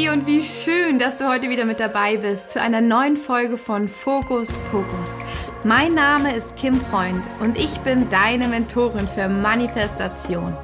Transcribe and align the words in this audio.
Hey 0.00 0.08
und 0.08 0.26
wie 0.26 0.40
schön, 0.40 0.98
dass 0.98 1.16
du 1.16 1.28
heute 1.28 1.50
wieder 1.50 1.66
mit 1.66 1.78
dabei 1.78 2.16
bist 2.16 2.50
zu 2.50 2.60
einer 2.60 2.80
neuen 2.80 3.18
Folge 3.18 3.58
von 3.58 3.86
Fokus 3.86 4.56
Pokus. 4.70 5.18
Mein 5.62 5.92
Name 5.92 6.34
ist 6.34 6.56
Kim 6.56 6.80
Freund 6.80 7.22
und 7.40 7.58
ich 7.58 7.78
bin 7.80 8.08
deine 8.08 8.48
Mentorin 8.48 9.06
für 9.06 9.28
Manifestation. 9.28 10.56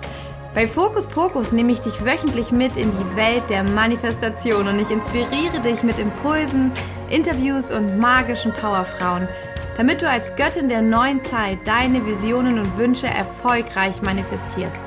Bei 0.55 0.67
Fokus 0.67 1.07
Pokus 1.07 1.53
nehme 1.53 1.73
ich 1.73 1.81
dich 1.81 2.03
wöchentlich 2.03 2.51
mit 2.51 2.79
in 2.79 2.91
die 2.91 3.17
Welt 3.17 3.43
der 3.51 3.63
Manifestation 3.63 4.69
und 4.69 4.79
ich 4.79 4.91
inspiriere 4.91 5.61
dich 5.61 5.83
mit 5.83 5.99
Impulsen, 5.99 6.73
Interviews 7.11 7.71
und 7.71 7.99
magischen 7.99 8.55
Powerfrauen, 8.55 9.29
damit 9.77 10.01
du 10.01 10.09
als 10.09 10.35
Göttin 10.37 10.71
der 10.71 10.81
neuen 10.81 11.23
Zeit 11.23 11.59
deine 11.67 12.07
Visionen 12.07 12.59
und 12.59 12.79
Wünsche 12.79 13.09
erfolgreich 13.09 14.01
manifestierst. 14.01 14.81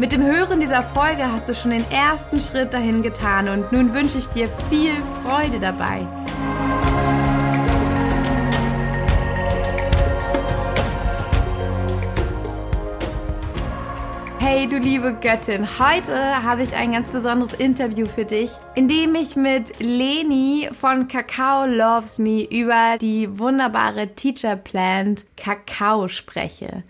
Mit 0.00 0.12
dem 0.12 0.22
Hören 0.22 0.60
dieser 0.60 0.84
Folge 0.84 1.24
hast 1.24 1.48
du 1.48 1.54
schon 1.54 1.72
den 1.72 1.84
ersten 1.90 2.40
Schritt 2.40 2.72
dahin 2.72 3.02
getan 3.02 3.48
und 3.48 3.72
nun 3.72 3.92
wünsche 3.92 4.18
ich 4.18 4.28
dir 4.28 4.48
viel 4.70 4.92
Freude 5.24 5.58
dabei. 5.58 6.06
Hey 14.38 14.68
du 14.68 14.78
liebe 14.78 15.14
Göttin, 15.20 15.66
heute 15.80 16.44
habe 16.44 16.62
ich 16.62 16.76
ein 16.76 16.92
ganz 16.92 17.08
besonderes 17.08 17.54
Interview 17.54 18.06
für 18.06 18.24
dich, 18.24 18.52
in 18.76 18.86
dem 18.86 19.16
ich 19.16 19.34
mit 19.34 19.80
Leni 19.80 20.68
von 20.80 21.08
Kakao 21.08 21.66
Loves 21.66 22.20
Me 22.20 22.44
über 22.44 22.98
die 23.00 23.36
wunderbare 23.36 24.14
Teacher 24.14 24.54
Plant 24.54 25.26
Kakao 25.36 26.06
spreche. 26.06 26.84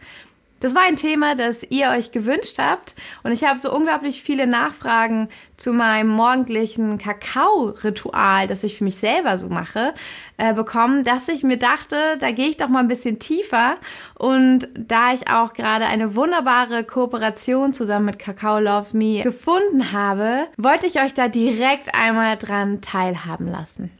Das 0.60 0.74
war 0.74 0.82
ein 0.82 0.96
Thema, 0.96 1.34
das 1.34 1.62
ihr 1.68 1.90
euch 1.90 2.10
gewünscht 2.10 2.58
habt. 2.58 2.94
Und 3.22 3.32
ich 3.32 3.44
habe 3.44 3.58
so 3.58 3.72
unglaublich 3.72 4.22
viele 4.22 4.46
Nachfragen 4.46 5.28
zu 5.56 5.72
meinem 5.72 6.08
morgendlichen 6.08 6.98
Kakao-Ritual, 6.98 8.46
das 8.46 8.64
ich 8.64 8.76
für 8.78 8.84
mich 8.84 8.96
selber 8.96 9.38
so 9.38 9.48
mache, 9.48 9.94
äh, 10.36 10.54
bekommen, 10.54 11.04
dass 11.04 11.28
ich 11.28 11.44
mir 11.44 11.58
dachte, 11.58 12.16
da 12.18 12.30
gehe 12.30 12.48
ich 12.48 12.56
doch 12.56 12.68
mal 12.68 12.80
ein 12.80 12.88
bisschen 12.88 13.18
tiefer. 13.18 13.76
Und 14.14 14.68
da 14.74 15.12
ich 15.12 15.30
auch 15.30 15.52
gerade 15.52 15.86
eine 15.86 16.16
wunderbare 16.16 16.84
Kooperation 16.84 17.72
zusammen 17.72 18.06
mit 18.06 18.18
Kakao 18.18 18.58
Loves 18.58 18.94
Me 18.94 19.22
gefunden 19.22 19.92
habe, 19.92 20.46
wollte 20.56 20.86
ich 20.86 21.00
euch 21.00 21.14
da 21.14 21.28
direkt 21.28 21.94
einmal 21.94 22.36
dran 22.36 22.80
teilhaben 22.80 23.46
lassen. 23.46 23.97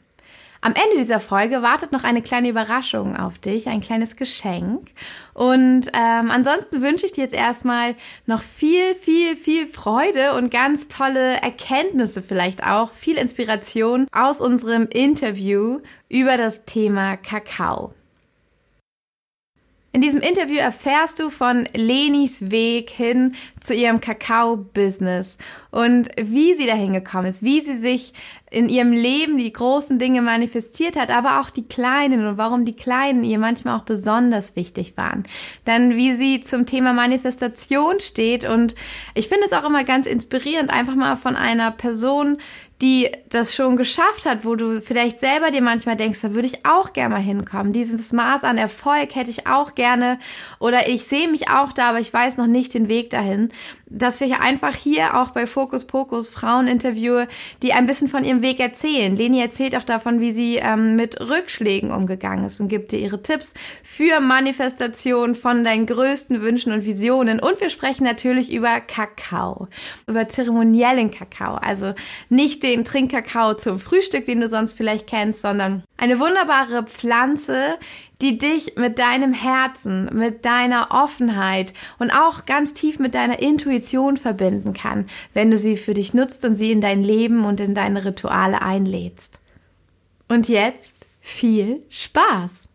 Am 0.61 0.73
Ende 0.73 0.99
dieser 0.99 1.21
Folge 1.21 1.63
wartet 1.63 1.93
noch 1.93 2.03
eine 2.03 2.21
kleine 2.21 2.49
Überraschung 2.49 3.17
auf 3.17 3.39
dich, 3.39 3.69
ein 3.69 3.81
kleines 3.81 4.17
Geschenk. 4.17 4.89
Und 5.33 5.87
ähm, 5.93 6.31
ansonsten 6.31 6.83
wünsche 6.83 7.07
ich 7.07 7.13
dir 7.13 7.23
jetzt 7.23 7.35
erstmal 7.35 7.95
noch 8.27 8.43
viel, 8.43 8.95
viel, 8.97 9.37
viel 9.37 9.69
Freude 9.69 10.35
und 10.35 10.51
ganz 10.51 10.89
tolle 10.89 11.35
Erkenntnisse 11.41 12.23
vielleicht 12.23 12.65
auch, 12.65 12.91
viel 12.91 13.17
Inspiration 13.17 14.09
aus 14.11 14.41
unserem 14.41 14.89
Interview 14.89 15.81
über 16.09 16.37
das 16.37 16.65
Thema 16.65 17.17
Kakao. 17.17 17.95
In 19.91 20.03
diesem 20.03 20.21
Interview 20.21 20.59
erfährst 20.59 21.19
du 21.19 21.31
von 21.31 21.67
Lenis 21.75 22.51
Weg 22.51 22.91
hin 22.91 23.35
zu 23.59 23.73
ihrem 23.73 24.03
Kakao-Business 24.03 25.39
und 25.71 26.11
wie 26.21 26.53
sie 26.53 26.67
dahin 26.67 26.93
gekommen 26.93 27.25
ist, 27.25 27.43
wie 27.43 27.63
sie 27.63 27.79
sich 27.79 28.13
in 28.51 28.69
ihrem 28.69 28.93
Leben 28.93 29.39
die 29.39 29.53
großen 29.53 29.99
Dinge 29.99 30.21
manifestiert 30.21 30.97
hat, 30.97 31.11
aber 31.11 31.41
auch 31.41 31.49
die 31.49 31.67
kleinen 31.67 32.27
und 32.27 32.37
warum 32.37 32.67
die 32.67 32.77
kleinen 32.77 33.25
ihr 33.25 33.39
manchmal 33.39 33.79
auch 33.79 33.85
besonders 33.85 34.57
wichtig 34.57 34.97
waren. 34.97 35.25
Dann 35.65 35.97
wie 35.97 36.13
sie 36.13 36.41
zum 36.43 36.67
Thema 36.67 36.93
Manifestation 36.93 38.01
steht 38.01 38.45
und 38.45 38.75
ich 39.15 39.29
finde 39.29 39.47
es 39.47 39.55
auch 39.55 39.65
immer 39.65 39.85
ganz 39.85 40.07
inspirierend, 40.07 40.69
einfach 40.69 40.97
mal 40.97 41.17
von 41.17 41.35
einer 41.35 41.71
Person, 41.71 42.37
die 42.81 43.11
das 43.29 43.55
schon 43.55 43.77
geschafft 43.77 44.25
hat, 44.25 44.45
wo 44.45 44.55
du 44.55 44.81
vielleicht 44.81 45.21
selber 45.21 45.51
dir 45.51 45.63
manchmal 45.63 45.97
denkst, 45.97 46.21
da 46.23 46.35
würde 46.35 46.47
ich 46.47 46.65
auch 46.65 46.93
gerne 46.93 47.17
mal 47.17 47.21
hinkommen. 47.21 47.73
Dieses 47.73 48.13
Maß 48.13 48.45
an 48.45 48.57
Erfolg 48.57 49.15
hätte 49.15 49.31
ich 49.31 49.47
auch 49.47 49.75
gerne 49.75 50.19
oder 50.61 50.89
ich 50.89 51.05
sehe 51.05 51.29
mich 51.29 51.51
auch 51.51 51.73
da, 51.73 51.91
aber 51.91 52.01
ich 52.01 52.13
weiß 52.13 52.37
noch 52.37 52.47
nicht 52.47 52.75
den 52.75 52.89
Weg 52.89 53.11
dahin 53.11 53.51
dass 53.91 54.21
wir 54.21 54.41
einfach 54.41 54.75
hier 54.75 55.17
auch 55.17 55.31
bei 55.31 55.47
Fokus 55.47 55.87
Pokus 55.87 56.31
Frauen 56.31 56.69
interviewe, 56.69 57.27
die 57.63 57.73
ein 57.73 57.87
bisschen 57.87 58.09
von 58.09 58.25
ihrem 58.25 58.43
Weg 58.43 58.61
erzählen. 58.61 59.17
Leni 59.17 59.41
erzählt 59.41 59.75
auch 59.77 59.85
davon, 59.85 60.21
wie 60.21 60.33
sie 60.33 60.57
ähm, 60.57 60.97
mit 60.97 61.21
Rückschlägen 61.21 61.91
umgegangen 61.91 62.45
ist 62.45 62.61
und 62.61 62.69
gibt 62.69 62.93
dir 62.93 62.99
ihre 62.99 63.23
Tipps 63.23 63.55
für 63.83 64.21
Manifestation 64.21 65.35
von 65.35 65.65
deinen 65.65 65.87
größten 65.87 66.41
Wünschen 66.43 66.73
und 66.73 66.85
Visionen. 66.85 67.41
Und 67.41 67.61
wir 67.61 67.71
sprechen 67.71 68.05
natürlich 68.05 68.53
über 68.53 68.81
Kakao, 68.81 69.69
über 70.07 70.29
zeremoniellen 70.29 71.11
Kakao. 71.11 71.55
Also 71.55 71.95
nicht 72.29 72.63
den 72.63 72.68
Trinkkakao 72.77 73.55
zum 73.55 73.79
Frühstück, 73.79 74.25
den 74.25 74.41
du 74.41 74.49
sonst 74.49 74.75
vielleicht 74.75 75.07
kennst, 75.07 75.43
sondern 75.43 75.83
eine 75.97 76.21
wunderbare 76.21 76.85
Pflanze, 76.85 77.79
die 78.21 78.39
dich 78.39 78.77
mit 78.77 78.99
deinem 78.99 79.33
Herzen, 79.33 80.11
mit 80.13 80.45
deiner 80.45 80.89
Offenheit 80.91 81.73
und 81.99 82.11
auch 82.11 82.47
ganz 82.47 82.75
tief 82.75 82.99
mit 82.99 83.15
deiner 83.15 83.41
Intuition 83.41 84.17
verbinden 84.17 84.73
kann, 84.73 85.07
wenn 85.35 85.51
du 85.51 85.57
sie 85.57 85.77
für 85.77 85.95
dich 85.95 86.15
nutzt 86.15 86.45
und 86.45 86.57
sie 86.57 86.73
in 86.73 86.81
dein 86.81 87.03
Leben 87.03 87.45
und 87.45 87.61
in 87.61 87.75
deine 87.75 88.05
Rituale 88.05 88.63
einlädst. 88.63 89.39
Und 90.29 90.49
jetzt 90.49 91.07
viel 91.21 91.83
Spaß! 91.89 92.68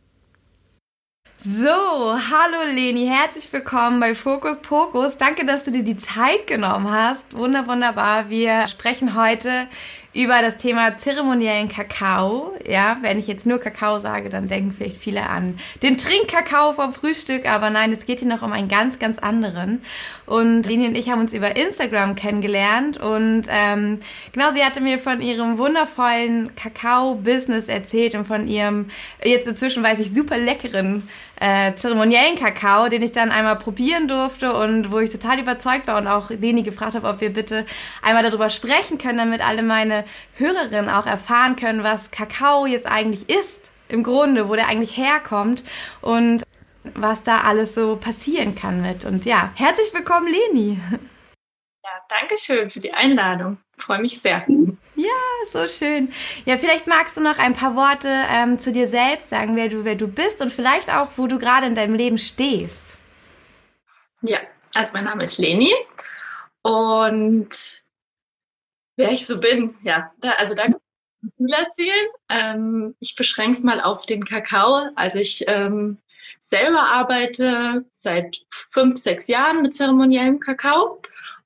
So, 1.46 1.68
hallo 1.68 2.72
Leni, 2.74 3.06
herzlich 3.06 3.52
willkommen 3.52 4.00
bei 4.00 4.16
Fokus 4.16 4.60
Pokus. 4.62 5.18
Danke, 5.18 5.46
dass 5.46 5.66
du 5.66 5.72
dir 5.72 5.84
die 5.84 5.98
Zeit 5.98 6.48
genommen 6.48 6.90
hast. 6.90 7.36
Wunder, 7.36 7.68
wunderbar. 7.68 8.30
Wir 8.30 8.66
sprechen 8.68 9.14
heute 9.22 9.68
über 10.14 10.42
das 10.42 10.58
Thema 10.58 10.96
zeremoniellen 10.98 11.70
Kakao. 11.70 12.54
Ja, 12.68 12.98
wenn 13.02 13.18
ich 13.18 13.28
jetzt 13.28 13.48
nur 13.48 13.58
Kakao 13.58 13.98
sage, 13.98 14.30
dann 14.30 14.48
denken 14.48 14.72
vielleicht 14.72 14.98
viele 14.98 15.28
an 15.28 15.58
den 15.82 15.98
Trinkkakao 15.98 16.74
vom 16.74 16.94
Frühstück, 16.94 17.50
aber 17.50 17.72
nein, 17.72 17.92
es 17.92 18.06
geht 18.06 18.20
hier 18.20 18.28
noch 18.28 18.44
um 18.44 18.54
einen 18.54 18.68
ganz, 18.68 19.00
ganz 19.00 19.18
anderen. 19.18 19.82
Und 20.26 20.64
Leni 20.64 20.88
und 20.88 20.96
ich 20.96 21.10
haben 21.10 21.22
uns 21.22 21.34
über 21.34 21.56
Instagram 21.56 22.16
kennengelernt 22.16 22.98
und 22.98 23.44
ähm, 23.50 24.00
genau, 24.32 24.52
sie 24.52 24.64
hatte 24.64 24.82
mir 24.82 25.00
von 25.00 25.22
ihrem 25.22 25.58
wundervollen 25.58 26.56
Kakao-Business 26.56 27.68
erzählt 27.68 28.14
und 28.14 28.26
von 28.26 28.48
ihrem 28.48 28.88
jetzt 29.24 29.48
inzwischen 29.48 29.84
weiß 29.84 30.00
ich 30.00 30.14
super 30.14 30.38
leckeren 30.38 31.08
äh, 31.40 31.74
zeremoniellen 31.76 32.38
Kakao, 32.38 32.88
den 32.88 33.02
ich 33.02 33.12
dann 33.12 33.32
einmal 33.32 33.58
probieren 33.58 34.08
durfte 34.08 34.54
und 34.54 34.92
wo 34.92 35.00
ich 35.00 35.10
total 35.10 35.40
überzeugt 35.40 35.88
war 35.88 35.98
und 35.98 36.08
auch 36.08 36.30
Leni 36.30 36.64
gefragt 36.64 36.96
habe, 36.96 37.08
ob 37.08 37.20
wir 37.20 37.34
bitte 37.34 37.66
einmal 38.02 38.24
darüber 38.24 38.50
sprechen 38.50 38.98
können, 38.98 39.18
damit 39.18 39.46
alle 39.46 39.64
meine 39.64 40.03
Hörerinnen 40.38 40.90
auch 40.90 41.06
erfahren 41.06 41.56
können, 41.56 41.84
was 41.84 42.12
Kakao 42.12 42.66
jetzt 42.66 42.88
eigentlich 42.88 43.30
ist, 43.30 43.60
im 43.90 44.04
Grunde, 44.04 44.50
wo 44.50 44.56
der 44.56 44.68
eigentlich 44.68 44.98
herkommt 44.98 45.64
und 46.02 46.44
was 46.96 47.24
da 47.24 47.42
alles 47.42 47.76
so 47.76 47.96
passieren 47.96 48.56
kann 48.56 48.82
mit. 48.82 49.06
Und 49.06 49.26
ja, 49.26 49.52
herzlich 49.56 49.94
willkommen, 49.94 50.28
Leni. 50.28 50.80
Ja, 51.84 51.92
danke 52.10 52.38
schön 52.38 52.70
für 52.70 52.80
die 52.80 52.94
Einladung. 52.94 53.58
Ich 53.78 53.84
freue 53.84 54.00
mich 54.00 54.22
sehr. 54.22 54.46
Ja, 54.96 55.10
so 55.52 55.68
schön. 55.68 56.14
Ja, 56.46 56.58
vielleicht 56.58 56.88
magst 56.88 57.18
du 57.18 57.22
noch 57.22 57.40
ein 57.40 57.54
paar 57.54 57.76
Worte 57.76 58.10
ähm, 58.30 58.58
zu 58.58 58.72
dir 58.72 58.88
selbst 58.88 59.30
sagen, 59.30 59.56
wer 59.56 59.68
du, 59.68 59.84
wer 59.84 59.96
du 59.96 60.08
bist 60.08 60.42
und 60.42 60.54
vielleicht 60.54 60.90
auch, 60.94 61.10
wo 61.18 61.28
du 61.28 61.40
gerade 61.40 61.68
in 61.68 61.76
deinem 61.76 61.96
Leben 61.96 62.18
stehst. 62.18 62.98
Ja, 64.22 64.40
also 64.76 64.94
mein 64.94 65.04
Name 65.04 65.24
ist 65.24 65.40
Leni 65.40 65.74
und 66.62 67.50
wer 68.96 69.12
ich 69.12 69.26
so 69.26 69.40
bin, 69.40 69.76
ja, 69.84 70.12
da, 70.22 70.32
also 70.32 70.56
da 70.56 70.64
kann 70.64 70.76
ich 71.24 71.32
viel 71.38 71.54
erzählen. 71.54 72.08
Ähm, 72.30 72.96
ich 73.00 73.16
beschränke 73.16 73.54
es 73.54 73.64
mal 73.64 73.82
auf 73.82 74.06
den 74.06 74.26
Kakao. 74.26 74.88
Also 74.96 75.20
ich 75.20 75.46
ähm, 75.48 75.98
selber 76.40 76.84
arbeite 76.92 77.86
seit 77.92 78.38
fünf, 78.50 78.98
sechs 78.98 79.28
Jahren 79.28 79.62
mit 79.62 79.74
zeremoniellem 79.74 80.40
Kakao 80.40 81.02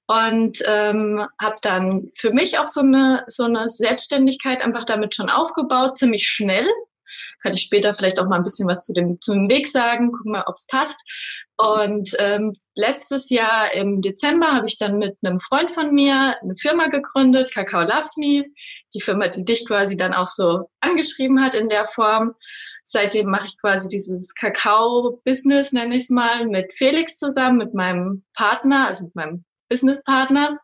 und 0.08 0.64
ähm, 0.66 1.28
habe 1.42 1.56
dann 1.62 2.10
für 2.16 2.32
mich 2.32 2.58
auch 2.60 2.68
so 2.68 2.82
eine 2.82 3.24
so 3.28 3.44
eine 3.44 3.70
Selbstständigkeit 3.70 4.62
einfach 4.62 4.86
damit 4.86 5.16
schon 5.16 5.30
aufgebaut, 5.30 5.98
ziemlich 5.98 6.28
schnell. 6.28 6.68
Kann 7.42 7.54
ich 7.54 7.62
später 7.62 7.94
vielleicht 7.94 8.20
auch 8.20 8.28
mal 8.28 8.38
ein 8.38 8.44
bisschen 8.44 8.68
was 8.68 8.86
zu 8.86 8.94
dem 8.94 9.20
zu 9.22 9.34
dem 9.34 9.50
Weg 9.50 9.68
sagen, 9.68 10.12
gucken 10.12 10.32
mal, 10.32 10.46
ob 10.48 10.56
es 10.56 10.66
passt. 10.68 11.04
Und 11.58 12.16
ähm, 12.20 12.54
letztes 12.76 13.32
Jahr 13.32 13.74
im 13.74 14.02
Dezember 14.02 14.54
habe 14.54 14.68
ich 14.68 14.78
dann 14.78 15.00
mit 15.00 15.18
einem 15.24 15.40
Freund 15.40 15.72
von 15.72 15.92
mir 15.92 16.38
eine 16.42 16.54
Firma 16.56 16.88
gegründet, 16.88 17.52
Kakao 17.52 17.82
Loves 17.82 18.16
Me. 18.18 18.46
Die 18.94 19.02
Firma, 19.02 19.28
die 19.28 19.44
dich 19.44 19.68
quasi 19.68 19.98
dann 19.98 20.14
auch 20.14 20.28
so 20.28 20.70
angeschrieben 20.82 21.44
hat 21.44 21.56
in 21.56 21.68
der 21.68 21.86
Form. 21.86 22.36
Seitdem 22.84 23.30
mache 23.30 23.48
ich 23.48 23.60
quasi 23.60 23.90
dieses 23.90 24.34
Kakao-Business, 24.36 25.74
nenne 25.74 25.96
ich 25.96 26.04
es 26.04 26.10
mal, 26.10 26.46
mit 26.46 26.74
Felix 26.74 27.18
zusammen, 27.18 27.58
mit 27.58 27.74
meinem 27.74 28.24
Partner, 28.34 28.88
also 28.88 29.06
mit 29.06 29.16
meinem 29.16 29.44
Businesspartner. 29.68 30.60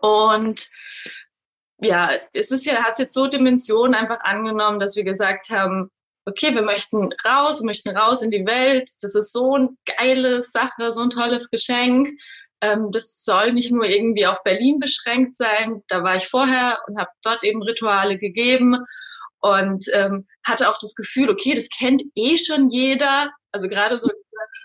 Und 0.00 0.68
ja, 1.80 2.10
es 2.34 2.50
ist 2.50 2.66
ja, 2.66 2.82
hat 2.82 2.98
jetzt 2.98 3.14
so 3.14 3.28
Dimensionen 3.28 3.94
einfach 3.94 4.20
angenommen, 4.20 4.80
dass 4.80 4.96
wir 4.96 5.04
gesagt 5.04 5.50
haben, 5.50 5.90
okay, 6.28 6.54
wir 6.54 6.62
möchten 6.62 7.10
raus, 7.26 7.60
wir 7.60 7.66
möchten 7.66 7.96
raus 7.96 8.22
in 8.22 8.30
die 8.30 8.46
Welt. 8.46 8.90
Das 9.02 9.14
ist 9.14 9.32
so 9.32 9.54
eine 9.54 9.68
geile 9.96 10.42
Sache, 10.42 10.92
so 10.92 11.02
ein 11.02 11.10
tolles 11.10 11.50
Geschenk. 11.50 12.08
Ähm, 12.60 12.90
das 12.90 13.22
soll 13.24 13.52
nicht 13.52 13.72
nur 13.72 13.84
irgendwie 13.84 14.26
auf 14.26 14.42
Berlin 14.42 14.78
beschränkt 14.78 15.34
sein. 15.34 15.82
Da 15.88 16.02
war 16.02 16.16
ich 16.16 16.26
vorher 16.26 16.78
und 16.86 16.98
habe 16.98 17.10
dort 17.22 17.44
eben 17.44 17.62
Rituale 17.62 18.18
gegeben 18.18 18.76
und 19.40 19.80
ähm, 19.92 20.26
hatte 20.44 20.68
auch 20.68 20.78
das 20.80 20.94
Gefühl, 20.94 21.30
okay, 21.30 21.54
das 21.54 21.68
kennt 21.70 22.02
eh 22.14 22.36
schon 22.36 22.70
jeder. 22.70 23.30
Also 23.52 23.68
gerade 23.68 23.98
so 23.98 24.10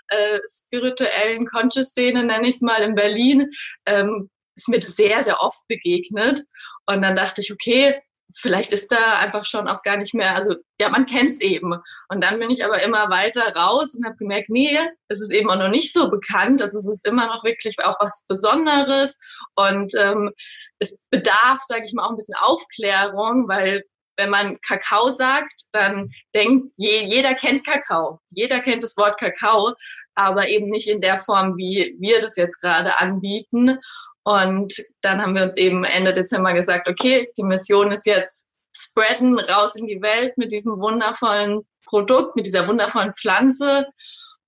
äh, 0.08 0.40
spirituellen 0.48 1.46
Conscious-Szene, 1.46 2.24
nenne 2.24 2.48
ich 2.48 2.56
es 2.56 2.60
mal, 2.60 2.82
in 2.82 2.94
Berlin, 2.94 3.50
ähm, 3.86 4.30
ist 4.56 4.68
mir 4.68 4.80
das 4.80 4.96
sehr, 4.96 5.22
sehr 5.22 5.40
oft 5.40 5.66
begegnet. 5.68 6.40
Und 6.86 7.02
dann 7.02 7.16
dachte 7.16 7.40
ich, 7.40 7.52
okay, 7.52 8.00
vielleicht 8.32 8.72
ist 8.72 8.90
da 8.90 9.18
einfach 9.18 9.44
schon 9.44 9.68
auch 9.68 9.82
gar 9.82 9.96
nicht 9.96 10.14
mehr, 10.14 10.34
also 10.34 10.56
ja, 10.80 10.88
man 10.88 11.06
kennt 11.06 11.30
es 11.30 11.40
eben. 11.40 11.74
Und 12.08 12.22
dann 12.22 12.38
bin 12.38 12.50
ich 12.50 12.64
aber 12.64 12.82
immer 12.82 13.10
weiter 13.10 13.54
raus 13.54 13.94
und 13.94 14.04
habe 14.04 14.16
gemerkt, 14.16 14.48
nee, 14.48 14.78
es 15.08 15.20
ist 15.20 15.32
eben 15.32 15.50
auch 15.50 15.58
noch 15.58 15.68
nicht 15.68 15.92
so 15.92 16.10
bekannt. 16.10 16.62
Also 16.62 16.78
es 16.78 16.88
ist 16.88 17.06
immer 17.06 17.26
noch 17.26 17.44
wirklich 17.44 17.76
auch 17.84 17.96
was 18.00 18.26
Besonderes 18.28 19.20
und 19.54 19.92
ähm, 19.98 20.30
es 20.78 21.06
bedarf, 21.10 21.60
sage 21.60 21.84
ich 21.86 21.92
mal, 21.92 22.04
auch 22.04 22.10
ein 22.10 22.16
bisschen 22.16 22.38
Aufklärung, 22.40 23.48
weil 23.48 23.84
wenn 24.16 24.30
man 24.30 24.60
Kakao 24.60 25.10
sagt, 25.10 25.62
dann 25.72 26.10
denkt 26.34 26.74
je, 26.76 27.02
jeder 27.04 27.34
kennt 27.34 27.66
Kakao, 27.66 28.20
jeder 28.30 28.60
kennt 28.60 28.82
das 28.82 28.96
Wort 28.96 29.18
Kakao, 29.18 29.74
aber 30.14 30.48
eben 30.48 30.66
nicht 30.66 30.88
in 30.88 31.00
der 31.00 31.18
Form, 31.18 31.56
wie 31.56 31.96
wir 31.98 32.20
das 32.20 32.36
jetzt 32.36 32.60
gerade 32.60 33.00
anbieten. 33.00 33.78
Und 34.24 34.74
dann 35.02 35.20
haben 35.20 35.34
wir 35.34 35.42
uns 35.42 35.56
eben 35.56 35.84
Ende 35.84 36.12
Dezember 36.12 36.54
gesagt, 36.54 36.88
okay, 36.88 37.30
die 37.36 37.42
Mission 37.42 37.92
ist 37.92 38.06
jetzt 38.06 38.54
spreaden 38.76 39.38
raus 39.38 39.76
in 39.76 39.86
die 39.86 40.02
Welt 40.02 40.36
mit 40.36 40.50
diesem 40.50 40.80
wundervollen 40.80 41.60
Produkt, 41.84 42.34
mit 42.34 42.46
dieser 42.46 42.66
wundervollen 42.66 43.14
Pflanze. 43.14 43.86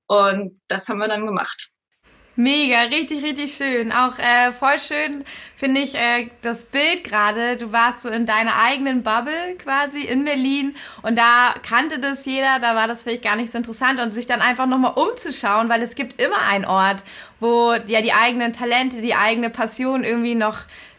Und 0.07 0.59
das 0.69 0.89
haben 0.89 0.99
wir 0.99 1.09
dann 1.09 1.27
gemacht. 1.27 1.76
Mega, 2.39 2.83
richtig, 2.83 3.25
richtig 3.25 3.55
schön. 3.55 3.93
Auch 3.93 4.19
äh, 4.19 4.53
voll 4.53 4.79
schön 4.79 5.25
finde 5.57 5.81
ich 5.81 5.95
äh, 5.95 6.29
das 6.43 6.65
Bild 6.65 7.03
gerade. 7.03 7.57
Du 7.57 7.73
warst 7.73 8.03
so 8.03 8.11
in 8.11 8.27
deiner 8.27 8.57
eigenen 8.63 9.03
Bubble 9.03 9.57
quasi 9.59 10.03
in 10.03 10.27
Berlin 10.27 10.77
und 11.01 11.17
da 11.17 11.55
kannte 11.67 11.99
das 11.99 12.27
jeder, 12.27 12.59
da 12.59 12.75
war 12.75 12.89
das 12.89 13.05
vielleicht 13.05 13.25
gar 13.25 13.37
nicht 13.37 13.51
so 13.51 13.57
interessant 13.57 14.01
und 14.01 14.13
sich 14.13 14.27
dann 14.27 14.43
einfach 14.43 14.67
nochmal 14.67 14.93
umzuschauen, 14.97 15.71
weil 15.71 15.81
es 15.81 15.95
gibt 15.95 16.21
immer 16.21 16.43
einen 16.47 16.67
Ort, 16.67 17.05
wo 17.41 17.73
ja 17.87 18.03
die 18.03 18.13
eigenen 18.13 18.53
Talente, 18.53 19.01
die 19.01 19.15
eigene 19.15 19.49
Passion 19.49 20.05
irgendwie 20.05 20.35
noch 20.35 20.59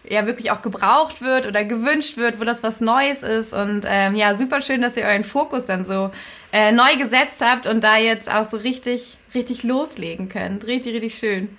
ja 0.09 0.25
wirklich 0.25 0.49
auch 0.49 0.63
gebraucht 0.63 1.21
wird 1.21 1.45
oder 1.45 1.63
gewünscht 1.63 2.17
wird, 2.17 2.39
wo 2.39 2.45
das 2.45 2.63
was 2.63 2.81
Neues 2.81 3.21
ist. 3.21 3.53
Und 3.53 3.83
ähm, 3.85 4.15
ja, 4.15 4.33
super 4.33 4.61
schön, 4.61 4.81
dass 4.81 4.97
ihr 4.97 5.03
euren 5.03 5.23
Fokus 5.23 5.65
dann 5.65 5.85
so 5.85 6.09
äh, 6.51 6.71
neu 6.71 6.95
gesetzt 6.97 7.41
habt 7.41 7.67
und 7.67 7.83
da 7.83 7.97
jetzt 7.97 8.31
auch 8.31 8.49
so 8.49 8.57
richtig, 8.57 9.17
richtig 9.33 9.63
loslegen 9.63 10.29
könnt. 10.29 10.65
Richtig, 10.65 10.94
richtig 10.95 11.17
schön. 11.17 11.57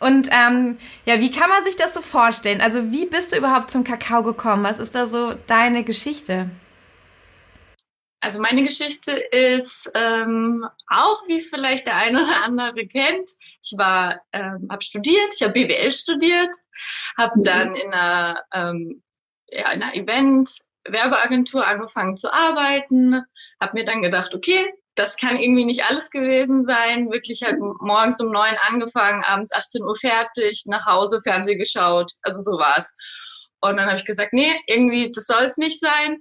Und 0.00 0.28
ähm, 0.32 0.76
ja, 1.06 1.20
wie 1.20 1.30
kann 1.30 1.48
man 1.48 1.64
sich 1.64 1.76
das 1.76 1.94
so 1.94 2.02
vorstellen? 2.02 2.60
Also 2.60 2.92
wie 2.92 3.06
bist 3.06 3.32
du 3.32 3.36
überhaupt 3.36 3.70
zum 3.70 3.84
Kakao 3.84 4.22
gekommen? 4.22 4.64
Was 4.64 4.78
ist 4.78 4.94
da 4.94 5.06
so 5.06 5.34
deine 5.46 5.84
Geschichte? 5.84 6.50
Also 8.24 8.40
meine 8.40 8.62
Geschichte 8.62 9.12
ist 9.12 9.90
ähm, 9.94 10.66
auch, 10.88 11.28
wie 11.28 11.36
es 11.36 11.50
vielleicht 11.50 11.86
der 11.86 11.96
eine 11.96 12.24
oder 12.24 12.42
andere 12.44 12.86
kennt. 12.86 13.30
Ich 13.62 13.74
war, 13.76 14.20
ähm, 14.32 14.66
habe 14.70 14.82
studiert, 14.82 15.34
ich 15.34 15.42
habe 15.42 15.52
BWL 15.52 15.92
studiert, 15.92 16.54
habe 17.18 17.32
mhm. 17.36 17.42
dann 17.42 17.74
in 17.74 17.92
einer, 17.92 18.42
ähm, 18.54 19.02
ja, 19.50 19.70
in 19.72 19.82
einer 19.82 19.94
Event-Werbeagentur 19.94 21.66
angefangen 21.66 22.16
zu 22.16 22.32
arbeiten, 22.32 23.22
habe 23.64 23.78
mir 23.78 23.84
dann 23.84 24.02
gedacht, 24.02 24.34
okay, 24.34 24.72
das 24.94 25.16
kann 25.16 25.36
irgendwie 25.36 25.64
nicht 25.64 25.88
alles 25.90 26.10
gewesen 26.10 26.62
sein. 26.62 27.10
Wirklich 27.10 27.42
halt 27.42 27.58
morgens 27.80 28.20
um 28.20 28.30
neun 28.30 28.54
angefangen, 28.68 29.24
abends 29.24 29.52
18 29.52 29.82
Uhr 29.82 29.96
fertig, 29.96 30.62
nach 30.66 30.86
Hause 30.86 31.20
Fernsehen 31.22 31.58
geschaut. 31.58 32.12
Also 32.22 32.40
so 32.40 32.58
war's. 32.58 32.90
Und 33.60 33.76
dann 33.76 33.86
habe 33.86 33.96
ich 33.96 34.04
gesagt, 34.04 34.32
nee, 34.32 34.52
irgendwie, 34.68 35.10
das 35.10 35.26
soll 35.26 35.44
es 35.44 35.56
nicht 35.56 35.80
sein 35.80 36.18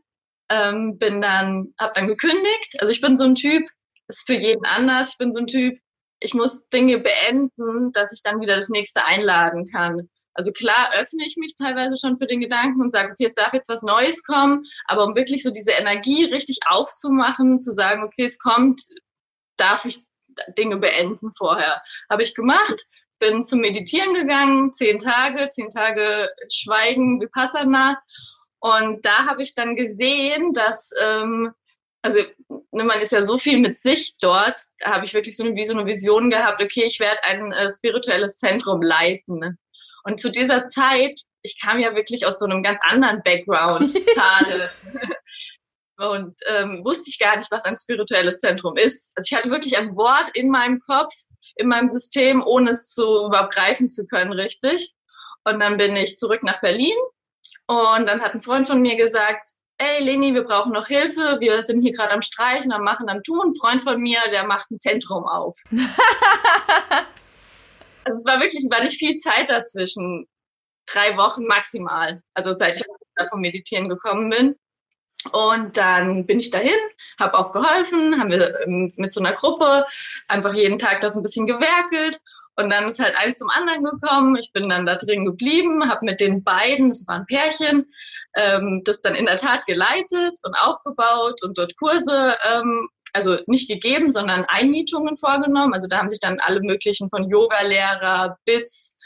ähm, 0.49 0.97
bin 0.99 1.21
dann, 1.21 1.73
habe 1.79 1.91
dann 1.95 2.07
gekündigt. 2.07 2.77
Also 2.79 2.91
ich 2.91 3.01
bin 3.01 3.15
so 3.15 3.25
ein 3.25 3.35
Typ, 3.35 3.63
ist 4.07 4.25
für 4.25 4.35
jeden 4.35 4.65
anders. 4.65 5.13
Ich 5.13 5.17
bin 5.17 5.31
so 5.31 5.39
ein 5.39 5.47
Typ, 5.47 5.75
ich 6.19 6.33
muss 6.33 6.69
Dinge 6.69 6.99
beenden, 6.99 7.91
dass 7.93 8.13
ich 8.13 8.21
dann 8.23 8.41
wieder 8.41 8.55
das 8.55 8.69
nächste 8.69 9.05
einladen 9.05 9.65
kann. 9.71 10.09
Also 10.33 10.51
klar 10.51 10.91
öffne 10.97 11.25
ich 11.25 11.37
mich 11.37 11.55
teilweise 11.55 11.95
schon 11.97 12.17
für 12.17 12.27
den 12.27 12.39
Gedanken 12.39 12.81
und 12.81 12.91
sage, 12.91 13.11
okay, 13.11 13.25
es 13.25 13.35
darf 13.35 13.53
jetzt 13.53 13.69
was 13.69 13.83
Neues 13.83 14.23
kommen, 14.23 14.65
aber 14.85 15.05
um 15.05 15.15
wirklich 15.15 15.43
so 15.43 15.51
diese 15.51 15.71
Energie 15.71 16.25
richtig 16.25 16.59
aufzumachen, 16.65 17.61
zu 17.61 17.71
sagen, 17.71 18.03
okay, 18.03 18.25
es 18.25 18.39
kommt, 18.39 18.81
darf 19.57 19.85
ich 19.85 19.99
Dinge 20.57 20.77
beenden 20.77 21.31
vorher. 21.33 21.81
Habe 22.09 22.23
ich 22.23 22.33
gemacht, 22.33 22.81
bin 23.19 23.45
zum 23.45 23.59
Meditieren 23.59 24.13
gegangen, 24.15 24.73
zehn 24.73 24.97
Tage, 24.97 25.49
zehn 25.49 25.69
Tage 25.69 26.29
Schweigen, 26.49 27.21
Vipassana 27.21 28.01
und 28.63 29.05
da 29.05 29.25
habe 29.25 29.43
ich 29.43 29.55
dann 29.55 29.75
gesehen, 29.75 30.53
dass, 30.53 30.91
ähm, 31.01 31.51
also 32.01 32.19
ne, 32.71 32.85
man 32.85 33.01
ist 33.01 33.11
ja 33.11 33.21
so 33.21 33.37
viel 33.37 33.59
mit 33.59 33.77
sich 33.77 34.15
dort, 34.21 34.57
da 34.79 34.93
habe 34.93 35.05
ich 35.05 35.13
wirklich 35.13 35.35
so 35.35 35.43
eine, 35.43 35.53
wie 35.55 35.65
so 35.65 35.73
eine 35.73 35.85
Vision 35.85 36.29
gehabt, 36.29 36.61
okay, 36.61 36.83
ich 36.85 37.01
werde 37.01 37.21
ein 37.25 37.51
äh, 37.51 37.69
spirituelles 37.69 38.37
Zentrum 38.37 38.81
leiten. 38.81 39.57
Und 40.03 40.19
zu 40.19 40.29
dieser 40.29 40.67
Zeit, 40.67 41.19
ich 41.41 41.59
kam 41.61 41.79
ja 41.79 41.95
wirklich 41.95 42.25
aus 42.25 42.39
so 42.39 42.45
einem 42.45 42.61
ganz 42.61 42.79
anderen 42.83 43.21
Background, 43.23 43.91
Zahlen. 44.15 44.69
und 45.97 46.35
ähm, 46.47 46.83
wusste 46.83 47.09
ich 47.09 47.19
gar 47.19 47.37
nicht, 47.37 47.51
was 47.51 47.65
ein 47.65 47.77
spirituelles 47.77 48.39
Zentrum 48.39 48.75
ist. 48.77 49.13
Also 49.15 49.27
ich 49.29 49.37
hatte 49.37 49.49
wirklich 49.49 49.77
ein 49.77 49.95
Wort 49.95 50.29
in 50.33 50.49
meinem 50.49 50.79
Kopf, 50.79 51.13
in 51.55 51.67
meinem 51.67 51.87
System, 51.87 52.43
ohne 52.45 52.71
es 52.71 52.89
zu 52.89 53.25
überhaupt 53.25 53.53
greifen 53.53 53.89
zu 53.89 54.05
können, 54.07 54.33
richtig. 54.33 54.93
Und 55.45 55.59
dann 55.59 55.77
bin 55.77 55.95
ich 55.95 56.17
zurück 56.17 56.43
nach 56.43 56.61
Berlin 56.61 56.95
und 57.67 58.05
dann 58.05 58.21
hat 58.21 58.33
ein 58.33 58.39
Freund 58.39 58.67
von 58.67 58.81
mir 58.81 58.95
gesagt, 58.97 59.47
ey 59.77 60.03
Leni, 60.03 60.33
wir 60.33 60.43
brauchen 60.43 60.73
noch 60.73 60.87
Hilfe, 60.87 61.37
wir 61.39 61.61
sind 61.63 61.81
hier 61.81 61.91
gerade 61.91 62.13
am 62.13 62.21
Streichen, 62.21 62.71
am 62.71 62.83
Machen, 62.83 63.09
am 63.09 63.23
Tun. 63.23 63.47
Ein 63.47 63.55
Freund 63.55 63.81
von 63.81 64.01
mir, 64.01 64.19
der 64.31 64.45
macht 64.45 64.71
ein 64.71 64.79
Zentrum 64.79 65.25
auf. 65.25 65.55
also 68.05 68.19
es 68.19 68.25
war 68.25 68.41
wirklich, 68.41 68.63
war 68.69 68.83
nicht 68.83 68.97
viel 68.97 69.15
Zeit 69.17 69.49
dazwischen. 69.49 70.27
Drei 70.85 71.15
Wochen 71.17 71.45
maximal. 71.45 72.21
Also 72.33 72.55
seit 72.57 72.77
ich 72.77 72.83
vom 73.29 73.39
Meditieren 73.39 73.89
gekommen 73.89 74.29
bin. 74.29 74.55
Und 75.31 75.77
dann 75.77 76.25
bin 76.25 76.39
ich 76.39 76.51
dahin, 76.51 76.75
habe 77.17 77.37
auch 77.37 77.53
geholfen, 77.53 78.19
haben 78.19 78.29
wir 78.29 78.59
ähm, 78.61 78.89
mit 78.97 79.13
so 79.13 79.21
einer 79.21 79.31
Gruppe 79.31 79.85
einfach 80.27 80.53
jeden 80.53 80.77
Tag 80.77 80.99
das 80.99 81.15
ein 81.15 81.23
bisschen 81.23 81.47
gewerkelt. 81.47 82.19
Und 82.55 82.69
dann 82.69 82.89
ist 82.89 82.99
halt 82.99 83.15
eins 83.15 83.37
zum 83.37 83.49
anderen 83.49 83.83
gekommen. 83.83 84.35
Ich 84.35 84.51
bin 84.51 84.69
dann 84.69 84.85
da 84.85 84.95
drin 84.95 85.25
geblieben, 85.25 85.89
habe 85.89 86.05
mit 86.05 86.19
den 86.19 86.43
beiden, 86.43 86.89
das 86.89 87.07
waren 87.07 87.25
Pärchen, 87.25 87.91
ähm, 88.35 88.81
das 88.83 89.01
dann 89.01 89.15
in 89.15 89.25
der 89.25 89.37
Tat 89.37 89.65
geleitet 89.65 90.37
und 90.43 90.55
aufgebaut 90.59 91.41
und 91.41 91.57
dort 91.57 91.75
Kurse, 91.77 92.35
ähm, 92.43 92.89
also 93.13 93.37
nicht 93.47 93.69
gegeben, 93.69 94.11
sondern 94.11 94.45
Einmietungen 94.45 95.15
vorgenommen. 95.15 95.73
Also 95.73 95.87
da 95.87 95.99
haben 95.99 96.09
sich 96.09 96.19
dann 96.19 96.39
alle 96.41 96.61
möglichen 96.61 97.09
von 97.09 97.29
Yoga-Lehrer 97.29 98.37
bis 98.45 98.97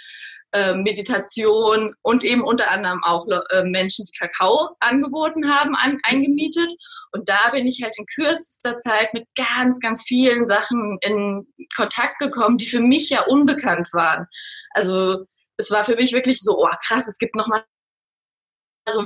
äh, 0.53 0.75
Meditation 0.75 1.91
und 2.01 2.23
eben 2.23 2.43
unter 2.43 2.71
anderem 2.71 3.03
auch 3.03 3.27
äh, 3.27 3.63
Menschen, 3.63 4.05
die 4.05 4.17
Kakao 4.17 4.69
angeboten 4.79 5.53
haben, 5.53 5.75
an, 5.75 5.99
eingemietet. 6.03 6.73
Und 7.11 7.27
da 7.27 7.49
bin 7.51 7.67
ich 7.67 7.81
halt 7.83 7.93
in 7.97 8.05
kürzester 8.05 8.77
Zeit 8.77 9.13
mit 9.13 9.25
ganz, 9.35 9.79
ganz 9.79 10.03
vielen 10.03 10.45
Sachen 10.45 10.97
in 11.01 11.45
Kontakt 11.75 12.19
gekommen, 12.19 12.57
die 12.57 12.67
für 12.67 12.79
mich 12.79 13.09
ja 13.09 13.23
unbekannt 13.27 13.89
waren. 13.93 14.25
Also 14.71 15.25
es 15.57 15.71
war 15.71 15.83
für 15.83 15.95
mich 15.95 16.13
wirklich 16.13 16.39
so, 16.39 16.57
oh 16.57 16.69
krass, 16.85 17.07
es 17.07 17.17
gibt 17.17 17.35
noch 17.35 17.47
mal 17.47 17.57
eine 17.57 17.65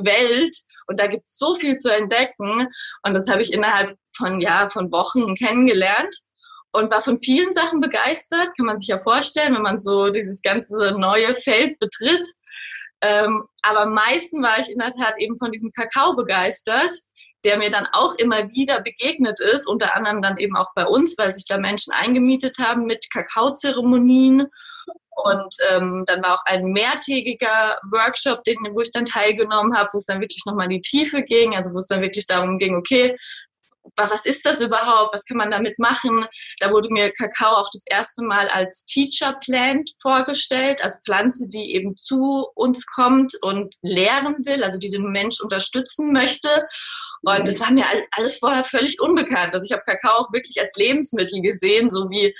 Welt 0.03 0.55
und 0.87 0.99
da 0.99 1.07
gibt 1.07 1.25
es 1.25 1.37
so 1.37 1.53
viel 1.53 1.75
zu 1.75 1.93
entdecken. 1.93 2.67
Und 3.03 3.13
das 3.13 3.29
habe 3.29 3.41
ich 3.41 3.53
innerhalb 3.53 3.97
von, 4.15 4.41
ja, 4.41 4.67
von 4.69 4.91
Wochen 4.91 5.35
kennengelernt 5.35 6.15
und 6.71 6.91
war 6.91 7.01
von 7.01 7.17
vielen 7.19 7.51
Sachen 7.51 7.81
begeistert, 7.81 8.55
kann 8.55 8.65
man 8.65 8.77
sich 8.77 8.87
ja 8.87 8.97
vorstellen, 8.97 9.55
wenn 9.55 9.61
man 9.61 9.77
so 9.77 10.09
dieses 10.09 10.41
ganze 10.41 10.91
neue 10.97 11.33
Feld 11.33 11.77
betritt. 11.79 12.25
Ähm, 13.01 13.43
aber 13.63 13.81
am 13.81 13.93
meisten 13.93 14.43
war 14.43 14.59
ich 14.59 14.69
in 14.69 14.79
der 14.79 14.91
Tat 14.91 15.15
eben 15.17 15.37
von 15.37 15.51
diesem 15.51 15.69
Kakao 15.71 16.15
begeistert 16.15 16.91
der 17.43 17.57
mir 17.57 17.69
dann 17.69 17.87
auch 17.91 18.15
immer 18.15 18.49
wieder 18.51 18.81
begegnet 18.81 19.39
ist, 19.39 19.67
unter 19.67 19.95
anderem 19.95 20.21
dann 20.21 20.37
eben 20.37 20.55
auch 20.55 20.73
bei 20.75 20.85
uns, 20.85 21.17
weil 21.17 21.33
sich 21.33 21.45
da 21.47 21.57
Menschen 21.57 21.93
eingemietet 21.93 22.57
haben 22.59 22.85
mit 22.85 23.09
Kakaozeremonien. 23.11 24.47
Und 25.15 25.53
ähm, 25.69 26.03
dann 26.07 26.23
war 26.23 26.35
auch 26.35 26.45
ein 26.45 26.63
mehrtägiger 26.63 27.77
Workshop, 27.91 28.43
den, 28.43 28.57
wo 28.73 28.81
ich 28.81 28.91
dann 28.91 29.05
teilgenommen 29.05 29.75
habe, 29.75 29.89
wo 29.93 29.97
es 29.97 30.05
dann 30.05 30.21
wirklich 30.21 30.43
nochmal 30.45 30.65
in 30.65 30.81
die 30.81 30.81
Tiefe 30.81 31.21
ging, 31.21 31.55
also 31.55 31.73
wo 31.73 31.79
es 31.79 31.87
dann 31.87 32.01
wirklich 32.01 32.27
darum 32.27 32.57
ging, 32.57 32.75
okay, 32.75 33.15
was 33.95 34.25
ist 34.25 34.45
das 34.45 34.61
überhaupt? 34.61 35.13
Was 35.13 35.25
kann 35.25 35.37
man 35.37 35.51
damit 35.51 35.79
machen? 35.79 36.25
Da 36.59 36.71
wurde 36.71 36.89
mir 36.91 37.11
Kakao 37.11 37.55
auch 37.55 37.69
das 37.73 37.83
erste 37.87 38.23
Mal 38.23 38.47
als 38.47 38.85
Teacher 38.85 39.35
Plant 39.43 39.91
vorgestellt, 40.01 40.83
als 40.83 40.99
Pflanze, 41.03 41.49
die 41.49 41.73
eben 41.73 41.97
zu 41.97 42.47
uns 42.55 42.85
kommt 42.85 43.33
und 43.41 43.75
lehren 43.81 44.35
will, 44.45 44.63
also 44.63 44.77
die 44.77 44.89
den 44.89 45.11
Mensch 45.11 45.39
unterstützen 45.41 46.11
möchte. 46.11 46.67
Und 47.23 47.47
das 47.47 47.59
war 47.59 47.71
mir 47.71 47.85
alles 48.11 48.37
vorher 48.37 48.63
völlig 48.63 48.99
unbekannt. 48.99 49.53
Also 49.53 49.65
ich 49.65 49.71
habe 49.71 49.83
Kakao 49.83 50.19
auch 50.19 50.33
wirklich 50.33 50.59
als 50.59 50.75
Lebensmittel 50.75 51.41
gesehen, 51.41 51.89
so 51.89 52.09
wie, 52.09 52.35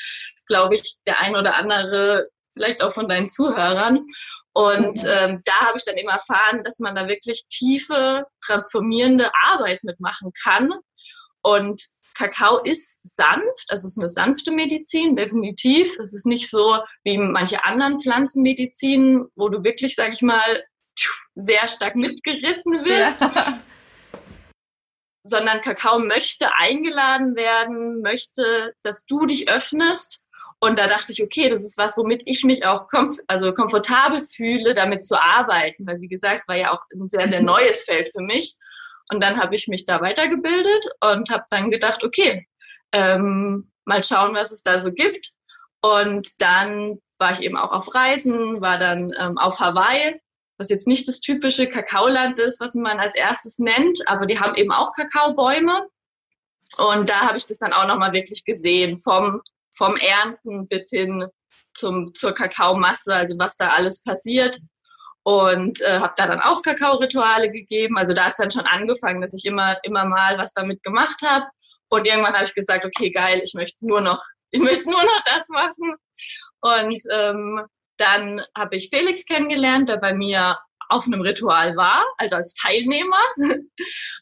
glaube 0.48 0.76
ich, 0.76 0.98
der 1.06 1.20
ein 1.20 1.36
oder 1.36 1.56
andere 1.56 2.28
vielleicht 2.54 2.84
auch 2.84 2.94
von 2.94 3.10
deinen 3.10 3.30
Zuhörern. 3.30 4.06
Und 4.54 4.98
ähm, 5.06 5.42
da 5.46 5.54
habe 5.62 5.78
ich 5.78 5.86
dann 5.86 5.98
eben 5.98 6.10
erfahren, 6.10 6.64
dass 6.64 6.80
man 6.80 6.96
da 6.96 7.08
wirklich 7.08 7.48
tiefe, 7.48 8.26
transformierende 8.46 9.32
Arbeit 9.50 9.84
mitmachen 9.84 10.32
kann. 10.44 10.74
Und 11.42 11.82
Kakao 12.16 12.60
ist 12.60 13.02
sanft, 13.04 13.66
also 13.70 13.88
es 13.88 13.96
ist 13.96 14.00
eine 14.00 14.10
sanfte 14.10 14.52
Medizin, 14.52 15.16
definitiv. 15.16 15.98
Es 16.00 16.14
ist 16.14 16.26
nicht 16.26 16.50
so 16.50 16.78
wie 17.04 17.18
manche 17.18 17.64
anderen 17.64 18.00
Pflanzenmedizinen, 18.00 19.28
wo 19.36 19.50
du 19.50 19.64
wirklich, 19.64 19.96
sag 19.96 20.12
ich 20.12 20.22
mal, 20.22 20.64
sehr 21.36 21.68
stark 21.68 21.96
mitgerissen 21.96 22.86
wirst. 22.86 23.22
Ja. 23.22 23.60
Sondern 25.24 25.62
Kakao 25.62 26.00
möchte 26.00 26.54
eingeladen 26.56 27.36
werden, 27.36 28.02
möchte, 28.02 28.74
dass 28.84 29.06
du 29.06 29.26
dich 29.26 29.50
öffnest. 29.50 30.28
Und 30.64 30.78
da 30.78 30.88
dachte 30.88 31.12
ich, 31.12 31.24
okay, 31.24 31.50
das 31.50 31.66
ist 31.66 31.78
was, 31.78 31.98
womit 31.98 32.22
ich 32.26 32.44
mich 32.44 32.66
auch 32.66 32.88
komf 32.88 33.18
also 33.28 33.52
komfortabel 33.54 34.22
fühle, 34.22 34.74
damit 34.74 35.04
zu 35.04 35.20
arbeiten. 35.20 35.86
Weil, 35.88 36.00
wie 36.00 36.08
gesagt, 36.08 36.42
es 36.42 36.48
war 36.48 36.56
ja 36.56 36.72
auch 36.72 36.84
ein 36.94 37.10
sehr, 37.10 37.28
sehr 37.28 37.42
neues 37.54 37.84
Feld 37.84 38.10
für 38.10 38.22
mich. 38.22 38.56
Und 39.12 39.22
dann 39.22 39.38
habe 39.38 39.56
ich 39.56 39.68
mich 39.68 39.86
da 39.86 40.00
weitergebildet 40.02 40.86
und 41.02 41.30
habe 41.32 41.44
dann 41.50 41.72
gedacht, 41.72 42.04
okay, 42.04 42.48
ähm, 42.94 43.72
mal 43.86 44.04
schauen, 44.04 44.36
was 44.36 44.52
es 44.52 44.64
da 44.64 44.78
so 44.78 44.94
gibt. 44.94 45.28
Und 45.82 46.42
dann 46.42 47.02
war 47.18 47.32
ich 47.32 47.42
eben 47.42 47.58
auch 47.58 47.72
auf 47.72 47.94
Reisen, 47.94 48.62
war 48.62 48.78
dann 48.78 49.14
ähm, 49.20 49.38
auf 49.38 49.60
Hawaii 49.60 50.22
was 50.62 50.70
jetzt 50.70 50.88
nicht 50.88 51.08
das 51.08 51.20
typische 51.22 51.68
Kakaoland 51.68 52.38
ist, 52.38 52.62
was 52.62 52.76
man 52.76 53.00
als 53.00 53.16
erstes 53.16 53.58
nennt, 53.58 54.08
aber 54.08 54.28
die 54.28 54.40
haben 54.40 54.54
eben 54.54 54.72
auch 54.72 54.94
Kakaobäume. 54.96 55.88
Und 56.78 57.10
da 57.10 57.22
habe 57.22 57.38
ich 57.38 57.48
das 57.48 57.58
dann 57.58 57.74
auch 57.74 57.88
nochmal 57.88 58.14
wirklich 58.14 58.46
gesehen, 58.46 59.00
vom, 59.00 59.42
vom 59.76 59.96
Ernten 59.96 60.68
bis 60.68 60.90
hin 60.90 61.26
zum, 61.74 62.14
zur 62.14 62.34
Kakaomasse, 62.34 63.16
also 63.16 63.36
was 63.38 63.58
da 63.58 63.70
alles 63.70 64.04
passiert. 64.04 64.60
Und 65.24 65.82
äh, 65.82 66.00
habe 66.00 66.14
da 66.18 66.26
dann 66.26 66.42
auch 66.42 66.64
Kakaorituale 66.64 67.52
gegeben. 67.52 67.98
Also 67.98 68.14
da 68.14 68.26
hat 68.26 68.32
es 68.32 68.38
dann 68.38 68.52
schon 68.52 68.66
angefangen, 68.66 69.22
dass 69.22 69.36
ich 69.36 69.46
immer, 69.46 69.78
immer 69.84 70.06
mal 70.06 70.38
was 70.38 70.54
damit 70.54 70.82
gemacht 70.82 71.22
habe. 71.24 71.46
Und 71.90 72.08
irgendwann 72.08 72.34
habe 72.34 72.46
ich 72.46 72.56
gesagt, 72.56 72.86
okay, 72.86 73.12
geil, 73.12 73.42
ich 73.44 73.54
möchte 73.54 73.86
nur 73.86 74.02
noch, 74.02 74.24
ich 74.52 74.62
möchte 74.62 74.90
nur 74.90 75.04
noch 75.04 75.22
das 75.26 75.48
machen. 75.50 75.96
Und 76.62 77.04
ähm, 77.12 77.62
dann 77.98 78.42
habe 78.58 78.76
ich 78.76 78.90
Felix 78.90 79.26
kennengelernt, 79.26 79.90
der 79.90 79.98
bei 79.98 80.14
mir 80.14 80.58
auf 80.92 81.06
einem 81.06 81.22
Ritual 81.22 81.76
war, 81.76 82.04
also 82.18 82.36
als 82.36 82.54
Teilnehmer 82.56 83.22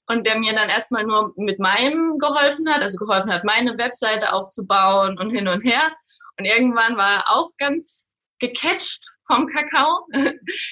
und 0.08 0.26
der 0.26 0.38
mir 0.38 0.54
dann 0.54 0.70
erstmal 0.70 1.04
nur 1.04 1.34
mit 1.36 1.60
meinem 1.60 2.18
geholfen 2.18 2.70
hat, 2.70 2.82
also 2.82 2.98
geholfen 2.98 3.32
hat, 3.32 3.44
meine 3.44 3.78
Webseite 3.78 4.34
aufzubauen 4.34 5.18
und 5.20 5.32
hin 5.32 5.48
und 5.48 5.62
her. 5.62 5.92
Und 6.38 6.46
irgendwann 6.46 6.96
war 6.98 7.18
er 7.18 7.30
auch 7.30 7.50
ganz 7.58 8.16
gecatcht 8.40 9.04
vom 9.28 9.48
Kakao, 9.48 10.08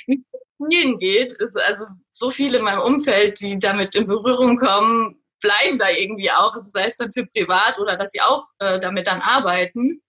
wie 0.07 0.23
es 0.31 0.69
vielen 0.69 0.99
geht. 0.99 1.35
Also 1.65 1.85
so 2.09 2.29
viele 2.29 2.59
in 2.59 2.63
meinem 2.63 2.81
Umfeld, 2.81 3.39
die 3.41 3.59
damit 3.59 3.95
in 3.95 4.07
Berührung 4.07 4.57
kommen, 4.57 5.21
bleiben 5.41 5.77
da 5.77 5.89
irgendwie 5.89 6.31
auch, 6.31 6.53
also 6.53 6.69
sei 6.71 6.85
es 6.85 6.97
dann 6.97 7.11
für 7.11 7.25
privat 7.27 7.77
oder 7.79 7.97
dass 7.97 8.11
sie 8.11 8.21
auch 8.21 8.43
äh, 8.59 8.79
damit 8.79 9.07
dann 9.07 9.21
arbeiten. 9.21 10.01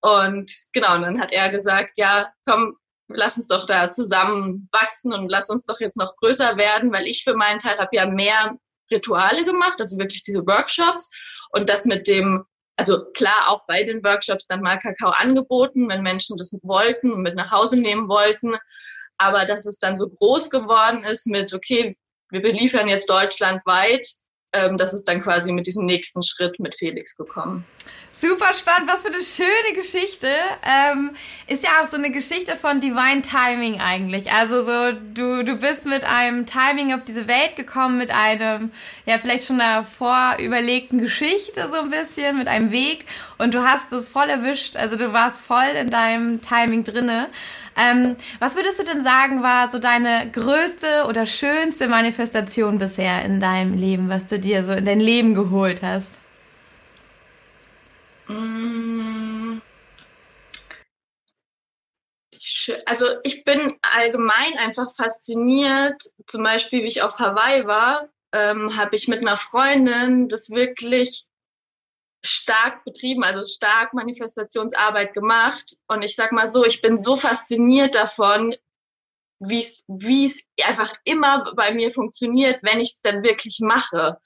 Und 0.00 0.50
genau, 0.72 0.96
und 0.96 1.02
dann 1.02 1.20
hat 1.20 1.32
er 1.32 1.48
gesagt, 1.48 1.96
ja, 1.96 2.24
komm, 2.44 2.76
lass 3.16 3.36
uns 3.36 3.48
doch 3.48 3.66
da 3.66 3.90
zusammen 3.90 4.68
wachsen 4.72 5.12
und 5.12 5.28
lass 5.28 5.50
uns 5.50 5.64
doch 5.64 5.80
jetzt 5.80 5.96
noch 5.96 6.14
größer 6.16 6.56
werden, 6.56 6.92
weil 6.92 7.06
ich 7.06 7.24
für 7.24 7.34
meinen 7.34 7.58
Teil 7.58 7.78
habe 7.78 7.94
ja 7.94 8.06
mehr 8.06 8.56
Rituale 8.90 9.44
gemacht, 9.44 9.80
also 9.80 9.98
wirklich 9.98 10.22
diese 10.22 10.46
Workshops 10.46 11.10
und 11.50 11.68
das 11.68 11.84
mit 11.84 12.06
dem, 12.08 12.44
also 12.76 13.04
klar 13.12 13.48
auch 13.48 13.66
bei 13.66 13.82
den 13.84 14.04
Workshops 14.04 14.46
dann 14.46 14.62
mal 14.62 14.78
Kakao 14.78 15.10
angeboten, 15.10 15.88
wenn 15.88 16.02
Menschen 16.02 16.36
das 16.36 16.58
wollten 16.62 17.22
mit 17.22 17.36
nach 17.36 17.50
Hause 17.50 17.78
nehmen 17.78 18.08
wollten, 18.08 18.56
aber 19.18 19.44
dass 19.44 19.66
es 19.66 19.78
dann 19.78 19.96
so 19.96 20.08
groß 20.08 20.50
geworden 20.50 21.04
ist 21.04 21.26
mit, 21.26 21.52
okay, 21.54 21.96
wir 22.30 22.42
beliefern 22.42 22.88
jetzt 22.88 23.10
deutschlandweit, 23.10 24.06
ähm, 24.52 24.76
das 24.76 24.92
ist 24.92 25.08
dann 25.08 25.20
quasi 25.20 25.52
mit 25.52 25.66
diesem 25.66 25.86
nächsten 25.86 26.22
Schritt 26.22 26.58
mit 26.58 26.74
Felix 26.74 27.16
gekommen. 27.16 27.64
Super 28.12 28.52
spannend, 28.54 28.90
was 28.90 29.02
für 29.02 29.08
eine 29.08 29.22
schöne 29.22 29.74
Geschichte. 29.74 30.28
Ähm, 30.62 31.12
ist 31.46 31.64
ja 31.64 31.70
auch 31.82 31.86
so 31.86 31.96
eine 31.96 32.10
Geschichte 32.10 32.56
von 32.56 32.78
Divine 32.78 33.22
Timing 33.22 33.80
eigentlich. 33.80 34.30
Also 34.30 34.62
so, 34.62 34.92
du, 34.92 35.42
du 35.42 35.56
bist 35.56 35.86
mit 35.86 36.04
einem 36.04 36.44
Timing 36.44 36.92
auf 36.92 37.04
diese 37.04 37.26
Welt 37.26 37.56
gekommen, 37.56 37.96
mit 37.96 38.10
einem, 38.10 38.70
ja, 39.06 39.18
vielleicht 39.18 39.46
schon 39.46 39.60
einer 39.60 39.84
vorüberlegten 39.84 40.98
Geschichte 41.00 41.68
so 41.68 41.76
ein 41.76 41.90
bisschen, 41.90 42.36
mit 42.36 42.48
einem 42.48 42.70
Weg 42.70 43.06
und 43.38 43.54
du 43.54 43.64
hast 43.64 43.92
es 43.92 44.10
voll 44.10 44.28
erwischt. 44.28 44.76
Also 44.76 44.96
du 44.96 45.12
warst 45.14 45.40
voll 45.40 45.70
in 45.80 45.88
deinem 45.88 46.42
Timing 46.42 46.84
drinne. 46.84 47.28
Ähm, 47.76 48.16
was 48.38 48.56
würdest 48.56 48.78
du 48.78 48.84
denn 48.84 49.02
sagen, 49.02 49.42
war 49.42 49.70
so 49.70 49.78
deine 49.78 50.30
größte 50.30 51.06
oder 51.08 51.26
schönste 51.26 51.88
Manifestation 51.88 52.78
bisher 52.78 53.24
in 53.24 53.40
deinem 53.40 53.74
Leben, 53.74 54.08
was 54.08 54.26
du 54.26 54.38
dir 54.38 54.64
so 54.64 54.72
in 54.72 54.84
dein 54.84 55.00
Leben 55.00 55.34
geholt 55.34 55.82
hast? 55.82 56.10
Mm. 58.28 59.60
Also 62.86 63.06
ich 63.22 63.44
bin 63.44 63.72
allgemein 63.82 64.58
einfach 64.58 64.86
fasziniert, 64.94 66.00
zum 66.26 66.42
Beispiel 66.42 66.82
wie 66.82 66.88
ich 66.88 67.02
auf 67.02 67.18
Hawaii 67.18 67.66
war, 67.66 68.08
ähm, 68.32 68.76
habe 68.76 68.96
ich 68.96 69.08
mit 69.08 69.20
einer 69.20 69.36
Freundin 69.36 70.28
das 70.28 70.50
wirklich 70.50 71.26
stark 72.24 72.84
betrieben, 72.84 73.24
also 73.24 73.42
stark 73.42 73.94
Manifestationsarbeit 73.94 75.12
gemacht. 75.12 75.76
Und 75.88 76.02
ich 76.02 76.14
sag 76.14 76.32
mal 76.32 76.46
so, 76.46 76.64
ich 76.64 76.80
bin 76.80 76.96
so 76.96 77.16
fasziniert 77.16 77.94
davon, 77.94 78.54
wie 79.40 80.26
es 80.26 80.44
einfach 80.64 80.94
immer 81.04 81.52
bei 81.56 81.72
mir 81.72 81.90
funktioniert, 81.90 82.60
wenn 82.62 82.80
ich 82.80 82.92
es 82.92 83.00
dann 83.00 83.24
wirklich 83.24 83.58
mache. 83.60 84.18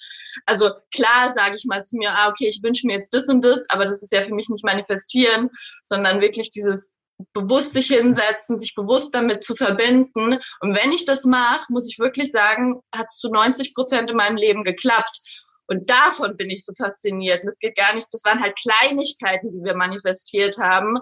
Also 0.44 0.70
klar 0.92 1.32
sage 1.32 1.56
ich 1.56 1.64
mal 1.64 1.82
zu 1.82 1.96
mir, 1.96 2.10
ah, 2.10 2.28
okay, 2.28 2.48
ich 2.48 2.62
wünsche 2.62 2.86
mir 2.86 2.94
jetzt 2.94 3.14
das 3.14 3.28
und 3.28 3.42
das, 3.42 3.68
aber 3.70 3.86
das 3.86 4.02
ist 4.02 4.12
ja 4.12 4.22
für 4.22 4.34
mich 4.34 4.48
nicht 4.50 4.64
manifestieren, 4.64 5.48
sondern 5.82 6.20
wirklich 6.20 6.50
dieses 6.50 6.96
bewusst 7.32 7.72
sich 7.72 7.86
hinsetzen, 7.86 8.58
sich 8.58 8.74
bewusst 8.74 9.14
damit 9.14 9.42
zu 9.42 9.54
verbinden. 9.54 10.38
Und 10.60 10.76
wenn 10.76 10.92
ich 10.92 11.06
das 11.06 11.24
mache, 11.24 11.72
muss 11.72 11.90
ich 11.90 11.98
wirklich 11.98 12.30
sagen, 12.30 12.80
hat 12.94 13.06
es 13.08 13.16
zu 13.16 13.30
90 13.30 13.74
Prozent 13.74 14.10
in 14.10 14.16
meinem 14.16 14.36
Leben 14.36 14.62
geklappt. 14.62 15.20
Und 15.68 15.90
davon 15.90 16.36
bin 16.36 16.50
ich 16.50 16.64
so 16.64 16.72
fasziniert. 16.74 17.42
Und 17.42 17.48
es 17.48 17.58
geht 17.58 17.76
gar 17.76 17.94
nicht, 17.94 18.06
das 18.12 18.24
waren 18.24 18.40
halt 18.40 18.56
Kleinigkeiten, 18.56 19.50
die 19.50 19.62
wir 19.62 19.74
manifestiert 19.74 20.58
haben. 20.58 20.98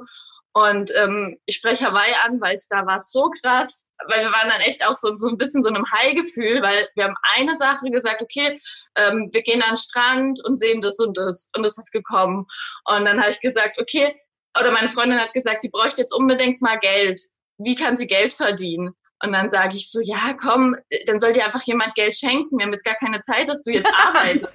Und 0.56 0.92
ähm, 0.96 1.36
ich 1.46 1.56
spreche 1.56 1.86
Hawaii 1.86 2.14
an, 2.24 2.40
weil 2.40 2.54
es 2.54 2.68
da 2.68 2.86
war 2.86 3.00
so 3.00 3.28
krass, 3.42 3.90
weil 4.06 4.20
wir 4.20 4.30
waren 4.30 4.48
dann 4.48 4.60
echt 4.60 4.86
auch 4.86 4.94
so, 4.94 5.12
so 5.16 5.26
ein 5.26 5.36
bisschen 5.36 5.64
so 5.64 5.68
einem 5.68 5.84
High-Gefühl, 5.90 6.62
weil 6.62 6.88
wir 6.94 7.04
haben 7.04 7.16
eine 7.36 7.56
Sache 7.56 7.90
gesagt, 7.90 8.22
okay, 8.22 8.60
ähm, 8.94 9.28
wir 9.32 9.42
gehen 9.42 9.62
an 9.62 9.70
den 9.70 9.76
Strand 9.76 10.40
und 10.44 10.56
sehen 10.56 10.80
das 10.80 11.00
und 11.00 11.18
das 11.18 11.50
und 11.56 11.64
es 11.64 11.76
ist 11.76 11.90
gekommen. 11.90 12.46
Und 12.84 13.04
dann 13.04 13.20
habe 13.20 13.30
ich 13.30 13.40
gesagt, 13.40 13.80
okay, 13.80 14.14
oder 14.58 14.70
meine 14.70 14.88
Freundin 14.88 15.20
hat 15.20 15.32
gesagt, 15.32 15.60
sie 15.60 15.70
bräuchte 15.70 16.02
jetzt 16.02 16.14
unbedingt 16.14 16.62
mal 16.62 16.78
Geld. 16.78 17.20
Wie 17.58 17.74
kann 17.74 17.96
sie 17.96 18.06
Geld 18.06 18.32
verdienen? 18.32 18.94
Und 19.22 19.32
dann 19.32 19.48
sage 19.48 19.76
ich 19.76 19.90
so, 19.90 20.00
ja, 20.00 20.34
komm, 20.40 20.76
dann 21.06 21.20
soll 21.20 21.32
dir 21.32 21.46
einfach 21.46 21.62
jemand 21.62 21.94
Geld 21.94 22.14
schenken. 22.14 22.58
Wir 22.58 22.66
haben 22.66 22.72
jetzt 22.72 22.84
gar 22.84 22.96
keine 22.96 23.20
Zeit, 23.20 23.48
dass 23.48 23.62
du 23.62 23.72
jetzt 23.72 23.90
arbeitest. 24.06 24.48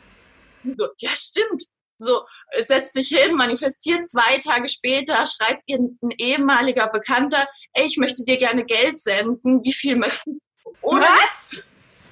so, 0.63 0.87
ja, 0.97 1.09
stimmt. 1.15 1.63
So, 2.01 2.23
setzt 2.59 2.93
sich 2.93 3.09
hin, 3.09 3.35
manifestiert 3.35 4.07
zwei 4.07 4.37
Tage 4.37 4.69
später, 4.69 5.25
schreibt 5.25 5.63
ihr 5.65 5.79
ein 5.79 6.11
ehemaliger 6.17 6.87
Bekannter, 6.87 7.45
ey, 7.73 7.85
ich 7.85 7.97
möchte 7.97 8.23
dir 8.23 8.37
gerne 8.37 8.63
Geld 8.63 9.01
senden. 9.01 9.63
Wie 9.65 9.73
viel 9.73 9.97
möchten 9.97 10.39
Oder 10.81 11.07
Was? 11.07 11.65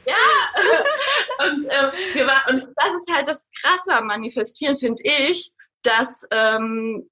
Ja, 0.06 0.16
und, 1.46 1.66
äh, 1.68 1.92
wir 2.14 2.28
war, 2.28 2.46
und 2.50 2.68
das 2.76 2.94
ist 2.94 3.12
halt 3.14 3.28
das 3.28 3.50
Krasse 3.62 3.94
am 3.94 4.08
Manifestieren, 4.08 4.78
finde 4.78 5.04
ich, 5.04 5.52
dass 5.84 6.26
ähm, 6.32 7.10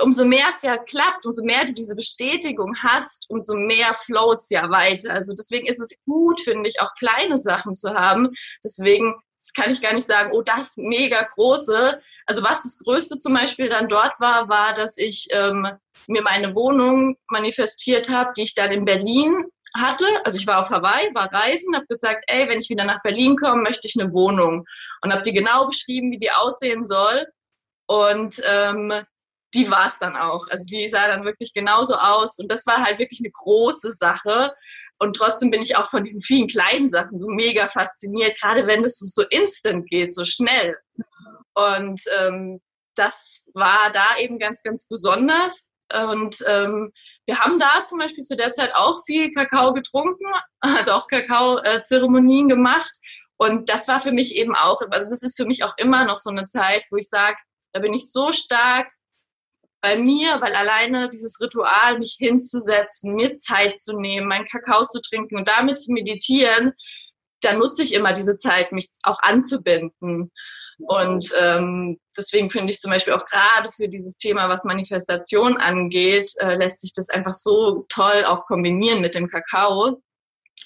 umso 0.00 0.24
mehr 0.24 0.46
es 0.54 0.62
ja 0.62 0.76
klappt, 0.76 1.24
umso 1.24 1.42
mehr 1.44 1.64
du 1.66 1.72
diese 1.72 1.94
Bestätigung 1.94 2.76
hast, 2.82 3.26
umso 3.30 3.54
mehr 3.54 3.94
float 3.94 4.38
es 4.38 4.50
ja 4.50 4.70
weiter. 4.70 5.12
Also 5.12 5.34
deswegen 5.34 5.66
ist 5.66 5.80
es 5.80 5.94
gut, 6.04 6.40
finde 6.40 6.68
ich, 6.68 6.80
auch 6.80 6.94
kleine 6.96 7.38
Sachen 7.38 7.76
zu 7.76 7.94
haben. 7.94 8.30
Deswegen 8.64 9.14
kann 9.54 9.70
ich 9.70 9.80
gar 9.80 9.92
nicht 9.92 10.06
sagen, 10.06 10.32
oh, 10.32 10.42
das 10.42 10.76
mega 10.76 11.22
große. 11.34 12.00
Also 12.26 12.42
was 12.42 12.62
das 12.62 12.78
Größte 12.78 13.18
zum 13.18 13.34
Beispiel 13.34 13.68
dann 13.68 13.88
dort 13.88 14.18
war, 14.20 14.48
war, 14.48 14.74
dass 14.74 14.96
ich 14.96 15.28
ähm, 15.32 15.68
mir 16.06 16.22
meine 16.22 16.54
Wohnung 16.54 17.16
manifestiert 17.28 18.08
habe, 18.08 18.32
die 18.36 18.42
ich 18.42 18.54
dann 18.54 18.72
in 18.72 18.84
Berlin 18.84 19.44
hatte. 19.76 20.06
Also 20.24 20.38
ich 20.38 20.46
war 20.46 20.60
auf 20.60 20.70
Hawaii, 20.70 21.14
war 21.14 21.32
reisen, 21.32 21.74
habe 21.74 21.86
gesagt, 21.86 22.24
ey, 22.28 22.48
wenn 22.48 22.60
ich 22.60 22.70
wieder 22.70 22.84
nach 22.84 23.02
Berlin 23.02 23.36
komme, 23.36 23.62
möchte 23.62 23.86
ich 23.86 24.00
eine 24.00 24.12
Wohnung. 24.12 24.64
Und 25.02 25.12
habe 25.12 25.22
die 25.22 25.32
genau 25.32 25.66
beschrieben, 25.66 26.10
wie 26.10 26.18
die 26.18 26.30
aussehen 26.30 26.86
soll. 26.86 27.26
Und 27.86 28.40
ähm, 28.48 29.04
die 29.54 29.70
war 29.70 29.86
es 29.86 29.98
dann 29.98 30.16
auch. 30.16 30.46
Also 30.48 30.64
die 30.64 30.88
sah 30.88 31.06
dann 31.06 31.24
wirklich 31.24 31.52
genauso 31.54 31.94
aus. 31.94 32.38
Und 32.38 32.50
das 32.50 32.66
war 32.66 32.82
halt 32.82 32.98
wirklich 32.98 33.20
eine 33.20 33.30
große 33.30 33.92
Sache. 33.92 34.52
Und 34.98 35.16
trotzdem 35.16 35.50
bin 35.50 35.62
ich 35.62 35.76
auch 35.76 35.88
von 35.88 36.04
diesen 36.04 36.20
vielen 36.20 36.48
kleinen 36.48 36.90
Sachen 36.90 37.18
so 37.18 37.28
mega 37.28 37.68
fasziniert, 37.68 38.40
gerade 38.40 38.66
wenn 38.66 38.84
es 38.84 38.98
so 38.98 39.22
instant 39.30 39.88
geht, 39.88 40.14
so 40.14 40.24
schnell. 40.24 40.76
Und 41.54 42.00
ähm, 42.18 42.60
das 42.96 43.50
war 43.54 43.90
da 43.92 44.16
eben 44.18 44.38
ganz, 44.38 44.62
ganz 44.62 44.86
besonders. 44.86 45.70
Und 45.92 46.36
ähm, 46.48 46.92
wir 47.26 47.38
haben 47.38 47.58
da 47.58 47.84
zum 47.84 47.98
Beispiel 47.98 48.24
zu 48.24 48.36
der 48.36 48.52
Zeit 48.52 48.74
auch 48.74 49.02
viel 49.04 49.32
Kakao 49.32 49.72
getrunken, 49.72 50.26
also 50.60 50.92
auch 50.92 51.08
Kakao-Zeremonien 51.08 52.48
gemacht. 52.48 52.90
Und 53.36 53.68
das 53.68 53.88
war 53.88 54.00
für 54.00 54.12
mich 54.12 54.36
eben 54.36 54.54
auch, 54.54 54.80
also 54.90 55.10
das 55.10 55.22
ist 55.22 55.36
für 55.36 55.44
mich 55.44 55.64
auch 55.64 55.74
immer 55.76 56.04
noch 56.04 56.18
so 56.18 56.30
eine 56.30 56.46
Zeit, 56.46 56.84
wo 56.90 56.96
ich 56.96 57.08
sage, 57.08 57.36
da 57.72 57.80
bin 57.80 57.92
ich 57.92 58.10
so 58.12 58.32
stark 58.32 58.88
bei 59.84 59.96
mir, 59.96 60.40
weil 60.40 60.54
alleine 60.54 61.10
dieses 61.10 61.38
Ritual, 61.42 61.98
mich 61.98 62.16
hinzusetzen, 62.18 63.14
mir 63.14 63.36
Zeit 63.36 63.78
zu 63.78 63.92
nehmen, 63.92 64.26
meinen 64.28 64.46
Kakao 64.46 64.86
zu 64.86 64.98
trinken 65.02 65.36
und 65.36 65.46
damit 65.46 65.78
zu 65.78 65.92
meditieren, 65.92 66.72
da 67.42 67.52
nutze 67.52 67.82
ich 67.82 67.92
immer 67.92 68.14
diese 68.14 68.38
Zeit, 68.38 68.72
mich 68.72 68.88
auch 69.02 69.18
anzubinden. 69.20 70.32
Und 70.78 71.30
ähm, 71.38 72.00
deswegen 72.16 72.48
finde 72.48 72.72
ich 72.72 72.80
zum 72.80 72.92
Beispiel 72.92 73.12
auch 73.12 73.26
gerade 73.26 73.68
für 73.70 73.86
dieses 73.86 74.16
Thema, 74.16 74.48
was 74.48 74.64
Manifestation 74.64 75.58
angeht, 75.58 76.32
äh, 76.38 76.54
lässt 76.54 76.80
sich 76.80 76.94
das 76.94 77.10
einfach 77.10 77.34
so 77.34 77.84
toll 77.90 78.24
auch 78.24 78.46
kombinieren 78.46 79.02
mit 79.02 79.14
dem 79.14 79.28
Kakao. 79.28 80.00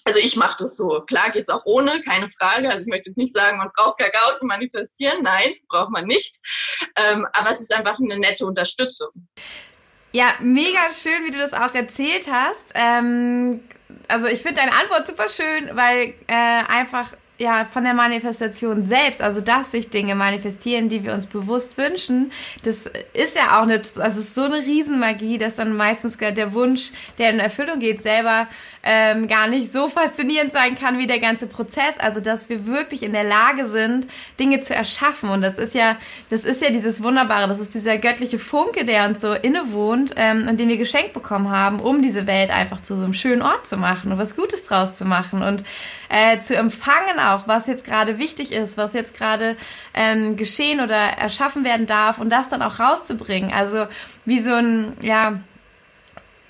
Also 0.05 0.21
ich 0.21 0.37
mache 0.37 0.59
das 0.61 0.77
so. 0.77 1.01
Klar 1.09 1.31
geht's 1.31 1.51
auch 1.51 1.67
ohne, 1.67 2.01
keine 2.03 2.29
Frage. 2.29 2.71
Also 2.71 2.87
ich 2.87 2.91
möchte 2.91 3.11
jetzt 3.11 3.19
nicht 3.19 3.35
sagen, 3.35 3.59
man 3.59 3.71
braucht 3.75 3.99
Kakao 3.99 4.37
zu 4.37 4.47
manifestieren. 4.47 5.25
Nein, 5.25 5.55
braucht 5.69 5.91
man 5.91 6.05
nicht. 6.05 6.39
Ähm, 6.97 7.27
aber 7.33 7.51
es 7.51 7.61
ist 7.61 7.75
einfach 7.75 7.99
eine 7.99 8.19
nette 8.19 8.47
Unterstützung. 8.47 9.09
Ja, 10.13 10.35
mega 10.41 10.91
schön, 10.93 11.25
wie 11.25 11.31
du 11.31 11.39
das 11.39 11.53
auch 11.53 11.75
erzählt 11.75 12.29
hast. 12.31 12.65
Ähm, 12.75 13.61
also 14.09 14.27
ich 14.27 14.41
finde 14.41 14.61
deine 14.61 14.73
Antwort 14.73 15.07
super 15.07 15.29
schön, 15.29 15.71
weil 15.75 16.15
äh, 16.27 16.35
einfach 16.35 17.15
ja, 17.39 17.65
von 17.65 17.85
der 17.85 17.95
Manifestation 17.95 18.83
selbst, 18.83 19.23
also 19.23 19.41
dass 19.41 19.71
sich 19.71 19.91
Dinge 19.91 20.17
manifestieren, 20.17 20.89
die 20.89 21.05
wir 21.05 21.15
uns 21.15 21.27
bewusst 21.27 21.79
wünschen, 21.79 22.33
das 22.65 22.91
ist 23.13 23.37
ja 23.37 23.59
auch 23.59 23.63
eine, 23.63 23.75
also 23.77 24.21
ist 24.21 24.35
so 24.35 24.43
eine 24.43 24.57
Riesenmagie, 24.57 25.39
dass 25.39 25.55
dann 25.55 25.77
meistens 25.77 26.17
der 26.17 26.53
Wunsch, 26.53 26.91
der 27.19 27.31
in 27.31 27.39
Erfüllung 27.39 27.79
geht, 27.79 28.03
selber 28.03 28.49
ähm, 28.83 29.29
gar 29.29 29.49
nicht 29.49 29.71
so 29.71 29.89
faszinierend 29.89 30.51
sein 30.51 30.77
kann 30.77 30.99
wie 30.99 31.07
der 31.07 31.21
ganze 31.21 31.47
Prozess. 31.47 31.99
Also 31.99 32.21
dass 32.21 32.49
wir 32.49 32.67
wirklich 32.67 33.03
in 33.03 33.13
der 33.13 33.25
Lage 33.25 33.69
sind, 33.69 34.09
Dinge 34.41 34.61
zu 34.61 34.75
erschaffen. 34.75 35.29
Und 35.29 35.43
das 35.43 35.59
ist 35.59 35.75
ja, 35.75 35.97
das 36.31 36.45
ist 36.45 36.63
ja 36.63 36.71
dieses 36.71 37.03
Wunderbare, 37.03 37.47
das 37.49 37.61
ist 37.61 37.75
dieser 37.75 37.99
göttliche 37.99 38.39
Funke, 38.39 38.85
der 38.85 39.07
uns 39.07 39.21
so 39.21 39.35
innewohnt 39.35 40.15
ähm, 40.17 40.49
und 40.49 40.59
den 40.59 40.69
wir 40.69 40.79
geschenkt 40.79 41.13
bekommen 41.13 41.51
haben, 41.51 41.81
um 41.81 42.03
diese 42.03 42.27
Welt 42.27 42.51
einfach 42.51 42.81
zu 42.81 42.97
so 42.97 43.05
einem 43.05 43.15
schönen 43.15 43.43
Ort 43.43 43.67
zu 43.67 43.77
machen 43.77 44.11
und 44.11 44.19
was 44.19 44.35
Gutes 44.35 44.65
draus 44.65 44.97
zu 44.97 45.05
machen 45.05 45.43
und 45.43 45.63
äh, 46.09 46.39
zu 46.39 46.57
empfangen 46.57 47.19
auch, 47.35 47.47
was 47.47 47.67
jetzt 47.67 47.85
gerade 47.85 48.19
wichtig 48.19 48.53
ist, 48.53 48.77
was 48.77 48.93
jetzt 48.93 49.15
gerade 49.15 49.57
ähm, 49.95 50.37
geschehen 50.37 50.81
oder 50.81 50.97
erschaffen 50.97 51.65
werden 51.65 51.87
darf 51.87 52.19
und 52.19 52.31
das 52.31 52.49
dann 52.49 52.63
auch 52.63 52.79
rauszubringen. 52.81 53.53
Also 53.53 53.87
wie 54.25 54.41
so 54.41 54.55
ein, 54.55 54.97
ja, 55.03 55.41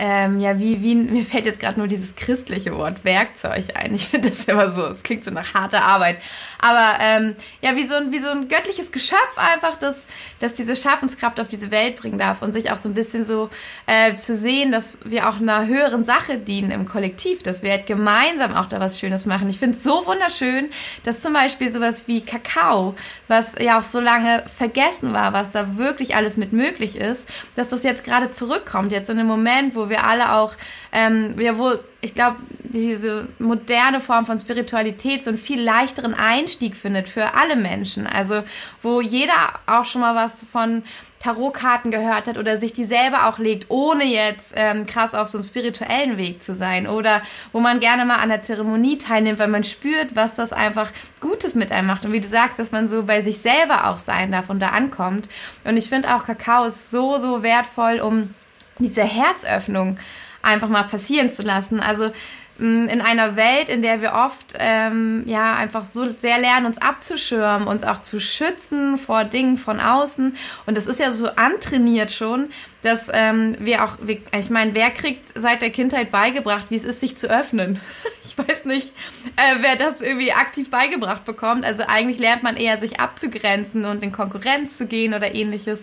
ähm, 0.00 0.38
ja, 0.38 0.58
wie, 0.58 0.80
wie, 0.80 0.94
mir 0.94 1.24
fällt 1.24 1.46
jetzt 1.46 1.58
gerade 1.58 1.78
nur 1.78 1.88
dieses 1.88 2.14
christliche 2.14 2.76
Wort 2.76 3.04
Werkzeug 3.04 3.64
ein. 3.74 3.94
Ich 3.94 4.08
finde 4.08 4.30
das 4.30 4.44
immer 4.44 4.70
so, 4.70 4.86
es 4.86 5.02
klingt 5.02 5.24
so 5.24 5.32
nach 5.32 5.54
harter 5.54 5.82
Arbeit. 5.82 6.18
Aber 6.60 6.98
ähm, 7.00 7.34
ja, 7.62 7.74
wie 7.74 7.84
so, 7.84 7.96
ein, 7.96 8.12
wie 8.12 8.20
so 8.20 8.28
ein 8.28 8.48
göttliches 8.48 8.92
Geschöpf 8.92 9.36
einfach, 9.36 9.76
das, 9.76 10.06
das 10.38 10.54
diese 10.54 10.76
Schaffenskraft 10.76 11.40
auf 11.40 11.48
diese 11.48 11.72
Welt 11.72 11.96
bringen 11.96 12.18
darf 12.18 12.42
und 12.42 12.52
sich 12.52 12.70
auch 12.70 12.76
so 12.76 12.88
ein 12.88 12.94
bisschen 12.94 13.24
so 13.24 13.50
äh, 13.86 14.14
zu 14.14 14.36
sehen, 14.36 14.70
dass 14.70 15.00
wir 15.04 15.28
auch 15.28 15.40
einer 15.40 15.66
höheren 15.66 16.04
Sache 16.04 16.38
dienen 16.38 16.70
im 16.70 16.86
Kollektiv, 16.86 17.42
dass 17.42 17.62
wir 17.64 17.72
halt 17.72 17.86
gemeinsam 17.86 18.54
auch 18.54 18.66
da 18.66 18.78
was 18.78 19.00
Schönes 19.00 19.26
machen. 19.26 19.50
Ich 19.50 19.58
finde 19.58 19.76
es 19.76 19.82
so 19.82 20.06
wunderschön, 20.06 20.70
dass 21.02 21.22
zum 21.22 21.32
Beispiel 21.32 21.72
sowas 21.72 22.06
wie 22.06 22.20
Kakao, 22.20 22.94
was 23.26 23.56
ja 23.60 23.78
auch 23.78 23.82
so 23.82 23.98
lange 23.98 24.44
vergessen 24.56 25.12
war, 25.12 25.32
was 25.32 25.50
da 25.50 25.76
wirklich 25.76 26.14
alles 26.14 26.36
mit 26.36 26.52
möglich 26.52 26.96
ist, 26.96 27.28
dass 27.56 27.68
das 27.68 27.82
jetzt 27.82 28.04
gerade 28.04 28.30
zurückkommt, 28.30 28.92
jetzt 28.92 29.10
in 29.10 29.18
einem 29.18 29.28
Moment, 29.28 29.74
wo 29.74 29.87
wir 29.90 30.04
alle 30.04 30.34
auch, 30.34 30.54
ähm, 30.92 31.38
ja, 31.40 31.58
wo 31.58 31.72
ich 32.00 32.14
glaube, 32.14 32.36
diese 32.60 33.26
moderne 33.38 34.00
Form 34.00 34.24
von 34.24 34.38
Spiritualität 34.38 35.24
so 35.24 35.30
einen 35.30 35.38
viel 35.38 35.60
leichteren 35.60 36.14
Einstieg 36.14 36.76
findet 36.76 37.08
für 37.08 37.34
alle 37.34 37.56
Menschen. 37.56 38.06
Also, 38.06 38.42
wo 38.82 39.00
jeder 39.00 39.32
auch 39.66 39.84
schon 39.84 40.02
mal 40.02 40.14
was 40.14 40.44
von 40.44 40.84
Tarotkarten 41.18 41.90
gehört 41.90 42.28
hat 42.28 42.38
oder 42.38 42.56
sich 42.56 42.72
die 42.72 42.84
selber 42.84 43.26
auch 43.26 43.38
legt, 43.38 43.66
ohne 43.70 44.04
jetzt 44.04 44.52
ähm, 44.54 44.86
krass 44.86 45.16
auf 45.16 45.28
so 45.28 45.38
einem 45.38 45.44
spirituellen 45.44 46.16
Weg 46.16 46.42
zu 46.42 46.54
sein. 46.54 46.86
Oder 46.86 47.22
wo 47.52 47.58
man 47.58 47.80
gerne 47.80 48.04
mal 48.04 48.16
an 48.16 48.28
der 48.28 48.42
Zeremonie 48.42 48.98
teilnimmt, 48.98 49.40
weil 49.40 49.48
man 49.48 49.64
spürt, 49.64 50.14
was 50.14 50.36
das 50.36 50.52
einfach 50.52 50.92
Gutes 51.20 51.56
mit 51.56 51.72
einem 51.72 51.88
macht. 51.88 52.04
Und 52.04 52.12
wie 52.12 52.20
du 52.20 52.28
sagst, 52.28 52.60
dass 52.60 52.70
man 52.70 52.86
so 52.86 53.02
bei 53.02 53.22
sich 53.22 53.38
selber 53.38 53.88
auch 53.88 53.98
sein 53.98 54.30
darf 54.30 54.50
und 54.50 54.60
da 54.60 54.68
ankommt. 54.68 55.28
Und 55.64 55.76
ich 55.76 55.88
finde 55.88 56.14
auch, 56.14 56.24
Kakao 56.24 56.64
ist 56.64 56.92
so, 56.92 57.18
so 57.18 57.42
wertvoll, 57.42 57.98
um 57.98 58.34
diese 58.78 59.02
Herzöffnung 59.02 59.98
einfach 60.42 60.68
mal 60.68 60.84
passieren 60.84 61.30
zu 61.30 61.42
lassen. 61.42 61.80
Also 61.80 62.10
mm, 62.58 62.88
in 62.88 63.00
einer 63.00 63.36
Welt, 63.36 63.68
in 63.68 63.82
der 63.82 64.00
wir 64.00 64.12
oft 64.14 64.54
ähm, 64.58 65.24
ja 65.26 65.54
einfach 65.54 65.84
so 65.84 66.08
sehr 66.08 66.38
lernen, 66.38 66.66
uns 66.66 66.78
abzuschirmen, 66.78 67.68
uns 67.68 67.84
auch 67.84 68.02
zu 68.02 68.20
schützen 68.20 68.98
vor 68.98 69.24
Dingen 69.24 69.58
von 69.58 69.80
außen. 69.80 70.36
Und 70.66 70.76
das 70.76 70.86
ist 70.86 71.00
ja 71.00 71.10
so 71.10 71.28
antrainiert 71.28 72.12
schon, 72.12 72.50
dass 72.82 73.10
ähm, 73.12 73.56
wir 73.58 73.84
auch, 73.84 73.98
ich 74.06 74.50
meine, 74.50 74.74
wer 74.74 74.90
kriegt 74.90 75.32
seit 75.34 75.62
der 75.62 75.70
Kindheit 75.70 76.10
beigebracht, 76.10 76.66
wie 76.70 76.76
es 76.76 76.84
ist, 76.84 77.00
sich 77.00 77.16
zu 77.16 77.28
öffnen? 77.28 77.80
Ich 78.38 78.46
weiß 78.46 78.66
nicht, 78.66 78.92
äh, 79.34 79.56
wer 79.62 79.74
das 79.74 80.00
irgendwie 80.00 80.32
aktiv 80.32 80.70
beigebracht 80.70 81.24
bekommt. 81.24 81.64
Also 81.64 81.82
eigentlich 81.88 82.20
lernt 82.20 82.44
man 82.44 82.56
eher, 82.56 82.78
sich 82.78 83.00
abzugrenzen 83.00 83.84
und 83.84 84.00
in 84.04 84.12
Konkurrenz 84.12 84.76
zu 84.76 84.86
gehen 84.86 85.12
oder 85.12 85.34
ähnliches. 85.34 85.82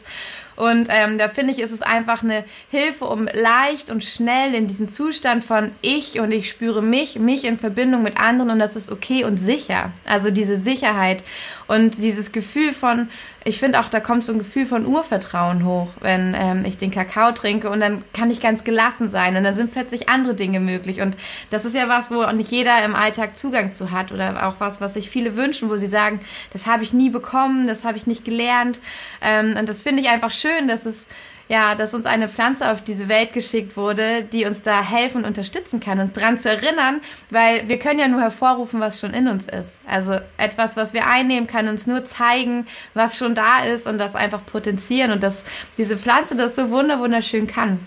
Und 0.55 0.87
ähm, 0.89 1.17
da 1.17 1.27
finde 1.27 1.51
ich, 1.51 1.59
ist 1.59 1.71
es 1.71 1.81
einfach 1.81 2.23
eine 2.23 2.45
Hilfe, 2.71 3.05
um 3.05 3.27
leicht 3.31 3.91
und 3.91 4.03
schnell 4.03 4.53
in 4.53 4.67
diesen 4.67 4.87
Zustand 4.87 5.43
von 5.43 5.71
ich 5.81 6.19
und 6.19 6.31
ich 6.31 6.47
spüre 6.47 6.81
mich, 6.81 7.19
mich 7.19 7.43
in 7.43 7.57
Verbindung 7.57 8.03
mit 8.03 8.17
anderen 8.17 8.51
und 8.51 8.59
das 8.59 8.75
ist 8.75 8.91
okay 8.91 9.25
und 9.25 9.37
sicher. 9.37 9.91
Also 10.05 10.31
diese 10.31 10.57
Sicherheit 10.57 11.23
und 11.67 11.97
dieses 11.97 12.31
Gefühl 12.31 12.71
von, 12.73 13.09
ich 13.47 13.59
finde 13.59 13.79
auch, 13.79 13.89
da 13.89 13.99
kommt 13.99 14.23
so 14.23 14.31
ein 14.31 14.39
Gefühl 14.39 14.65
von 14.65 14.87
Urvertrauen 14.87 15.65
hoch, 15.65 15.89
wenn 16.01 16.35
ähm, 16.35 16.65
ich 16.65 16.77
den 16.77 16.89
Kakao 16.89 17.31
trinke 17.31 17.69
und 17.69 17.79
dann 17.79 18.03
kann 18.11 18.31
ich 18.31 18.41
ganz 18.41 18.63
gelassen 18.63 19.07
sein 19.07 19.37
und 19.37 19.43
dann 19.43 19.53
sind 19.53 19.71
plötzlich 19.71 20.09
andere 20.09 20.33
Dinge 20.33 20.59
möglich. 20.59 20.99
Und 20.99 21.15
das 21.51 21.63
ist 21.63 21.75
ja 21.75 21.87
was, 21.87 22.09
wo 22.09 22.25
nicht 22.31 22.49
jeder 22.49 22.83
im 22.83 22.95
Alltag 22.95 23.37
Zugang 23.37 23.75
zu 23.75 23.91
hat 23.91 24.11
oder 24.11 24.47
auch 24.47 24.55
was, 24.57 24.81
was 24.81 24.95
sich 24.95 25.11
viele 25.11 25.35
wünschen, 25.35 25.69
wo 25.69 25.77
sie 25.77 25.85
sagen, 25.85 26.21
das 26.53 26.65
habe 26.65 26.83
ich 26.83 26.91
nie 26.91 27.11
bekommen, 27.11 27.67
das 27.67 27.83
habe 27.83 27.97
ich 27.97 28.07
nicht 28.07 28.25
gelernt. 28.25 28.79
Ähm, 29.21 29.55
und 29.55 29.69
das 29.69 29.83
finde 29.83 30.01
ich 30.01 30.09
einfach 30.09 30.31
schön, 30.31 30.67
dass 30.67 30.87
es 30.87 31.05
ja, 31.47 31.75
dass 31.75 31.93
uns 31.93 32.05
eine 32.05 32.27
Pflanze 32.27 32.71
auf 32.71 32.81
diese 32.81 33.07
Welt 33.07 33.33
geschickt 33.33 33.77
wurde, 33.77 34.23
die 34.23 34.45
uns 34.45 34.61
da 34.61 34.81
helfen 34.81 35.19
und 35.19 35.25
unterstützen 35.25 35.79
kann, 35.79 35.99
uns 35.99 36.13
daran 36.13 36.39
zu 36.39 36.49
erinnern, 36.49 37.01
weil 37.29 37.69
wir 37.69 37.77
können 37.77 37.99
ja 37.99 38.07
nur 38.07 38.21
hervorrufen, 38.21 38.79
was 38.79 38.99
schon 38.99 39.13
in 39.13 39.27
uns 39.27 39.45
ist. 39.45 39.77
Also 39.87 40.17
etwas, 40.37 40.75
was 40.75 40.93
wir 40.93 41.07
einnehmen, 41.07 41.47
kann 41.47 41.67
uns 41.67 41.85
nur 41.85 42.05
zeigen, 42.05 42.65
was 42.93 43.17
schon 43.17 43.35
da 43.35 43.63
ist 43.63 43.85
und 43.85 43.97
das 43.97 44.15
einfach 44.15 44.43
potenzieren 44.45 45.11
und 45.11 45.21
dass 45.21 45.43
diese 45.77 45.97
Pflanze 45.97 46.35
das 46.35 46.55
so 46.55 46.71
wunderschön 46.71 47.47
kann. 47.47 47.85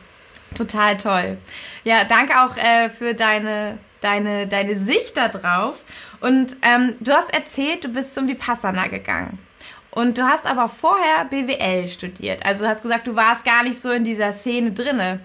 Total 0.55 0.97
toll. 0.97 1.37
Ja, 1.85 2.05
danke 2.05 2.41
auch 2.43 2.57
äh, 2.57 2.91
für 2.91 3.15
deine, 3.15 3.79
deine, 4.01 4.47
deine 4.47 4.77
Sicht 4.79 5.17
darauf. 5.17 5.77
Und 6.21 6.57
ähm, 6.63 6.95
du 7.01 7.13
hast 7.13 7.33
erzählt, 7.33 7.85
du 7.85 7.89
bist 7.89 8.15
zum 8.15 8.29
Vipassana 8.29 8.87
gegangen. 8.89 9.39
Und 9.99 10.17
du 10.17 10.23
hast 10.23 10.47
aber 10.47 10.69
vorher 10.69 11.25
BWL 11.25 11.89
studiert. 11.89 12.47
Also 12.47 12.63
du 12.63 12.71
hast 12.71 12.83
gesagt, 12.83 13.09
du 13.09 13.17
warst 13.17 13.45
gar 13.45 13.65
nicht 13.65 13.81
so 13.81 13.91
in 13.91 14.05
dieser 14.05 14.33
Szene 14.33 14.71
drinne. 14.71 15.19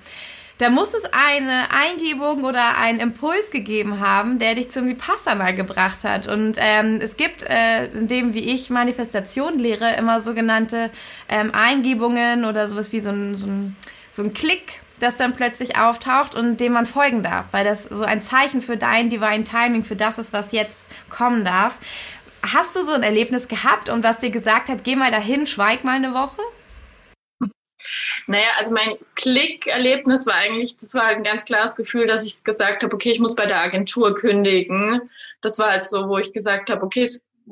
Da 0.57 0.71
muss 0.71 0.95
es 0.95 1.03
eine 1.11 1.65
Eingebung 1.71 2.43
oder 2.43 2.75
einen 2.79 2.99
Impuls 2.99 3.51
gegeben 3.51 3.99
haben, 3.99 4.39
der 4.39 4.55
dich 4.55 4.71
zum 4.71 4.87
Vipassana 4.87 5.51
gebracht 5.51 6.03
hat. 6.03 6.27
Und 6.27 6.57
ähm, 6.57 6.99
es 7.03 7.17
gibt, 7.17 7.43
äh, 7.43 7.85
in 7.85 8.07
dem, 8.07 8.33
wie 8.33 8.51
ich 8.51 8.71
Manifestation 8.71 9.59
lehre, 9.59 9.93
immer 9.95 10.19
sogenannte 10.21 10.89
ähm, 11.29 11.51
Eingebungen 11.53 12.43
oder 12.43 12.67
sowas 12.67 12.91
wie 12.91 12.99
so 12.99 13.11
ein, 13.11 13.35
so 13.35 13.45
ein, 13.45 13.75
so 14.09 14.23
ein 14.23 14.33
Klick, 14.33 14.81
das 15.03 15.17
dann 15.17 15.35
plötzlich 15.35 15.77
auftaucht 15.77 16.33
und 16.33 16.59
dem 16.59 16.73
man 16.73 16.85
folgen 16.85 17.23
darf, 17.23 17.45
weil 17.51 17.65
das 17.65 17.83
so 17.83 18.05
ein 18.05 18.21
Zeichen 18.21 18.61
für 18.61 18.77
dein 18.77 19.09
Divine 19.09 19.43
Timing, 19.43 19.83
für 19.83 19.95
das 19.95 20.17
ist, 20.17 20.33
was 20.33 20.51
jetzt 20.51 20.87
kommen 21.09 21.45
darf. 21.45 21.75
Hast 22.43 22.75
du 22.75 22.83
so 22.83 22.91
ein 22.91 23.03
Erlebnis 23.03 23.47
gehabt 23.47 23.87
und 23.87 24.03
was 24.03 24.17
dir 24.17 24.29
gesagt 24.29 24.67
hat, 24.67 24.83
geh 24.83 24.97
mal 24.97 25.11
dahin, 25.11 25.47
schweig 25.47 25.85
mal 25.85 25.95
eine 25.95 26.13
Woche? 26.13 26.41
Naja, 28.27 28.47
also 28.57 28.73
mein 28.73 28.95
Klick-Erlebnis 29.15 30.27
war 30.27 30.35
eigentlich, 30.35 30.75
das 30.77 30.93
war 30.93 31.05
ein 31.05 31.23
ganz 31.23 31.45
klares 31.45 31.75
Gefühl, 31.75 32.05
dass 32.05 32.25
ich 32.25 32.43
gesagt 32.43 32.83
habe, 32.83 32.93
okay, 32.93 33.11
ich 33.11 33.19
muss 33.19 33.35
bei 33.35 33.45
der 33.45 33.61
Agentur 33.61 34.13
kündigen. 34.13 35.09
Das 35.41 35.57
war 35.57 35.71
halt 35.71 35.87
so, 35.87 36.09
wo 36.09 36.17
ich 36.17 36.33
gesagt 36.33 36.69
habe, 36.69 36.85
okay, 36.85 37.09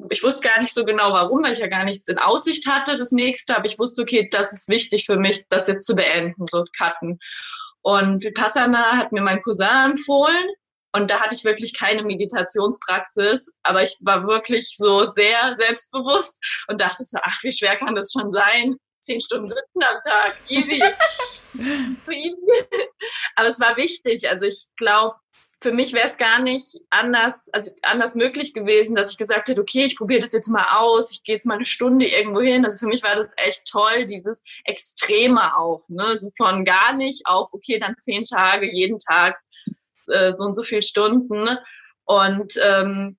ich 0.09 0.23
wusste 0.23 0.47
gar 0.47 0.59
nicht 0.59 0.73
so 0.73 0.83
genau 0.85 1.11
warum, 1.13 1.43
weil 1.43 1.53
ich 1.53 1.59
ja 1.59 1.67
gar 1.67 1.85
nichts 1.85 2.07
in 2.07 2.17
Aussicht 2.17 2.67
hatte, 2.67 2.97
das 2.97 3.11
nächste, 3.11 3.55
aber 3.55 3.65
ich 3.65 3.79
wusste, 3.79 4.01
okay, 4.01 4.27
das 4.29 4.53
ist 4.53 4.69
wichtig 4.69 5.05
für 5.05 5.17
mich, 5.17 5.45
das 5.47 5.67
jetzt 5.67 5.85
zu 5.85 5.95
beenden, 5.95 6.45
so 6.47 6.63
cutten. 6.77 7.19
Und 7.81 8.23
Vipassana 8.23 8.97
hat 8.97 9.11
mir 9.11 9.21
mein 9.21 9.41
Cousin 9.41 9.91
empfohlen 9.91 10.49
und 10.93 11.09
da 11.09 11.19
hatte 11.21 11.35
ich 11.35 11.45
wirklich 11.45 11.77
keine 11.77 12.03
Meditationspraxis, 12.03 13.57
aber 13.63 13.83
ich 13.83 13.97
war 14.01 14.27
wirklich 14.27 14.75
so 14.75 15.05
sehr 15.05 15.55
selbstbewusst 15.55 16.43
und 16.67 16.81
dachte 16.81 17.03
so, 17.03 17.17
ach, 17.21 17.43
wie 17.43 17.51
schwer 17.51 17.77
kann 17.77 17.95
das 17.95 18.11
schon 18.11 18.31
sein? 18.31 18.77
zehn 19.01 19.19
Stunden 19.19 19.49
sitzen 19.49 19.83
am 19.83 19.99
Tag. 20.03 20.37
Easy. 20.47 20.81
Aber 23.35 23.47
es 23.47 23.59
war 23.59 23.75
wichtig. 23.77 24.29
Also 24.29 24.45
ich 24.45 24.67
glaube, 24.77 25.15
für 25.59 25.71
mich 25.71 25.93
wäre 25.93 26.07
es 26.07 26.17
gar 26.17 26.39
nicht 26.39 26.75
anders, 26.89 27.49
also 27.53 27.71
anders 27.83 28.15
möglich 28.15 28.53
gewesen, 28.53 28.95
dass 28.95 29.11
ich 29.11 29.17
gesagt 29.17 29.49
hätte, 29.49 29.61
okay, 29.61 29.85
ich 29.85 29.97
probiere 29.97 30.21
das 30.21 30.31
jetzt 30.31 30.47
mal 30.47 30.77
aus, 30.77 31.11
ich 31.11 31.23
gehe 31.23 31.35
jetzt 31.35 31.45
mal 31.45 31.55
eine 31.55 31.65
Stunde 31.65 32.07
irgendwo 32.07 32.41
hin. 32.41 32.65
Also 32.65 32.79
für 32.79 32.87
mich 32.87 33.03
war 33.03 33.15
das 33.15 33.33
echt 33.37 33.67
toll, 33.69 34.05
dieses 34.05 34.43
Extreme 34.63 35.55
auch, 35.55 35.81
ne? 35.89 36.03
Also 36.03 36.29
von 36.35 36.65
gar 36.65 36.93
nicht 36.93 37.27
auf, 37.27 37.49
okay, 37.53 37.77
dann 37.79 37.95
zehn 37.99 38.25
Tage, 38.25 38.71
jeden 38.73 38.97
Tag 38.97 39.39
äh, 40.09 40.33
so 40.33 40.45
und 40.45 40.55
so 40.55 40.63
viele 40.63 40.81
Stunden. 40.81 41.57
Und 42.05 42.53
ähm, 42.63 43.17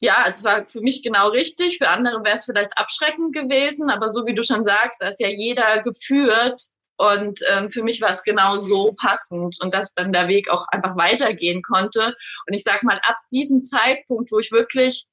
ja, 0.00 0.24
es 0.26 0.44
war 0.44 0.66
für 0.66 0.80
mich 0.80 1.02
genau 1.02 1.28
richtig. 1.28 1.78
Für 1.78 1.88
andere 1.88 2.22
wäre 2.24 2.36
es 2.36 2.44
vielleicht 2.44 2.76
abschreckend 2.76 3.34
gewesen, 3.34 3.90
aber 3.90 4.08
so 4.08 4.26
wie 4.26 4.34
du 4.34 4.42
schon 4.42 4.64
sagst, 4.64 5.00
da 5.00 5.08
ist 5.08 5.20
ja 5.20 5.28
jeder 5.28 5.80
geführt 5.80 6.60
und 6.98 7.40
ähm, 7.50 7.70
für 7.70 7.82
mich 7.82 8.00
war 8.00 8.10
es 8.10 8.22
genau 8.22 8.56
so 8.56 8.94
passend 8.98 9.58
und 9.60 9.74
dass 9.74 9.94
dann 9.94 10.12
der 10.12 10.28
Weg 10.28 10.48
auch 10.48 10.66
einfach 10.68 10.96
weitergehen 10.96 11.62
konnte. 11.62 12.14
Und 12.46 12.54
ich 12.54 12.62
sag 12.62 12.82
mal, 12.82 12.98
ab 13.02 13.18
diesem 13.30 13.62
Zeitpunkt, 13.62 14.32
wo 14.32 14.38
ich 14.38 14.50
wirklich 14.50 15.06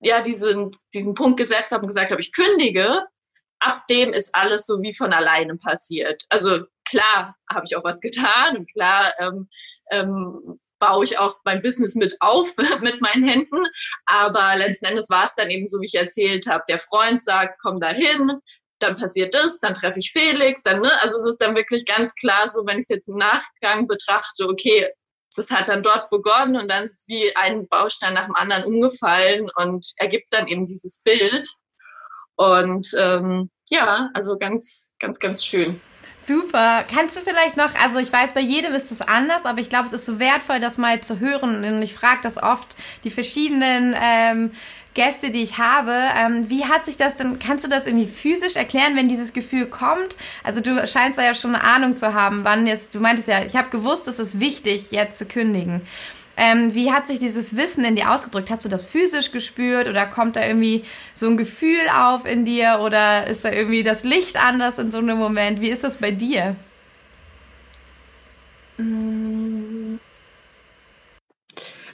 ja 0.00 0.20
diesen, 0.20 0.70
diesen 0.94 1.14
Punkt 1.14 1.38
gesetzt 1.38 1.72
habe 1.72 1.82
und 1.82 1.88
gesagt 1.88 2.10
habe, 2.10 2.20
ich 2.20 2.32
kündige, 2.32 3.04
ab 3.60 3.82
dem 3.88 4.12
ist 4.12 4.34
alles 4.34 4.66
so 4.66 4.80
wie 4.82 4.94
von 4.94 5.12
alleine 5.12 5.56
passiert. 5.56 6.24
Also 6.28 6.64
klar 6.84 7.36
habe 7.52 7.64
ich 7.66 7.76
auch 7.76 7.84
was 7.84 8.00
getan 8.00 8.56
und 8.56 8.72
klar 8.72 9.12
ähm, 9.18 9.48
ähm, 9.90 10.40
baue 10.78 11.04
ich 11.04 11.18
auch 11.18 11.36
mein 11.44 11.62
Business 11.62 11.94
mit 11.94 12.16
auf 12.20 12.54
mit 12.80 13.00
meinen 13.00 13.26
Händen. 13.26 13.64
Aber 14.06 14.56
letzten 14.56 14.86
Endes 14.86 15.10
war 15.10 15.24
es 15.24 15.34
dann 15.34 15.50
eben 15.50 15.66
so, 15.66 15.80
wie 15.80 15.86
ich 15.86 15.94
erzählt 15.94 16.46
habe. 16.48 16.64
Der 16.68 16.78
Freund 16.78 17.22
sagt, 17.22 17.60
komm 17.60 17.80
da 17.80 17.88
hin, 17.88 18.32
dann 18.78 18.94
passiert 18.94 19.34
das, 19.34 19.58
dann 19.58 19.74
treffe 19.74 19.98
ich 19.98 20.12
Felix, 20.12 20.62
dann, 20.62 20.80
ne? 20.80 21.02
Also 21.02 21.16
es 21.18 21.26
ist 21.26 21.42
dann 21.42 21.56
wirklich 21.56 21.84
ganz 21.84 22.14
klar 22.14 22.48
so, 22.48 22.64
wenn 22.64 22.78
ich 22.78 22.84
es 22.84 22.88
jetzt 22.88 23.08
im 23.08 23.16
Nachgang 23.16 23.86
betrachte, 23.88 24.46
okay, 24.48 24.88
das 25.36 25.50
hat 25.50 25.68
dann 25.68 25.82
dort 25.82 26.10
begonnen 26.10 26.56
und 26.56 26.68
dann 26.68 26.84
ist 26.84 27.00
es 27.00 27.08
wie 27.08 27.34
ein 27.36 27.68
Baustein 27.68 28.14
nach 28.14 28.26
dem 28.26 28.34
anderen 28.34 28.64
umgefallen 28.64 29.50
und 29.56 29.86
ergibt 29.96 30.28
dann 30.32 30.48
eben 30.48 30.62
dieses 30.62 31.02
Bild. 31.02 31.48
Und 32.36 32.88
ähm, 32.98 33.50
ja, 33.68 34.10
also 34.14 34.38
ganz, 34.38 34.94
ganz, 34.98 35.18
ganz 35.18 35.44
schön. 35.44 35.80
Super. 36.28 36.84
Kannst 36.94 37.16
du 37.16 37.20
vielleicht 37.22 37.56
noch, 37.56 37.74
also 37.82 37.96
ich 37.98 38.12
weiß, 38.12 38.32
bei 38.32 38.42
jedem 38.42 38.74
ist 38.74 38.90
das 38.90 39.00
anders, 39.00 39.46
aber 39.46 39.60
ich 39.60 39.70
glaube, 39.70 39.86
es 39.86 39.94
ist 39.94 40.04
so 40.04 40.18
wertvoll, 40.18 40.60
das 40.60 40.76
mal 40.76 41.00
zu 41.00 41.20
hören. 41.20 41.64
Und 41.64 41.80
ich 41.80 41.94
frage 41.94 42.20
das 42.22 42.36
oft, 42.42 42.76
die 43.02 43.10
verschiedenen 43.10 43.96
ähm, 43.98 44.50
Gäste, 44.92 45.30
die 45.30 45.42
ich 45.42 45.56
habe. 45.56 45.94
Ähm, 46.18 46.50
wie 46.50 46.66
hat 46.66 46.84
sich 46.84 46.98
das 46.98 47.14
denn, 47.14 47.38
kannst 47.38 47.64
du 47.64 47.70
das 47.70 47.86
irgendwie 47.86 48.06
physisch 48.06 48.56
erklären, 48.56 48.94
wenn 48.94 49.08
dieses 49.08 49.32
Gefühl 49.32 49.64
kommt? 49.66 50.16
Also 50.44 50.60
du 50.60 50.86
scheinst 50.86 51.16
da 51.16 51.22
ja 51.24 51.34
schon 51.34 51.54
eine 51.54 51.64
Ahnung 51.64 51.96
zu 51.96 52.12
haben, 52.12 52.44
wann 52.44 52.66
jetzt, 52.66 52.94
du 52.94 53.00
meintest 53.00 53.28
ja, 53.28 53.42
ich 53.42 53.56
habe 53.56 53.70
gewusst, 53.70 54.06
es 54.06 54.18
ist 54.18 54.38
wichtig, 54.38 54.90
jetzt 54.90 55.18
zu 55.18 55.24
kündigen. 55.24 55.80
Ähm, 56.40 56.72
wie 56.72 56.92
hat 56.92 57.08
sich 57.08 57.18
dieses 57.18 57.56
Wissen 57.56 57.84
in 57.84 57.96
dir 57.96 58.12
ausgedrückt? 58.12 58.48
Hast 58.48 58.64
du 58.64 58.68
das 58.68 58.86
physisch 58.86 59.32
gespürt 59.32 59.88
oder 59.88 60.06
kommt 60.06 60.36
da 60.36 60.46
irgendwie 60.46 60.84
so 61.12 61.26
ein 61.26 61.36
Gefühl 61.36 61.88
auf 61.92 62.24
in 62.26 62.44
dir 62.44 62.78
oder 62.80 63.26
ist 63.26 63.44
da 63.44 63.50
irgendwie 63.50 63.82
das 63.82 64.04
Licht 64.04 64.36
anders 64.36 64.78
in 64.78 64.92
so 64.92 64.98
einem 64.98 65.18
Moment? 65.18 65.60
Wie 65.60 65.68
ist 65.68 65.82
das 65.82 65.96
bei 65.96 66.12
dir? 66.12 66.54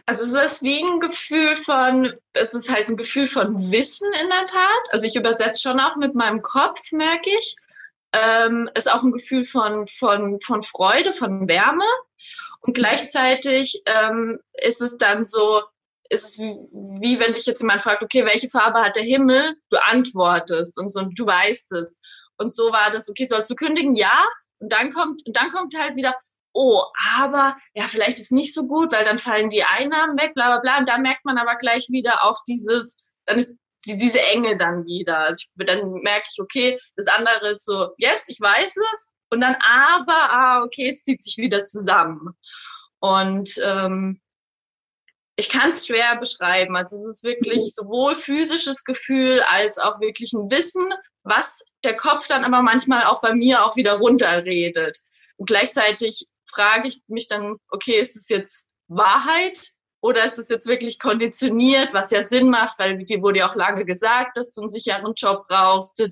Also 0.05 0.25
es 0.25 0.35
ist 0.35 0.63
wie 0.63 0.83
ein 0.85 1.01
Gefühl 1.01 1.57
von, 1.57 2.13
es 2.35 2.53
ist 2.53 2.71
halt 2.71 2.91
ein 2.91 2.99
Gefühl 2.99 3.27
von 3.27 3.57
Wissen 3.73 4.13
in 4.21 4.29
der 4.29 4.45
Tat. 4.45 4.83
Also 4.91 5.07
ich 5.07 5.17
übersetze 5.17 5.63
schon 5.63 5.81
auch 5.81 5.97
mit 5.97 6.15
meinem 6.15 6.43
Kopf, 6.43 6.93
merke 6.93 7.31
ich. 7.31 7.57
Ähm, 8.13 8.69
ist 8.75 8.93
auch 8.93 9.03
ein 9.03 9.13
Gefühl 9.13 9.45
von, 9.45 9.87
von, 9.87 10.39
von 10.41 10.61
Freude, 10.61 11.15
von 11.15 11.49
Wärme. 11.49 11.85
Und 12.65 12.73
gleichzeitig 12.73 13.83
ähm, 13.85 14.41
ist 14.55 14.81
es 14.81 14.97
dann 14.97 15.25
so, 15.25 15.63
ist 16.09 16.25
es 16.25 16.39
wie, 16.39 16.55
wie 17.01 17.21
wenn 17.21 17.35
dich 17.35 17.45
jetzt 17.45 17.61
jemand 17.61 17.83
fragt, 17.83 18.03
okay, 18.03 18.25
welche 18.25 18.49
Farbe 18.49 18.81
hat 18.81 18.97
der 18.97 19.03
Himmel? 19.03 19.57
Du 19.69 19.77
antwortest 19.77 20.79
und 20.79 20.91
so, 20.91 21.01
und 21.01 21.19
du 21.19 21.27
weißt 21.27 21.73
es. 21.73 22.01
Und 22.39 22.55
so 22.55 22.73
war 22.73 22.91
das, 22.91 23.11
okay, 23.11 23.27
sollst 23.27 23.51
du 23.51 23.55
kündigen? 23.55 23.95
Ja. 23.95 24.25
Und 24.61 24.73
dann 24.73 24.91
kommt, 24.91 25.27
und 25.27 25.37
dann 25.37 25.51
kommt 25.51 25.79
halt 25.79 25.95
wieder, 25.97 26.17
oh, 26.55 26.83
aber 27.19 27.55
ja, 27.75 27.85
vielleicht 27.87 28.19
ist 28.19 28.33
nicht 28.33 28.55
so 28.55 28.67
gut, 28.67 28.93
weil 28.93 29.05
dann 29.05 29.19
fallen 29.19 29.51
die 29.51 29.65
Einnahmen 29.65 30.17
weg, 30.19 30.33
bla 30.35 30.47
bla 30.47 30.61
bla. 30.61 30.79
Und 30.79 30.89
da 30.89 30.97
merkt 30.97 31.27
man 31.27 31.37
aber 31.37 31.57
gleich 31.57 31.89
wieder 31.91 32.25
auch 32.25 32.39
dieses, 32.49 33.15
dann 33.27 33.39
ist 33.39 33.59
die, 33.85 33.99
diese 33.99 34.23
Enge 34.23 34.57
dann 34.57 34.87
wieder. 34.87 35.19
Also 35.19 35.45
ich, 35.45 35.67
dann 35.67 35.93
merke 36.01 36.29
ich, 36.33 36.41
okay, 36.41 36.79
das 36.97 37.09
andere 37.09 37.51
ist 37.51 37.67
so, 37.67 37.91
yes, 37.99 38.25
ich 38.29 38.41
weiß 38.41 38.75
es. 38.93 39.11
Und 39.31 39.41
dann 39.41 39.57
aber, 39.57 40.31
ah, 40.31 40.63
okay, 40.63 40.91
es 40.91 41.03
zieht 41.03 41.23
sich 41.23 41.39
wieder 41.39 41.65
zusammen. 41.65 42.37
Und 43.05 43.61
ähm, 43.63 44.19
ich 45.37 45.51
kann 45.51 45.73
es 45.73 45.87
schwer 45.87 46.17
beschreiben. 46.17 46.75
Also 46.75 46.97
es 46.97 47.19
ist 47.19 47.23
wirklich 47.23 47.75
sowohl 47.75 48.17
physisches 48.17 48.83
Gefühl 48.83 49.43
als 49.43 49.77
auch 49.77 50.01
wirklich 50.01 50.33
ein 50.33 50.51
Wissen, 50.51 50.89
was 51.23 51.75
der 51.85 51.97
Kopf 51.97 52.29
dann 52.29 52.45
aber 52.45 52.63
manchmal 52.63 53.05
auch 53.05 53.21
bei 53.21 53.35
mir 53.35 53.67
auch 53.67 53.77
wieder 53.77 53.99
runterredet. 53.99 54.97
Und 55.37 55.45
gleichzeitig 55.45 56.29
frage 56.51 56.89
ich 56.89 57.03
mich 57.09 57.29
dann, 57.29 57.57
okay, 57.69 58.01
ist 58.01 58.17
es 58.17 58.31
jetzt 58.31 58.71
Wahrheit 58.89 59.61
oder 60.01 60.25
ist 60.25 60.39
es 60.39 60.49
jetzt 60.49 60.67
wirklich 60.67 60.99
konditioniert, 60.99 61.93
was 61.93 62.11
ja 62.11 62.23
Sinn 62.23 62.49
macht, 62.49 62.79
weil 62.79 63.05
dir 63.05 63.21
wurde 63.21 63.41
ja 63.41 63.51
auch 63.51 63.55
lange 63.55 63.85
gesagt, 63.85 64.39
dass 64.39 64.51
du 64.53 64.63
einen 64.63 64.71
sicheren 64.71 65.13
Job 65.15 65.47
brauchst. 65.47 66.03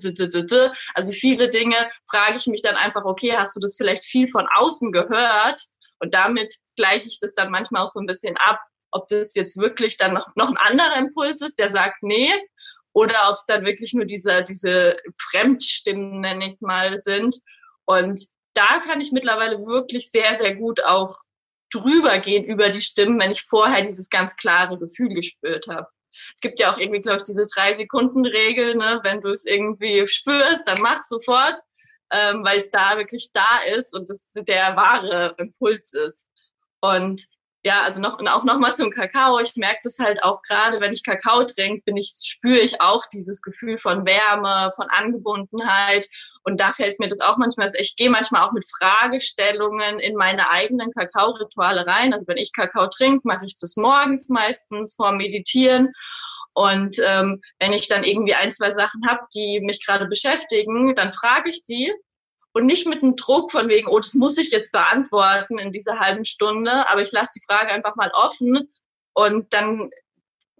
Also 0.93 1.11
viele 1.11 1.49
Dinge 1.49 1.89
frage 2.07 2.37
ich 2.37 2.45
mich 2.45 2.61
dann 2.61 2.75
einfach, 2.75 3.03
okay, 3.03 3.35
hast 3.35 3.55
du 3.55 3.59
das 3.59 3.77
vielleicht 3.77 4.03
viel 4.03 4.27
von 4.27 4.45
außen 4.53 4.91
gehört? 4.91 5.59
Und 5.97 6.13
damit 6.13 6.53
gleiche 6.75 7.07
ich 7.07 7.19
das 7.19 7.35
dann 7.35 7.51
manchmal 7.51 7.83
auch 7.83 7.87
so 7.87 7.99
ein 7.99 8.07
bisschen 8.07 8.35
ab, 8.37 8.59
ob 8.91 9.07
das 9.07 9.33
jetzt 9.35 9.57
wirklich 9.57 9.97
dann 9.97 10.13
noch, 10.13 10.27
noch 10.35 10.49
ein 10.49 10.57
anderer 10.57 10.97
Impuls 10.97 11.41
ist, 11.41 11.59
der 11.59 11.69
sagt, 11.69 12.03
nee, 12.03 12.31
oder 12.93 13.29
ob 13.29 13.35
es 13.35 13.45
dann 13.45 13.65
wirklich 13.65 13.93
nur 13.93 14.05
diese, 14.05 14.43
diese 14.43 14.97
Fremdstimmen, 15.29 16.15
nenne 16.15 16.47
ich 16.47 16.61
mal, 16.61 16.99
sind. 16.99 17.35
Und 17.85 18.23
da 18.53 18.79
kann 18.79 19.01
ich 19.01 19.11
mittlerweile 19.11 19.57
wirklich 19.65 20.11
sehr, 20.11 20.35
sehr 20.35 20.55
gut 20.55 20.83
auch 20.83 21.15
drüber 21.73 22.19
gehen 22.19 22.43
über 22.43 22.69
die 22.69 22.81
Stimmen, 22.81 23.19
wenn 23.19 23.31
ich 23.31 23.41
vorher 23.41 23.81
dieses 23.81 24.09
ganz 24.09 24.37
klare 24.37 24.77
Gefühl 24.77 25.09
gespürt 25.09 25.67
habe. 25.67 25.87
Es 26.35 26.39
gibt 26.39 26.59
ja 26.59 26.71
auch 26.71 26.77
irgendwie, 26.77 27.01
glaube 27.01 27.17
ich, 27.17 27.23
diese 27.23 27.47
drei 27.53 27.73
Sekunden 27.73 28.25
Regel, 28.25 28.75
ne? 28.75 28.99
wenn 29.03 29.21
du 29.21 29.29
es 29.29 29.45
irgendwie 29.45 30.05
spürst, 30.05 30.67
dann 30.67 30.81
mach 30.81 31.01
sofort, 31.01 31.59
ähm, 32.11 32.43
weil 32.45 32.59
es 32.59 32.69
da 32.69 32.97
wirklich 32.97 33.31
da 33.33 33.59
ist 33.75 33.95
und 33.95 34.09
das 34.09 34.31
der 34.33 34.75
wahre 34.75 35.35
Impuls 35.39 35.93
ist. 35.93 36.29
Und 36.83 37.23
ja, 37.65 37.83
also 37.83 38.01
noch, 38.01 38.19
und 38.19 38.27
auch 38.27 38.43
nochmal 38.43 38.75
zum 38.75 38.91
Kakao. 38.91 39.39
Ich 39.39 39.55
merke 39.55 39.79
das 39.85 39.99
halt 39.99 40.21
auch 40.21 40.41
gerade, 40.41 40.81
wenn 40.81 40.91
ich 40.91 41.01
Kakao 41.01 41.45
trinke, 41.45 41.81
bin 41.85 41.95
ich, 41.95 42.13
spüre 42.25 42.59
ich 42.59 42.81
auch 42.81 43.05
dieses 43.05 43.41
Gefühl 43.41 43.77
von 43.77 44.05
Wärme, 44.05 44.69
von 44.75 44.85
Angebundenheit. 44.89 46.05
Und 46.43 46.59
da 46.59 46.73
fällt 46.73 46.99
mir 46.99 47.07
das 47.07 47.21
auch 47.21 47.37
manchmal, 47.37 47.67
also 47.67 47.77
ich 47.79 47.95
gehe 47.95 48.09
manchmal 48.09 48.45
auch 48.45 48.51
mit 48.51 48.65
Fragestellungen 48.69 49.99
in 49.99 50.17
meine 50.17 50.49
eigenen 50.49 50.91
Kakao-Rituale 50.91 51.87
rein. 51.87 52.11
Also 52.11 52.27
wenn 52.27 52.35
ich 52.35 52.51
Kakao 52.51 52.87
trinke, 52.87 53.25
mache 53.25 53.45
ich 53.45 53.57
das 53.59 53.77
morgens 53.77 54.27
meistens 54.27 54.95
vor 54.95 55.13
Meditieren. 55.13 55.93
Und 56.51 56.97
ähm, 57.07 57.41
wenn 57.59 57.71
ich 57.71 57.87
dann 57.87 58.03
irgendwie 58.03 58.35
ein, 58.35 58.51
zwei 58.51 58.71
Sachen 58.71 59.07
habe, 59.07 59.21
die 59.33 59.61
mich 59.61 59.85
gerade 59.85 60.07
beschäftigen, 60.07 60.95
dann 60.95 61.13
frage 61.13 61.49
ich 61.49 61.63
die 61.63 61.93
und 62.53 62.65
nicht 62.65 62.87
mit 62.87 63.03
einem 63.03 63.15
Druck 63.15 63.51
von 63.51 63.67
wegen, 63.67 63.87
oh, 63.87 63.99
das 63.99 64.13
muss 64.13 64.37
ich 64.37 64.51
jetzt 64.51 64.71
beantworten 64.71 65.57
in 65.57 65.71
dieser 65.71 65.99
halben 65.99 66.25
Stunde, 66.25 66.89
aber 66.89 67.01
ich 67.01 67.11
lasse 67.11 67.31
die 67.35 67.45
Frage 67.45 67.71
einfach 67.71 67.95
mal 67.95 68.11
offen 68.13 68.71
und 69.13 69.53
dann, 69.53 69.89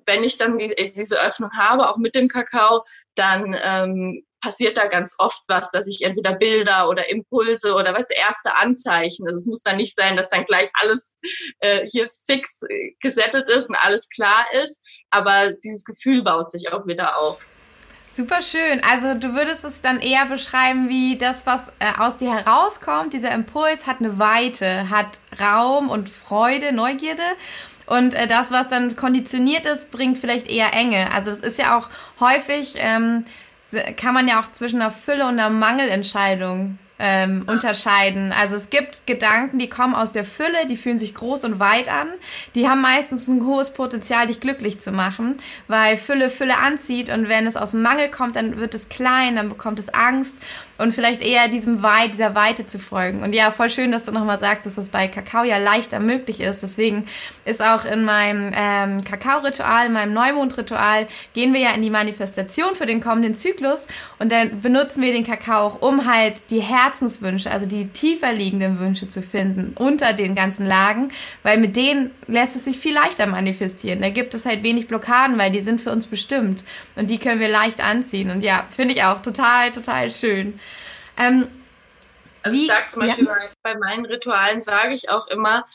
wenn 0.05 0.23
ich 0.23 0.37
dann 0.37 0.57
die, 0.57 0.73
diese 0.95 1.21
Öffnung 1.21 1.51
habe, 1.51 1.89
auch 1.89 1.97
mit 1.97 2.15
dem 2.15 2.27
Kakao, 2.27 2.83
dann 3.15 3.55
ähm, 3.63 4.25
passiert 4.41 4.75
da 4.75 4.87
ganz 4.87 5.15
oft 5.19 5.43
was, 5.47 5.71
dass 5.71 5.87
ich 5.87 6.01
entweder 6.01 6.33
Bilder 6.33 6.89
oder 6.89 7.09
Impulse 7.09 7.75
oder 7.75 7.93
was 7.93 8.09
erste 8.09 8.55
Anzeichen. 8.55 9.25
Also 9.25 9.39
es 9.39 9.45
muss 9.45 9.63
dann 9.63 9.77
nicht 9.77 9.95
sein, 9.95 10.17
dass 10.17 10.29
dann 10.29 10.43
gleich 10.43 10.69
alles 10.73 11.15
äh, 11.59 11.87
hier 11.87 12.07
fix 12.07 12.61
gesettet 12.99 13.49
ist 13.49 13.69
und 13.69 13.75
alles 13.75 14.09
klar 14.09 14.45
ist, 14.61 14.83
aber 15.11 15.53
dieses 15.53 15.85
Gefühl 15.85 16.23
baut 16.23 16.51
sich 16.51 16.71
auch 16.71 16.85
wieder 16.85 17.17
auf. 17.19 17.49
Super 18.15 18.43
schön. 18.43 18.79
Also 18.87 19.15
du 19.15 19.33
würdest 19.33 19.65
es 19.65 19.81
dann 19.81 19.99
eher 19.99 20.27
beschreiben 20.27 20.87
wie 20.87 21.17
das, 21.17 21.47
was 21.47 21.69
äh, 21.79 21.99
aus 21.99 22.15
dir 22.15 22.31
herauskommt. 22.31 23.11
Dieser 23.11 23.31
Impuls 23.31 23.87
hat 23.87 24.01
eine 24.01 24.19
Weite, 24.19 24.91
hat 24.91 25.17
Raum 25.41 25.89
und 25.89 26.09
Freude, 26.09 26.73
Neugierde. 26.73 27.23
Und 27.87 28.13
äh, 28.13 28.27
das, 28.27 28.51
was 28.51 28.67
dann 28.67 28.95
konditioniert 28.95 29.65
ist, 29.65 29.89
bringt 29.89 30.19
vielleicht 30.19 30.47
eher 30.47 30.75
Enge. 30.75 31.11
Also 31.11 31.31
es 31.31 31.39
ist 31.39 31.57
ja 31.57 31.75
auch 31.75 31.89
häufig, 32.19 32.75
ähm, 32.77 33.25
kann 33.97 34.13
man 34.13 34.27
ja 34.27 34.39
auch 34.39 34.51
zwischen 34.51 34.79
einer 34.79 34.91
Fülle 34.91 35.23
und 35.23 35.39
einer 35.39 35.49
Mangelentscheidung 35.49 36.77
ähm, 36.99 37.43
unterscheiden. 37.47 38.31
Also 38.31 38.55
es 38.55 38.69
gibt 38.69 39.05
Gedanken, 39.07 39.59
die 39.59 39.69
kommen 39.69 39.95
aus 39.95 40.11
der 40.11 40.23
Fülle, 40.23 40.67
die 40.69 40.77
fühlen 40.77 40.97
sich 40.97 41.13
groß 41.13 41.43
und 41.45 41.59
weit 41.59 41.89
an. 41.89 42.07
Die 42.55 42.69
haben 42.69 42.81
meistens 42.81 43.27
ein 43.27 43.45
hohes 43.45 43.71
Potenzial, 43.73 44.27
dich 44.27 44.39
glücklich 44.39 44.79
zu 44.79 44.91
machen, 44.91 45.37
weil 45.67 45.97
Fülle 45.97 46.29
Fülle 46.29 46.57
anzieht 46.57 47.09
und 47.09 47.29
wenn 47.29 47.47
es 47.47 47.57
aus 47.57 47.73
Mangel 47.73 48.09
kommt, 48.09 48.35
dann 48.35 48.57
wird 48.57 48.73
es 48.73 48.89
klein, 48.89 49.35
dann 49.35 49.49
bekommt 49.49 49.79
es 49.79 49.93
Angst 49.93 50.35
und 50.83 50.93
vielleicht 50.93 51.21
eher 51.21 51.47
diesem 51.47 51.81
Weit, 51.81 52.13
dieser 52.13 52.35
Weite 52.35 52.67
zu 52.67 52.77
folgen. 52.77 53.23
Und 53.23 53.33
ja, 53.33 53.51
voll 53.51 53.69
schön, 53.69 53.91
dass 53.91 54.03
du 54.03 54.11
nochmal 54.11 54.39
sagst, 54.39 54.65
dass 54.65 54.75
das 54.75 54.89
bei 54.89 55.07
Kakao 55.07 55.43
ja 55.43 55.57
leichter 55.57 55.99
möglich 55.99 56.39
ist. 56.39 56.63
Deswegen 56.63 57.07
ist 57.43 57.61
auch 57.61 57.85
in 57.85 58.05
meinem 58.05 58.53
ähm, 58.55 59.03
Kakao-Ritual, 59.03 59.87
in 59.87 59.93
meinem 59.93 60.13
Neumond-Ritual, 60.13 61.07
gehen 61.33 61.53
wir 61.53 61.61
ja 61.61 61.71
in 61.71 61.81
die 61.81 61.89
Manifestation 61.89 62.75
für 62.75 62.85
den 62.85 63.01
kommenden 63.01 63.35
Zyklus 63.35 63.87
und 64.19 64.31
dann 64.31 64.61
benutzen 64.61 65.01
wir 65.01 65.11
den 65.11 65.25
Kakao 65.25 65.63
auch, 65.63 65.81
um 65.81 66.05
halt 66.11 66.35
die 66.49 66.59
Herzenswünsche, 66.59 67.49
also 67.49 67.65
die 67.65 67.87
tiefer 67.87 68.33
liegenden 68.33 68.79
Wünsche 68.79 69.07
zu 69.07 69.21
finden 69.21 69.73
unter 69.77 70.11
den 70.13 70.35
ganzen 70.35 70.67
Lagen, 70.67 71.09
weil 71.41 71.57
mit 71.57 71.75
denen 71.77 72.11
lässt 72.27 72.55
es 72.55 72.65
sich 72.65 72.77
viel 72.77 72.93
leichter 72.93 73.25
manifestieren. 73.27 74.01
Da 74.01 74.09
gibt 74.09 74.33
es 74.33 74.45
halt 74.45 74.63
wenig 74.63 74.87
Blockaden, 74.87 75.37
weil 75.37 75.51
die 75.51 75.61
sind 75.61 75.79
für 75.79 75.91
uns 75.91 76.07
bestimmt 76.07 76.63
und 76.95 77.09
die 77.09 77.17
können 77.17 77.39
wir 77.39 77.49
leicht 77.49 77.81
anziehen. 77.81 78.29
Und 78.29 78.41
ja, 78.41 78.65
finde 78.69 78.93
ich 78.93 79.03
auch 79.03 79.21
total, 79.21 79.71
total 79.71 80.11
schön. 80.11 80.59
Ähm, 81.17 81.49
also 82.43 82.57
Wie, 82.57 82.63
ich 82.63 82.67
sage 82.67 82.87
zum 82.87 83.01
Beispiel 83.03 83.25
ja. 83.25 83.49
bei, 83.63 83.75
meinen 83.75 84.05
Ritualen 84.05 84.61
sage 84.61 84.93
ich 84.93 85.09
auch 85.09 85.27
immer, 85.27 85.65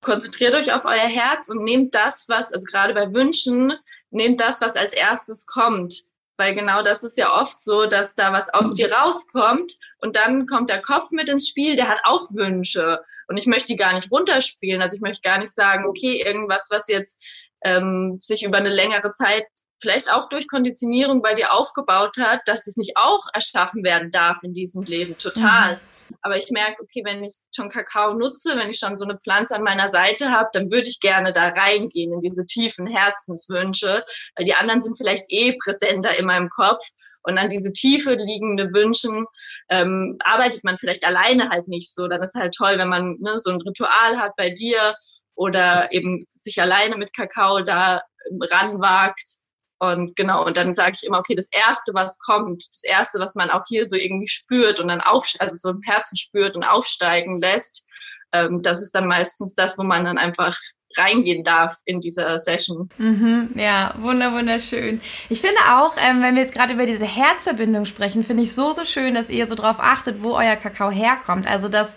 konzentriert 0.00 0.54
euch 0.54 0.72
auf 0.72 0.84
euer 0.84 0.94
Herz 0.94 1.48
und 1.48 1.64
nehmt 1.64 1.94
das, 1.94 2.28
was, 2.28 2.52
also 2.52 2.64
gerade 2.64 2.94
bei 2.94 3.12
Wünschen, 3.12 3.72
nehmt 4.10 4.40
das, 4.40 4.60
was 4.60 4.76
als 4.76 4.92
erstes 4.92 5.46
kommt. 5.46 5.94
Weil 6.36 6.54
genau 6.54 6.82
das 6.82 7.04
ist 7.04 7.16
ja 7.16 7.32
oft 7.32 7.60
so, 7.60 7.86
dass 7.86 8.16
da 8.16 8.32
was 8.32 8.52
aus 8.52 8.74
dir 8.74 8.92
rauskommt 8.92 9.72
und 9.98 10.16
dann 10.16 10.46
kommt 10.46 10.68
der 10.68 10.82
Kopf 10.82 11.12
mit 11.12 11.28
ins 11.28 11.48
Spiel, 11.48 11.76
der 11.76 11.88
hat 11.88 12.00
auch 12.04 12.28
Wünsche. 12.32 13.00
Und 13.28 13.36
ich 13.36 13.46
möchte 13.46 13.68
die 13.68 13.76
gar 13.76 13.92
nicht 13.92 14.10
runterspielen. 14.10 14.82
Also 14.82 14.96
ich 14.96 15.02
möchte 15.02 15.22
gar 15.22 15.38
nicht 15.38 15.54
sagen, 15.54 15.86
okay, 15.86 16.22
irgendwas, 16.26 16.68
was 16.70 16.88
jetzt 16.88 17.24
ähm, 17.64 18.18
sich 18.20 18.44
über 18.44 18.58
eine 18.58 18.68
längere 18.68 19.10
Zeit 19.10 19.46
vielleicht 19.84 20.10
auch 20.10 20.28
durch 20.30 20.48
Konditionierung 20.48 21.20
bei 21.20 21.34
dir 21.34 21.52
aufgebaut 21.52 22.16
hat, 22.18 22.40
dass 22.46 22.66
es 22.66 22.76
nicht 22.76 22.96
auch 22.96 23.26
erschaffen 23.34 23.84
werden 23.84 24.10
darf 24.10 24.38
in 24.42 24.54
diesem 24.54 24.82
Leben. 24.82 25.16
Total. 25.18 25.74
Mhm. 25.74 25.80
Aber 26.22 26.38
ich 26.38 26.50
merke, 26.50 26.82
okay, 26.82 27.02
wenn 27.04 27.22
ich 27.22 27.34
schon 27.54 27.68
Kakao 27.68 28.14
nutze, 28.14 28.56
wenn 28.56 28.70
ich 28.70 28.78
schon 28.78 28.96
so 28.96 29.04
eine 29.04 29.18
Pflanze 29.18 29.54
an 29.54 29.62
meiner 29.62 29.88
Seite 29.88 30.30
habe, 30.30 30.48
dann 30.54 30.70
würde 30.70 30.88
ich 30.88 31.00
gerne 31.00 31.32
da 31.32 31.48
reingehen 31.48 32.14
in 32.14 32.20
diese 32.20 32.46
tiefen 32.46 32.86
Herzenswünsche, 32.86 34.04
weil 34.36 34.46
die 34.46 34.54
anderen 34.54 34.80
sind 34.80 34.96
vielleicht 34.96 35.24
eh 35.28 35.54
präsenter 35.62 36.18
in 36.18 36.26
meinem 36.26 36.48
Kopf. 36.48 36.82
Und 37.26 37.38
an 37.38 37.48
diese 37.48 37.72
tiefe 37.72 38.14
liegende 38.14 38.72
Wünschen 38.74 39.26
ähm, 39.70 40.18
arbeitet 40.24 40.64
man 40.64 40.76
vielleicht 40.76 41.06
alleine 41.06 41.50
halt 41.50 41.68
nicht 41.68 41.94
so. 41.94 42.08
Dann 42.08 42.22
ist 42.22 42.34
halt 42.34 42.54
toll, 42.54 42.76
wenn 42.78 42.88
man 42.88 43.16
ne, 43.20 43.38
so 43.38 43.50
ein 43.50 43.60
Ritual 43.62 44.18
hat 44.18 44.36
bei 44.36 44.50
dir 44.50 44.94
oder 45.34 45.90
eben 45.92 46.24
sich 46.28 46.60
alleine 46.60 46.96
mit 46.96 47.14
Kakao 47.14 47.62
da 47.62 48.02
ranwagt 48.50 49.43
und 49.78 50.16
genau, 50.16 50.44
und 50.46 50.56
dann 50.56 50.74
sage 50.74 50.92
ich 50.94 51.06
immer, 51.06 51.18
okay, 51.18 51.34
das 51.34 51.50
Erste, 51.52 51.92
was 51.94 52.18
kommt, 52.18 52.62
das 52.62 52.84
Erste, 52.84 53.18
was 53.18 53.34
man 53.34 53.50
auch 53.50 53.64
hier 53.66 53.86
so 53.86 53.96
irgendwie 53.96 54.28
spürt 54.28 54.80
und 54.80 54.88
dann 54.88 55.00
auf, 55.00 55.26
also 55.38 55.56
so 55.56 55.70
im 55.70 55.82
Herzen 55.82 56.16
spürt 56.16 56.54
und 56.54 56.64
aufsteigen 56.64 57.40
lässt, 57.40 57.88
ähm, 58.32 58.62
das 58.62 58.82
ist 58.82 58.94
dann 58.94 59.06
meistens 59.06 59.54
das, 59.54 59.78
wo 59.78 59.82
man 59.82 60.04
dann 60.04 60.18
einfach 60.18 60.56
reingehen 60.96 61.44
darf 61.44 61.78
in 61.84 62.00
dieser 62.00 62.38
Session. 62.38 62.88
Mhm, 62.98 63.50
ja, 63.56 63.94
wunder, 63.98 64.32
wunderschön. 64.32 65.00
Ich 65.28 65.40
finde 65.40 65.58
auch, 65.70 65.96
ähm, 65.96 66.22
wenn 66.22 66.34
wir 66.34 66.42
jetzt 66.42 66.54
gerade 66.54 66.74
über 66.74 66.86
diese 66.86 67.04
Herzverbindung 67.04 67.84
sprechen, 67.84 68.22
finde 68.22 68.42
ich 68.42 68.54
so, 68.54 68.72
so 68.72 68.84
schön, 68.84 69.14
dass 69.14 69.30
ihr 69.30 69.48
so 69.48 69.54
drauf 69.54 69.76
achtet, 69.78 70.22
wo 70.22 70.34
euer 70.34 70.56
Kakao 70.56 70.90
herkommt. 70.90 71.46
Also, 71.46 71.68
dass 71.68 71.96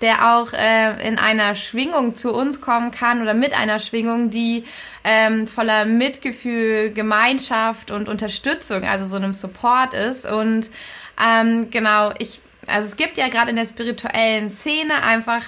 der 0.00 0.36
auch 0.36 0.52
äh, 0.52 1.06
in 1.06 1.18
einer 1.18 1.54
Schwingung 1.54 2.14
zu 2.14 2.32
uns 2.32 2.60
kommen 2.60 2.90
kann 2.90 3.22
oder 3.22 3.34
mit 3.34 3.52
einer 3.52 3.78
Schwingung, 3.78 4.30
die 4.30 4.64
ähm, 5.04 5.46
voller 5.48 5.84
Mitgefühl, 5.84 6.92
Gemeinschaft 6.92 7.90
und 7.90 8.08
Unterstützung, 8.08 8.84
also 8.84 9.04
so 9.04 9.16
einem 9.16 9.32
Support 9.32 9.94
ist. 9.94 10.26
Und 10.26 10.70
ähm, 11.24 11.70
genau, 11.70 12.12
ich, 12.18 12.40
also 12.66 12.88
es 12.88 12.96
gibt 12.96 13.16
ja 13.16 13.28
gerade 13.28 13.50
in 13.50 13.56
der 13.56 13.66
spirituellen 13.66 14.50
Szene 14.50 15.02
einfach 15.02 15.42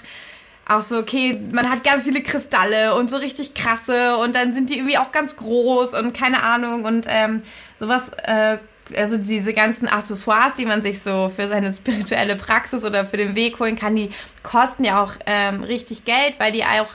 auch 0.70 0.80
so, 0.80 0.98
okay, 0.98 1.38
man 1.50 1.68
hat 1.68 1.82
ganz 1.82 2.04
viele 2.04 2.22
Kristalle 2.22 2.94
und 2.94 3.10
so 3.10 3.16
richtig 3.16 3.54
krasse 3.54 4.16
und 4.16 4.34
dann 4.34 4.52
sind 4.52 4.70
die 4.70 4.78
irgendwie 4.78 4.98
auch 4.98 5.10
ganz 5.10 5.36
groß 5.36 5.94
und 5.94 6.16
keine 6.16 6.42
Ahnung 6.42 6.84
und 6.84 7.06
ähm, 7.08 7.42
sowas 7.78 8.10
äh, 8.24 8.58
also 8.96 9.16
diese 9.16 9.52
ganzen 9.52 9.88
Accessoires, 9.88 10.54
die 10.54 10.66
man 10.66 10.82
sich 10.82 11.02
so 11.02 11.30
für 11.34 11.48
seine 11.48 11.72
spirituelle 11.72 12.36
Praxis 12.36 12.84
oder 12.84 13.04
für 13.04 13.16
den 13.16 13.34
Weg 13.34 13.58
holen 13.58 13.76
kann, 13.76 13.96
die 13.96 14.10
kosten 14.42 14.84
ja 14.84 15.02
auch 15.02 15.12
ähm, 15.26 15.62
richtig 15.62 16.04
Geld, 16.04 16.34
weil 16.38 16.52
die 16.52 16.64
auch 16.64 16.88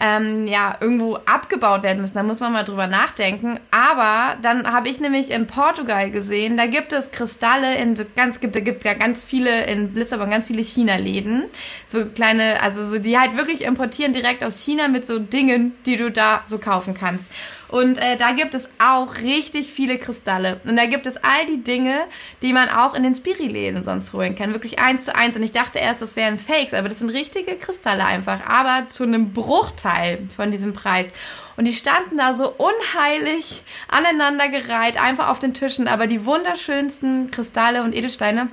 ähm, 0.00 0.46
ja, 0.46 0.76
irgendwo 0.80 1.16
abgebaut 1.24 1.82
werden 1.82 2.00
müssen. 2.00 2.14
Da 2.14 2.22
muss 2.22 2.40
man 2.40 2.52
mal 2.52 2.64
drüber 2.64 2.86
nachdenken. 2.86 3.58
Aber 3.70 4.36
dann 4.42 4.70
habe 4.70 4.88
ich 4.88 5.00
nämlich 5.00 5.30
in 5.30 5.46
Portugal 5.46 6.10
gesehen, 6.10 6.56
da 6.56 6.66
gibt 6.66 6.92
es 6.92 7.10
Kristalle 7.10 7.76
in 7.76 7.96
so 7.96 8.04
ganz, 8.14 8.40
gibt, 8.40 8.54
da 8.54 8.60
gibt 8.60 8.84
ja 8.84 8.94
ganz 8.94 9.24
viele 9.24 9.64
in 9.64 9.94
Lissabon, 9.94 10.30
ganz 10.30 10.46
viele 10.46 10.62
China-Läden. 10.62 11.44
So 11.86 12.04
kleine, 12.04 12.62
also 12.62 12.84
so, 12.86 12.98
die 12.98 13.18
halt 13.18 13.36
wirklich 13.36 13.64
importieren 13.64 14.12
direkt 14.12 14.44
aus 14.44 14.62
China 14.62 14.88
mit 14.88 15.06
so 15.06 15.18
Dingen, 15.18 15.74
die 15.86 15.96
du 15.96 16.10
da 16.10 16.42
so 16.46 16.58
kaufen 16.58 16.94
kannst. 16.94 17.24
Und 17.68 17.98
äh, 17.98 18.16
da 18.16 18.32
gibt 18.32 18.54
es 18.54 18.68
auch 18.78 19.16
richtig 19.18 19.72
viele 19.72 19.98
Kristalle. 19.98 20.60
Und 20.64 20.76
da 20.76 20.86
gibt 20.86 21.06
es 21.06 21.16
all 21.16 21.46
die 21.46 21.62
Dinge, 21.62 22.04
die 22.42 22.52
man 22.52 22.68
auch 22.68 22.94
in 22.94 23.02
den 23.02 23.14
Spiri-Läden 23.14 23.82
sonst 23.82 24.12
holen 24.12 24.36
kann. 24.36 24.52
Wirklich 24.52 24.78
eins 24.78 25.04
zu 25.04 25.14
eins. 25.14 25.36
Und 25.36 25.42
ich 25.42 25.52
dachte 25.52 25.78
erst, 25.78 26.00
das 26.00 26.14
wären 26.14 26.38
Fakes, 26.38 26.74
aber 26.74 26.88
das 26.88 27.00
sind 27.00 27.10
richtige 27.10 27.56
Kristalle 27.56 28.04
einfach. 28.04 28.46
Aber 28.46 28.88
zu 28.88 29.02
einem 29.02 29.32
Bruchteil 29.32 30.28
von 30.34 30.50
diesem 30.50 30.74
Preis. 30.74 31.12
Und 31.56 31.64
die 31.64 31.72
standen 31.72 32.18
da 32.18 32.34
so 32.34 32.54
unheilig 32.56 33.62
aneinandergereiht, 33.88 35.00
einfach 35.00 35.28
auf 35.28 35.38
den 35.38 35.54
Tischen. 35.54 35.88
Aber 35.88 36.06
die 36.06 36.24
wunderschönsten 36.24 37.30
Kristalle 37.30 37.82
und 37.82 37.94
Edelsteine. 37.94 38.48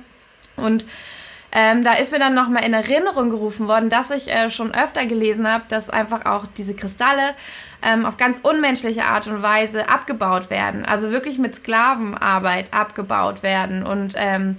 Und 0.56 0.84
ähm, 1.54 1.84
da 1.84 1.94
ist 1.94 2.10
mir 2.10 2.18
dann 2.18 2.34
nochmal 2.34 2.64
in 2.64 2.74
Erinnerung 2.74 3.30
gerufen 3.30 3.68
worden, 3.68 3.88
dass 3.88 4.10
ich 4.10 4.28
äh, 4.28 4.50
schon 4.50 4.74
öfter 4.74 5.06
gelesen 5.06 5.50
habe, 5.50 5.64
dass 5.68 5.88
einfach 5.88 6.26
auch 6.26 6.46
diese 6.56 6.74
Kristalle 6.74 7.34
ähm, 7.80 8.04
auf 8.06 8.16
ganz 8.16 8.40
unmenschliche 8.42 9.04
Art 9.04 9.28
und 9.28 9.40
Weise 9.40 9.88
abgebaut 9.88 10.50
werden. 10.50 10.84
Also 10.84 11.12
wirklich 11.12 11.38
mit 11.38 11.54
Sklavenarbeit 11.54 12.74
abgebaut 12.74 13.44
werden 13.44 13.84
und 13.84 14.14
ähm, 14.16 14.56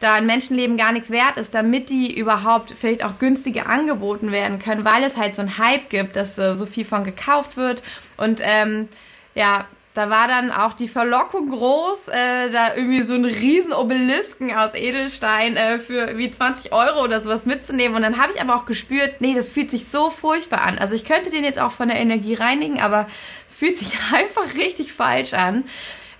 da 0.00 0.14
ein 0.14 0.26
Menschenleben 0.26 0.76
gar 0.76 0.92
nichts 0.92 1.10
wert 1.10 1.38
ist, 1.38 1.54
damit 1.54 1.88
die 1.88 2.14
überhaupt 2.14 2.74
vielleicht 2.78 3.02
auch 3.04 3.18
günstige 3.18 3.64
angeboten 3.64 4.30
werden 4.30 4.58
können, 4.58 4.84
weil 4.84 5.02
es 5.02 5.16
halt 5.16 5.34
so 5.34 5.40
einen 5.40 5.56
Hype 5.56 5.88
gibt, 5.88 6.14
dass 6.14 6.36
äh, 6.38 6.52
so 6.52 6.66
viel 6.66 6.84
von 6.84 7.04
gekauft 7.04 7.56
wird 7.56 7.82
und 8.18 8.40
ähm, 8.42 8.90
ja, 9.34 9.64
da 9.94 10.10
war 10.10 10.26
dann 10.26 10.50
auch 10.50 10.72
die 10.72 10.88
Verlockung 10.88 11.50
groß, 11.50 12.08
äh, 12.08 12.50
da 12.50 12.74
irgendwie 12.74 13.02
so 13.02 13.14
einen 13.14 13.26
riesen 13.26 13.72
Obelisken 13.72 14.52
aus 14.52 14.74
Edelstein 14.74 15.56
äh, 15.56 15.78
für 15.78 16.18
wie 16.18 16.30
20 16.32 16.72
Euro 16.72 17.04
oder 17.04 17.22
sowas 17.22 17.46
mitzunehmen. 17.46 17.96
Und 17.96 18.02
dann 18.02 18.20
habe 18.20 18.32
ich 18.34 18.40
aber 18.40 18.56
auch 18.56 18.66
gespürt, 18.66 19.20
nee, 19.20 19.34
das 19.34 19.48
fühlt 19.48 19.70
sich 19.70 19.86
so 19.88 20.10
furchtbar 20.10 20.62
an. 20.62 20.78
Also 20.78 20.96
ich 20.96 21.04
könnte 21.04 21.30
den 21.30 21.44
jetzt 21.44 21.60
auch 21.60 21.70
von 21.70 21.86
der 21.86 21.98
Energie 21.98 22.34
reinigen, 22.34 22.80
aber 22.80 23.06
es 23.48 23.54
fühlt 23.54 23.76
sich 23.76 23.92
einfach 24.12 24.54
richtig 24.56 24.92
falsch 24.92 25.32
an 25.32 25.64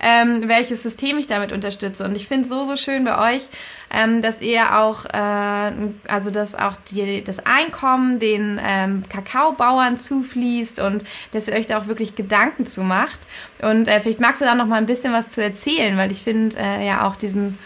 ähm, 0.05 0.47
welches 0.47 0.83
System 0.83 1.17
ich 1.17 1.25
damit 1.25 1.51
unterstütze. 1.51 2.03
Und 2.05 2.15
ich 2.15 2.27
finde 2.27 2.43
es 2.43 2.49
so, 2.49 2.63
so 2.63 2.77
schön 2.77 3.03
bei 3.05 3.35
euch, 3.35 3.41
ähm, 3.89 4.21
dass 4.21 4.39
ihr 4.39 4.77
auch, 4.77 5.05
äh, 5.05 5.71
also 6.07 6.29
dass 6.29 6.53
auch 6.53 6.73
die, 6.91 7.23
das 7.23 7.43
Einkommen 7.43 8.19
den 8.19 8.61
ähm, 8.63 9.03
Kakaobauern 9.09 9.97
zufließt 9.97 10.79
und 10.79 11.03
dass 11.31 11.47
ihr 11.47 11.55
euch 11.55 11.65
da 11.65 11.79
auch 11.79 11.87
wirklich 11.87 12.13
Gedanken 12.13 12.67
zu 12.67 12.81
macht. 12.83 13.17
Und 13.63 13.87
äh, 13.87 13.99
vielleicht 13.99 14.19
magst 14.19 14.41
du 14.41 14.45
da 14.45 14.53
noch 14.53 14.67
mal 14.67 14.77
ein 14.77 14.85
bisschen 14.85 15.11
was 15.11 15.31
zu 15.31 15.41
erzählen, 15.41 15.97
weil 15.97 16.11
ich 16.11 16.21
finde 16.21 16.55
äh, 16.59 16.85
ja 16.85 17.07
auch 17.07 17.15
diesen, 17.15 17.57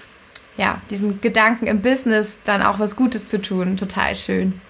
ja, 0.55 0.81
diesen 0.89 1.19
Gedanken 1.19 1.67
im 1.67 1.81
Business 1.81 2.37
dann 2.45 2.61
auch 2.61 2.79
was 2.79 2.95
Gutes 2.95 3.27
zu 3.27 3.41
tun, 3.41 3.75
total 3.75 4.15
schön. 4.15 4.61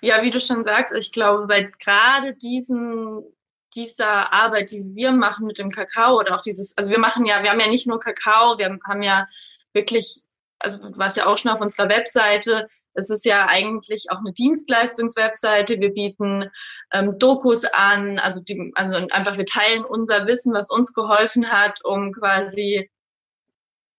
Ja, 0.00 0.22
wie 0.22 0.30
du 0.30 0.40
schon 0.40 0.64
sagst, 0.64 0.94
ich 0.94 1.12
glaube, 1.12 1.46
bei 1.46 1.70
gerade 1.78 2.32
diesen 2.32 3.22
dieser 3.74 4.32
Arbeit, 4.32 4.72
die 4.72 4.94
wir 4.94 5.12
machen 5.12 5.46
mit 5.46 5.58
dem 5.58 5.70
Kakao 5.70 6.18
oder 6.18 6.36
auch 6.36 6.40
dieses, 6.40 6.76
also 6.76 6.90
wir 6.90 6.98
machen 6.98 7.24
ja, 7.24 7.42
wir 7.42 7.50
haben 7.50 7.60
ja 7.60 7.68
nicht 7.68 7.86
nur 7.86 7.98
Kakao, 7.98 8.58
wir 8.58 8.78
haben 8.86 9.02
ja 9.02 9.26
wirklich, 9.72 10.22
also 10.58 10.90
was 10.96 11.16
ja 11.16 11.26
auch 11.26 11.38
schon 11.38 11.50
auf 11.50 11.60
unserer 11.60 11.88
Webseite, 11.88 12.68
es 12.94 13.10
ist 13.10 13.24
ja 13.24 13.46
eigentlich 13.48 14.06
auch 14.10 14.18
eine 14.18 14.32
Dienstleistungswebseite. 14.32 15.80
Wir 15.80 15.92
bieten 15.92 16.50
ähm, 16.92 17.18
Dokus 17.18 17.64
an, 17.64 18.18
also, 18.18 18.42
die, 18.42 18.72
also 18.74 19.06
einfach 19.10 19.38
wir 19.38 19.46
teilen 19.46 19.84
unser 19.84 20.26
Wissen, 20.26 20.52
was 20.52 20.70
uns 20.70 20.92
geholfen 20.92 21.50
hat, 21.50 21.84
um 21.84 22.12
quasi, 22.12 22.90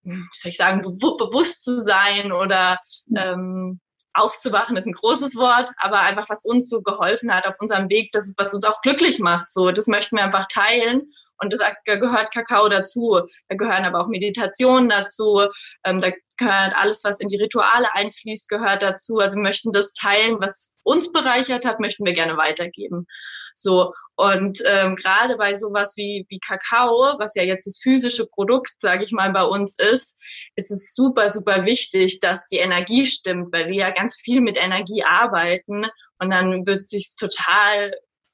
wie 0.04 0.16
soll 0.32 0.52
ich 0.52 0.58
sagen, 0.58 0.82
bewusst 0.82 1.64
zu 1.64 1.80
sein 1.80 2.32
oder 2.32 2.80
ähm, 3.16 3.80
aufzuwachen 4.14 4.78
ist 4.78 4.86
ein 4.86 4.94
großes 4.94 5.36
Wort, 5.36 5.72
aber 5.78 6.02
einfach 6.02 6.30
was 6.30 6.46
uns 6.46 6.70
so 6.70 6.82
geholfen 6.82 7.34
hat 7.34 7.48
auf 7.48 7.58
unserem 7.60 7.90
Weg, 7.90 8.12
das 8.12 8.28
ist, 8.28 8.40
was 8.40 8.54
uns 8.54 8.66
auch 8.66 8.82
glücklich 8.82 9.20
macht. 9.20 9.50
So, 9.52 9.72
das 9.72 9.88
möchten 9.88 10.18
wir 10.18 10.24
einfach 10.24 10.48
teilen. 10.48 11.10
Und 11.40 11.52
das 11.52 11.62
gehört 11.84 12.34
Kakao 12.34 12.70
dazu. 12.70 13.22
Da 13.50 13.56
gehören 13.56 13.86
aber 13.86 14.00
auch 14.00 14.08
Meditationen 14.08 14.88
dazu. 14.88 15.48
Ähm, 15.84 16.00
da 16.00 16.12
gehört 16.38 16.76
alles, 16.76 17.04
was 17.04 17.20
in 17.20 17.28
die 17.28 17.42
Rituale 17.42 17.94
einfließt, 17.94 18.50
gehört 18.50 18.82
dazu. 18.82 19.20
Also 19.20 19.38
wir 19.38 19.44
möchten 19.44 19.72
das 19.72 19.94
teilen, 19.94 20.38
was 20.40 20.78
uns 20.84 21.12
bereichert 21.12 21.66
hat, 21.66 21.80
möchten 21.80 22.06
wir 22.06 22.14
gerne 22.14 22.38
weitergeben. 22.38 23.08
So. 23.56 23.94
Und 24.16 24.60
ähm, 24.68 24.96
gerade 24.96 25.38
bei 25.38 25.56
sowas 25.56 25.94
wie, 25.98 26.26
wie 26.30 26.40
Kakao, 26.40 27.16
was 27.18 27.34
ja 27.36 27.44
jetzt 27.44 27.66
das 27.66 27.80
physische 27.82 28.28
Produkt, 28.28 28.72
sage 28.80 29.04
ich 29.04 29.12
mal, 29.12 29.32
bei 29.32 29.44
uns 29.44 29.78
ist, 29.80 30.22
ist 30.56 30.72
es 30.72 30.94
super, 30.94 31.30
super 31.30 31.66
wichtig, 31.66 32.20
dass 32.20 32.46
die 32.46 32.58
Energie 32.58 33.06
stimmt, 33.06 33.52
weil 33.52 33.70
wir 33.70 33.78
ja 33.78 33.90
ganz 33.90 34.16
viel 34.16 34.42
mit 34.42 34.64
Energie 34.64 35.04
arbeiten. 35.04 35.88
Und 36.20 36.30
dann 36.30 36.66
wird 36.68 36.88
sich 36.88 37.16
total 37.20 37.94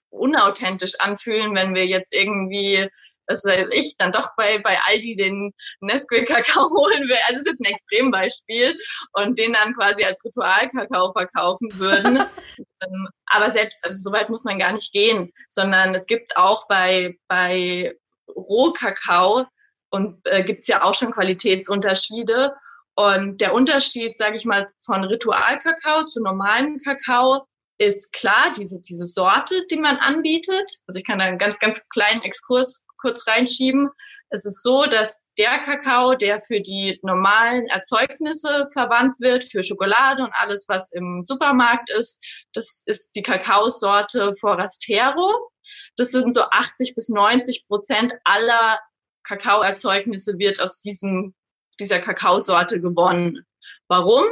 unauthentisch 0.09 0.99
anfühlen, 0.99 1.55
wenn 1.55 1.75
wir 1.75 1.85
jetzt 1.85 2.13
irgendwie 2.13 2.89
dass 3.29 3.45
ich 3.45 3.95
dann 3.97 4.11
doch 4.11 4.29
bei, 4.35 4.57
bei 4.57 4.77
Aldi 4.87 5.15
den 5.15 5.53
Nesquik-Kakao 5.81 6.69
holen 6.75 7.07
will. 7.07 7.17
Also 7.27 7.39
das 7.39 7.41
ist 7.41 7.47
jetzt 7.47 7.61
ein 7.61 7.71
Extrembeispiel 7.71 8.77
und 9.13 9.37
den 9.37 9.53
dann 9.53 9.75
quasi 9.75 10.03
als 10.03 10.23
Ritualkakao 10.25 11.11
verkaufen 11.11 11.69
würden. 11.79 12.25
Ähm, 12.81 13.09
aber 13.25 13.51
selbst, 13.51 13.83
also 13.85 13.97
so 13.99 14.13
weit 14.13 14.29
muss 14.29 14.45
man 14.45 14.57
gar 14.57 14.71
nicht 14.71 14.93
gehen, 14.93 15.33
sondern 15.49 15.93
es 15.93 16.07
gibt 16.07 16.37
auch 16.37 16.65
bei, 16.69 17.17
bei 17.27 17.93
Rohkakao 18.33 19.45
und 19.89 20.25
äh, 20.25 20.45
gibt 20.45 20.61
es 20.61 20.67
ja 20.67 20.83
auch 20.83 20.93
schon 20.93 21.11
Qualitätsunterschiede. 21.11 22.53
Und 22.95 23.41
der 23.41 23.53
Unterschied, 23.53 24.17
sage 24.17 24.37
ich 24.37 24.45
mal, 24.45 24.65
von 24.79 25.03
Ritualkakao 25.03 26.05
zu 26.05 26.23
normalem 26.23 26.77
Kakao 26.77 27.45
ist 27.79 28.13
klar, 28.13 28.53
diese, 28.55 28.79
diese 28.81 29.07
Sorte, 29.07 29.65
die 29.71 29.77
man 29.77 29.97
anbietet. 29.97 30.79
Also 30.87 30.99
ich 30.99 31.05
kann 31.05 31.19
da 31.19 31.25
einen 31.25 31.37
ganz, 31.37 31.59
ganz 31.59 31.89
kleinen 31.89 32.21
Exkurs 32.21 32.85
kurz 33.01 33.27
reinschieben. 33.27 33.89
Es 34.29 34.45
ist 34.45 34.61
so, 34.61 34.85
dass 34.85 35.31
der 35.37 35.59
Kakao, 35.59 36.13
der 36.13 36.39
für 36.39 36.61
die 36.61 36.99
normalen 37.01 37.65
Erzeugnisse 37.67 38.65
verwandt 38.71 39.19
wird, 39.19 39.43
für 39.43 39.63
Schokolade 39.63 40.23
und 40.23 40.33
alles, 40.33 40.65
was 40.67 40.91
im 40.91 41.23
Supermarkt 41.23 41.89
ist, 41.89 42.23
das 42.53 42.83
ist 42.85 43.15
die 43.15 43.23
Kakaosorte 43.23 44.33
Forastero. 44.39 45.51
Das 45.97 46.11
sind 46.11 46.33
so 46.33 46.43
80 46.43 46.95
bis 46.95 47.09
90 47.09 47.65
Prozent 47.67 48.13
aller 48.23 48.79
Kakaoerzeugnisse 49.23 50.37
wird 50.37 50.61
aus 50.61 50.79
diesem, 50.81 51.33
dieser 51.79 51.99
Kakaosorte 51.99 52.81
gewonnen. 52.81 53.45
Warum? 53.87 54.25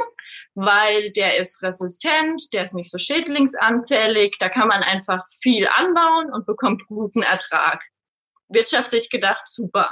Weil 0.54 1.10
der 1.12 1.38
ist 1.38 1.62
resistent, 1.62 2.52
der 2.52 2.62
ist 2.62 2.74
nicht 2.74 2.90
so 2.90 2.98
schädlingsanfällig, 2.98 4.36
da 4.38 4.48
kann 4.48 4.68
man 4.68 4.82
einfach 4.82 5.24
viel 5.40 5.66
anbauen 5.66 6.32
und 6.32 6.46
bekommt 6.46 6.86
guten 6.86 7.22
Ertrag 7.22 7.84
wirtschaftlich 8.48 9.10
gedacht 9.10 9.44
super. 9.46 9.90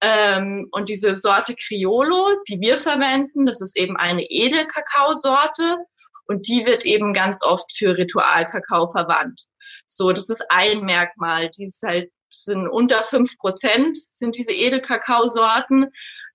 Ähm, 0.00 0.68
und 0.70 0.88
diese 0.88 1.14
Sorte 1.14 1.54
Criollo, 1.54 2.28
die 2.48 2.60
wir 2.60 2.78
verwenden, 2.78 3.46
das 3.46 3.60
ist 3.60 3.76
eben 3.76 3.96
eine 3.96 4.22
Edelkakaosorte 4.22 5.78
und 6.26 6.46
die 6.46 6.66
wird 6.66 6.84
eben 6.84 7.12
ganz 7.12 7.42
oft 7.42 7.72
für 7.76 7.96
Ritualkakao 7.96 8.86
verwandt. 8.88 9.46
So, 9.86 10.12
das 10.12 10.28
ist 10.28 10.44
ein 10.50 10.82
Merkmal. 10.82 11.48
Die 11.50 11.64
ist 11.64 11.82
halt, 11.82 12.10
sind 12.28 12.68
unter 12.68 13.02
fünf 13.02 13.36
Prozent 13.38 13.96
sind 13.96 14.36
diese 14.36 14.52
Edelkakaosorten 14.52 15.86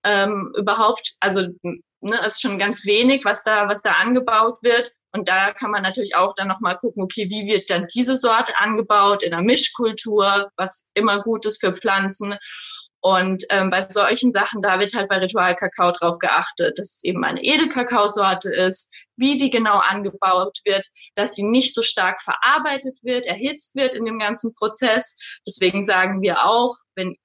ähm, 0.03 0.51
überhaupt, 0.57 1.13
also 1.19 1.47
ne, 1.61 2.25
ist 2.25 2.41
schon 2.41 2.59
ganz 2.59 2.85
wenig, 2.85 3.23
was 3.25 3.43
da, 3.43 3.69
was 3.69 3.81
da 3.81 3.91
angebaut 3.93 4.57
wird. 4.61 4.91
Und 5.13 5.29
da 5.29 5.53
kann 5.53 5.71
man 5.71 5.83
natürlich 5.83 6.15
auch 6.15 6.33
dann 6.35 6.47
nochmal 6.47 6.77
gucken, 6.77 7.03
okay, 7.03 7.27
wie 7.29 7.45
wird 7.45 7.69
dann 7.69 7.87
diese 7.93 8.15
Sorte 8.15 8.53
angebaut 8.57 9.21
in 9.23 9.31
der 9.31 9.41
Mischkultur, 9.41 10.49
was 10.57 10.91
immer 10.95 11.21
gut 11.21 11.45
ist 11.45 11.61
für 11.61 11.73
Pflanzen. 11.73 12.35
Und 12.99 13.43
ähm, 13.49 13.69
bei 13.69 13.81
solchen 13.81 14.31
Sachen, 14.31 14.61
da 14.61 14.79
wird 14.79 14.93
halt 14.93 15.09
bei 15.09 15.17
Ritualkakao 15.17 15.91
drauf 15.91 16.17
geachtet, 16.19 16.79
dass 16.79 16.95
es 16.95 17.03
eben 17.03 17.23
eine 17.25 17.43
Edelkakaosorte 17.43 18.49
ist, 18.49 18.95
wie 19.17 19.37
die 19.37 19.49
genau 19.49 19.79
angebaut 19.79 20.57
wird, 20.65 20.87
dass 21.15 21.35
sie 21.35 21.43
nicht 21.43 21.75
so 21.75 21.81
stark 21.81 22.21
verarbeitet 22.23 22.97
wird, 23.03 23.27
erhitzt 23.27 23.75
wird 23.75 23.93
in 23.93 24.05
dem 24.05 24.19
ganzen 24.19 24.55
Prozess. 24.55 25.19
Deswegen 25.45 25.83
sagen 25.83 26.21
wir 26.21 26.43
auch, 26.43 26.75
wenn 26.95 27.17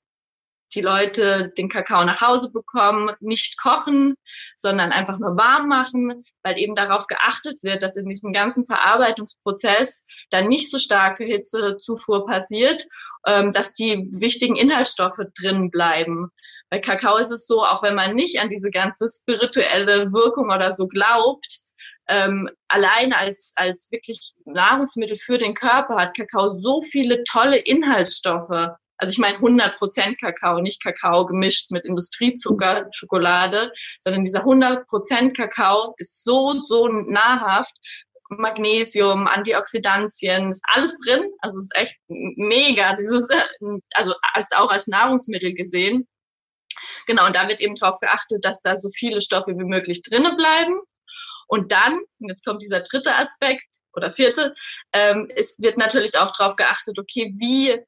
die 0.75 0.81
Leute 0.81 1.53
den 1.57 1.69
Kakao 1.69 2.05
nach 2.05 2.21
Hause 2.21 2.51
bekommen, 2.53 3.11
nicht 3.21 3.61
kochen, 3.61 4.15
sondern 4.55 4.93
einfach 4.93 5.19
nur 5.19 5.37
warm 5.37 5.69
machen, 5.69 6.25
weil 6.43 6.59
eben 6.59 6.75
darauf 6.75 7.07
geachtet 7.07 7.63
wird, 7.63 7.83
dass 7.83 7.97
in 7.97 8.09
diesem 8.09 8.33
ganzen 8.33 8.67
Verarbeitungsprozess 8.67 10.07
dann 10.31 10.49
nicht 10.49 10.71
so 10.71 10.79
starke 10.79 11.25
Hitzezufuhr 11.25 12.27
passiert, 12.27 12.85
ähm, 13.27 13.51
dass 13.51 13.73
die 13.73 14.09
wichtigen 14.19 14.57
Inhaltsstoffe 14.57 15.21
drin 15.41 15.71
bleiben. 15.71 16.31
Bei 16.71 16.79
Kakao 16.79 17.17
ist 17.17 17.31
es 17.31 17.47
so, 17.47 17.65
auch 17.65 17.83
wenn 17.83 17.95
man 17.95 18.15
nicht 18.15 18.41
an 18.41 18.51
diese 18.51 18.71
ganze 18.71 19.09
spirituelle 19.09 20.13
Wirkung 20.13 20.51
oder 20.51 20.71
so 20.71 20.87
glaubt, 20.87 21.47
ähm, 22.09 22.49
allein 22.69 23.13
als, 23.13 23.55
als 23.57 23.93
wirklich 23.93 24.35
Nahrungsmittel 24.47 25.17
für 25.17 25.39
den 25.39 25.55
Körper 25.55 25.97
hat 25.97 26.17
Kakao 26.17 26.49
so 26.49 26.81
viele 26.81 27.23
tolle 27.25 27.59
Inhaltsstoffe, 27.59 28.71
also 28.99 29.13
ich 29.13 29.19
meine 29.19 29.39
100% 29.39 30.21
Kakao, 30.21 30.61
nicht 30.61 30.83
Kakao 30.83 31.25
gemischt 31.25 31.71
mit 31.71 31.87
Industriezucker, 31.87 32.89
Schokolade, 32.91 33.73
sondern 34.01 34.25
dieser 34.25 34.45
100% 34.45 35.35
Kakao 35.35 35.95
ist 35.99 36.25
so, 36.25 36.53
so 36.53 36.89
nahrhaft. 36.89 37.75
Magnesium, 38.31 39.27
Antioxidantien, 39.27 40.51
ist 40.51 40.63
alles 40.75 40.99
drin. 40.99 41.31
Also 41.41 41.59
es 41.59 41.65
ist 41.65 41.77
echt 41.77 41.97
mega, 42.09 42.95
dieses, 42.95 43.27
also 43.95 44.15
als 44.35 44.53
auch 44.53 44.71
als 44.71 44.87
Nahrungsmittel 44.87 45.55
gesehen. 45.55 46.07
Genau, 47.07 47.27
und 47.27 47.35
da 47.35 47.49
wird 47.49 47.63
eben 47.63 47.75
darauf 47.75 47.99
geachtet, 48.01 48.45
dass 48.45 48.61
da 48.61 48.77
so 48.77 48.91
viele 48.91 49.23
Stoffe 49.23 49.53
wie 49.53 49.65
möglich 49.65 50.03
drinnen 50.03 50.37
bleiben. 50.37 50.79
Und 51.47 51.73
dann, 51.73 51.95
und 52.21 52.29
jetzt 52.29 52.45
kommt 52.45 52.63
dieser 52.63 52.81
dritte 52.81 53.15
Aspekt 53.15 53.67
oder 53.95 54.11
vierte, 54.11 54.53
ähm, 54.93 55.27
es 55.35 55.59
wird 55.63 55.79
natürlich 55.79 56.19
auch 56.19 56.31
darauf 56.37 56.57
geachtet, 56.57 56.99
okay, 56.99 57.33
wie 57.39 57.83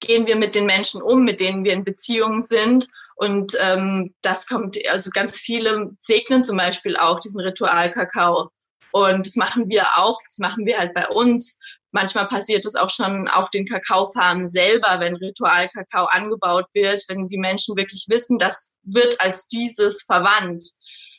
gehen 0.00 0.26
wir 0.26 0.36
mit 0.36 0.54
den 0.54 0.66
Menschen 0.66 1.02
um, 1.02 1.24
mit 1.24 1.40
denen 1.40 1.64
wir 1.64 1.72
in 1.72 1.84
Beziehungen 1.84 2.42
sind. 2.42 2.88
Und 3.16 3.56
ähm, 3.60 4.14
das 4.22 4.46
kommt, 4.46 4.78
also 4.88 5.10
ganz 5.10 5.40
viele 5.40 5.90
segnen 5.98 6.44
zum 6.44 6.58
Beispiel 6.58 6.96
auch 6.96 7.18
diesen 7.18 7.40
Ritualkakao. 7.40 8.50
Und 8.92 9.26
das 9.26 9.36
machen 9.36 9.68
wir 9.68 9.96
auch, 9.96 10.20
das 10.26 10.38
machen 10.38 10.66
wir 10.66 10.78
halt 10.78 10.94
bei 10.94 11.08
uns. 11.08 11.60
Manchmal 11.92 12.28
passiert 12.28 12.66
es 12.66 12.76
auch 12.76 12.90
schon 12.90 13.26
auf 13.28 13.50
den 13.50 13.64
Kakaofarmen 13.64 14.48
selber, 14.48 15.00
wenn 15.00 15.16
Ritualkakao 15.16 16.06
angebaut 16.06 16.66
wird, 16.74 17.02
wenn 17.08 17.26
die 17.26 17.38
Menschen 17.38 17.74
wirklich 17.76 18.04
wissen, 18.08 18.38
das 18.38 18.76
wird 18.82 19.18
als 19.20 19.46
dieses 19.46 20.02
verwandt. 20.02 20.64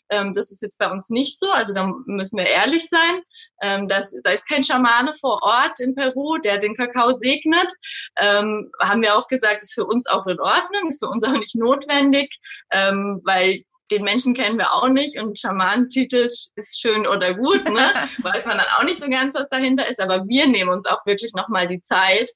Ähm, 0.10 0.34
das 0.34 0.52
ist 0.52 0.62
jetzt 0.62 0.78
bei 0.80 0.90
uns 0.90 1.10
nicht 1.10 1.40
so, 1.40 1.52
also 1.52 1.74
da 1.74 1.92
müssen 2.06 2.38
wir 2.38 2.48
ehrlich 2.48 2.88
sein. 2.90 3.22
Ähm, 3.62 3.88
das, 3.88 4.14
da 4.24 4.32
ist 4.32 4.48
kein 4.48 4.64
Schamane 4.64 5.14
vor 5.14 5.42
Ort 5.42 5.80
in 5.80 5.96
Peru, 5.96 6.38
der 6.40 6.58
den 6.58 6.74
Kakao 6.74 7.12
segnet. 7.12 7.72
Ähm, 8.18 8.72
haben 8.82 9.02
wir 9.02 9.16
auch 9.16 9.28
gesagt, 9.28 9.64
ist 9.64 9.74
für 9.74 9.86
uns 9.86 10.08
auch 10.08 10.26
in 10.28 10.40
Ordnung, 10.40 10.88
ist 10.88 11.04
für 11.04 11.10
uns 11.10 11.24
auch 11.24 11.38
nicht 11.38 11.56
notwendig, 11.56 12.38
ähm, 12.72 13.22
weil 13.26 13.64
den 13.92 14.04
Menschen 14.04 14.34
kennen 14.34 14.58
wir 14.58 14.74
auch 14.74 14.90
nicht 14.90 15.20
und 15.20 15.40
Schamanentitel 15.40 16.28
ist 16.28 16.80
schön 16.80 17.08
oder 17.08 17.34
gut, 17.34 17.64
ne? 17.70 17.94
weiß 18.22 18.46
man 18.46 18.58
dann 18.58 18.68
auch 18.78 18.84
nicht 18.84 19.00
so 19.00 19.10
ganz, 19.10 19.34
was 19.36 19.50
dahinter 19.50 19.88
ist, 19.88 20.02
aber 20.02 20.28
wir 20.28 20.48
nehmen 20.48 20.72
uns 20.72 20.86
auch 20.86 21.06
wirklich 21.06 21.34
nochmal 21.34 21.68
die 21.68 21.80
Zeit 21.80 22.30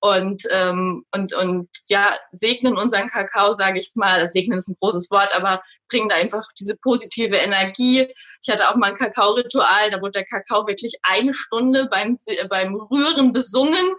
und, 0.00 0.42
ähm, 0.50 1.04
und, 1.14 1.32
und 1.34 1.68
ja, 1.86 2.16
segnen 2.32 2.76
unseren 2.76 3.06
Kakao, 3.06 3.54
sage 3.54 3.78
ich 3.78 3.92
mal, 3.94 4.28
segnen 4.28 4.58
ist 4.58 4.68
ein 4.68 4.76
großes 4.80 5.10
Wort, 5.10 5.34
aber 5.34 5.62
bringen 5.92 6.08
da 6.08 6.16
einfach 6.16 6.48
diese 6.58 6.76
positive 6.78 7.36
Energie. 7.36 8.08
Ich 8.42 8.52
hatte 8.52 8.68
auch 8.68 8.74
mal 8.74 8.88
ein 8.88 8.94
Kakao-Ritual, 8.94 9.90
da 9.90 10.00
wurde 10.00 10.12
der 10.12 10.24
Kakao 10.24 10.66
wirklich 10.66 10.96
eine 11.02 11.32
Stunde 11.32 11.86
beim, 11.90 12.16
beim 12.48 12.74
Rühren 12.74 13.32
besungen. 13.32 13.94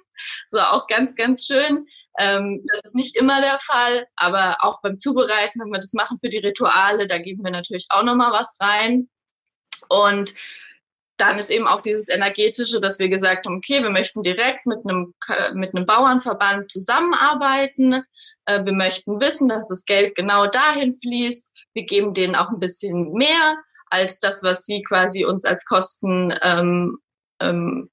So 0.48 0.60
auch 0.60 0.88
ganz, 0.88 1.16
ganz 1.16 1.46
schön. 1.46 1.88
Ähm, 2.20 2.64
das 2.68 2.82
ist 2.84 2.96
nicht 2.96 3.16
immer 3.16 3.42
der 3.42 3.58
Fall, 3.60 4.06
aber 4.16 4.58
auch 4.60 4.82
beim 4.82 5.00
Zubereiten, 5.00 5.62
wenn 5.62 5.72
wir 5.72 5.80
das 5.80 5.94
machen 5.94 6.18
für 6.20 6.30
die 6.30 6.38
Rituale, 6.40 7.08
da 7.08 7.18
geben 7.18 7.44
wir 7.44 7.52
natürlich 7.52 7.88
auch 7.90 8.04
nochmal 8.04 8.32
was 8.32 8.58
rein. 8.60 9.10
Und 9.90 10.34
dann 11.18 11.38
ist 11.38 11.52
eben 11.52 11.68
auch 11.68 11.82
dieses 11.82 12.10
energetische, 12.10 12.82
dass 12.82 13.00
wir 13.00 13.10
gesagt 13.10 13.46
haben, 13.46 13.58
okay, 13.58 13.82
wir 13.82 13.90
möchten 13.90 14.24
direkt 14.24 14.66
mit 14.66 14.86
einem, 14.86 15.14
mit 15.54 15.76
einem 15.76 15.86
Bauernverband 15.86 16.72
zusammenarbeiten. 16.72 18.04
Äh, 18.46 18.66
wir 18.66 18.74
möchten 18.74 19.22
wissen, 19.22 19.48
dass 19.48 19.70
das 19.70 19.86
Geld 19.86 20.16
genau 20.16 20.48
dahin 20.48 20.94
fließt. 20.94 21.53
Wir 21.74 21.86
geben 21.86 22.13
denen 22.13 22.36
auch 22.36 22.49
ein 22.49 22.59
bisschen 22.59 23.11
mehr 23.13 23.57
als 23.89 24.19
das, 24.19 24.43
was 24.43 24.65
sie 24.65 24.82
quasi 24.82 25.26
uns 25.26 25.45
als 25.45 25.65
Kosten, 25.65 26.34
ähm, 26.41 26.97
ähm, 27.39 27.89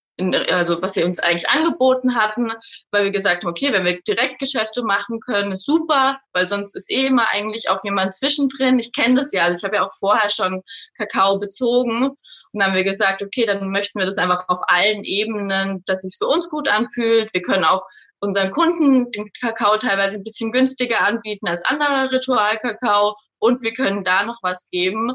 also 0.50 0.80
was 0.82 0.94
sie 0.94 1.04
uns 1.04 1.18
eigentlich 1.18 1.48
angeboten 1.48 2.14
hatten, 2.14 2.52
weil 2.90 3.04
wir 3.04 3.10
gesagt 3.10 3.42
haben, 3.42 3.50
okay, 3.50 3.72
wenn 3.72 3.84
wir 3.84 4.00
Direktgeschäfte 4.02 4.82
machen 4.82 5.20
können, 5.20 5.52
ist 5.52 5.64
super, 5.64 6.20
weil 6.32 6.48
sonst 6.48 6.76
ist 6.76 6.90
eh 6.90 7.06
immer 7.06 7.30
eigentlich 7.30 7.70
auch 7.70 7.82
jemand 7.84 8.14
zwischendrin. 8.14 8.78
Ich 8.78 8.92
kenne 8.92 9.14
das 9.14 9.32
ja, 9.32 9.44
also 9.44 9.58
ich 9.58 9.64
habe 9.64 9.76
ja 9.76 9.84
auch 9.84 9.92
vorher 9.98 10.28
schon 10.28 10.62
Kakao 10.96 11.38
bezogen 11.38 12.10
und 12.52 12.60
dann 12.60 12.68
haben 12.68 12.76
wir 12.76 12.84
gesagt, 12.84 13.22
okay, 13.22 13.46
dann 13.46 13.70
möchten 13.70 13.98
wir 13.98 14.06
das 14.06 14.18
einfach 14.18 14.44
auf 14.48 14.60
allen 14.66 15.04
Ebenen, 15.04 15.82
dass 15.86 16.04
es 16.04 16.16
für 16.16 16.26
uns 16.26 16.50
gut 16.50 16.68
anfühlt. 16.68 17.32
Wir 17.32 17.42
können 17.42 17.64
auch 17.64 17.86
unseren 18.20 18.50
Kunden 18.50 19.10
den 19.10 19.28
Kakao 19.40 19.76
teilweise 19.78 20.18
ein 20.18 20.24
bisschen 20.24 20.52
günstiger 20.52 21.00
anbieten 21.00 21.48
als 21.48 21.64
anderer 21.64 22.12
Ritualkakao 22.12 23.16
und 23.38 23.62
wir 23.62 23.72
können 23.72 24.04
da 24.04 24.24
noch 24.24 24.38
was 24.42 24.68
geben. 24.70 25.12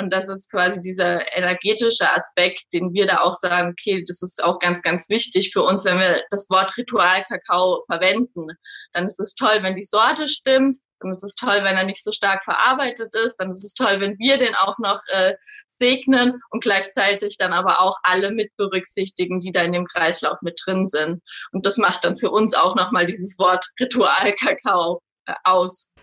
Und 0.00 0.12
das 0.12 0.28
ist 0.28 0.50
quasi 0.50 0.80
dieser 0.80 1.36
energetische 1.36 2.12
Aspekt, 2.12 2.64
den 2.72 2.92
wir 2.92 3.06
da 3.06 3.20
auch 3.20 3.34
sagen, 3.34 3.70
okay, 3.70 4.02
das 4.06 4.22
ist 4.22 4.42
auch 4.42 4.58
ganz, 4.58 4.82
ganz 4.82 5.08
wichtig 5.08 5.52
für 5.52 5.62
uns, 5.62 5.84
wenn 5.84 5.98
wir 5.98 6.22
das 6.30 6.48
Wort 6.50 6.76
Ritualkakao 6.76 7.80
verwenden. 7.86 8.48
Dann 8.92 9.08
ist 9.08 9.20
es 9.20 9.34
toll, 9.34 9.58
wenn 9.62 9.76
die 9.76 9.82
Sorte 9.82 10.28
stimmt, 10.28 10.78
ist 11.10 11.24
es 11.24 11.34
toll, 11.34 11.60
wenn 11.62 11.76
er 11.76 11.84
nicht 11.84 12.02
so 12.02 12.12
stark 12.12 12.44
verarbeitet 12.44 13.14
ist. 13.14 13.36
Dann 13.36 13.50
ist 13.50 13.64
es 13.64 13.74
toll, 13.74 14.00
wenn 14.00 14.18
wir 14.18 14.38
den 14.38 14.54
auch 14.54 14.78
noch 14.78 15.00
äh, 15.08 15.34
segnen 15.66 16.40
und 16.50 16.62
gleichzeitig 16.62 17.36
dann 17.38 17.52
aber 17.52 17.80
auch 17.80 17.96
alle 18.02 18.30
mit 18.32 18.56
berücksichtigen, 18.56 19.40
die 19.40 19.52
da 19.52 19.62
in 19.62 19.72
dem 19.72 19.84
Kreislauf 19.84 20.40
mit 20.42 20.60
drin 20.64 20.86
sind. 20.86 21.22
Und 21.52 21.66
das 21.66 21.76
macht 21.76 22.04
dann 22.04 22.16
für 22.16 22.30
uns 22.30 22.54
auch 22.54 22.74
nochmal 22.74 23.06
dieses 23.06 23.38
Wort 23.38 23.66
Ritualkakao 23.80 25.00
äh, 25.26 25.34
aus. 25.44 25.94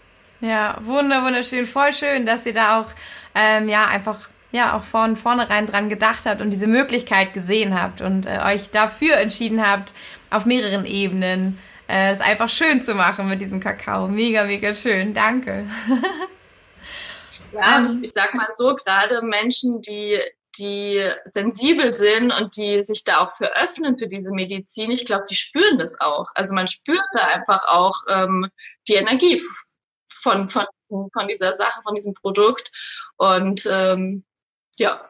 Ja, 0.41 0.77
wunder, 0.81 1.23
wunderschön. 1.23 1.65
Voll 1.65 1.93
schön, 1.93 2.25
dass 2.25 2.45
ihr 2.45 2.53
da 2.53 2.81
auch 2.81 2.87
ähm, 3.33 3.69
ja 3.69 3.85
einfach 3.85 4.29
ja 4.51 4.77
auch 4.77 4.83
von 4.83 5.17
vornherein 5.17 5.65
dran 5.65 5.89
gedacht 5.89 6.25
habt 6.25 6.41
und 6.41 6.51
diese 6.51 6.67
Möglichkeit 6.67 7.33
gesehen 7.33 7.79
habt 7.79 8.01
und 8.01 8.25
äh, 8.25 8.39
euch 8.45 8.69
dafür 8.71 9.17
entschieden 9.17 9.65
habt, 9.65 9.93
auf 10.29 10.45
mehreren 10.45 10.85
Ebenen 10.85 11.59
äh, 11.87 12.11
es 12.11 12.21
einfach 12.21 12.49
schön 12.49 12.81
zu 12.81 12.95
machen 12.95 13.29
mit 13.29 13.41
diesem 13.41 13.59
Kakao. 13.59 14.07
Mega, 14.07 14.43
mega 14.43 14.73
schön. 14.73 15.13
Danke. 15.13 15.67
ja, 17.53 17.77
ähm, 17.77 17.87
ich 18.03 18.11
sag 18.11 18.33
mal 18.33 18.47
so, 18.49 18.75
gerade 18.75 19.21
Menschen, 19.21 19.81
die 19.81 20.19
die 20.57 21.03
sensibel 21.25 21.93
sind 21.93 22.31
und 22.31 22.55
die 22.55 22.81
sich 22.81 23.03
da 23.03 23.17
auch 23.19 23.31
für 23.31 23.55
öffnen 23.57 23.97
für 23.97 24.07
diese 24.07 24.31
Medizin, 24.31 24.91
ich 24.91 25.05
glaube, 25.05 25.25
die 25.29 25.35
spüren 25.35 25.77
das 25.77 25.99
auch. 25.99 26.27
Also 26.35 26.53
man 26.53 26.67
spürt 26.67 27.05
da 27.13 27.27
einfach 27.27 27.61
auch 27.67 27.95
ähm, 28.09 28.49
die 28.87 28.93
Energie 28.93 29.41
von, 30.07 30.49
von, 30.49 30.65
von 30.89 31.27
dieser 31.27 31.53
Sache, 31.53 31.81
von 31.83 31.95
diesem 31.95 32.13
Produkt. 32.13 32.71
Und 33.17 33.67
ähm, 33.71 34.23
ja. 34.77 35.01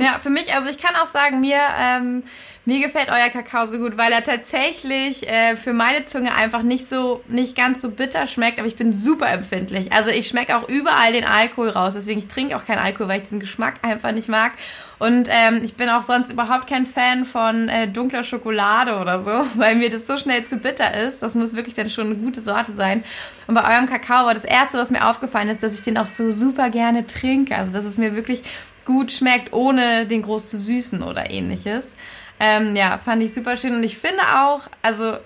Ja, 0.00 0.18
für 0.18 0.30
mich, 0.30 0.52
also 0.54 0.68
ich 0.68 0.78
kann 0.78 0.96
auch 0.96 1.06
sagen, 1.06 1.40
mir, 1.40 1.60
ähm, 1.78 2.24
mir 2.64 2.80
gefällt 2.80 3.08
euer 3.10 3.28
Kakao 3.28 3.66
so 3.66 3.78
gut, 3.78 3.96
weil 3.96 4.12
er 4.12 4.22
tatsächlich 4.22 5.28
äh, 5.28 5.56
für 5.56 5.72
meine 5.72 6.06
Zunge 6.06 6.32
einfach 6.32 6.62
nicht 6.62 6.88
so, 6.88 7.20
nicht 7.26 7.56
ganz 7.56 7.82
so 7.82 7.90
bitter 7.90 8.28
schmeckt, 8.28 8.60
aber 8.60 8.68
ich 8.68 8.76
bin 8.76 8.92
super 8.92 9.28
empfindlich. 9.28 9.92
Also 9.92 10.10
ich 10.10 10.28
schmecke 10.28 10.56
auch 10.56 10.68
überall 10.68 11.12
den 11.12 11.24
Alkohol 11.24 11.70
raus, 11.70 11.94
deswegen 11.94 12.20
ich 12.20 12.28
trinke 12.28 12.56
auch 12.56 12.64
keinen 12.64 12.78
Alkohol, 12.78 13.08
weil 13.08 13.16
ich 13.16 13.24
diesen 13.24 13.40
Geschmack 13.40 13.74
einfach 13.82 14.12
nicht 14.12 14.28
mag. 14.28 14.52
Und 15.00 15.26
ähm, 15.28 15.62
ich 15.64 15.74
bin 15.74 15.88
auch 15.88 16.02
sonst 16.02 16.30
überhaupt 16.30 16.68
kein 16.68 16.86
Fan 16.86 17.24
von 17.24 17.68
äh, 17.68 17.88
dunkler 17.88 18.22
Schokolade 18.22 19.00
oder 19.00 19.20
so, 19.20 19.44
weil 19.54 19.74
mir 19.74 19.90
das 19.90 20.06
so 20.06 20.16
schnell 20.16 20.44
zu 20.44 20.58
bitter 20.58 20.94
ist. 20.94 21.20
Das 21.20 21.34
muss 21.34 21.56
wirklich 21.56 21.74
dann 21.74 21.90
schon 21.90 22.06
eine 22.06 22.14
gute 22.14 22.40
Sorte 22.40 22.72
sein. 22.72 23.02
Und 23.48 23.56
bei 23.56 23.74
eurem 23.74 23.88
Kakao 23.88 24.26
war 24.26 24.34
das 24.34 24.44
Erste, 24.44 24.78
was 24.78 24.92
mir 24.92 25.08
aufgefallen 25.08 25.48
ist, 25.48 25.64
dass 25.64 25.74
ich 25.74 25.82
den 25.82 25.98
auch 25.98 26.06
so 26.06 26.30
super 26.30 26.70
gerne 26.70 27.08
trinke. 27.08 27.56
Also 27.56 27.72
dass 27.72 27.84
es 27.84 27.98
mir 27.98 28.14
wirklich 28.14 28.44
gut 28.84 29.10
schmeckt, 29.10 29.52
ohne 29.52 30.06
den 30.06 30.22
groß 30.22 30.48
zu 30.48 30.56
süßen 30.56 31.02
oder 31.02 31.28
ähnliches. 31.28 31.96
Ähm, 32.42 32.74
ja, 32.74 32.98
fand 32.98 33.22
ich 33.22 33.32
super 33.32 33.56
schön. 33.56 33.76
Und 33.76 33.84
ich 33.84 33.96
finde 33.96 34.22
auch, 34.34 34.62
also 34.82 35.16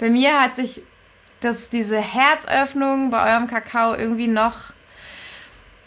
bei 0.00 0.10
mir 0.10 0.42
hat 0.42 0.56
sich 0.56 0.82
das, 1.40 1.68
diese 1.70 1.98
Herzöffnung 1.98 3.10
bei 3.10 3.32
eurem 3.32 3.46
Kakao 3.46 3.94
irgendwie 3.94 4.26
noch 4.26 4.72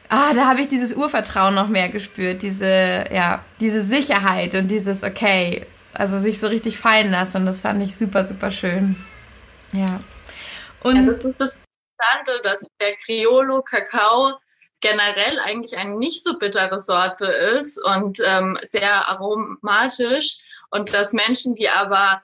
ah, 0.09 0.33
da 0.33 0.47
habe 0.47 0.61
ich 0.61 0.67
dieses 0.67 0.93
Urvertrauen 0.93 1.53
noch 1.53 1.67
mehr 1.67 1.89
gespürt, 1.89 2.41
diese, 2.41 3.05
ja, 3.11 3.43
diese 3.59 3.81
Sicherheit 3.81 4.55
und 4.55 4.67
dieses, 4.67 5.03
okay, 5.03 5.65
also 5.93 6.19
sich 6.19 6.39
so 6.39 6.47
richtig 6.47 6.77
fallen 6.77 7.11
lassen 7.11 7.37
und 7.37 7.45
das 7.45 7.61
fand 7.61 7.81
ich 7.83 7.95
super, 7.95 8.27
super 8.27 8.51
schön. 8.51 8.95
Ja. 9.71 9.99
Und 10.81 10.95
ja, 10.95 11.03
das 11.03 11.23
ist 11.23 11.39
das 11.39 11.55
Interessante, 11.55 12.43
dass 12.43 12.67
der 12.81 12.95
Criollo 13.05 13.61
Kakao 13.61 14.33
generell 14.81 15.39
eigentlich 15.43 15.77
eine 15.77 15.97
nicht 15.97 16.23
so 16.23 16.37
bittere 16.39 16.79
Sorte 16.79 17.25
ist 17.25 17.77
und 17.85 18.19
ähm, 18.25 18.57
sehr 18.61 19.09
aromatisch 19.09 20.37
und 20.71 20.93
dass 20.93 21.13
Menschen, 21.13 21.55
die 21.55 21.69
aber 21.69 22.21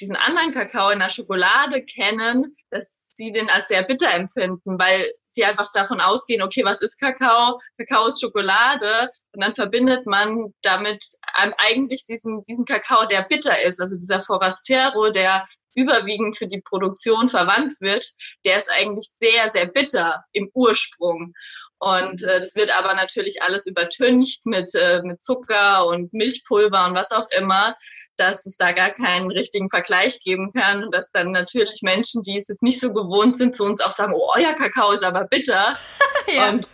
diesen 0.00 0.16
anderen 0.16 0.52
Kakao 0.52 0.90
in 0.90 0.98
der 0.98 1.08
Schokolade 1.08 1.82
kennen, 1.82 2.56
dass 2.70 3.14
sie 3.14 3.32
den 3.32 3.48
als 3.48 3.68
sehr 3.68 3.82
bitter 3.82 4.10
empfinden, 4.10 4.78
weil 4.78 5.10
sie 5.22 5.44
einfach 5.44 5.70
davon 5.72 6.00
ausgehen, 6.00 6.42
okay, 6.42 6.64
was 6.64 6.82
ist 6.82 7.00
Kakao? 7.00 7.60
Kakao 7.78 8.06
ist 8.06 8.20
Schokolade 8.20 9.10
und 9.32 9.42
dann 9.42 9.54
verbindet 9.54 10.06
man 10.06 10.52
damit 10.62 11.02
eigentlich 11.32 12.04
diesen, 12.04 12.42
diesen 12.44 12.66
Kakao, 12.66 13.06
der 13.06 13.22
bitter 13.22 13.62
ist, 13.62 13.80
also 13.80 13.96
dieser 13.96 14.22
Forastero, 14.22 15.10
der 15.10 15.46
überwiegend 15.74 16.36
für 16.36 16.46
die 16.46 16.62
Produktion 16.62 17.28
verwandt 17.28 17.74
wird, 17.80 18.06
der 18.44 18.58
ist 18.58 18.70
eigentlich 18.70 19.08
sehr, 19.10 19.50
sehr 19.50 19.66
bitter 19.66 20.24
im 20.32 20.50
Ursprung. 20.54 21.34
Und 21.78 22.22
äh, 22.24 22.40
das 22.40 22.56
wird 22.56 22.76
aber 22.76 22.94
natürlich 22.94 23.42
alles 23.42 23.66
übertüncht 23.66 24.46
mit, 24.46 24.74
äh, 24.74 25.02
mit 25.02 25.22
Zucker 25.22 25.86
und 25.86 26.12
Milchpulver 26.12 26.86
und 26.86 26.94
was 26.94 27.12
auch 27.12 27.28
immer, 27.36 27.76
dass 28.16 28.46
es 28.46 28.56
da 28.56 28.72
gar 28.72 28.90
keinen 28.90 29.30
richtigen 29.30 29.68
Vergleich 29.68 30.20
geben 30.24 30.50
kann 30.52 30.84
und 30.84 30.94
dass 30.94 31.10
dann 31.10 31.32
natürlich 31.32 31.80
Menschen, 31.82 32.22
die 32.22 32.38
es 32.38 32.48
jetzt 32.48 32.62
nicht 32.62 32.80
so 32.80 32.92
gewohnt 32.92 33.36
sind, 33.36 33.54
zu 33.54 33.64
uns 33.64 33.80
auch 33.80 33.90
sagen, 33.90 34.14
oh, 34.16 34.32
euer 34.34 34.54
Kakao 34.54 34.92
ist 34.92 35.04
aber 35.04 35.24
bitter. 35.24 35.76
ja. 36.34 36.48
Und 36.48 36.68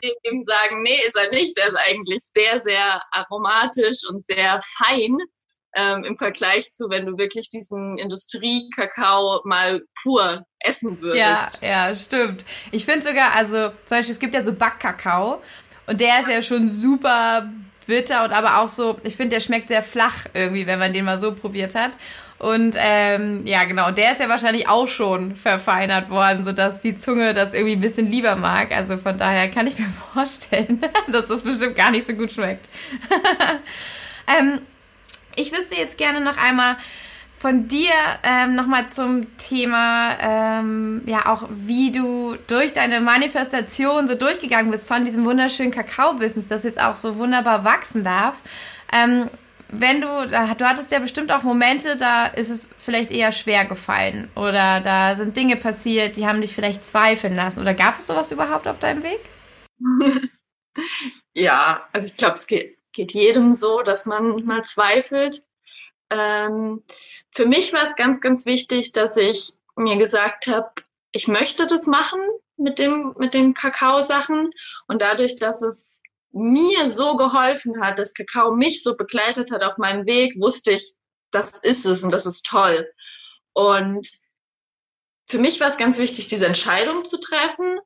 eben 0.00 0.42
sagen, 0.44 0.82
nee, 0.82 0.98
ist 1.06 1.16
er 1.16 1.30
nicht. 1.30 1.56
Er 1.56 1.68
ist 1.68 1.78
eigentlich 1.78 2.22
sehr, 2.34 2.60
sehr 2.60 3.02
aromatisch 3.12 3.98
und 4.08 4.24
sehr 4.24 4.60
fein 4.78 5.18
ähm, 5.76 6.04
im 6.04 6.16
Vergleich 6.16 6.70
zu, 6.70 6.88
wenn 6.90 7.06
du 7.06 7.18
wirklich 7.18 7.50
diesen 7.50 7.98
Industriekakao 7.98 9.42
mal 9.44 9.82
pur 10.02 10.42
essen 10.60 11.00
würdest. 11.00 11.62
Ja, 11.62 11.88
ja, 11.88 11.94
stimmt. 11.94 12.44
Ich 12.72 12.84
finde 12.84 13.06
sogar, 13.06 13.34
also 13.34 13.68
zum 13.84 13.98
Beispiel, 13.98 14.12
es 14.12 14.18
gibt 14.18 14.34
ja 14.34 14.42
so 14.42 14.52
Backkakao 14.52 15.42
und 15.86 16.00
der 16.00 16.20
ist 16.20 16.28
ja 16.28 16.42
schon 16.42 16.68
super 16.68 17.50
bitter 17.86 18.24
und 18.24 18.32
aber 18.32 18.58
auch 18.58 18.68
so, 18.68 18.96
ich 19.04 19.14
finde, 19.14 19.36
der 19.36 19.40
schmeckt 19.40 19.68
sehr 19.68 19.82
flach 19.82 20.26
irgendwie, 20.34 20.66
wenn 20.66 20.78
man 20.78 20.92
den 20.92 21.04
mal 21.04 21.18
so 21.18 21.32
probiert 21.34 21.74
hat. 21.74 21.92
Und 22.38 22.76
ähm, 22.78 23.46
ja, 23.46 23.64
genau, 23.64 23.90
der 23.90 24.12
ist 24.12 24.20
ja 24.20 24.28
wahrscheinlich 24.28 24.68
auch 24.68 24.88
schon 24.88 25.36
verfeinert 25.36 26.10
worden, 26.10 26.44
sodass 26.44 26.80
die 26.80 26.94
Zunge 26.94 27.32
das 27.32 27.54
irgendwie 27.54 27.76
ein 27.76 27.80
bisschen 27.80 28.10
lieber 28.10 28.36
mag. 28.36 28.72
Also 28.72 28.98
von 28.98 29.16
daher 29.16 29.50
kann 29.50 29.66
ich 29.66 29.78
mir 29.78 29.88
vorstellen, 30.12 30.82
dass 31.08 31.26
das 31.26 31.42
bestimmt 31.42 31.76
gar 31.76 31.90
nicht 31.90 32.06
so 32.06 32.12
gut 32.12 32.32
schmeckt. 32.32 32.66
ähm, 34.38 34.60
ich 35.36 35.52
wüsste 35.52 35.76
jetzt 35.76 35.98
gerne 35.98 36.20
noch 36.20 36.36
einmal, 36.36 36.76
von 37.38 37.68
dir 37.68 37.92
ähm, 38.22 38.54
nochmal 38.54 38.90
zum 38.90 39.36
Thema, 39.36 40.16
ähm, 40.20 41.02
ja, 41.04 41.26
auch 41.26 41.46
wie 41.50 41.92
du 41.92 42.36
durch 42.46 42.72
deine 42.72 43.00
Manifestation 43.00 44.08
so 44.08 44.14
durchgegangen 44.14 44.70
bist 44.70 44.88
von 44.88 45.04
diesem 45.04 45.26
wunderschönen 45.26 45.70
Kakao-Business, 45.70 46.46
das 46.46 46.64
jetzt 46.64 46.80
auch 46.80 46.94
so 46.94 47.18
wunderbar 47.18 47.62
wachsen 47.62 48.04
darf. 48.04 48.36
Ähm, 48.90 49.28
wenn 49.68 50.00
du, 50.00 50.06
du 50.06 50.38
hattest 50.38 50.90
ja 50.92 50.98
bestimmt 50.98 51.30
auch 51.30 51.42
Momente, 51.42 51.96
da 51.96 52.26
ist 52.26 52.48
es 52.48 52.70
vielleicht 52.78 53.10
eher 53.10 53.32
schwer 53.32 53.64
gefallen 53.64 54.30
oder 54.34 54.80
da 54.80 55.14
sind 55.14 55.36
Dinge 55.36 55.56
passiert, 55.56 56.16
die 56.16 56.26
haben 56.26 56.40
dich 56.40 56.54
vielleicht 56.54 56.84
zweifeln 56.84 57.34
lassen. 57.34 57.60
Oder 57.60 57.74
gab 57.74 57.98
es 57.98 58.06
sowas 58.06 58.32
überhaupt 58.32 58.66
auf 58.66 58.78
deinem 58.78 59.02
Weg? 59.02 59.18
ja, 61.34 61.86
also 61.92 62.06
ich 62.06 62.16
glaube, 62.16 62.34
es 62.34 62.46
geht, 62.46 62.76
geht 62.96 63.12
jedem 63.12 63.52
so, 63.52 63.82
dass 63.82 64.06
man 64.06 64.44
mal 64.44 64.64
zweifelt. 64.64 65.46
Ähm, 66.10 66.82
für 67.30 67.46
mich 67.46 67.72
war 67.72 67.82
es 67.82 67.94
ganz, 67.94 68.20
ganz 68.20 68.46
wichtig, 68.46 68.92
dass 68.92 69.16
ich 69.16 69.52
mir 69.76 69.96
gesagt 69.96 70.46
habe, 70.46 70.70
ich 71.12 71.28
möchte 71.28 71.66
das 71.66 71.86
machen 71.86 72.20
mit 72.56 72.78
dem, 72.78 73.14
mit 73.18 73.34
den 73.34 73.52
Kakao-Sachen. 73.52 74.50
Und 74.88 75.02
dadurch, 75.02 75.38
dass 75.38 75.60
es 75.60 76.02
mir 76.32 76.90
so 76.90 77.16
geholfen 77.16 77.80
hat, 77.82 77.98
dass 77.98 78.14
Kakao 78.14 78.52
mich 78.52 78.82
so 78.82 78.96
begleitet 78.96 79.50
hat 79.50 79.62
auf 79.62 79.76
meinem 79.76 80.06
Weg, 80.06 80.34
wusste 80.40 80.72
ich, 80.72 80.94
das 81.30 81.58
ist 81.62 81.84
es 81.84 82.02
und 82.02 82.10
das 82.10 82.24
ist 82.24 82.46
toll. 82.46 82.90
Und 83.52 84.08
für 85.28 85.38
mich 85.38 85.60
war 85.60 85.68
es 85.68 85.76
ganz 85.76 85.98
wichtig, 85.98 86.28
diese 86.28 86.46
Entscheidung 86.46 87.04
zu 87.04 87.18
treffen 87.18 87.78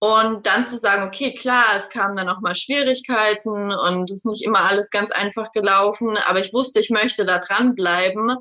und 0.00 0.46
dann 0.46 0.68
zu 0.68 0.76
sagen, 0.76 1.02
okay, 1.06 1.34
klar, 1.34 1.74
es 1.74 1.90
kamen 1.90 2.16
dann 2.16 2.28
auch 2.28 2.40
mal 2.40 2.54
Schwierigkeiten 2.54 3.72
und 3.72 4.10
es 4.10 4.18
ist 4.18 4.26
nicht 4.26 4.44
immer 4.44 4.64
alles 4.64 4.90
ganz 4.90 5.10
einfach 5.10 5.50
gelaufen, 5.52 6.16
aber 6.26 6.38
ich 6.38 6.52
wusste, 6.52 6.80
ich 6.80 6.90
möchte 6.90 7.26
da 7.26 7.38
dranbleiben 7.38 8.36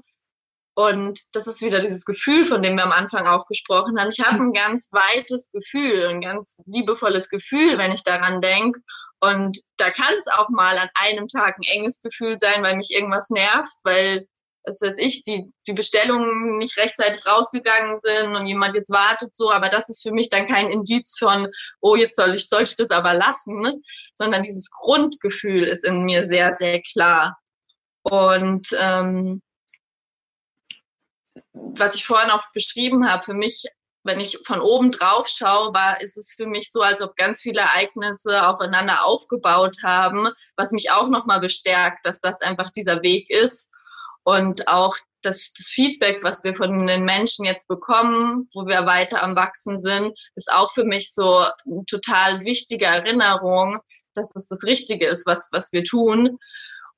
und 0.78 1.36
das 1.36 1.47
ist 1.47 1.64
wieder 1.64 1.80
dieses 1.80 2.05
Gefühl, 2.05 2.45
von 2.45 2.62
dem 2.62 2.76
wir 2.76 2.84
am 2.84 2.91
Anfang 2.91 3.26
auch 3.26 3.47
gesprochen 3.47 3.99
haben. 3.99 4.12
Ich 4.12 4.24
habe 4.24 4.43
ein 4.43 4.53
ganz 4.53 4.93
weites 4.93 5.51
Gefühl, 5.51 6.05
ein 6.05 6.22
ganz 6.22 6.62
liebevolles 6.68 7.30
Gefühl, 7.30 7.80
wenn 7.80 7.91
ich 7.91 8.03
daran 8.03 8.41
denke. 8.41 8.80
Und 9.20 9.58
da 9.78 9.89
kann 9.89 10.14
es 10.20 10.28
auch 10.28 10.49
mal 10.49 10.78
an 10.78 10.89
einem 10.93 11.28
Tag 11.28 11.58
ein 11.58 11.64
enges 11.64 11.99
Gefühl 12.03 12.38
sein, 12.39 12.62
weil 12.62 12.76
mich 12.76 12.91
irgendwas 12.91 13.32
nervt, 13.32 13.74
weil, 13.86 14.28
was 14.68 14.82
weiß 14.82 14.97
ich, 14.99 15.24
die, 15.24 15.51
die 15.65 15.74
Bestellungen 15.74 16.57
nicht 16.57 16.78
rechtzeitig 16.78 17.26
rausgegangen 17.26 17.97
sind 17.97 18.36
und 18.36 18.47
jemand 18.47 18.76
jetzt 18.76 18.91
wartet 18.91 19.34
so. 19.36 19.49
Aber 19.51 19.70
das 19.70 19.88
ist 19.88 20.03
für 20.03 20.11
mich 20.11 20.30
dann 20.30 20.47
kein 20.47 20.70
Indiz 20.70 21.15
von, 21.18 21.47
oh, 21.80 21.95
jetzt 21.95 22.18
soll 22.18 22.36
ich, 22.36 22.49
soll 22.49 22.63
ich 22.63 22.76
das 22.76 22.91
aber 22.91 23.13
lassen, 23.13 23.61
ne? 23.61 23.76
sondern 24.15 24.43
dieses 24.43 24.70
Grundgefühl 24.70 25.63
ist 25.63 25.86
in 25.86 26.03
mir 26.03 26.26
sehr, 26.26 26.53
sehr 26.53 26.82
klar. 26.82 27.38
Und 28.03 28.68
ähm, 28.80 29.41
was 31.53 31.95
ich 31.95 32.05
vorhin 32.05 32.30
auch 32.30 32.43
beschrieben 32.53 33.09
habe, 33.09 33.24
für 33.24 33.34
mich, 33.34 33.63
wenn 34.03 34.20
ich 34.20 34.38
von 34.45 34.59
oben 34.59 34.91
drauf 34.91 35.28
schaue, 35.30 35.74
war, 35.74 36.01
ist 36.01 36.18
es 36.18 36.34
für 36.36 36.45
mich 36.45 36.72
so, 36.72 36.82
als 36.82 37.01
ob 37.01 37.15
ganz 37.15 37.41
viele 37.41 37.61
Ereignisse 37.61 38.47
aufeinander 38.47 39.05
aufgebaut 39.05 39.78
haben, 39.82 40.30
was 40.57 40.72
mich 40.72 40.91
auch 40.91 41.07
nochmal 41.07 41.39
bestärkt, 41.39 42.05
dass 42.05 42.20
das 42.20 42.41
einfach 42.41 42.70
dieser 42.70 43.01
Weg 43.01 43.30
ist. 43.30 43.74
Und 44.28 44.68
auch 44.68 44.98
das, 45.22 45.54
das 45.54 45.68
Feedback, 45.68 46.22
was 46.22 46.44
wir 46.44 46.54
von 46.54 46.86
den 46.86 47.06
Menschen 47.06 47.46
jetzt 47.46 47.66
bekommen, 47.70 48.50
wo 48.54 48.68
wir 48.68 48.86
weiter 48.86 49.24
am 49.24 49.38
Wachsen 49.38 49.80
sind, 49.80 50.20
ist 50.36 50.52
auch 50.52 50.70
für 50.70 50.84
mich 50.84 51.14
so 51.14 51.46
eine 51.66 51.86
total 51.86 52.44
wichtige 52.44 52.88
Erinnerung, 52.88 53.80
dass 54.16 54.36
es 54.36 54.50
das 54.50 54.66
Richtige 54.66 55.08
ist, 55.08 55.26
was, 55.28 55.48
was 55.54 55.72
wir 55.72 55.86
tun. 55.86 56.40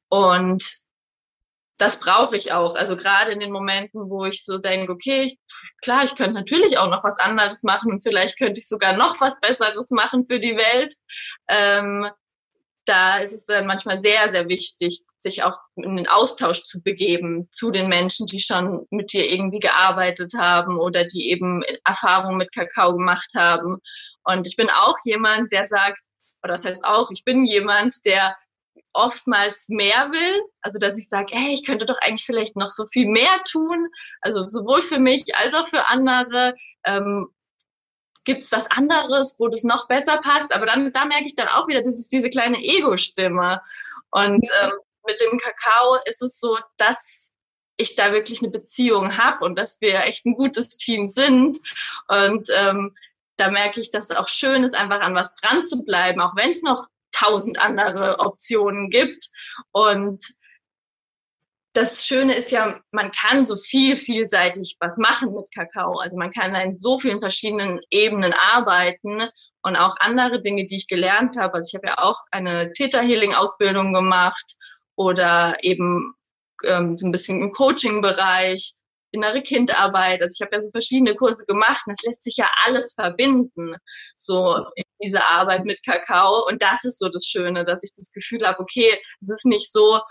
Und 0.08 0.64
das 1.78 2.00
brauche 2.00 2.36
ich 2.36 2.52
auch. 2.52 2.74
Also 2.74 2.96
gerade 2.96 3.30
in 3.30 3.40
den 3.40 3.52
Momenten, 3.52 4.10
wo 4.10 4.26
ich 4.26 4.44
so 4.44 4.58
denke, 4.58 4.92
okay, 4.92 5.38
klar, 5.84 6.04
ich 6.06 6.16
könnte 6.16 6.34
natürlich 6.34 6.80
auch 6.80 6.90
noch 6.90 7.04
was 7.04 7.20
anderes 7.20 7.62
machen 7.62 7.92
und 7.92 8.02
vielleicht 8.02 8.40
könnte 8.40 8.60
ich 8.60 8.68
sogar 8.68 8.94
noch 8.98 9.22
was 9.22 9.40
Besseres 9.40 9.92
machen 9.92 10.26
für 10.26 10.40
die 10.40 10.58
Welt. 10.58 10.96
Ähm, 11.48 12.10
da 12.90 13.18
ist 13.20 13.34
es 13.34 13.46
dann 13.46 13.68
manchmal 13.68 14.02
sehr, 14.02 14.30
sehr 14.30 14.48
wichtig, 14.50 15.02
sich 15.18 15.44
auch 15.44 15.58
in 15.76 15.96
den 15.96 16.08
Austausch 16.08 16.64
zu 16.64 16.82
begeben 16.82 17.48
zu 17.52 17.70
den 17.72 17.88
Menschen, 17.88 18.26
die 18.26 18.40
schon 18.40 18.88
mit 18.90 19.14
dir 19.14 19.30
irgendwie 19.30 19.60
gearbeitet 19.60 20.34
haben 20.38 20.80
oder 20.80 21.06
die 21.06 21.30
eben 21.30 21.62
Erfahrungen 21.86 22.38
mit 22.38 22.52
Kakao 22.52 22.94
gemacht 22.94 23.32
haben. 23.36 23.78
Und 24.24 24.48
ich 24.48 24.56
bin 24.56 24.70
auch 24.70 24.98
jemand, 25.06 25.52
der 25.52 25.66
sagt, 25.66 26.02
oder 26.44 26.54
das 26.54 26.66
heißt 26.66 26.84
auch, 26.86 27.12
ich 27.12 27.24
bin 27.24 27.46
jemand, 27.46 28.06
der 28.06 28.36
oftmals 28.94 29.70
mehr 29.70 30.12
will. 30.12 30.42
Also 30.62 30.80
dass 30.80 30.98
ich 30.98 31.08
sage, 31.08 31.28
hey, 31.32 31.54
ich 31.54 31.66
könnte 31.66 31.86
doch 31.86 32.00
eigentlich 32.02 32.26
vielleicht 32.26 32.56
noch 32.56 32.70
so 32.70 32.86
viel 32.86 33.08
mehr 33.08 33.44
tun. 33.50 33.88
Also 34.22 34.46
sowohl 34.48 34.82
für 34.82 35.00
mich 35.00 35.36
als 35.36 35.54
auch 35.54 35.68
für 35.68 35.90
andere. 35.90 36.56
Ähm, 36.86 37.28
gibt 38.30 38.44
es 38.44 38.52
was 38.52 38.70
anderes, 38.70 39.38
wo 39.40 39.48
das 39.48 39.64
noch 39.64 39.88
besser 39.88 40.18
passt. 40.18 40.54
Aber 40.54 40.68
dann, 40.68 40.94
da 40.94 41.06
merke 41.06 41.26
ich 41.26 41.34
dann 41.34 41.48
auch 41.48 41.68
wieder, 41.68 41.82
das 41.82 41.98
ist 41.98 42.12
diese 42.12 42.30
kleine 42.30 42.60
Ego-Stimme. 42.60 43.60
Und 44.12 44.48
ähm, 44.62 44.72
mit 45.08 45.20
dem 45.20 45.36
Kakao 45.40 45.98
ist 46.06 46.22
es 46.22 46.40
so, 46.40 46.60
dass 46.78 47.36
ich 47.78 47.96
da 47.96 48.12
wirklich 48.12 48.44
eine 48.44 48.52
Beziehung 48.52 49.18
habe 49.18 49.44
und 49.44 49.58
dass 49.58 49.82
wir 49.82 50.04
echt 50.04 50.28
ein 50.28 50.36
gutes 50.36 50.78
Team 50.78 51.08
sind. 51.08 51.58
Und 52.08 52.50
ähm, 52.56 52.96
da 53.38 53.50
merke 53.50 53.80
ich, 53.80 53.90
dass 53.90 54.12
es 54.12 54.16
auch 54.16 54.28
schön 54.28 54.64
ist, 54.64 54.76
einfach 54.76 55.00
an 55.02 55.16
was 55.16 55.36
dran 55.38 55.66
zu 55.66 55.84
bleiben, 55.84 56.22
auch 56.22 56.36
wenn 56.36 56.52
es 56.52 56.62
noch 56.62 56.88
tausend 57.12 57.60
andere 57.60 58.20
Optionen 58.20 58.92
gibt. 58.92 59.28
Und 59.72 60.24
das 61.80 62.06
Schöne 62.06 62.36
ist 62.36 62.52
ja, 62.52 62.78
man 62.92 63.10
kann 63.12 63.46
so 63.46 63.56
viel, 63.56 63.96
vielseitig 63.96 64.76
was 64.82 64.98
machen 64.98 65.34
mit 65.34 65.50
Kakao. 65.54 65.98
Also 66.00 66.18
man 66.18 66.30
kann 66.30 66.54
in 66.56 66.78
so 66.78 67.00
vielen 67.00 67.22
verschiedenen 67.22 67.80
Ebenen 67.90 68.34
arbeiten 68.54 69.22
und 69.62 69.76
auch 69.78 69.96
andere 70.00 70.42
Dinge, 70.42 70.66
die 70.66 70.76
ich 70.76 70.88
gelernt 70.90 71.38
habe. 71.38 71.54
Also 71.54 71.70
ich 71.70 71.76
habe 71.76 71.88
ja 71.88 72.04
auch 72.04 72.20
eine 72.32 72.74
Theta 72.74 73.00
Healing 73.00 73.34
Ausbildung 73.34 73.94
gemacht 73.94 74.56
oder 74.96 75.56
eben 75.62 76.14
ähm, 76.66 76.98
so 76.98 77.08
ein 77.08 77.14
bisschen 77.14 77.42
im 77.42 77.54
Coaching-Bereich, 77.54 78.74
innere 79.12 79.42
Kindarbeit. 79.42 80.22
Also 80.22 80.36
ich 80.38 80.46
habe 80.46 80.58
ja 80.58 80.60
so 80.60 80.70
verschiedene 80.72 81.16
Kurse 81.16 81.46
gemacht 81.46 81.84
und 81.86 81.94
es 81.94 82.04
lässt 82.06 82.24
sich 82.24 82.36
ja 82.36 82.50
alles 82.66 82.94
verbinden, 82.94 83.76
so 84.18 84.58
in 84.76 84.84
diese 85.02 85.24
Arbeit 85.24 85.64
mit 85.64 85.80
Kakao. 85.86 86.46
Und 86.46 86.62
das 86.62 86.84
ist 86.84 87.00
so 87.00 87.08
das 87.08 87.26
Schöne, 87.26 87.64
dass 87.64 87.84
ich 87.84 87.94
das 87.96 88.12
Gefühl 88.12 88.46
habe, 88.46 88.60
okay, 88.60 89.00
es 89.22 89.30
ist 89.30 89.46
nicht 89.46 89.72
so, 89.72 90.02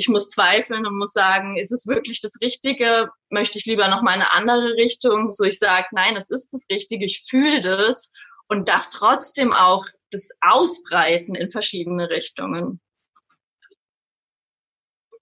ich 0.00 0.08
muss 0.08 0.30
zweifeln 0.30 0.86
und 0.86 0.96
muss 0.96 1.12
sagen, 1.12 1.58
ist 1.58 1.72
es 1.72 1.86
wirklich 1.86 2.20
das 2.20 2.40
Richtige? 2.40 3.10
Möchte 3.28 3.58
ich 3.58 3.66
lieber 3.66 3.88
noch 3.88 4.00
mal 4.00 4.14
eine 4.14 4.32
andere 4.32 4.74
Richtung? 4.76 5.30
So 5.30 5.44
ich 5.44 5.58
sage, 5.58 5.88
nein, 5.92 6.16
es 6.16 6.30
ist 6.30 6.54
das 6.54 6.66
Richtige, 6.70 7.04
ich 7.04 7.26
fühle 7.28 7.60
das 7.60 8.14
und 8.48 8.68
darf 8.70 8.88
trotzdem 8.90 9.52
auch 9.52 9.84
das 10.10 10.30
ausbreiten 10.40 11.34
in 11.34 11.50
verschiedene 11.50 12.08
Richtungen. 12.08 12.80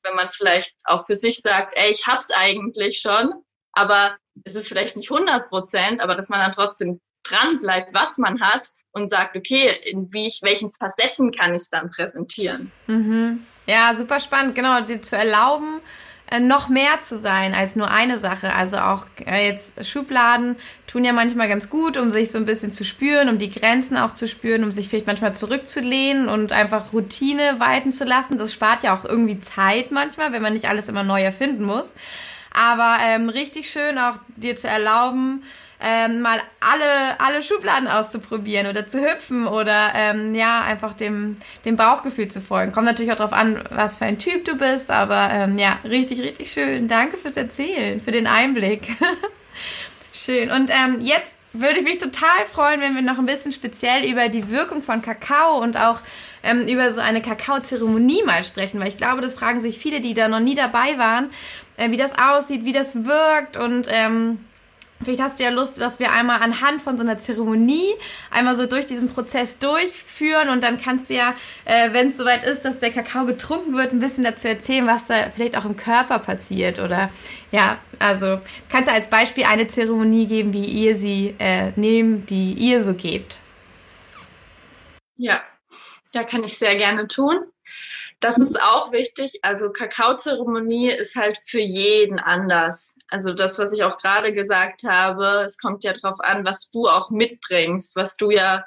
Wenn 0.05 0.15
man 0.15 0.31
vielleicht 0.31 0.77
auch 0.85 1.05
für 1.05 1.17
sich 1.17 1.41
sagt, 1.43 1.75
ey, 1.77 1.91
ich 1.91 2.07
hab's 2.07 2.31
eigentlich 2.31 3.01
schon, 3.01 3.35
aber 3.73 4.17
es 4.45 4.55
ist 4.55 4.69
vielleicht 4.69 4.97
nicht 4.97 5.11
100 5.11 5.49
Prozent, 5.49 6.01
aber 6.01 6.15
dass 6.15 6.29
man 6.29 6.39
dann 6.39 6.53
trotzdem 6.53 7.01
dran 7.25 7.61
bleibt, 7.61 7.93
was 7.95 8.17
man 8.17 8.41
hat 8.41 8.69
und 8.93 9.11
sagt, 9.11 9.37
okay, 9.37 9.73
in 9.85 10.13
wie 10.13 10.29
ich, 10.29 10.39
welchen 10.43 10.71
Facetten 10.71 11.33
kann 11.33 11.51
ich 11.51 11.63
es 11.63 11.69
dann 11.69 11.91
präsentieren. 11.91 12.71
Mhm. 12.87 13.45
Ja, 13.69 13.95
super 13.95 14.19
spannend, 14.19 14.55
genau, 14.55 14.81
dir 14.81 15.03
zu 15.03 15.15
erlauben, 15.15 15.83
äh, 16.31 16.41
noch 16.41 16.71
mehr 16.71 17.03
zu 17.03 17.19
sein 17.19 17.53
als 17.55 17.77
nur 17.77 17.91
eine 17.91 18.19
Sache. 18.19 18.55
Also 18.55 18.79
auch 18.79 19.05
äh, 19.27 19.47
jetzt 19.47 19.87
Schubladen 19.87 20.57
tun 20.87 21.05
ja 21.05 21.13
manchmal 21.13 21.49
ganz 21.49 21.69
gut, 21.69 21.99
um 21.99 22.11
sich 22.11 22.31
so 22.31 22.39
ein 22.39 22.47
bisschen 22.47 22.73
zu 22.73 22.83
spüren, 22.87 23.29
um 23.29 23.37
die 23.37 23.51
Grenzen 23.51 23.99
auch 23.99 24.15
zu 24.15 24.27
spüren, 24.27 24.65
um 24.65 24.73
sich 24.73 24.89
vielleicht 24.89 25.07
manchmal 25.07 25.35
zurückzulehnen 25.35 26.31
und 26.31 26.51
einfach 26.51 26.95
Routine 26.95 27.61
walten 27.61 27.93
zu 27.93 28.05
lassen. 28.07 28.39
Das 28.39 28.55
spart 28.55 28.85
ja 28.85 28.97
auch 28.97 29.05
irgendwie 29.05 29.39
Zeit 29.39 29.91
manchmal, 29.91 30.33
wenn 30.33 30.41
man 30.41 30.55
nicht 30.55 30.67
alles 30.67 30.89
immer 30.89 31.03
neu 31.03 31.21
erfinden 31.21 31.65
muss. 31.65 31.93
Aber 32.55 32.97
ähm, 33.05 33.29
richtig 33.29 33.69
schön 33.69 33.99
auch 33.99 34.15
dir 34.37 34.57
zu 34.57 34.67
erlauben, 34.67 35.43
ähm, 35.81 36.21
mal 36.21 36.41
alle, 36.61 37.21
alle 37.21 37.43
Schubladen 37.43 37.87
auszuprobieren 37.89 38.67
oder 38.67 38.87
zu 38.87 39.01
hüpfen 39.01 39.47
oder 39.47 39.93
ähm, 39.95 40.35
ja, 40.35 40.63
einfach 40.63 40.95
dem, 40.95 41.37
dem 41.65 41.77
Bauchgefühl 41.77 42.29
zu 42.29 42.41
folgen. 42.41 42.73
Kommt 42.73 42.87
natürlich 42.87 43.13
auch 43.13 43.17
darauf 43.17 43.33
an, 43.33 43.63
was 43.71 43.97
für 43.97 44.05
ein 44.05 44.19
Typ 44.19 44.45
du 44.45 44.57
bist, 44.57 44.91
aber 44.91 45.31
ähm, 45.33 45.59
ja, 45.59 45.79
richtig, 45.85 46.21
richtig 46.21 46.51
schön. 46.51 46.89
Danke 46.89 47.17
fürs 47.17 47.37
Erzählen, 47.37 48.01
für 48.01 48.11
den 48.11 48.27
Einblick. 48.27 48.89
schön. 50.13 50.51
Und 50.51 50.71
ähm, 50.71 51.01
jetzt 51.01 51.35
würde 51.53 51.79
ich 51.79 51.85
mich 51.85 51.99
total 51.99 52.47
freuen, 52.53 52.81
wenn 52.81 52.95
wir 52.95 53.03
noch 53.03 53.19
ein 53.19 53.27
bisschen 53.27 53.53
speziell 53.53 54.05
über 54.05 54.29
die 54.29 54.51
Wirkung 54.51 54.83
von 54.83 55.01
Kakao 55.01 55.59
und 55.63 55.77
auch 55.77 56.01
ähm, 56.43 56.67
über 56.67 56.91
so 56.91 57.01
eine 57.01 57.23
Kakaozeremonie 57.23 58.23
mal 58.25 58.45
sprechen, 58.45 58.81
weil 58.81 58.89
ich 58.89 58.97
glaube, 58.97 59.21
das 59.21 59.35
fragen 59.35 59.61
sich 59.61 59.79
viele, 59.79 60.01
die 60.01 60.15
da 60.15 60.29
noch 60.29 60.41
nie 60.41 60.55
dabei 60.55 60.99
waren, 60.99 61.31
äh, 61.77 61.91
wie 61.91 61.97
das 61.97 62.13
aussieht, 62.19 62.65
wie 62.65 62.73
das 62.73 63.05
wirkt 63.05 63.57
und 63.57 63.87
ähm, 63.91 64.39
Vielleicht 65.03 65.23
hast 65.23 65.39
du 65.39 65.45
ja 65.45 65.51
Lust, 65.51 65.81
dass 65.81 66.01
wir 66.01 66.13
einmal 66.13 66.43
anhand 66.43 66.83
von 66.83 66.99
so 66.99 67.05
einer 67.05 67.21
Zeremonie 67.21 67.95
einmal 68.31 68.57
so 68.57 68.67
durch 68.67 68.85
diesen 68.87 69.09
Prozess 69.09 69.59
durchführen 69.59 70.49
und 70.49 70.63
dann 70.63 70.81
kannst 70.81 71.09
du 71.09 71.15
ja, 71.15 71.35
äh, 71.65 71.93
wenn 71.93 72.09
es 72.09 72.17
soweit 72.17 72.45
ist, 72.45 72.65
dass 72.65 72.81
der 72.81 72.91
Kakao 72.91 73.25
getrunken 73.25 73.77
wird, 73.77 73.93
ein 73.93 74.01
bisschen 74.01 74.25
dazu 74.25 74.49
erzählen, 74.49 74.87
was 74.87 75.07
da 75.07 75.31
vielleicht 75.31 75.57
auch 75.57 75.65
im 75.65 75.77
Körper 75.77 76.19
passiert 76.19 76.81
oder 76.81 77.11
ja, 77.53 77.79
also 78.01 78.41
kannst 78.71 78.91
du 78.91 78.93
als 78.93 79.09
Beispiel 79.09 79.45
eine 79.45 79.69
Zeremonie 79.69 80.27
geben, 80.27 80.53
wie 80.53 80.65
ihr 80.65 80.97
sie 80.97 81.35
äh, 81.39 81.71
nehmt, 81.77 82.29
die 82.31 82.53
ihr 82.55 82.83
so 82.83 82.95
gebt. 82.95 83.39
Ja, 85.17 85.41
ja, 86.13 86.25
kann 86.25 86.43
ich 86.43 86.59
sehr 86.59 86.77
gerne 86.77 87.07
tun. 87.07 87.39
Das 88.21 88.39
ist 88.39 88.61
auch 88.61 88.91
wichtig. 88.91 89.39
Also 89.43 89.71
Kakaozeremonie 89.71 90.91
ist 90.91 91.15
halt 91.15 91.39
für 91.39 91.61
jeden 91.61 92.19
anders. 92.19 92.99
Also 93.09 93.33
das, 93.33 93.59
was 93.61 93.73
ich 93.73 93.85
auch 93.85 93.99
gerade 93.99 94.33
gesagt 94.33 94.83
habe, 94.83 95.43
es 95.45 95.57
kommt 95.59 95.85
ja 95.85 95.93
darauf 95.93 96.19
an, 96.21 96.45
was 96.45 96.71
du 96.71 96.89
auch 96.89 97.11
mitbringst, 97.11 97.95
was 97.95 98.17
du 98.17 98.31
ja 98.31 98.65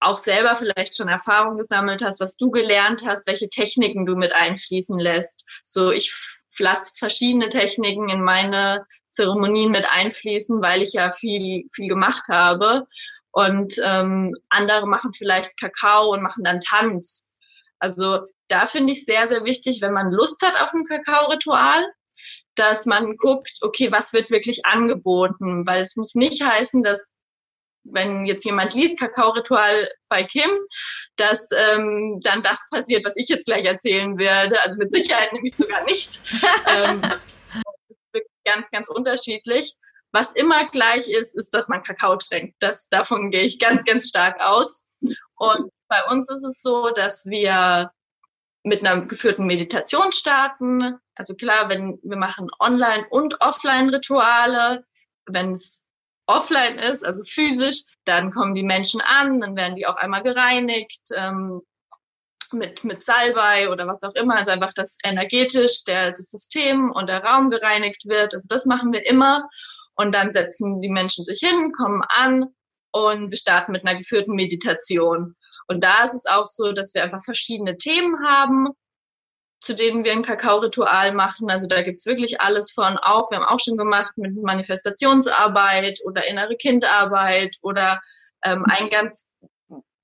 auch 0.00 0.18
selber 0.18 0.56
vielleicht 0.56 0.96
schon 0.96 1.08
Erfahrung 1.08 1.56
gesammelt 1.56 2.02
hast, 2.02 2.20
was 2.20 2.36
du 2.36 2.50
gelernt 2.50 3.04
hast, 3.06 3.26
welche 3.28 3.48
Techniken 3.48 4.04
du 4.04 4.16
mit 4.16 4.32
einfließen 4.34 4.98
lässt. 4.98 5.46
So, 5.62 5.92
ich 5.92 6.12
lasse 6.58 6.92
verschiedene 6.98 7.48
Techniken 7.48 8.08
in 8.08 8.22
meine 8.22 8.84
Zeremonien 9.10 9.70
mit 9.70 9.86
einfließen, 9.90 10.60
weil 10.60 10.82
ich 10.82 10.94
ja 10.94 11.12
viel, 11.12 11.64
viel 11.72 11.88
gemacht 11.88 12.24
habe. 12.28 12.86
Und 13.30 13.74
ähm, 13.84 14.34
andere 14.50 14.86
machen 14.86 15.12
vielleicht 15.12 15.58
Kakao 15.58 16.12
und 16.12 16.22
machen 16.22 16.42
dann 16.42 16.60
Tanz. 16.60 17.36
Also 17.78 18.26
da 18.48 18.66
finde 18.66 18.92
ich 18.92 19.04
sehr, 19.04 19.26
sehr 19.26 19.44
wichtig, 19.44 19.80
wenn 19.80 19.92
man 19.92 20.10
Lust 20.10 20.42
hat 20.42 20.60
auf 20.60 20.72
ein 20.72 20.84
Kakao-Ritual, 20.84 21.84
dass 22.54 22.86
man 22.86 23.16
guckt, 23.16 23.52
okay, 23.62 23.90
was 23.90 24.12
wird 24.12 24.30
wirklich 24.30 24.66
angeboten? 24.66 25.66
Weil 25.66 25.82
es 25.82 25.96
muss 25.96 26.14
nicht 26.14 26.42
heißen, 26.42 26.82
dass 26.82 27.14
wenn 27.84 28.26
jetzt 28.26 28.44
jemand 28.44 28.74
liest, 28.74 28.98
Kakao-Ritual 28.98 29.90
bei 30.08 30.22
Kim, 30.22 30.50
dass 31.16 31.50
ähm, 31.52 32.18
dann 32.22 32.42
das 32.42 32.60
passiert, 32.70 33.04
was 33.04 33.16
ich 33.16 33.28
jetzt 33.28 33.46
gleich 33.46 33.64
erzählen 33.64 34.18
werde. 34.18 34.60
Also 34.62 34.76
mit 34.76 34.92
Sicherheit 34.92 35.32
nämlich 35.32 35.54
sogar 35.54 35.82
nicht. 35.84 36.20
ähm, 36.66 37.02
ganz, 38.44 38.70
ganz 38.70 38.88
unterschiedlich. 38.88 39.74
Was 40.12 40.32
immer 40.32 40.68
gleich 40.68 41.08
ist, 41.08 41.36
ist, 41.36 41.54
dass 41.54 41.68
man 41.68 41.82
Kakao 41.82 42.16
trinkt. 42.16 42.54
Das, 42.60 42.88
davon 42.88 43.30
gehe 43.30 43.42
ich 43.42 43.58
ganz, 43.58 43.84
ganz 43.84 44.08
stark 44.08 44.38
aus. 44.40 44.90
Und 45.36 45.70
bei 45.88 46.04
uns 46.10 46.30
ist 46.30 46.44
es 46.44 46.60
so, 46.60 46.90
dass 46.90 47.26
wir 47.26 47.90
mit 48.64 48.84
einer 48.84 49.02
geführten 49.02 49.46
Meditation 49.46 50.12
starten. 50.12 50.96
Also 51.14 51.34
klar, 51.34 51.68
wenn 51.68 51.98
wir 52.02 52.16
machen 52.16 52.48
Online- 52.60 53.06
und 53.10 53.40
Offline-Rituale, 53.40 54.84
wenn 55.26 55.50
es 55.50 55.90
offline 56.26 56.78
ist, 56.78 57.04
also 57.04 57.24
physisch, 57.24 57.82
dann 58.04 58.30
kommen 58.30 58.54
die 58.54 58.62
Menschen 58.62 59.00
an, 59.00 59.40
dann 59.40 59.56
werden 59.56 59.76
die 59.76 59.86
auch 59.86 59.96
einmal 59.96 60.22
gereinigt. 60.22 61.02
Ähm, 61.16 61.62
mit, 62.52 62.84
mit 62.84 63.02
Salbei 63.02 63.68
oder 63.70 63.86
was 63.86 64.02
auch 64.02 64.14
immer, 64.14 64.36
also 64.36 64.50
einfach, 64.50 64.72
dass 64.74 64.98
energetisch 65.04 65.84
der, 65.84 66.10
das 66.10 66.30
System 66.30 66.90
und 66.90 67.08
der 67.08 67.24
Raum 67.24 67.50
gereinigt 67.50 68.06
wird. 68.06 68.34
Also 68.34 68.46
das 68.48 68.66
machen 68.66 68.92
wir 68.92 69.06
immer. 69.06 69.48
Und 69.94 70.14
dann 70.14 70.30
setzen 70.30 70.80
die 70.80 70.90
Menschen 70.90 71.24
sich 71.24 71.38
hin, 71.40 71.70
kommen 71.70 72.02
an 72.08 72.46
und 72.92 73.30
wir 73.30 73.38
starten 73.38 73.72
mit 73.72 73.86
einer 73.86 73.98
geführten 73.98 74.34
Meditation. 74.34 75.34
Und 75.72 75.82
da 75.82 76.04
ist 76.04 76.14
es 76.14 76.26
auch 76.26 76.44
so, 76.44 76.72
dass 76.72 76.94
wir 76.94 77.02
einfach 77.02 77.24
verschiedene 77.24 77.78
Themen 77.78 78.24
haben, 78.24 78.68
zu 79.60 79.74
denen 79.74 80.04
wir 80.04 80.12
ein 80.12 80.22
Kakao-Ritual 80.22 81.12
machen. 81.12 81.50
Also 81.50 81.66
da 81.66 81.82
gibt's 81.82 82.04
wirklich 82.04 82.40
alles 82.40 82.72
von 82.72 82.98
auch, 82.98 83.30
wir 83.30 83.38
haben 83.38 83.46
auch 83.46 83.60
schon 83.60 83.78
gemacht 83.78 84.12
mit 84.16 84.34
Manifestationsarbeit 84.42 86.00
oder 86.04 86.26
innere 86.28 86.56
Kindarbeit 86.56 87.56
oder 87.62 88.00
ähm, 88.44 88.66
ein 88.68 88.90
ganz 88.90 89.32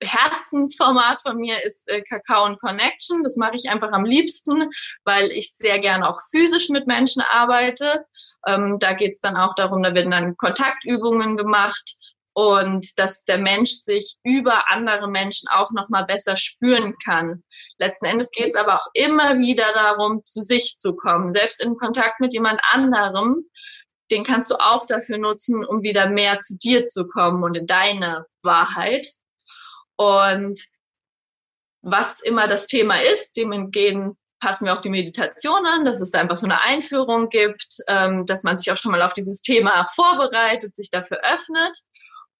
Herzensformat 0.01 1.21
von 1.21 1.37
mir 1.37 1.63
ist 1.63 1.89
äh, 1.89 2.01
Kakao 2.01 2.45
und 2.45 2.59
Connection. 2.59 3.23
Das 3.23 3.35
mache 3.35 3.55
ich 3.55 3.69
einfach 3.69 3.91
am 3.91 4.05
liebsten, 4.05 4.69
weil 5.03 5.29
ich 5.31 5.51
sehr 5.53 5.79
gerne 5.79 6.09
auch 6.09 6.19
physisch 6.31 6.69
mit 6.69 6.87
Menschen 6.87 7.21
arbeite. 7.29 8.05
Ähm, 8.47 8.77
da 8.79 8.93
geht's 8.93 9.19
dann 9.19 9.35
auch 9.35 9.55
darum, 9.55 9.83
da 9.83 9.93
werden 9.93 10.11
dann 10.11 10.37
Kontaktübungen 10.37 11.35
gemacht 11.35 11.95
und 12.33 12.97
dass 12.97 13.23
der 13.23 13.37
Mensch 13.37 13.71
sich 13.71 14.17
über 14.23 14.69
andere 14.69 15.09
Menschen 15.09 15.47
auch 15.49 15.71
noch 15.71 15.89
mal 15.89 16.03
besser 16.03 16.37
spüren 16.37 16.93
kann. 17.03 17.43
Letzten 17.77 18.05
Endes 18.05 18.31
geht 18.31 18.49
es 18.49 18.55
aber 18.55 18.75
auch 18.75 18.87
immer 18.93 19.39
wieder 19.39 19.73
darum, 19.73 20.23
zu 20.25 20.41
sich 20.41 20.77
zu 20.77 20.95
kommen. 20.95 21.31
Selbst 21.31 21.61
in 21.61 21.75
Kontakt 21.75 22.19
mit 22.19 22.33
jemand 22.33 22.61
anderem, 22.71 23.45
den 24.11 24.23
kannst 24.23 24.49
du 24.51 24.55
auch 24.55 24.85
dafür 24.85 25.17
nutzen, 25.17 25.65
um 25.65 25.83
wieder 25.83 26.09
mehr 26.09 26.39
zu 26.39 26.57
dir 26.57 26.85
zu 26.85 27.07
kommen 27.07 27.43
und 27.43 27.55
in 27.55 27.67
deine 27.67 28.25
Wahrheit. 28.41 29.07
Und 29.95 30.59
was 31.81 32.19
immer 32.21 32.47
das 32.47 32.67
Thema 32.67 32.95
ist, 33.01 33.37
dem 33.37 33.51
entgehen 33.51 34.17
passen 34.39 34.65
wir 34.65 34.73
auch 34.73 34.81
die 34.81 34.89
Meditation 34.89 35.65
an, 35.65 35.85
dass 35.85 36.01
es 36.01 36.11
da 36.11 36.19
einfach 36.19 36.37
so 36.37 36.45
eine 36.45 36.61
Einführung 36.61 37.29
gibt, 37.29 37.77
ähm, 37.87 38.25
dass 38.25 38.43
man 38.43 38.57
sich 38.57 38.71
auch 38.71 38.77
schon 38.77 38.91
mal 38.91 39.01
auf 39.01 39.13
dieses 39.13 39.41
Thema 39.41 39.85
vorbereitet, 39.93 40.75
sich 40.75 40.89
dafür 40.89 41.19
öffnet. 41.23 41.77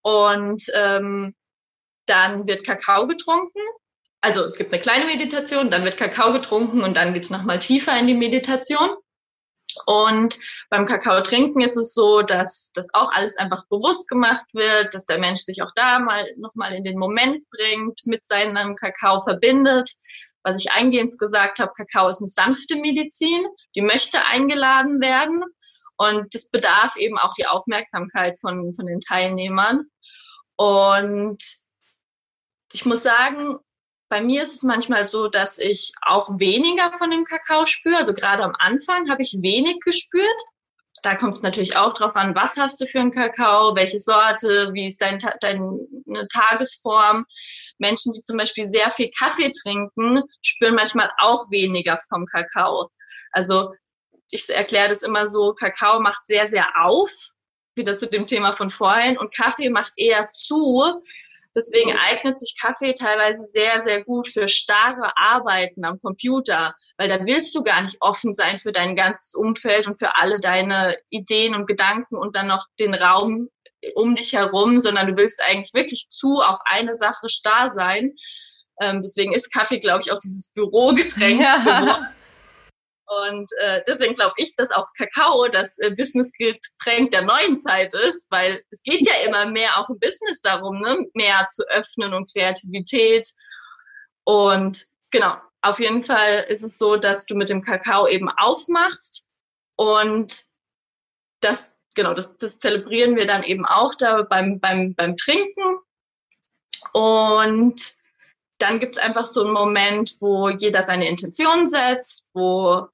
Und 0.02 0.64
ähm, 0.76 1.36
dann 2.06 2.48
wird 2.48 2.66
Kakao 2.66 3.08
getrunken. 3.08 3.60
Also 4.22 4.44
es 4.44 4.58
gibt 4.58 4.74
eine 4.74 4.82
kleine 4.82 5.06
Meditation, 5.06 5.70
dann 5.70 5.84
wird 5.84 5.98
Kakao 5.98 6.34
getrunken 6.34 6.84
und 6.84 6.98
dann 6.98 7.14
geht's 7.14 7.30
nochmal 7.30 7.60
tiefer 7.60 7.98
in 7.98 8.08
die 8.08 8.14
Meditation. 8.14 8.90
Und 9.86 10.38
beim 10.70 10.86
Kakao 10.86 11.22
trinken 11.22 11.62
ist 11.62 11.78
es 11.78 11.94
so, 11.94 12.22
dass 12.22 12.72
das 12.74 12.90
auch 12.94 13.12
alles 13.12 13.38
einfach 13.38 13.66
bewusst 13.70 14.08
gemacht 14.08 14.48
wird, 14.54 14.94
dass 14.94 15.06
der 15.06 15.20
Mensch 15.20 15.42
sich 15.42 15.62
auch 15.62 15.72
da 15.76 16.00
mal 16.00 16.26
nochmal 16.38 16.74
in 16.74 16.84
den 16.84 16.98
Moment 16.98 17.48
bringt, 17.50 18.02
mit 18.06 18.26
seinem 18.26 18.76
Kakao 18.76 19.20
verbindet. 19.22 19.90
Was 20.44 20.60
ich 20.60 20.72
eingehend 20.72 21.18
gesagt 21.20 21.60
habe, 21.60 21.72
Kakao 21.76 22.10
ist 22.10 22.22
eine 22.22 22.28
sanfte 22.28 22.76
Medizin, 22.78 23.46
die 23.76 23.82
möchte 23.82 24.26
eingeladen 24.26 25.02
werden. 25.02 25.44
Und 26.00 26.34
das 26.34 26.50
bedarf 26.50 26.96
eben 26.96 27.18
auch 27.18 27.34
die 27.34 27.46
Aufmerksamkeit 27.46 28.40
von, 28.40 28.74
von 28.74 28.86
den 28.86 29.02
Teilnehmern. 29.02 29.84
Und 30.56 31.44
ich 32.72 32.86
muss 32.86 33.04
sagen, 33.04 33.58
bei 34.08 34.22
mir 34.22 34.44
ist 34.44 34.56
es 34.56 34.64
manchmal 34.64 35.08
so, 35.08 35.28
dass 35.28 35.58
ich 35.58 35.92
auch 36.02 36.30
weniger 36.40 36.94
von 36.94 37.12
dem 37.12 37.26
Kakao 37.26 37.66
spüre. 37.66 37.98
Also 37.98 38.14
gerade 38.14 38.44
am 38.44 38.56
Anfang 38.60 39.10
habe 39.10 39.22
ich 39.24 39.40
wenig 39.42 39.82
gespürt. 39.82 40.42
Da 41.04 41.16
kommt 41.16 41.36
es 41.36 41.42
natürlich 41.42 41.76
auch 41.76 41.94
drauf 41.94 42.16
an, 42.16 42.34
was 42.34 42.56
hast 42.56 42.80
du 42.80 42.88
für 42.88 43.02
einen 43.02 43.12
Kakao, 43.12 43.76
welche 43.76 44.00
Sorte, 44.00 44.70
wie 44.74 44.88
ist 44.88 45.02
dein, 45.02 45.20
deine 45.42 45.74
Tagesform. 46.32 47.26
Menschen, 47.78 48.14
die 48.14 48.22
zum 48.22 48.38
Beispiel 48.38 48.70
sehr 48.70 48.90
viel 48.90 49.10
Kaffee 49.18 49.52
trinken, 49.52 50.24
spüren 50.42 50.76
manchmal 50.76 51.12
auch 51.18 51.52
weniger 51.52 51.98
vom 52.10 52.26
Kakao. 52.26 52.90
Also 53.32 53.74
ich 54.32 54.50
erkläre 54.50 54.90
das 54.90 55.04
immer 55.04 55.26
so, 55.26 55.54
Kakao 55.54 56.00
macht 56.00 56.26
sehr, 56.26 56.48
sehr 56.48 56.68
auf, 56.80 57.10
wieder 57.76 57.98
zu 57.98 58.08
dem 58.08 58.28
Thema 58.28 58.52
von 58.52 58.70
vorhin, 58.70 59.18
und 59.18 59.34
Kaffee 59.34 59.70
macht 59.70 59.94
eher 59.98 60.30
zu. 60.30 60.84
Deswegen 61.56 61.98
eignet 61.98 62.40
sich 62.40 62.56
Kaffee 62.62 62.94
teilweise 62.94 63.42
sehr, 63.42 63.80
sehr 63.80 64.04
gut 64.04 64.28
für 64.28 64.48
starre 64.48 65.18
Arbeiten 65.18 65.84
am 65.84 65.98
Computer, 65.98 66.76
weil 66.98 67.10
da 67.10 67.26
willst 67.26 67.56
du 67.56 67.64
gar 67.64 67.82
nicht 67.82 67.98
offen 68.02 68.34
sein 68.34 68.60
für 68.60 68.72
dein 68.72 68.96
ganzes 68.96 69.34
Umfeld 69.34 69.88
und 69.88 69.98
für 69.98 70.16
alle 70.16 70.40
deine 70.40 70.96
Ideen 71.10 71.56
und 71.56 71.66
Gedanken 71.66 72.18
und 72.18 72.36
dann 72.36 72.48
noch 72.48 72.68
den 72.80 72.94
Raum 72.94 73.50
um 73.96 74.16
dich 74.16 74.34
herum, 74.34 74.80
sondern 74.82 75.08
du 75.08 75.18
willst 75.18 75.42
eigentlich 75.42 75.74
wirklich 75.74 76.08
zu 76.10 76.40
auf 76.42 76.60
eine 76.66 76.94
Sache 76.94 77.30
starr 77.30 77.70
sein. 77.70 78.14
Ähm, 78.82 79.02
deswegen 79.02 79.34
ist 79.34 79.54
Kaffee, 79.54 79.80
glaube 79.80 80.02
ich, 80.04 80.12
auch 80.12 80.20
dieses 80.20 80.50
Bürogetränk 80.50 81.42
ja. 81.42 82.10
Und 83.10 83.52
äh, 83.60 83.82
deswegen 83.88 84.14
glaube 84.14 84.36
ich, 84.38 84.56
dass 84.56 84.72
auch 84.72 84.86
Kakao 84.96 85.48
das 85.48 85.80
äh, 85.80 85.90
Businessgetränk 85.90 87.10
der 87.10 87.24
neuen 87.24 87.60
Zeit 87.60 87.94
ist, 87.96 88.30
weil 88.30 88.64
es 88.70 88.84
geht 88.84 89.08
ja 89.08 89.14
immer 89.26 89.48
mehr 89.48 89.78
auch 89.78 89.90
im 89.90 90.00
Business 90.00 90.42
darum, 90.42 90.78
ne? 90.78 91.08
mehr 91.16 91.48
zu 91.50 91.64
öffnen 91.70 92.14
und 92.14 92.32
Kreativität. 92.32 93.28
Und 94.26 94.86
genau, 95.10 95.38
auf 95.62 95.80
jeden 95.80 96.04
Fall 96.04 96.46
ist 96.50 96.62
es 96.62 96.78
so, 96.78 96.98
dass 96.98 97.26
du 97.26 97.36
mit 97.36 97.50
dem 97.50 97.62
Kakao 97.62 98.08
eben 98.08 98.30
aufmachst 98.30 99.30
und 99.76 100.40
das, 101.42 101.86
genau, 101.96 102.14
das, 102.14 102.38
das 102.38 102.60
zelebrieren 102.60 103.16
wir 103.16 103.26
dann 103.26 103.44
eben 103.44 103.66
auch 103.66 103.96
da 103.96 104.22
beim, 104.22 104.60
beim, 104.60 104.94
beim 104.94 105.18
Trinken. 105.18 105.80
Und 106.94 107.82
dann 108.60 108.80
gibt's 108.80 108.98
einfach 108.98 109.26
so 109.26 109.44
einen 109.44 109.54
Moment, 109.54 110.18
wo 110.20 110.50
jeder 110.50 110.84
seine 110.84 111.08
Intention 111.08 111.66
setzt, 111.66 112.32
wo 112.34 112.88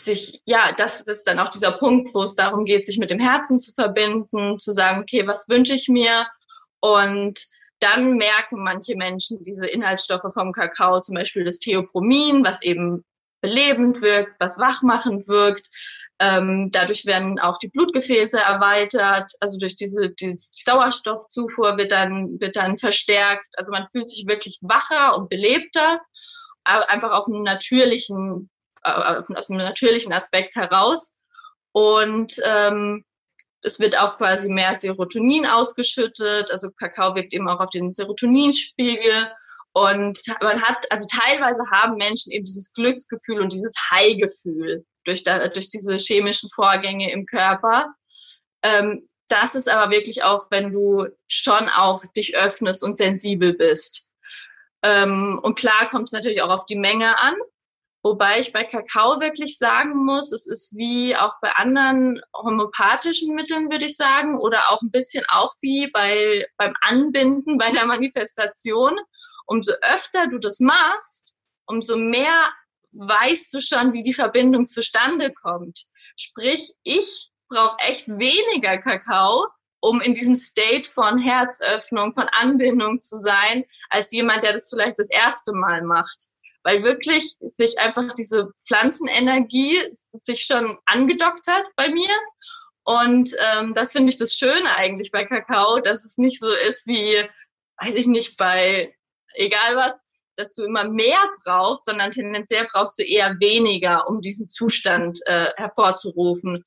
sich, 0.00 0.40
ja, 0.44 0.72
das 0.72 1.00
ist 1.00 1.24
dann 1.24 1.38
auch 1.38 1.48
dieser 1.48 1.72
Punkt, 1.72 2.14
wo 2.14 2.22
es 2.22 2.36
darum 2.36 2.64
geht, 2.64 2.86
sich 2.86 2.98
mit 2.98 3.10
dem 3.10 3.20
Herzen 3.20 3.58
zu 3.58 3.72
verbinden, 3.72 4.58
zu 4.58 4.72
sagen, 4.72 5.00
okay, 5.00 5.26
was 5.26 5.48
wünsche 5.48 5.74
ich 5.74 5.88
mir? 5.88 6.26
Und 6.80 7.40
dann 7.80 8.16
merken 8.16 8.62
manche 8.62 8.96
Menschen 8.96 9.42
diese 9.44 9.66
Inhaltsstoffe 9.66 10.32
vom 10.32 10.52
Kakao, 10.52 11.00
zum 11.00 11.14
Beispiel 11.14 11.44
das 11.44 11.58
Theopromin, 11.58 12.44
was 12.44 12.62
eben 12.62 13.04
belebend 13.40 14.02
wirkt, 14.02 14.40
was 14.40 14.58
wachmachend 14.58 15.28
wirkt. 15.28 15.68
Ähm, 16.20 16.70
dadurch 16.72 17.06
werden 17.06 17.38
auch 17.38 17.58
die 17.58 17.68
Blutgefäße 17.68 18.40
erweitert, 18.40 19.32
also 19.38 19.56
durch 19.56 19.76
diese 19.76 20.10
die 20.10 20.34
Sauerstoffzufuhr 20.36 21.76
wird 21.76 21.92
dann 21.92 22.40
wird 22.40 22.56
dann 22.56 22.76
verstärkt. 22.76 23.46
Also 23.56 23.70
man 23.70 23.84
fühlt 23.84 24.08
sich 24.08 24.26
wirklich 24.26 24.58
wacher 24.62 25.16
und 25.16 25.28
belebter, 25.28 26.00
einfach 26.64 27.12
auf 27.12 27.28
einem 27.28 27.42
natürlichen 27.42 28.50
aus 28.82 29.50
einem 29.50 29.58
natürlichen 29.58 30.12
Aspekt 30.12 30.54
heraus. 30.56 31.20
Und 31.72 32.34
ähm, 32.44 33.04
es 33.62 33.80
wird 33.80 33.98
auch 33.98 34.16
quasi 34.16 34.48
mehr 34.48 34.74
Serotonin 34.74 35.46
ausgeschüttet. 35.46 36.50
Also 36.50 36.70
Kakao 36.70 37.14
wirkt 37.14 37.34
eben 37.34 37.48
auch 37.48 37.60
auf 37.60 37.70
den 37.70 37.92
Serotoninspiegel. 37.92 39.28
Und 39.72 40.20
man 40.40 40.62
hat, 40.62 40.90
also 40.90 41.06
teilweise 41.10 41.62
haben 41.70 41.96
Menschen 41.96 42.32
eben 42.32 42.44
dieses 42.44 42.72
Glücksgefühl 42.72 43.40
und 43.40 43.52
dieses 43.52 43.74
High-Gefühl 43.90 44.84
durch, 45.04 45.24
durch 45.24 45.68
diese 45.68 45.96
chemischen 45.96 46.50
Vorgänge 46.54 47.10
im 47.12 47.26
Körper. 47.26 47.86
Ähm, 48.62 49.06
das 49.28 49.54
ist 49.54 49.68
aber 49.68 49.92
wirklich 49.92 50.22
auch, 50.22 50.46
wenn 50.50 50.72
du 50.72 51.06
schon 51.28 51.68
auch 51.68 52.02
dich 52.16 52.36
öffnest 52.36 52.82
und 52.82 52.96
sensibel 52.96 53.52
bist. 53.52 54.14
Ähm, 54.82 55.38
und 55.42 55.58
klar 55.58 55.88
kommt 55.90 56.08
es 56.08 56.12
natürlich 56.12 56.42
auch 56.42 56.50
auf 56.50 56.66
die 56.66 56.78
Menge 56.78 57.18
an. 57.18 57.34
Wobei 58.08 58.40
ich 58.40 58.54
bei 58.54 58.64
Kakao 58.64 59.20
wirklich 59.20 59.58
sagen 59.58 60.06
muss, 60.06 60.32
es 60.32 60.46
ist 60.46 60.74
wie 60.78 61.14
auch 61.14 61.34
bei 61.42 61.52
anderen 61.56 62.18
homöopathischen 62.34 63.34
Mitteln, 63.34 63.70
würde 63.70 63.84
ich 63.84 63.98
sagen, 63.98 64.40
oder 64.40 64.70
auch 64.70 64.80
ein 64.80 64.90
bisschen 64.90 65.26
auch 65.28 65.52
wie 65.60 65.90
bei, 65.90 66.46
beim 66.56 66.72
Anbinden, 66.80 67.58
bei 67.58 67.70
der 67.70 67.84
Manifestation. 67.84 68.98
Umso 69.44 69.74
öfter 69.82 70.26
du 70.26 70.38
das 70.38 70.60
machst, 70.60 71.36
umso 71.66 71.98
mehr 71.98 72.48
weißt 72.92 73.52
du 73.52 73.60
schon, 73.60 73.92
wie 73.92 74.02
die 74.02 74.14
Verbindung 74.14 74.66
zustande 74.66 75.30
kommt. 75.30 75.78
Sprich, 76.16 76.72
ich 76.84 77.28
brauche 77.50 77.76
echt 77.80 78.08
weniger 78.08 78.78
Kakao, 78.78 79.48
um 79.80 80.00
in 80.00 80.14
diesem 80.14 80.34
State 80.34 80.88
von 80.88 81.18
Herzöffnung, 81.18 82.14
von 82.14 82.26
Anbindung 82.40 83.02
zu 83.02 83.18
sein, 83.18 83.64
als 83.90 84.12
jemand, 84.12 84.44
der 84.44 84.54
das 84.54 84.70
vielleicht 84.70 84.98
das 84.98 85.10
erste 85.10 85.52
Mal 85.52 85.82
macht 85.82 86.37
weil 86.64 86.82
wirklich 86.82 87.36
sich 87.40 87.78
einfach 87.78 88.12
diese 88.14 88.50
Pflanzenenergie 88.66 89.78
sich 90.12 90.44
schon 90.44 90.78
angedockt 90.86 91.46
hat 91.48 91.68
bei 91.76 91.88
mir. 91.90 92.10
Und 92.84 93.30
ähm, 93.52 93.72
das 93.74 93.92
finde 93.92 94.10
ich 94.10 94.18
das 94.18 94.34
Schöne 94.34 94.74
eigentlich 94.76 95.10
bei 95.10 95.24
Kakao, 95.24 95.80
dass 95.80 96.04
es 96.04 96.18
nicht 96.18 96.40
so 96.40 96.50
ist 96.50 96.86
wie, 96.86 97.28
weiß 97.78 97.94
ich 97.94 98.06
nicht, 98.06 98.36
bei 98.38 98.94
egal 99.34 99.76
was, 99.76 100.02
dass 100.36 100.54
du 100.54 100.64
immer 100.64 100.84
mehr 100.84 101.18
brauchst, 101.44 101.84
sondern 101.86 102.12
tendenziell 102.12 102.66
brauchst 102.72 102.98
du 102.98 103.02
eher 103.02 103.38
weniger, 103.40 104.08
um 104.08 104.20
diesen 104.20 104.48
Zustand 104.48 105.18
äh, 105.26 105.50
hervorzurufen. 105.56 106.64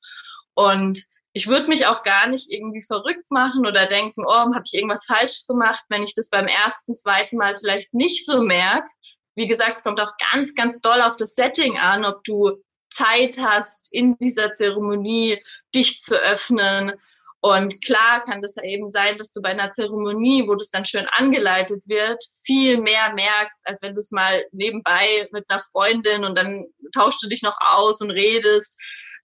Und 0.54 1.02
ich 1.32 1.48
würde 1.48 1.68
mich 1.68 1.86
auch 1.86 2.02
gar 2.02 2.28
nicht 2.28 2.50
irgendwie 2.50 2.82
verrückt 2.82 3.30
machen 3.30 3.66
oder 3.66 3.86
denken, 3.86 4.24
oh, 4.26 4.54
habe 4.54 4.62
ich 4.66 4.74
irgendwas 4.74 5.06
falsch 5.06 5.46
gemacht, 5.48 5.82
wenn 5.88 6.02
ich 6.02 6.14
das 6.14 6.28
beim 6.28 6.46
ersten, 6.46 6.94
zweiten 6.94 7.36
Mal 7.36 7.54
vielleicht 7.54 7.94
nicht 7.94 8.26
so 8.26 8.42
merke, 8.42 8.88
wie 9.34 9.46
gesagt, 9.46 9.74
es 9.74 9.82
kommt 9.82 10.00
auch 10.00 10.12
ganz, 10.32 10.54
ganz 10.54 10.80
doll 10.80 11.00
auf 11.00 11.16
das 11.16 11.34
Setting 11.34 11.78
an, 11.78 12.04
ob 12.04 12.22
du 12.24 12.52
Zeit 12.90 13.38
hast, 13.38 13.92
in 13.92 14.16
dieser 14.18 14.52
Zeremonie 14.52 15.42
dich 15.74 16.00
zu 16.00 16.16
öffnen. 16.16 16.92
Und 17.40 17.84
klar 17.84 18.22
kann 18.22 18.40
das 18.40 18.54
ja 18.54 18.62
eben 18.62 18.88
sein, 18.88 19.18
dass 19.18 19.32
du 19.32 19.42
bei 19.42 19.48
einer 19.48 19.72
Zeremonie, 19.72 20.46
wo 20.46 20.54
das 20.54 20.70
dann 20.70 20.84
schön 20.84 21.06
angeleitet 21.16 21.82
wird, 21.88 22.22
viel 22.44 22.80
mehr 22.80 23.12
merkst, 23.14 23.62
als 23.64 23.82
wenn 23.82 23.94
du 23.94 24.00
es 24.00 24.12
mal 24.12 24.44
nebenbei 24.52 25.28
mit 25.32 25.44
einer 25.48 25.58
Freundin 25.58 26.24
und 26.24 26.36
dann 26.36 26.66
tauschst 26.94 27.22
du 27.22 27.28
dich 27.28 27.42
noch 27.42 27.56
aus 27.60 28.00
und 28.00 28.12
redest. 28.12 28.78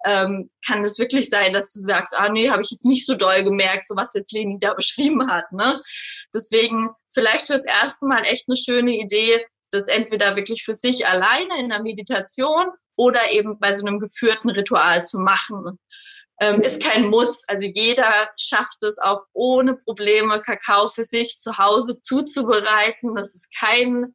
Ähm, 0.05 0.49
kann 0.67 0.85
es 0.85 0.99
wirklich 0.99 1.29
sein, 1.29 1.53
dass 1.53 1.73
du 1.73 1.81
sagst, 1.81 2.17
ah 2.17 2.29
nee, 2.29 2.51
habe 2.51 2.63
ich 2.63 2.71
jetzt 2.71 2.85
nicht 2.85 3.07
so 3.07 3.15
doll 3.15 3.43
gemerkt, 3.45 3.87
so 3.87 3.95
was 3.95 4.15
jetzt 4.15 4.33
Leni 4.33 4.59
da 4.61 4.75
beschrieben 4.77 5.31
hat. 5.31 5.53
Ne? 5.53 5.81
Deswegen 6.35 6.91
vielleicht 7.13 7.47
fürs 7.47 7.67
erste 7.67 8.07
Mal 8.07 8.23
echt 8.23 8.49
eine 8.49 8.57
schöne 8.57 8.97
Idee, 8.97 9.45
das 9.71 9.89
entweder 9.89 10.37
wirklich 10.37 10.65
für 10.65 10.75
sich 10.75 11.07
alleine 11.07 11.59
in 11.59 11.69
der 11.69 11.83
Meditation 11.83 12.67
oder 12.97 13.31
eben 13.31 13.59
bei 13.59 13.73
so 13.73 13.87
einem 13.87 13.99
geführten 13.99 14.51
Ritual 14.51 15.05
zu 15.05 15.19
machen. 15.21 15.79
Ähm, 16.41 16.61
ist 16.61 16.83
kein 16.83 17.07
Muss. 17.07 17.45
Also 17.49 17.65
jeder 17.65 18.31
schafft 18.39 18.83
es 18.83 18.99
auch 18.99 19.25
ohne 19.33 19.75
Probleme, 19.75 20.41
Kakao 20.41 20.89
für 20.89 21.05
sich 21.05 21.39
zu 21.39 21.59
Hause 21.59 22.01
zuzubereiten. 22.01 23.15
Das 23.17 23.35
ist 23.35 23.55
kein 23.59 24.15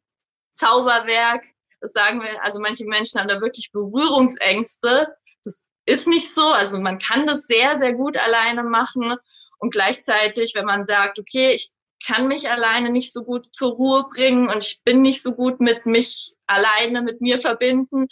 Zauberwerk. 0.50 1.44
Das 1.80 1.92
sagen 1.92 2.22
wir, 2.22 2.42
also 2.42 2.60
manche 2.60 2.86
Menschen 2.86 3.20
haben 3.20 3.28
da 3.28 3.42
wirklich 3.42 3.72
Berührungsängste. 3.72 5.08
Das 5.44 5.70
ist 5.84 6.08
nicht 6.08 6.32
so. 6.32 6.48
Also 6.48 6.78
man 6.78 6.98
kann 6.98 7.26
das 7.26 7.46
sehr, 7.46 7.76
sehr 7.76 7.92
gut 7.92 8.16
alleine 8.16 8.62
machen. 8.62 9.14
Und 9.58 9.72
gleichzeitig, 9.72 10.54
wenn 10.54 10.64
man 10.64 10.86
sagt, 10.86 11.18
okay, 11.18 11.52
ich 11.52 11.73
kann 12.06 12.28
mich 12.28 12.50
alleine 12.50 12.90
nicht 12.90 13.12
so 13.12 13.24
gut 13.24 13.48
zur 13.52 13.72
Ruhe 13.72 14.06
bringen 14.14 14.48
und 14.48 14.62
ich 14.62 14.82
bin 14.84 15.02
nicht 15.02 15.22
so 15.22 15.34
gut 15.34 15.60
mit 15.60 15.86
mich 15.86 16.34
alleine 16.46 17.02
mit 17.02 17.20
mir 17.20 17.38
verbinden. 17.38 18.06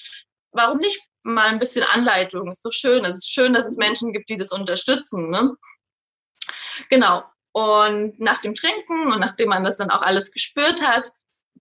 Warum 0.52 0.78
nicht 0.78 1.00
mal 1.22 1.48
ein 1.48 1.58
bisschen 1.58 1.84
Anleitung? 1.84 2.50
Ist 2.50 2.64
doch 2.64 2.72
schön. 2.72 3.04
Es 3.04 3.18
ist 3.18 3.32
schön, 3.32 3.52
dass 3.52 3.66
es 3.66 3.76
Menschen 3.76 4.12
gibt, 4.12 4.28
die 4.28 4.36
das 4.36 4.52
unterstützen. 4.52 5.30
Ne? 5.30 5.56
Genau. 6.88 7.24
Und 7.52 8.18
nach 8.18 8.40
dem 8.40 8.54
Trinken 8.54 9.12
und 9.12 9.20
nachdem 9.20 9.50
man 9.50 9.64
das 9.64 9.76
dann 9.76 9.90
auch 9.90 10.02
alles 10.02 10.32
gespürt 10.32 10.82
hat, 10.82 11.10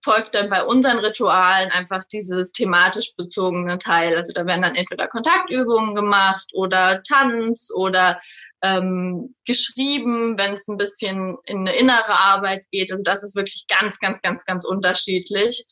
folgt 0.03 0.34
dann 0.34 0.49
bei 0.49 0.63
unseren 0.63 0.99
Ritualen 0.99 1.69
einfach 1.71 2.03
dieses 2.05 2.53
thematisch 2.53 3.15
bezogene 3.15 3.77
Teil. 3.77 4.15
Also 4.15 4.34
da 4.34 4.45
werden 4.45 4.61
dann 4.61 4.75
entweder 4.75 5.07
Kontaktübungen 5.07 5.93
gemacht 5.93 6.49
oder 6.53 7.03
Tanz 7.03 7.69
oder 7.75 8.19
ähm, 8.62 9.36
geschrieben, 9.45 10.38
wenn 10.38 10.53
es 10.53 10.68
ein 10.68 10.78
bisschen 10.78 11.38
in 11.45 11.59
eine 11.59 11.76
innere 11.76 12.20
Arbeit 12.20 12.66
geht. 12.72 12.91
Also 12.91 13.03
das 13.03 13.24
ist 13.24 13.36
wirklich 13.36 13.66
ganz, 13.68 13.99
ganz, 13.99 14.22
ganz, 14.22 14.45
ganz 14.45 14.66
unterschiedlich. 14.66 15.64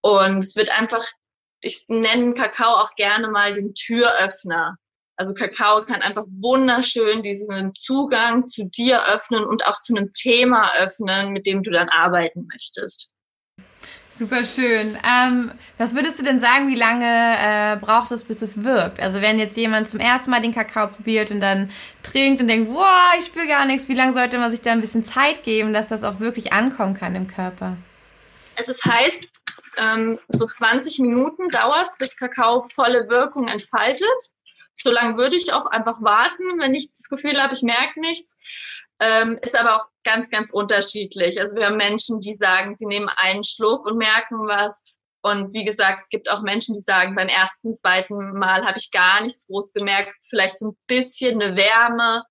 Und 0.00 0.38
es 0.38 0.56
wird 0.56 0.76
einfach, 0.78 1.04
ich 1.62 1.84
nenne 1.88 2.34
Kakao 2.34 2.76
auch 2.76 2.94
gerne 2.94 3.28
mal 3.28 3.52
den 3.52 3.74
Türöffner. 3.74 4.76
Also 5.16 5.34
Kakao 5.34 5.82
kann 5.82 6.00
einfach 6.00 6.24
wunderschön 6.40 7.22
diesen 7.22 7.74
Zugang 7.74 8.46
zu 8.46 8.64
dir 8.64 9.04
öffnen 9.06 9.44
und 9.44 9.66
auch 9.66 9.78
zu 9.80 9.94
einem 9.94 10.10
Thema 10.12 10.72
öffnen, 10.78 11.32
mit 11.32 11.46
dem 11.46 11.62
du 11.62 11.70
dann 11.70 11.90
arbeiten 11.90 12.46
möchtest. 12.50 13.14
Super 14.20 14.44
schön. 14.44 14.98
Ähm, 15.02 15.50
was 15.78 15.94
würdest 15.94 16.18
du 16.18 16.22
denn 16.22 16.40
sagen, 16.40 16.68
wie 16.68 16.74
lange 16.74 17.06
äh, 17.06 17.76
braucht 17.76 18.10
es, 18.10 18.22
bis 18.22 18.42
es 18.42 18.62
wirkt? 18.62 19.00
Also 19.00 19.22
wenn 19.22 19.38
jetzt 19.38 19.56
jemand 19.56 19.88
zum 19.88 19.98
ersten 19.98 20.30
Mal 20.30 20.42
den 20.42 20.52
Kakao 20.52 20.88
probiert 20.88 21.30
und 21.30 21.40
dann 21.40 21.70
trinkt 22.02 22.42
und 22.42 22.48
denkt, 22.48 22.70
wow, 22.70 23.14
ich 23.18 23.24
spüre 23.24 23.46
gar 23.46 23.64
nichts, 23.64 23.88
wie 23.88 23.94
lange 23.94 24.12
sollte 24.12 24.36
man 24.36 24.50
sich 24.50 24.60
da 24.60 24.72
ein 24.72 24.82
bisschen 24.82 25.04
Zeit 25.04 25.42
geben, 25.42 25.72
dass 25.72 25.88
das 25.88 26.04
auch 26.04 26.20
wirklich 26.20 26.52
ankommen 26.52 26.92
kann 26.92 27.14
im 27.14 27.28
Körper? 27.28 27.78
Es 28.56 28.68
ist 28.68 28.84
heißt, 28.84 29.26
ähm, 29.78 30.18
so 30.28 30.44
20 30.44 30.98
Minuten 30.98 31.48
dauert 31.48 31.96
bis 31.98 32.14
Kakao 32.14 32.60
volle 32.74 33.08
Wirkung 33.08 33.48
entfaltet. 33.48 34.04
So 34.74 34.90
lange 34.90 35.16
würde 35.16 35.36
ich 35.36 35.50
auch 35.54 35.64
einfach 35.64 36.02
warten, 36.02 36.44
wenn 36.58 36.74
ich 36.74 36.90
das 36.90 37.08
Gefühl 37.08 37.42
habe, 37.42 37.54
ich 37.54 37.62
merke 37.62 37.98
nichts. 38.00 38.36
Ähm, 39.00 39.38
ist 39.42 39.58
aber 39.58 39.76
auch 39.76 39.86
ganz, 40.04 40.30
ganz 40.30 40.50
unterschiedlich. 40.50 41.40
Also 41.40 41.56
wir 41.56 41.66
haben 41.66 41.76
Menschen, 41.76 42.20
die 42.20 42.34
sagen, 42.34 42.74
sie 42.74 42.86
nehmen 42.86 43.08
einen 43.08 43.44
Schluck 43.44 43.86
und 43.86 43.96
merken 43.96 44.46
was. 44.46 44.98
Und 45.22 45.52
wie 45.52 45.64
gesagt, 45.64 46.02
es 46.02 46.08
gibt 46.08 46.30
auch 46.30 46.42
Menschen, 46.42 46.74
die 46.74 46.80
sagen, 46.80 47.14
beim 47.14 47.28
ersten, 47.28 47.74
zweiten 47.74 48.38
Mal 48.38 48.66
habe 48.66 48.78
ich 48.78 48.90
gar 48.90 49.20
nichts 49.22 49.46
groß 49.46 49.72
gemerkt, 49.72 50.12
vielleicht 50.28 50.58
so 50.58 50.68
ein 50.68 50.78
bisschen 50.86 51.40
eine 51.42 51.56
Wärme. 51.56 52.24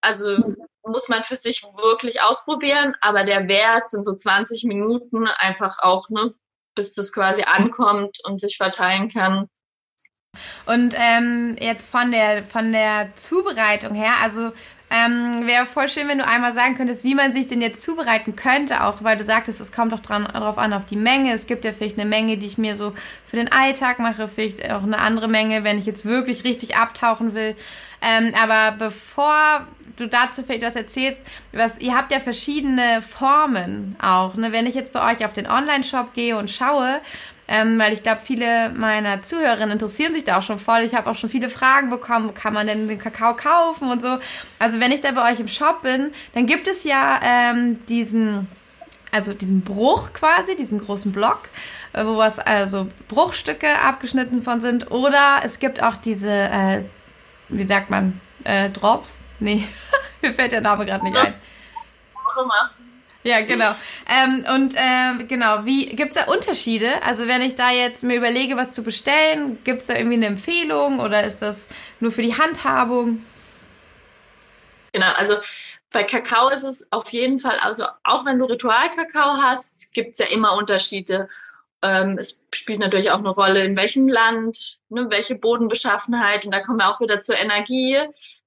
Also 0.00 0.36
muss 0.84 1.08
man 1.08 1.22
für 1.22 1.36
sich 1.36 1.62
wirklich 1.62 2.20
ausprobieren, 2.20 2.94
aber 3.00 3.24
der 3.24 3.48
Wert 3.48 3.90
sind 3.90 4.04
so 4.04 4.14
20 4.14 4.64
Minuten 4.64 5.26
einfach 5.28 5.78
auch, 5.78 6.08
ne, 6.10 6.32
bis 6.74 6.94
das 6.94 7.12
quasi 7.12 7.42
ankommt 7.42 8.18
und 8.24 8.40
sich 8.40 8.56
verteilen 8.56 9.08
kann. 9.08 9.48
Und 10.64 10.94
ähm, 10.96 11.56
jetzt 11.60 11.90
von 11.90 12.10
der 12.10 12.42
von 12.44 12.72
der 12.72 13.14
Zubereitung 13.14 13.94
her, 13.94 14.14
also 14.22 14.52
ähm, 14.92 15.46
Wäre 15.46 15.64
voll 15.64 15.88
schön, 15.88 16.08
wenn 16.08 16.18
du 16.18 16.26
einmal 16.26 16.52
sagen 16.52 16.76
könntest, 16.76 17.04
wie 17.04 17.14
man 17.14 17.32
sich 17.32 17.46
denn 17.46 17.62
jetzt 17.62 17.82
zubereiten 17.82 18.36
könnte, 18.36 18.84
auch 18.84 19.02
weil 19.02 19.16
du 19.16 19.24
sagtest, 19.24 19.60
es 19.60 19.72
kommt 19.72 19.92
doch 19.92 20.00
dran, 20.00 20.28
darauf 20.30 20.58
an, 20.58 20.72
auf 20.72 20.84
die 20.84 20.96
Menge. 20.96 21.32
Es 21.32 21.46
gibt 21.46 21.64
ja 21.64 21.72
vielleicht 21.72 21.98
eine 21.98 22.08
Menge, 22.08 22.36
die 22.36 22.46
ich 22.46 22.58
mir 22.58 22.76
so 22.76 22.92
für 23.26 23.36
den 23.36 23.50
Alltag 23.50 23.98
mache, 23.98 24.28
vielleicht 24.28 24.70
auch 24.70 24.82
eine 24.82 24.98
andere 24.98 25.28
Menge, 25.28 25.64
wenn 25.64 25.78
ich 25.78 25.86
jetzt 25.86 26.04
wirklich 26.04 26.44
richtig 26.44 26.76
abtauchen 26.76 27.34
will. 27.34 27.56
Ähm, 28.02 28.34
aber 28.40 28.76
bevor 28.76 29.66
du 29.96 30.08
dazu 30.08 30.42
vielleicht 30.42 30.62
was 30.62 30.76
erzählst, 30.76 31.22
was, 31.52 31.78
ihr 31.78 31.94
habt 31.94 32.12
ja 32.12 32.20
verschiedene 32.20 33.00
Formen 33.02 33.96
auch. 34.02 34.34
Ne? 34.34 34.52
Wenn 34.52 34.66
ich 34.66 34.74
jetzt 34.74 34.92
bei 34.92 35.12
euch 35.12 35.24
auf 35.24 35.32
den 35.32 35.46
Online-Shop 35.46 36.12
gehe 36.14 36.36
und 36.36 36.50
schaue, 36.50 37.00
ähm, 37.52 37.78
weil 37.78 37.92
ich 37.92 38.02
glaube, 38.02 38.22
viele 38.24 38.70
meiner 38.70 39.22
Zuhörerinnen 39.22 39.72
interessieren 39.72 40.14
sich 40.14 40.24
da 40.24 40.38
auch 40.38 40.42
schon 40.42 40.58
voll. 40.58 40.80
Ich 40.80 40.94
habe 40.94 41.10
auch 41.10 41.14
schon 41.14 41.28
viele 41.28 41.50
Fragen 41.50 41.90
bekommen, 41.90 42.30
wo 42.30 42.32
kann 42.32 42.54
man 42.54 42.66
denn 42.66 42.88
den 42.88 42.98
Kakao 42.98 43.36
kaufen 43.36 43.90
und 43.90 44.00
so. 44.00 44.18
Also 44.58 44.80
wenn 44.80 44.90
ich 44.90 45.02
da 45.02 45.10
bei 45.10 45.30
euch 45.30 45.38
im 45.38 45.48
Shop 45.48 45.82
bin, 45.82 46.12
dann 46.32 46.46
gibt 46.46 46.66
es 46.66 46.82
ja 46.82 47.20
ähm, 47.22 47.84
diesen, 47.88 48.48
also 49.10 49.34
diesen 49.34 49.60
Bruch 49.60 50.14
quasi, 50.14 50.56
diesen 50.56 50.80
großen 50.80 51.12
Block, 51.12 51.40
äh, 51.92 52.06
wo 52.06 52.16
was 52.16 52.38
also 52.38 52.88
Bruchstücke 53.08 53.68
abgeschnitten 53.80 54.42
von 54.42 54.62
sind. 54.62 54.90
Oder 54.90 55.42
es 55.44 55.58
gibt 55.58 55.82
auch 55.82 55.96
diese, 55.98 56.30
äh, 56.30 56.80
wie 57.50 57.66
sagt 57.66 57.90
man, 57.90 58.18
äh, 58.44 58.70
Drops? 58.70 59.20
Nee, 59.40 59.68
mir 60.22 60.32
fällt 60.32 60.52
der 60.52 60.62
Name 60.62 60.86
gerade 60.86 61.04
nicht 61.04 61.18
ein. 61.18 61.34
Ja, 63.24 63.40
genau. 63.42 63.72
Ähm, 64.08 64.44
und 64.52 64.74
äh, 64.74 65.24
genau, 65.24 65.64
wie 65.64 65.86
gibt 65.86 66.10
es 66.10 66.14
da 66.14 66.24
Unterschiede? 66.24 67.02
Also 67.02 67.28
wenn 67.28 67.40
ich 67.40 67.54
da 67.54 67.70
jetzt 67.70 68.02
mir 68.02 68.16
überlege, 68.16 68.56
was 68.56 68.72
zu 68.72 68.82
bestellen, 68.82 69.58
gibt 69.62 69.80
es 69.80 69.86
da 69.86 69.94
irgendwie 69.94 70.16
eine 70.16 70.26
Empfehlung 70.26 70.98
oder 70.98 71.24
ist 71.24 71.40
das 71.40 71.68
nur 72.00 72.10
für 72.10 72.22
die 72.22 72.36
Handhabung? 72.36 73.24
Genau, 74.92 75.12
also 75.16 75.36
bei 75.92 76.02
Kakao 76.02 76.48
ist 76.48 76.64
es 76.64 76.90
auf 76.90 77.10
jeden 77.10 77.38
Fall, 77.38 77.58
also 77.60 77.84
auch 78.02 78.24
wenn 78.24 78.38
du 78.38 78.46
Ritualkakao 78.46 79.40
hast, 79.42 79.92
gibt 79.92 80.12
es 80.12 80.18
ja 80.18 80.26
immer 80.26 80.56
Unterschiede. 80.56 81.28
Ähm, 81.82 82.16
es 82.18 82.48
spielt 82.54 82.80
natürlich 82.80 83.10
auch 83.10 83.18
eine 83.18 83.30
Rolle, 83.30 83.64
in 83.64 83.76
welchem 83.76 84.08
Land, 84.08 84.80
ne, 84.88 85.06
welche 85.10 85.36
Bodenbeschaffenheit. 85.36 86.44
Und 86.44 86.52
da 86.52 86.60
kommen 86.60 86.78
wir 86.78 86.88
auch 86.88 87.00
wieder 87.00 87.20
zur 87.20 87.36
Energie. 87.36 87.98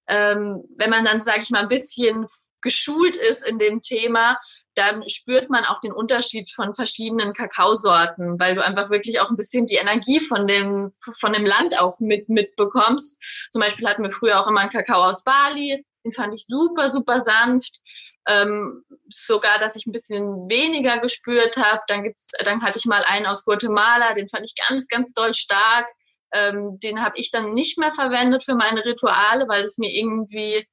Ähm, 0.07 0.63
wenn 0.77 0.89
man 0.89 1.03
dann, 1.03 1.21
sage 1.21 1.41
ich 1.43 1.49
mal, 1.49 1.61
ein 1.61 1.67
bisschen 1.67 2.25
geschult 2.61 3.15
ist 3.15 3.45
in 3.45 3.59
dem 3.59 3.81
Thema, 3.81 4.39
dann 4.75 5.07
spürt 5.07 5.49
man 5.49 5.65
auch 5.65 5.79
den 5.79 5.93
Unterschied 5.93 6.51
von 6.53 6.73
verschiedenen 6.73 7.33
Kakaosorten, 7.33 8.39
weil 8.39 8.55
du 8.55 8.63
einfach 8.63 8.89
wirklich 8.89 9.19
auch 9.19 9.29
ein 9.29 9.37
bisschen 9.37 9.65
die 9.65 9.75
Energie 9.75 10.19
von 10.19 10.47
dem, 10.47 10.91
von 11.19 11.33
dem 11.33 11.45
Land 11.45 11.79
auch 11.79 11.99
mit, 11.99 12.29
mitbekommst. 12.29 13.23
Zum 13.51 13.61
Beispiel 13.61 13.87
hatten 13.87 14.03
wir 14.03 14.11
früher 14.11 14.39
auch 14.39 14.47
immer 14.47 14.59
einen 14.59 14.69
Kakao 14.69 15.03
aus 15.05 15.23
Bali, 15.23 15.83
den 16.03 16.11
fand 16.11 16.33
ich 16.35 16.45
super, 16.45 16.89
super 16.89 17.21
sanft. 17.21 17.79
Ähm, 18.27 18.83
sogar, 19.07 19.59
dass 19.59 19.75
ich 19.75 19.85
ein 19.85 19.91
bisschen 19.91 20.49
weniger 20.49 20.99
gespürt 20.99 21.57
habe. 21.57 21.81
Dann 21.87 22.11
dann 22.43 22.63
hatte 22.63 22.79
ich 22.79 22.85
mal 22.85 23.03
einen 23.07 23.27
aus 23.27 23.45
Guatemala, 23.45 24.13
den 24.13 24.27
fand 24.27 24.45
ich 24.45 24.55
ganz, 24.67 24.87
ganz 24.87 25.13
doll 25.13 25.33
stark. 25.33 25.87
Ähm, 26.31 26.79
den 26.79 27.03
habe 27.03 27.17
ich 27.17 27.31
dann 27.31 27.53
nicht 27.53 27.77
mehr 27.77 27.91
verwendet 27.91 28.43
für 28.43 28.55
meine 28.55 28.83
Rituale, 28.83 29.47
weil 29.47 29.63
es 29.63 29.77
mir 29.77 29.91
irgendwie 29.91 30.67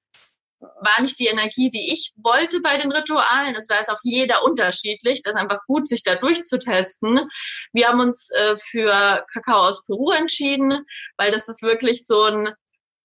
war 0.63 1.01
nicht 1.01 1.19
die 1.19 1.27
Energie, 1.27 1.71
die 1.71 1.93
ich 1.93 2.13
wollte 2.17 2.61
bei 2.61 2.77
den 2.77 2.93
Ritualen. 2.93 3.55
Es 3.55 3.69
war 3.69 3.81
es 3.81 3.89
auch 3.89 3.99
jeder 4.03 4.45
unterschiedlich. 4.45 5.23
Das 5.23 5.35
ist 5.35 5.41
einfach 5.41 5.61
gut, 5.67 5.89
sich 5.89 6.03
da 6.03 6.17
durchzutesten. 6.17 7.29
Wir 7.73 7.89
haben 7.89 8.01
uns 8.01 8.31
äh, 8.31 8.57
für 8.57 9.25
Kakao 9.33 9.69
aus 9.69 9.85
Peru 9.87 10.13
entschieden, 10.13 10.85
weil 11.17 11.31
das 11.31 11.49
ist 11.49 11.63
wirklich 11.63 12.07
so 12.07 12.25
ein 12.25 12.55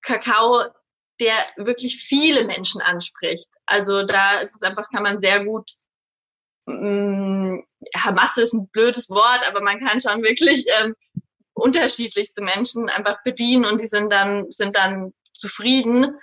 Kakao, 0.01 0.64
der 1.20 1.36
wirklich 1.58 1.97
viele 1.97 2.45
Menschen 2.45 2.82
anspricht. 2.82 3.49
Also 3.66 4.03
da 4.03 4.39
ist 4.39 4.55
es 4.55 4.62
einfach, 4.62 4.89
kann 4.89 5.03
man 5.03 5.20
sehr 5.20 5.43
gut 5.43 5.70
mm, 6.68 7.60
ja, 7.93 8.28
ist 8.38 8.53
ein 8.53 8.70
blödes 8.70 9.10
Wort, 9.10 9.47
aber 9.47 9.62
man 9.62 9.80
kann 9.80 9.99
schon 9.99 10.22
wirklich 10.22 10.66
ähm, 10.80 10.95
unterschiedlichste 11.53 12.41
Menschen 12.41 12.88
einfach 12.88 13.24
bedienen 13.24 13.66
und 13.66 13.82
die 13.82 13.88
sind 13.88 14.12
dann, 14.12 14.45
sind 14.51 14.76
dann 14.76 15.14
zufrieden. 15.38 16.15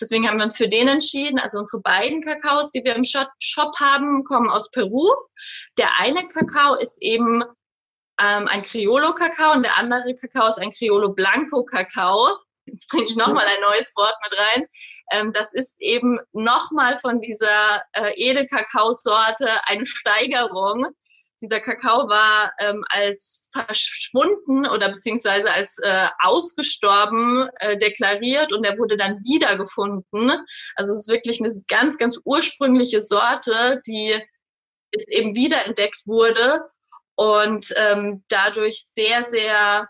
Deswegen 0.00 0.28
haben 0.28 0.38
wir 0.38 0.44
uns 0.44 0.56
für 0.56 0.68
den 0.68 0.88
entschieden. 0.88 1.38
Also 1.38 1.58
unsere 1.58 1.82
beiden 1.82 2.22
Kakaos, 2.22 2.70
die 2.70 2.84
wir 2.84 2.96
im 2.96 3.04
Shop 3.04 3.72
haben, 3.80 4.24
kommen 4.24 4.50
aus 4.50 4.70
Peru. 4.70 5.12
Der 5.78 5.98
eine 5.98 6.26
Kakao 6.28 6.74
ist 6.74 7.00
eben 7.00 7.42
ähm, 8.20 8.48
ein 8.48 8.62
Criollo-Kakao 8.62 9.52
und 9.52 9.62
der 9.62 9.76
andere 9.76 10.14
Kakao 10.14 10.48
ist 10.48 10.60
ein 10.60 10.70
Criollo 10.70 11.12
Blanco-Kakao. 11.12 12.36
Jetzt 12.66 12.88
bringe 12.90 13.08
ich 13.08 13.16
nochmal 13.16 13.44
ein 13.44 13.60
neues 13.60 13.92
Wort 13.96 14.14
mit 14.22 14.38
rein. 14.38 14.66
Ähm, 15.10 15.32
das 15.32 15.52
ist 15.52 15.80
eben 15.80 16.20
nochmal 16.32 16.96
von 16.96 17.20
dieser 17.20 17.82
äh, 17.92 18.12
Edelkakaosorte 18.16 19.48
eine 19.66 19.84
Steigerung. 19.84 20.86
Dieser 21.42 21.60
Kakao 21.60 22.08
war 22.08 22.52
ähm, 22.60 22.84
als 22.88 23.50
verschwunden 23.52 24.66
oder 24.66 24.92
beziehungsweise 24.92 25.50
als 25.50 25.78
äh, 25.82 26.06
ausgestorben 26.20 27.48
äh, 27.56 27.76
deklariert 27.76 28.52
und 28.52 28.64
er 28.64 28.78
wurde 28.78 28.96
dann 28.96 29.18
wiedergefunden. 29.18 30.30
Also 30.76 30.92
es 30.92 31.00
ist 31.00 31.12
wirklich 31.12 31.40
eine 31.40 31.52
ganz, 31.68 31.98
ganz 31.98 32.18
ursprüngliche 32.24 33.00
Sorte, 33.00 33.82
die 33.86 34.22
jetzt 34.94 35.10
eben 35.10 35.34
wiederentdeckt 35.34 36.06
wurde 36.06 36.60
und 37.16 37.74
ähm, 37.76 38.22
dadurch 38.28 38.84
sehr, 38.86 39.22
sehr, 39.24 39.88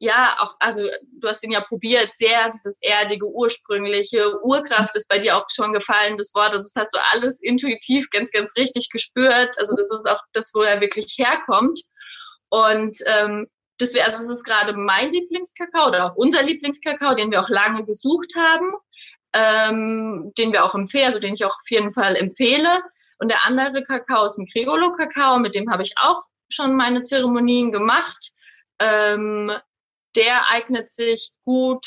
ja, 0.00 0.36
auch, 0.38 0.54
also 0.60 0.82
du 1.20 1.28
hast 1.28 1.42
ihn 1.44 1.50
ja 1.50 1.60
probiert, 1.60 2.14
sehr 2.14 2.48
dieses 2.50 2.78
erdige, 2.82 3.26
ursprüngliche, 3.26 4.40
Urkraft 4.42 4.94
ist 4.94 5.08
bei 5.08 5.18
dir 5.18 5.36
auch 5.36 5.46
schon 5.52 5.72
gefallen, 5.72 6.16
das 6.16 6.32
Wort, 6.34 6.52
also 6.52 6.68
das 6.72 6.80
hast 6.80 6.94
du 6.94 7.00
alles 7.12 7.42
intuitiv 7.42 8.08
ganz, 8.10 8.30
ganz 8.30 8.52
richtig 8.56 8.90
gespürt, 8.90 9.58
also 9.58 9.74
das 9.74 9.90
ist 9.92 10.08
auch 10.08 10.20
das, 10.32 10.52
wo 10.54 10.62
er 10.62 10.80
wirklich 10.80 11.16
herkommt 11.18 11.80
und 12.48 12.96
ähm, 13.06 13.48
das 13.78 13.94
wäre, 13.94 14.06
also 14.06 14.20
es 14.20 14.28
ist 14.28 14.44
gerade 14.44 14.72
mein 14.74 15.12
Lieblingskakao 15.12 15.88
oder 15.88 16.06
auch 16.06 16.16
unser 16.16 16.42
Lieblingskakao, 16.42 17.14
den 17.14 17.30
wir 17.30 17.40
auch 17.40 17.48
lange 17.48 17.84
gesucht 17.84 18.34
haben, 18.36 18.72
ähm, 19.32 20.32
den 20.36 20.52
wir 20.52 20.64
auch 20.64 20.74
empfehlen, 20.74 21.06
also 21.06 21.20
den 21.20 21.34
ich 21.34 21.44
auch 21.44 21.54
auf 21.54 21.70
jeden 21.70 21.92
Fall 21.92 22.16
empfehle. 22.16 22.82
Und 23.20 23.30
der 23.30 23.46
andere 23.46 23.82
Kakao 23.82 24.24
ist 24.26 24.38
ein 24.38 24.48
Criollo-Kakao, 24.52 25.38
mit 25.38 25.54
dem 25.54 25.70
habe 25.70 25.82
ich 25.82 25.94
auch 26.00 26.20
schon 26.50 26.74
meine 26.74 27.02
Zeremonien 27.02 27.70
gemacht. 27.70 28.30
Ähm, 28.80 29.52
der 30.16 30.50
eignet 30.50 30.88
sich 30.88 31.32
gut, 31.44 31.86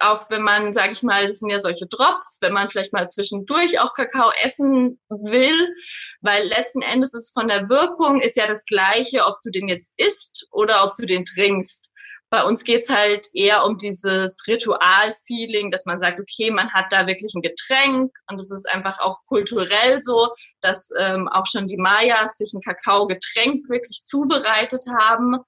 auch 0.00 0.30
wenn 0.30 0.42
man, 0.42 0.72
sage 0.72 0.92
ich 0.92 1.02
mal, 1.02 1.26
das 1.26 1.38
sind 1.38 1.50
ja 1.50 1.60
solche 1.60 1.86
Drops, 1.86 2.38
wenn 2.40 2.52
man 2.52 2.68
vielleicht 2.68 2.92
mal 2.92 3.08
zwischendurch 3.08 3.78
auch 3.78 3.94
Kakao 3.94 4.30
essen 4.42 5.00
will, 5.08 5.74
weil 6.20 6.46
letzten 6.48 6.82
Endes 6.82 7.14
ist 7.14 7.34
von 7.34 7.48
der 7.48 7.68
Wirkung 7.68 8.20
ist 8.20 8.36
ja 8.36 8.46
das 8.46 8.64
gleiche, 8.64 9.26
ob 9.26 9.36
du 9.42 9.50
den 9.50 9.68
jetzt 9.68 9.94
isst 9.98 10.46
oder 10.50 10.84
ob 10.84 10.94
du 10.94 11.06
den 11.06 11.24
trinkst. 11.24 11.92
Bei 12.30 12.44
uns 12.44 12.64
geht's 12.64 12.88
halt 12.88 13.28
eher 13.34 13.62
um 13.66 13.76
dieses 13.76 14.42
Ritual-Feeling, 14.48 15.70
dass 15.70 15.84
man 15.84 15.98
sagt, 15.98 16.18
okay, 16.18 16.50
man 16.50 16.72
hat 16.72 16.86
da 16.90 17.06
wirklich 17.06 17.34
ein 17.34 17.42
Getränk 17.42 18.10
und 18.26 18.40
es 18.40 18.50
ist 18.50 18.66
einfach 18.72 19.00
auch 19.00 19.18
kulturell 19.26 20.00
so, 20.00 20.28
dass 20.62 20.88
ähm, 20.98 21.28
auch 21.28 21.44
schon 21.44 21.66
die 21.68 21.76
Mayas 21.76 22.38
sich 22.38 22.54
ein 22.54 22.62
Kakao-Getränk 22.62 23.68
wirklich 23.68 24.04
zubereitet 24.06 24.82
haben. 24.98 25.40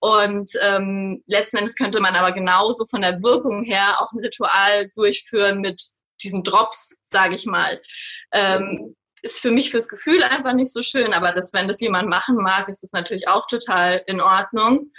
Und 0.00 0.50
ähm, 0.62 1.22
letzten 1.26 1.58
Endes 1.58 1.76
könnte 1.76 2.00
man 2.00 2.16
aber 2.16 2.32
genauso 2.32 2.86
von 2.86 3.02
der 3.02 3.22
Wirkung 3.22 3.62
her 3.64 4.00
auch 4.00 4.12
ein 4.12 4.20
Ritual 4.20 4.90
durchführen 4.94 5.60
mit 5.60 5.80
diesen 6.22 6.42
Drops, 6.42 6.96
sage 7.04 7.34
ich 7.34 7.46
mal. 7.46 7.80
Ähm, 8.32 8.96
ist 9.22 9.40
für 9.40 9.50
mich 9.50 9.70
fürs 9.70 9.88
Gefühl 9.88 10.22
einfach 10.22 10.54
nicht 10.54 10.72
so 10.72 10.82
schön, 10.82 11.12
aber 11.12 11.32
das, 11.32 11.52
wenn 11.52 11.68
das 11.68 11.80
jemand 11.80 12.08
machen 12.08 12.36
mag, 12.36 12.68
ist 12.68 12.82
das 12.82 12.92
natürlich 12.92 13.28
auch 13.28 13.46
total 13.46 14.02
in 14.06 14.20
Ordnung. 14.20 14.90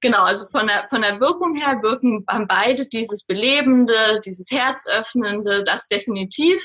Genau, 0.00 0.22
also 0.22 0.46
von 0.48 0.66
der, 0.66 0.86
von 0.90 1.02
der 1.02 1.20
Wirkung 1.20 1.54
her 1.56 1.78
wirken 1.80 2.24
haben 2.28 2.46
beide 2.46 2.86
dieses 2.86 3.24
Belebende, 3.24 4.20
dieses 4.24 4.50
Herzöffnende, 4.50 5.64
das 5.64 5.88
definitiv. 5.88 6.62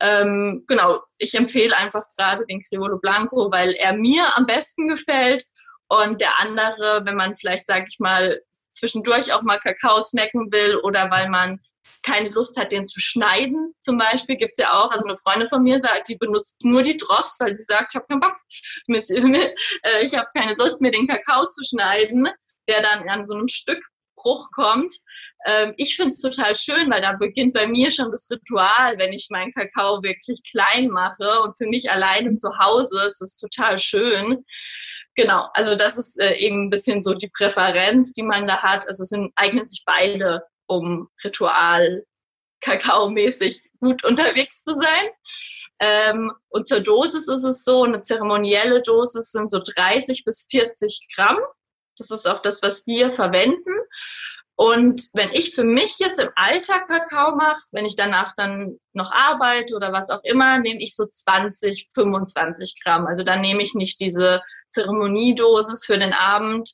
Ähm, 0.00 0.64
genau, 0.66 1.00
ich 1.18 1.34
empfehle 1.34 1.76
einfach 1.76 2.04
gerade 2.16 2.44
den 2.46 2.62
Criollo 2.62 2.98
Blanco, 2.98 3.50
weil 3.50 3.72
er 3.72 3.94
mir 3.94 4.24
am 4.36 4.46
besten 4.46 4.88
gefällt. 4.88 5.44
Und 5.88 6.20
der 6.20 6.40
andere, 6.40 7.02
wenn 7.04 7.16
man 7.16 7.36
vielleicht, 7.36 7.66
sag 7.66 7.86
ich 7.88 7.98
mal, 7.98 8.40
zwischendurch 8.70 9.32
auch 9.32 9.42
mal 9.42 9.58
Kakao 9.58 10.02
snacken 10.02 10.52
will 10.52 10.76
oder 10.82 11.10
weil 11.10 11.28
man 11.28 11.60
keine 12.02 12.28
Lust 12.30 12.58
hat, 12.58 12.72
den 12.72 12.86
zu 12.86 13.00
schneiden, 13.00 13.74
zum 13.80 13.98
Beispiel, 13.98 14.36
gibt's 14.36 14.58
ja 14.58 14.72
auch. 14.72 14.90
Also 14.90 15.04
eine 15.06 15.16
Freundin 15.16 15.48
von 15.48 15.62
mir 15.62 15.78
sagt, 15.78 16.08
die 16.08 16.16
benutzt 16.16 16.64
nur 16.64 16.82
die 16.82 16.96
Drops, 16.96 17.38
weil 17.40 17.54
sie 17.54 17.64
sagt, 17.64 17.92
ich 17.92 17.96
habe 17.96 18.06
keinen 18.06 18.20
Bock. 18.20 18.36
Äh, 19.82 20.04
ich 20.04 20.16
habe 20.16 20.28
keine 20.34 20.54
Lust, 20.54 20.80
mir 20.80 20.90
den 20.90 21.06
Kakao 21.06 21.46
zu 21.48 21.64
schneiden, 21.64 22.28
der 22.68 22.82
dann 22.82 23.08
an 23.08 23.26
so 23.26 23.34
einem 23.34 23.48
Stückbruch 23.48 24.50
kommt. 24.52 24.94
Ähm, 25.44 25.74
ich 25.76 25.96
finde 25.96 26.10
es 26.10 26.18
total 26.18 26.54
schön, 26.54 26.90
weil 26.90 27.02
da 27.02 27.12
beginnt 27.12 27.54
bei 27.54 27.66
mir 27.66 27.90
schon 27.90 28.10
das 28.10 28.28
Ritual, 28.30 28.98
wenn 28.98 29.12
ich 29.12 29.28
meinen 29.30 29.52
Kakao 29.52 30.02
wirklich 30.02 30.42
klein 30.50 30.88
mache 30.88 31.40
und 31.42 31.56
für 31.56 31.66
mich 31.66 31.90
alleine 31.90 32.34
zu 32.34 32.58
Hause 32.58 33.04
ist 33.06 33.22
es 33.22 33.36
total 33.36 33.78
schön. 33.78 34.44
Genau, 35.16 35.48
also 35.54 35.74
das 35.74 35.96
ist 35.96 36.20
äh, 36.20 36.34
eben 36.34 36.66
ein 36.66 36.70
bisschen 36.70 37.02
so 37.02 37.14
die 37.14 37.30
Präferenz, 37.30 38.12
die 38.12 38.22
man 38.22 38.46
da 38.46 38.62
hat. 38.62 38.86
Also 38.86 39.02
es 39.02 39.08
sind, 39.08 39.32
eignen 39.34 39.66
sich 39.66 39.82
beide 39.86 40.44
um 40.66 41.08
Ritual 41.24 42.04
Kakao-mäßig 42.60 43.70
gut 43.80 44.04
unterwegs 44.04 44.62
zu 44.62 44.74
sein. 44.74 45.08
Ähm, 45.78 46.32
und 46.48 46.66
zur 46.66 46.80
Dosis 46.80 47.28
ist 47.28 47.44
es 47.44 47.64
so, 47.64 47.84
eine 47.84 48.02
zeremonielle 48.02 48.82
Dosis 48.82 49.32
sind 49.32 49.48
so 49.48 49.58
30 49.58 50.24
bis 50.24 50.48
40 50.50 51.08
Gramm. 51.14 51.38
Das 51.96 52.10
ist 52.10 52.26
auch 52.28 52.40
das, 52.40 52.62
was 52.62 52.86
wir 52.86 53.10
verwenden. 53.10 53.72
Und 54.58 55.02
wenn 55.12 55.30
ich 55.32 55.54
für 55.54 55.64
mich 55.64 55.98
jetzt 55.98 56.18
im 56.18 56.30
Alltag 56.34 56.88
Kakao 56.88 57.36
mache, 57.36 57.60
wenn 57.72 57.84
ich 57.84 57.94
danach 57.94 58.34
dann 58.36 58.78
noch 58.94 59.12
arbeite 59.12 59.74
oder 59.74 59.92
was 59.92 60.08
auch 60.08 60.22
immer, 60.24 60.58
nehme 60.58 60.80
ich 60.80 60.96
so 60.96 61.04
20, 61.04 61.88
25 61.92 62.80
Gramm. 62.82 63.06
Also 63.06 63.22
dann 63.22 63.42
nehme 63.42 63.62
ich 63.62 63.74
nicht 63.74 64.00
diese 64.00 64.40
Zeremoniedosis 64.68 65.84
für 65.84 65.98
den 65.98 66.14
Abend, 66.14 66.70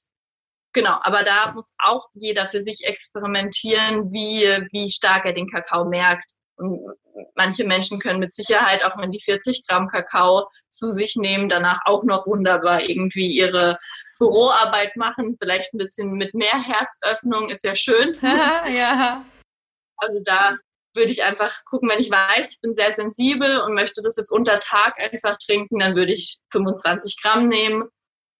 Genau, 0.75 0.99
aber 1.03 1.23
da 1.23 1.53
muss 1.53 1.77
auch 1.85 2.09
jeder 2.15 2.47
für 2.47 2.61
sich 2.61 2.87
experimentieren, 2.87 4.11
wie, 4.11 4.47
wie 4.73 4.91
stark 4.91 5.27
er 5.27 5.35
den 5.35 5.47
Kakao 5.47 5.85
merkt. 5.85 6.33
Manche 7.35 7.65
Menschen 7.65 7.99
können 7.99 8.21
mit 8.21 8.33
Sicherheit, 8.33 8.85
auch 8.85 8.97
wenn 8.99 9.11
die 9.11 9.21
40 9.21 9.67
Gramm 9.67 9.87
Kakao 9.87 10.49
zu 10.71 10.93
sich 10.93 11.17
nehmen, 11.17 11.49
danach 11.49 11.81
auch 11.85 12.05
noch 12.05 12.27
wunderbar 12.27 12.83
irgendwie 12.83 13.31
ihre 13.31 13.79
Büroarbeit 14.19 14.97
machen. 14.97 15.37
Vielleicht 15.41 15.75
ein 15.75 15.79
bisschen 15.79 16.13
mit 16.13 16.35
mehr 16.35 16.63
Herzöffnung 16.63 17.51
ist 17.51 17.65
ja 17.65 17.75
schön. 17.75 18.17
ja. 18.23 19.25
Also 19.97 20.21
da 20.25 20.57
würde 20.95 21.11
ich 21.11 21.25
einfach 21.25 21.65
gucken, 21.65 21.89
wenn 21.89 22.01
ich 22.01 22.11
weiß, 22.11 22.53
ich 22.53 22.61
bin 22.61 22.75
sehr 22.75 22.93
sensibel 22.93 23.61
und 23.61 23.75
möchte 23.75 24.03
das 24.03 24.17
jetzt 24.17 24.31
unter 24.31 24.61
Tag 24.61 24.99
einfach 24.99 25.37
trinken, 25.39 25.79
dann 25.79 25.97
würde 25.97 26.13
ich 26.13 26.39
25 26.51 27.21
Gramm 27.23 27.49
nehmen 27.49 27.89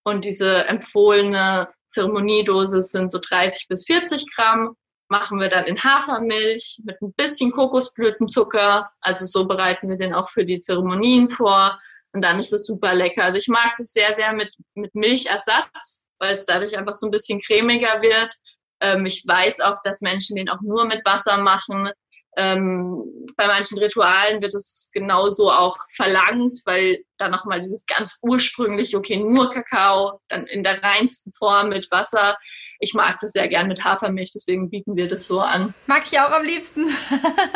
und 0.05 0.25
diese 0.25 0.67
empfohlene 0.67 1.69
Zeremoniedosis 1.89 2.91
sind 2.91 3.11
so 3.11 3.19
30 3.19 3.69
bis 3.69 3.87
40 3.87 4.35
Gramm. 4.35 4.77
Machen 5.13 5.41
wir 5.41 5.51
dann 5.51 5.67
in 5.67 5.79
Hafermilch 5.85 6.81
mit 6.87 6.97
ein 7.03 7.13
bisschen 7.13 7.51
Kokosblütenzucker. 7.51 8.89
Also 9.03 9.27
so 9.27 9.47
bereiten 9.47 9.91
wir 9.91 9.99
den 9.99 10.15
auch 10.15 10.31
für 10.31 10.47
die 10.47 10.59
Zeremonien 10.59 11.29
vor. 11.29 11.79
Und 12.15 12.23
dann 12.23 12.39
ist 12.39 12.55
es 12.55 12.65
super 12.65 12.95
lecker. 12.95 13.25
Also 13.25 13.37
ich 13.37 13.47
mag 13.47 13.75
das 13.77 13.93
sehr, 13.93 14.15
sehr 14.15 14.33
mit, 14.33 14.51
mit 14.73 14.95
Milchersatz, 14.95 16.09
weil 16.19 16.37
es 16.37 16.47
dadurch 16.47 16.79
einfach 16.79 16.95
so 16.95 17.09
ein 17.09 17.11
bisschen 17.11 17.43
cremiger 17.43 18.01
wird. 18.01 18.35
Ähm, 18.81 19.05
ich 19.05 19.23
weiß 19.27 19.61
auch, 19.61 19.77
dass 19.85 20.01
Menschen 20.01 20.37
den 20.37 20.49
auch 20.49 20.63
nur 20.63 20.87
mit 20.87 21.05
Wasser 21.05 21.37
machen. 21.37 21.91
Ähm, 22.37 23.05
bei 23.37 23.47
manchen 23.47 23.79
Ritualen 23.79 24.41
wird 24.41 24.55
es 24.55 24.91
genauso 24.93 25.51
auch 25.51 25.77
verlangt, 25.95 26.55
weil 26.65 26.99
dann 27.19 27.31
nochmal 27.31 27.61
dieses 27.61 27.85
ganz 27.87 28.19
ursprüngliche, 28.23 28.97
okay, 28.97 29.19
nur 29.19 29.51
Kakao, 29.51 30.21
dann 30.29 30.47
in 30.47 30.63
der 30.63 30.83
reinsten 30.83 31.33
Form 31.33 31.69
mit 31.69 31.91
Wasser. 31.91 32.37
Ich 32.81 32.95
mag 32.95 33.19
das 33.21 33.33
sehr 33.33 33.49
gern 33.49 33.69
mit 33.69 33.85
Hafermilch, 33.85 34.33
deswegen 34.35 34.71
bieten 34.71 34.97
wir 34.97 35.09
das 35.09 35.27
so 35.27 35.41
an. 35.41 35.75
Mag 35.87 36.05
ich 36.11 36.19
auch 36.19 36.31
am 36.31 36.45
liebsten. 36.45 36.89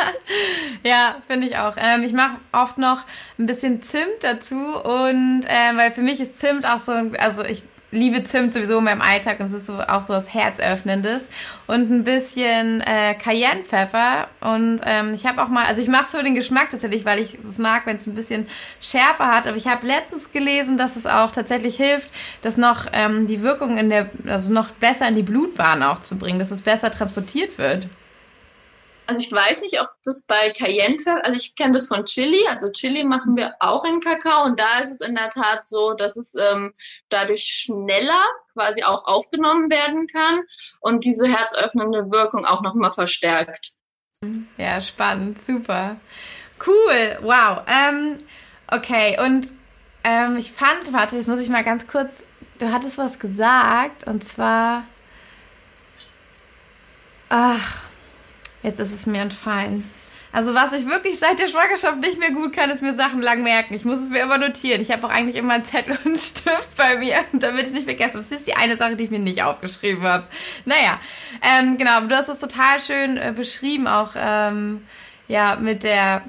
ja, 0.83 1.21
finde 1.27 1.47
ich 1.47 1.57
auch. 1.57 1.75
Ähm, 1.77 2.03
ich 2.03 2.13
mache 2.13 2.37
oft 2.51 2.77
noch 2.77 3.03
ein 3.37 3.47
bisschen 3.47 3.81
Zimt 3.81 4.21
dazu 4.21 4.55
und 4.55 5.43
äh, 5.47 5.75
weil 5.75 5.91
für 5.91 6.01
mich 6.01 6.19
ist 6.19 6.37
Zimt 6.39 6.65
auch 6.65 6.79
so, 6.79 6.91
also 7.17 7.43
ich 7.43 7.63
liebe 7.91 8.23
Zimt 8.23 8.53
sowieso 8.53 8.79
in 8.79 8.83
meinem 8.83 9.01
Alltag 9.01 9.39
und 9.39 9.45
es 9.45 9.53
ist 9.53 9.65
so, 9.67 9.79
auch 9.79 10.01
so 10.01 10.13
was 10.13 10.33
Herzöffnendes. 10.33 11.29
Und 11.67 11.89
ein 11.89 12.03
bisschen 12.03 12.81
äh, 12.81 13.15
Cayennepfeffer. 13.15 14.27
Und 14.41 14.81
ähm, 14.85 15.13
ich 15.13 15.25
habe 15.25 15.41
auch 15.41 15.47
mal, 15.47 15.65
also 15.65 15.81
ich 15.81 15.87
mache 15.87 16.03
es 16.03 16.11
für 16.11 16.23
den 16.23 16.35
Geschmack 16.35 16.69
tatsächlich, 16.69 17.05
weil 17.05 17.19
ich 17.19 17.37
es 17.47 17.57
mag, 17.57 17.85
wenn 17.85 17.97
es 17.97 18.07
ein 18.07 18.15
bisschen 18.15 18.47
schärfer 18.81 19.27
hat. 19.27 19.47
Aber 19.47 19.57
ich 19.57 19.67
habe 19.67 19.87
letztens 19.87 20.31
gelesen, 20.31 20.77
dass 20.77 20.95
es 20.95 21.05
auch 21.05 21.31
tatsächlich 21.31 21.77
hilft, 21.77 22.09
das 22.41 22.57
noch 22.57 22.87
ähm, 22.91 23.27
die 23.27 23.41
Wirkung 23.41 23.77
in 23.77 23.89
der, 23.89 24.09
also 24.27 24.51
noch 24.51 24.69
besser 24.69 25.07
in 25.07 25.15
die 25.15 25.23
Blutbahn 25.23 25.83
auch 25.83 26.01
zu 26.01 26.17
bringen, 26.17 26.39
dass 26.39 26.51
es 26.51 26.61
besser 26.61 26.91
transportiert 26.91 27.57
wird. 27.57 27.87
Also 29.07 29.21
ich 29.21 29.31
weiß 29.31 29.61
nicht, 29.61 29.81
ob 29.81 29.89
das 30.03 30.25
bei 30.25 30.51
Cayenne, 30.51 30.97
also 31.23 31.37
ich 31.37 31.55
kenne 31.55 31.73
das 31.73 31.87
von 31.87 32.05
Chili, 32.05 32.45
also 32.49 32.69
Chili 32.71 33.03
machen 33.03 33.35
wir 33.35 33.55
auch 33.59 33.85
in 33.85 34.01
Kakao 34.01 34.43
und 34.43 34.59
da 34.59 34.79
ist 34.79 34.89
es 34.89 35.01
in 35.01 35.15
der 35.15 35.29
Tat 35.29 35.65
so, 35.65 35.93
dass 35.93 36.17
es 36.17 36.35
ähm, 36.35 36.73
dadurch 37.09 37.43
schneller 37.43 38.23
quasi 38.53 38.83
auch 38.83 39.05
aufgenommen 39.05 39.69
werden 39.71 40.07
kann 40.07 40.41
und 40.81 41.05
diese 41.05 41.27
herzöffnende 41.27 42.11
Wirkung 42.11 42.45
auch 42.45 42.61
nochmal 42.61 42.91
verstärkt. 42.91 43.71
Ja, 44.57 44.81
spannend, 44.81 45.43
super. 45.43 45.95
Cool, 46.65 47.17
wow. 47.21 47.61
Ähm, 47.67 48.17
okay, 48.69 49.17
und 49.23 49.51
ähm, 50.03 50.37
ich 50.37 50.51
fand, 50.51 50.91
warte, 50.91 51.15
jetzt 51.15 51.27
muss 51.27 51.39
ich 51.39 51.49
mal 51.49 51.63
ganz 51.63 51.87
kurz 51.87 52.23
du 52.59 52.71
hattest 52.71 52.97
was 52.97 53.19
gesagt 53.19 54.05
und 54.05 54.23
zwar, 54.23 54.83
ach, 57.29 57.81
jetzt 58.63 58.79
ist 58.79 58.93
es 58.93 59.05
mir 59.05 59.21
entfallen. 59.21 59.89
Also 60.31 60.53
was 60.53 60.73
ich 60.73 60.85
wirklich 60.85 61.17
seit 61.17 61.39
der 61.39 61.47
Schwangerschaft 61.47 61.99
nicht 61.99 62.19
mehr 62.19 62.31
gut 62.31 62.53
kann, 62.53 62.69
ist 62.69 62.81
mir 62.81 62.93
Sachen 62.93 63.21
lang 63.21 63.43
merken. 63.43 63.73
Ich 63.73 63.85
muss 63.85 63.99
es 63.99 64.09
mir 64.09 64.21
immer 64.21 64.37
notieren. 64.37 64.81
Ich 64.81 64.91
habe 64.91 65.07
auch 65.07 65.09
eigentlich 65.09 65.35
immer 65.35 65.53
einen 65.53 65.65
Zettel 65.65 65.93
und 65.93 66.05
einen 66.05 66.17
Stift 66.17 66.75
bei 66.75 66.97
mir, 66.97 67.19
damit 67.33 67.61
ich 67.61 67.67
es 67.67 67.73
nicht 67.73 67.85
vergesse. 67.85 68.17
Das 68.17 68.31
ist 68.31 68.45
die 68.45 68.55
eine 68.55 68.75
Sache, 68.75 68.95
die 68.95 69.05
ich 69.05 69.09
mir 69.09 69.19
nicht 69.19 69.41
aufgeschrieben 69.41 70.03
habe. 70.03 70.27
Naja, 70.65 70.99
ähm, 71.41 71.77
genau, 71.77 72.01
du 72.01 72.15
hast 72.15 72.29
es 72.29 72.39
total 72.39 72.81
schön 72.81 73.17
äh, 73.17 73.33
beschrieben, 73.35 73.87
auch 73.87 74.11
ähm, 74.15 74.85
ja 75.27 75.55
mit 75.55 75.83
der 75.83 76.21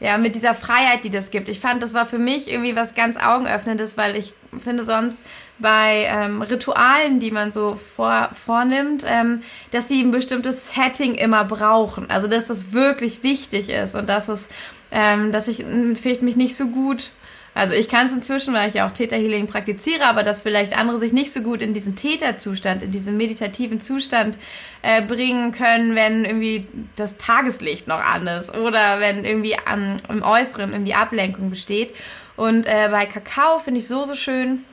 ja, 0.00 0.18
mit 0.18 0.34
dieser 0.34 0.54
Freiheit, 0.54 1.04
die 1.04 1.10
das 1.10 1.30
gibt. 1.30 1.48
Ich 1.48 1.60
fand, 1.60 1.82
das 1.82 1.94
war 1.94 2.06
für 2.06 2.18
mich 2.18 2.50
irgendwie 2.50 2.76
was 2.76 2.94
ganz 2.94 3.16
Augenöffnendes, 3.16 3.96
weil 3.96 4.16
ich 4.16 4.34
finde 4.62 4.82
sonst 4.82 5.18
bei 5.58 6.06
ähm, 6.08 6.42
Ritualen, 6.42 7.20
die 7.20 7.30
man 7.30 7.52
so 7.52 7.76
vor, 7.76 8.30
vornimmt, 8.44 9.04
ähm, 9.06 9.42
dass 9.70 9.88
sie 9.88 10.02
ein 10.02 10.10
bestimmtes 10.10 10.74
Setting 10.74 11.14
immer 11.14 11.44
brauchen. 11.44 12.10
Also, 12.10 12.26
dass 12.26 12.48
das 12.48 12.72
wirklich 12.72 13.22
wichtig 13.22 13.70
ist 13.70 13.94
und 13.94 14.08
dass 14.08 14.28
es, 14.28 14.48
ähm, 14.90 15.32
dass 15.32 15.48
ich 15.48 15.64
vielleicht 15.94 16.22
mich 16.22 16.36
nicht 16.36 16.56
so 16.56 16.66
gut 16.66 17.12
also 17.54 17.74
ich 17.74 17.88
kann 17.88 18.06
es 18.06 18.12
inzwischen, 18.12 18.52
weil 18.52 18.68
ich 18.68 18.74
ja 18.74 18.86
auch 18.86 18.90
Theta 18.90 19.14
Healing 19.14 19.46
praktiziere, 19.46 20.04
aber 20.06 20.24
dass 20.24 20.42
vielleicht 20.42 20.76
andere 20.76 20.98
sich 20.98 21.12
nicht 21.12 21.32
so 21.32 21.40
gut 21.40 21.62
in 21.62 21.72
diesen 21.72 21.94
Theta-Zustand, 21.94 22.82
in 22.82 22.90
diesen 22.90 23.16
meditativen 23.16 23.80
Zustand 23.80 24.38
äh, 24.82 25.02
bringen 25.02 25.52
können, 25.52 25.94
wenn 25.94 26.24
irgendwie 26.24 26.66
das 26.96 27.16
Tageslicht 27.16 27.86
noch 27.86 28.00
an 28.00 28.26
ist 28.26 28.54
oder 28.54 28.98
wenn 28.98 29.24
irgendwie 29.24 29.56
am, 29.64 29.96
im 30.08 30.22
Äußeren 30.22 30.72
irgendwie 30.72 30.94
Ablenkung 30.94 31.50
besteht. 31.50 31.94
Und 32.36 32.66
äh, 32.66 32.88
bei 32.90 33.06
Kakao 33.06 33.60
finde 33.60 33.78
ich 33.78 33.86
so, 33.86 34.04
so 34.04 34.16
schön, 34.16 34.64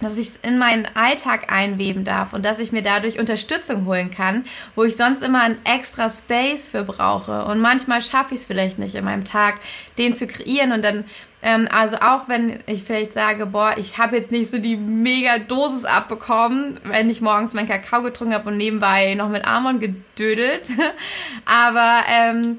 dass 0.00 0.18
ich 0.18 0.30
es 0.30 0.36
in 0.42 0.58
meinen 0.58 0.86
Alltag 0.94 1.52
einweben 1.52 2.04
darf 2.04 2.32
und 2.32 2.44
dass 2.44 2.58
ich 2.58 2.72
mir 2.72 2.82
dadurch 2.82 3.18
Unterstützung 3.18 3.86
holen 3.86 4.10
kann, 4.10 4.44
wo 4.74 4.84
ich 4.84 4.96
sonst 4.96 5.22
immer 5.22 5.42
einen 5.42 5.58
extra 5.64 6.10
Space 6.10 6.66
für 6.68 6.82
brauche. 6.82 7.44
Und 7.44 7.60
manchmal 7.60 8.02
schaffe 8.02 8.34
ich 8.34 8.40
es 8.40 8.44
vielleicht 8.44 8.78
nicht 8.78 8.96
in 8.96 9.04
meinem 9.04 9.24
Tag, 9.24 9.60
den 9.96 10.12
zu 10.14 10.26
kreieren 10.26 10.72
und 10.72 10.82
dann 10.82 11.04
ähm, 11.44 11.68
also 11.70 11.98
auch 11.98 12.26
wenn 12.26 12.60
ich 12.66 12.84
vielleicht 12.84 13.12
sage, 13.12 13.44
boah, 13.44 13.74
ich 13.76 13.98
habe 13.98 14.16
jetzt 14.16 14.32
nicht 14.32 14.50
so 14.50 14.56
die 14.56 14.76
mega 14.76 15.38
Dosis 15.38 15.84
abbekommen, 15.84 16.80
wenn 16.84 17.10
ich 17.10 17.20
morgens 17.20 17.52
meinen 17.52 17.68
Kakao 17.68 18.02
getrunken 18.02 18.32
habe 18.32 18.48
und 18.48 18.56
nebenbei 18.56 19.14
noch 19.14 19.28
mit 19.28 19.44
Amon 19.44 19.78
gedödelt. 19.78 20.62
Aber 21.44 22.02
ähm, 22.10 22.58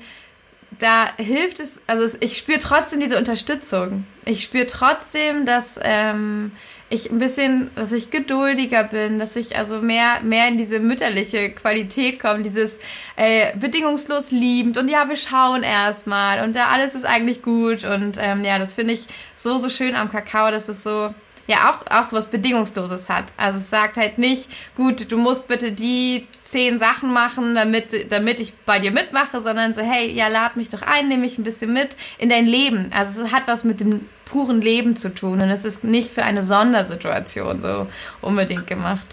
da 0.78 1.08
hilft 1.18 1.60
es, 1.60 1.82
also 1.88 2.16
ich 2.20 2.38
spüre 2.38 2.60
trotzdem 2.60 3.00
diese 3.00 3.18
Unterstützung. 3.18 4.06
Ich 4.24 4.44
spüre 4.44 4.68
trotzdem, 4.68 5.48
dass 5.48 5.80
ähm, 5.82 6.52
ich 6.96 7.12
ein 7.12 7.20
bisschen, 7.20 7.70
dass 7.76 7.92
ich 7.92 8.10
geduldiger 8.10 8.84
bin, 8.84 9.20
dass 9.20 9.36
ich 9.36 9.56
also 9.58 9.82
mehr, 9.82 10.22
mehr 10.24 10.48
in 10.48 10.58
diese 10.58 10.80
mütterliche 10.80 11.52
Qualität 11.52 12.20
komme, 12.20 12.42
dieses 12.42 12.80
äh, 13.16 13.56
bedingungslos 13.58 14.32
liebend 14.32 14.78
und 14.78 14.90
ja, 14.90 15.08
wir 15.08 15.16
schauen 15.16 15.64
erstmal 15.64 16.44
und 16.44 16.56
ja, 16.56 16.68
alles 16.70 16.96
ist 16.96 17.06
eigentlich 17.06 17.42
gut 17.42 17.84
und 17.84 18.18
ähm, 18.20 18.44
ja, 18.44 18.58
das 18.58 18.74
finde 18.74 18.94
ich 18.94 19.06
so, 19.36 19.58
so 19.58 19.70
schön 19.70 19.96
am 19.96 20.12
Kakao, 20.12 20.50
dass 20.50 20.70
es 20.70 20.84
so, 20.84 21.14
ja, 21.48 21.70
auch, 21.70 21.92
auch 21.92 22.06
so 22.06 22.16
was 22.16 22.28
Bedingungsloses 22.28 23.10
hat. 23.10 23.26
Also 23.38 23.60
es 23.60 23.70
sagt 23.70 23.98
halt 23.98 24.18
nicht, 24.18 24.50
gut, 24.76 25.12
du 25.12 25.18
musst 25.18 25.48
bitte 25.48 25.72
die 25.72 26.28
zehn 26.44 26.80
Sachen 26.80 27.14
machen, 27.14 27.56
damit, 27.56 28.12
damit 28.12 28.40
ich 28.40 28.54
bei 28.66 28.80
dir 28.80 28.92
mitmache, 28.92 29.42
sondern 29.42 29.74
so, 29.74 29.82
hey, 29.82 30.12
ja, 30.12 30.28
lad 30.28 30.56
mich 30.56 30.70
doch 30.70 30.82
ein, 30.82 31.08
nehme 31.08 31.22
mich 31.22 31.38
ein 31.38 31.44
bisschen 31.44 31.74
mit 31.74 31.96
in 32.18 32.30
dein 32.30 32.48
Leben. 32.48 32.92
Also 32.96 33.24
es 33.24 33.32
hat 33.32 33.48
was 33.48 33.64
mit 33.64 33.80
dem 33.80 34.08
puren 34.26 34.62
Leben 34.62 34.96
zu 34.96 35.14
tun 35.14 35.42
und 35.42 35.50
es 35.50 35.66
ist 35.66 35.84
nicht 35.84 36.12
für 36.12 36.24
eine 36.24 36.42
Sondersituation 36.42 37.62
so 37.62 37.88
unbedingt 38.22 38.68
gemacht. 38.68 39.06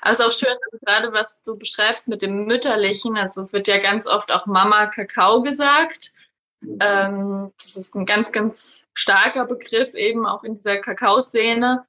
Also 0.00 0.24
auch 0.24 0.32
schön, 0.32 0.54
gerade 0.84 1.12
was 1.12 1.40
du 1.42 1.56
beschreibst 1.58 2.08
mit 2.08 2.22
dem 2.22 2.44
Mütterlichen, 2.44 3.16
also 3.16 3.40
es 3.40 3.52
wird 3.52 3.68
ja 3.68 3.78
ganz 3.78 4.06
oft 4.06 4.32
auch 4.32 4.46
Mama 4.46 4.86
Kakao 4.86 5.42
gesagt. 5.42 6.12
Ähm, 6.80 7.52
das 7.60 7.76
ist 7.76 7.94
ein 7.94 8.06
ganz, 8.06 8.32
ganz 8.32 8.86
starker 8.94 9.46
Begriff 9.46 9.94
eben 9.94 10.26
auch 10.26 10.44
in 10.44 10.54
dieser 10.54 10.78
Kakaoszene. 10.78 11.84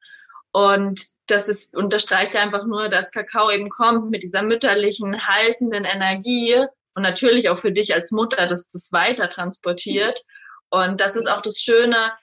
Und 0.51 1.01
das 1.27 1.49
ist, 1.49 1.75
unterstreicht 1.75 2.35
einfach 2.35 2.65
nur, 2.65 2.89
dass 2.89 3.11
Kakao 3.11 3.49
eben 3.49 3.69
kommt 3.69 4.11
mit 4.11 4.21
dieser 4.21 4.43
mütterlichen, 4.43 5.27
haltenden 5.27 5.83
Energie 5.83 6.55
und 6.93 7.01
natürlich 7.01 7.49
auch 7.49 7.57
für 7.57 7.71
dich 7.71 7.93
als 7.95 8.11
Mutter, 8.11 8.45
dass 8.45 8.67
das 8.67 8.91
weiter 8.91 9.29
transportiert. 9.29 10.21
Und 10.73 11.01
das 11.01 11.15
ist 11.15 11.29
auch 11.29 11.41
das 11.41 11.59
Schöne, 11.59 12.13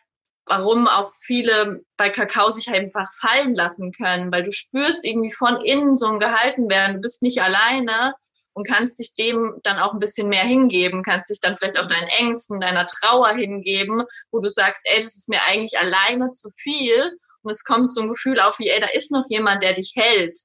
warum 0.44 0.88
auch 0.88 1.12
viele 1.20 1.82
bei 1.96 2.10
Kakao 2.10 2.50
sich 2.50 2.68
einfach 2.68 3.06
fallen 3.20 3.54
lassen 3.54 3.92
können, 3.92 4.32
weil 4.32 4.42
du 4.42 4.50
spürst 4.50 5.04
irgendwie 5.04 5.32
von 5.32 5.56
innen 5.64 5.94
so 5.94 6.08
ein 6.08 6.18
Gehalten 6.18 6.68
werden, 6.68 6.96
du 6.96 7.00
bist 7.00 7.22
nicht 7.22 7.40
alleine 7.42 8.12
und 8.52 8.66
kannst 8.66 8.98
dich 8.98 9.14
dem 9.14 9.60
dann 9.62 9.78
auch 9.78 9.92
ein 9.92 10.00
bisschen 10.00 10.28
mehr 10.28 10.42
hingeben, 10.42 11.04
kannst 11.04 11.30
dich 11.30 11.40
dann 11.40 11.56
vielleicht 11.56 11.78
auch 11.78 11.86
deinen 11.86 12.08
Ängsten, 12.18 12.58
deiner 12.58 12.88
Trauer 12.88 13.28
hingeben, 13.28 14.02
wo 14.32 14.40
du 14.40 14.48
sagst, 14.48 14.82
ey, 14.86 15.00
das 15.00 15.14
ist 15.14 15.28
mir 15.28 15.44
eigentlich 15.44 15.78
alleine 15.78 16.32
zu 16.32 16.50
viel. 16.50 17.16
Und 17.42 17.52
es 17.52 17.62
kommt 17.62 17.94
so 17.94 18.00
ein 18.00 18.08
Gefühl 18.08 18.40
auf 18.40 18.58
wie, 18.58 18.68
ey, 18.68 18.80
da 18.80 18.88
ist 18.88 19.12
noch 19.12 19.26
jemand, 19.28 19.62
der 19.62 19.74
dich 19.74 19.92
hält. 19.94 20.36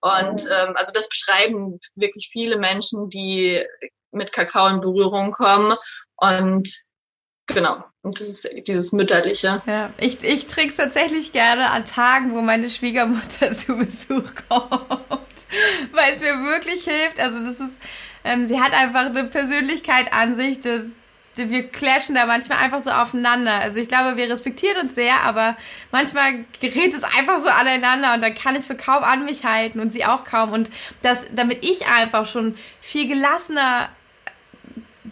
Und 0.00 0.48
ähm, 0.50 0.72
also 0.74 0.90
das 0.90 1.06
beschreiben 1.06 1.78
wirklich 1.96 2.30
viele 2.32 2.56
Menschen, 2.56 3.10
die 3.10 3.62
mit 4.10 4.32
Kakao 4.32 4.68
in 4.68 4.80
Berührung 4.80 5.32
kommen. 5.32 5.76
Und 6.16 6.66
Genau. 7.54 7.84
Und 8.02 8.20
das 8.20 8.28
ist 8.28 8.48
dieses 8.66 8.92
Mütterliche. 8.92 9.62
Ja, 9.66 9.90
ich, 9.98 10.22
ich 10.24 10.46
trinke 10.46 10.70
es 10.70 10.76
tatsächlich 10.76 11.32
gerne 11.32 11.70
an 11.70 11.84
Tagen, 11.84 12.34
wo 12.34 12.42
meine 12.42 12.68
Schwiegermutter 12.68 13.52
zu 13.52 13.76
Besuch 13.76 14.30
kommt. 14.48 15.20
Weil 15.92 16.12
es 16.12 16.20
mir 16.20 16.42
wirklich 16.42 16.84
hilft. 16.84 17.20
Also 17.20 17.44
das 17.44 17.60
ist, 17.60 17.80
ähm, 18.24 18.44
sie 18.44 18.60
hat 18.60 18.72
einfach 18.72 19.06
eine 19.06 19.24
Persönlichkeit 19.24 20.12
an 20.12 20.34
sich, 20.34 20.60
die, 20.60 20.90
die, 21.36 21.50
wir 21.50 21.68
clashen 21.68 22.14
da 22.14 22.26
manchmal 22.26 22.58
einfach 22.58 22.80
so 22.80 22.90
aufeinander. 22.90 23.60
Also 23.60 23.78
ich 23.78 23.88
glaube, 23.88 24.16
wir 24.16 24.28
respektieren 24.28 24.78
uns 24.78 24.94
sehr, 24.96 25.22
aber 25.22 25.56
manchmal 25.92 26.44
gerät 26.60 26.94
es 26.94 27.04
einfach 27.04 27.38
so 27.38 27.50
aneinander 27.50 28.14
und 28.14 28.20
dann 28.22 28.34
kann 28.34 28.56
ich 28.56 28.64
so 28.64 28.74
kaum 28.74 29.04
an 29.04 29.24
mich 29.24 29.44
halten 29.44 29.78
und 29.78 29.92
sie 29.92 30.04
auch 30.04 30.24
kaum. 30.24 30.52
Und 30.52 30.70
das, 31.02 31.26
damit 31.32 31.64
ich 31.64 31.86
einfach 31.86 32.26
schon 32.26 32.56
viel 32.80 33.06
gelassener 33.06 33.90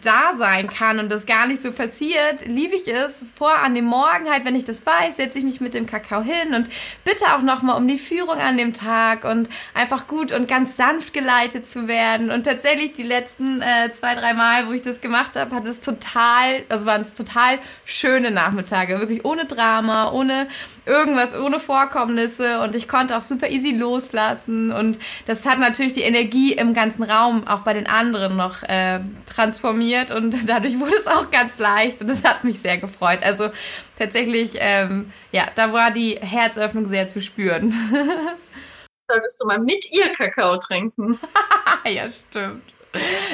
da 0.01 0.33
sein 0.33 0.67
kann 0.67 0.99
und 0.99 1.09
das 1.09 1.25
gar 1.25 1.47
nicht 1.47 1.61
so 1.61 1.71
passiert, 1.71 2.45
liebe 2.45 2.75
ich 2.75 2.87
es 2.87 3.25
vor 3.35 3.53
an 3.53 3.75
dem 3.75 3.85
Morgen 3.85 4.29
halt, 4.29 4.45
wenn 4.45 4.55
ich 4.55 4.65
das 4.65 4.85
weiß, 4.85 5.17
setze 5.17 5.37
ich 5.39 5.43
mich 5.43 5.61
mit 5.61 5.73
dem 5.73 5.85
Kakao 5.85 6.21
hin 6.21 6.53
und 6.53 6.69
bitte 7.03 7.25
auch 7.35 7.41
nochmal 7.41 7.77
um 7.77 7.87
die 7.87 7.97
Führung 7.97 8.37
an 8.37 8.57
dem 8.57 8.73
Tag 8.73 9.23
und 9.23 9.49
einfach 9.73 10.07
gut 10.07 10.31
und 10.31 10.47
ganz 10.47 10.75
sanft 10.75 11.13
geleitet 11.13 11.69
zu 11.69 11.87
werden. 11.87 12.31
Und 12.31 12.43
tatsächlich 12.43 12.93
die 12.93 13.03
letzten 13.03 13.61
äh, 13.61 13.91
zwei, 13.93 14.15
drei 14.15 14.33
Mal, 14.33 14.67
wo 14.67 14.73
ich 14.73 14.81
das 14.81 15.01
gemacht 15.01 15.35
habe, 15.35 15.55
hat 15.55 15.67
es 15.67 15.79
total, 15.79 16.63
also 16.69 16.85
waren 16.85 17.01
es 17.01 17.13
total 17.13 17.59
schöne 17.85 18.31
Nachmittage, 18.31 18.99
wirklich 18.99 19.25
ohne 19.25 19.45
Drama, 19.45 20.11
ohne 20.11 20.47
irgendwas 20.85 21.35
ohne 21.35 21.59
Vorkommnisse 21.59 22.59
und 22.61 22.75
ich 22.75 22.87
konnte 22.87 23.15
auch 23.15 23.21
super 23.21 23.49
easy 23.49 23.71
loslassen 23.71 24.71
und 24.71 24.97
das 25.27 25.45
hat 25.45 25.59
natürlich 25.59 25.93
die 25.93 26.01
Energie 26.01 26.53
im 26.53 26.73
ganzen 26.73 27.03
Raum 27.03 27.47
auch 27.47 27.59
bei 27.59 27.73
den 27.73 27.87
anderen 27.87 28.35
noch 28.35 28.63
äh, 28.63 28.99
transformiert 29.31 30.11
und 30.11 30.35
dadurch 30.49 30.79
wurde 30.79 30.95
es 30.95 31.07
auch 31.07 31.29
ganz 31.29 31.59
leicht 31.59 32.01
und 32.01 32.07
das 32.07 32.23
hat 32.23 32.43
mich 32.43 32.59
sehr 32.59 32.77
gefreut. 32.77 33.19
Also 33.21 33.49
tatsächlich, 33.97 34.53
ähm, 34.55 35.11
ja, 35.31 35.47
da 35.55 35.71
war 35.71 35.91
die 35.91 36.17
Herzöffnung 36.19 36.87
sehr 36.87 37.07
zu 37.07 37.21
spüren. 37.21 37.73
Solltest 39.11 39.41
du 39.41 39.47
mal 39.47 39.59
mit 39.59 39.91
ihr 39.91 40.09
Kakao 40.11 40.57
trinken? 40.57 41.19
ja, 41.85 42.09
stimmt. 42.09 42.63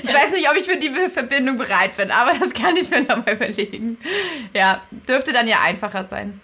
Ich 0.04 0.14
weiß 0.14 0.32
nicht, 0.34 0.50
ob 0.50 0.56
ich 0.56 0.66
für 0.66 0.78
die 0.78 0.92
Verbindung 1.10 1.58
bereit 1.58 1.98
bin, 1.98 2.12
aber 2.12 2.38
das 2.38 2.54
kann 2.54 2.78
ich 2.78 2.92
mir 2.92 3.02
nochmal 3.02 3.34
überlegen. 3.34 3.98
Ja, 4.54 4.82
dürfte 4.92 5.34
dann 5.34 5.48
ja 5.48 5.62
einfacher 5.62 6.06
sein 6.06 6.42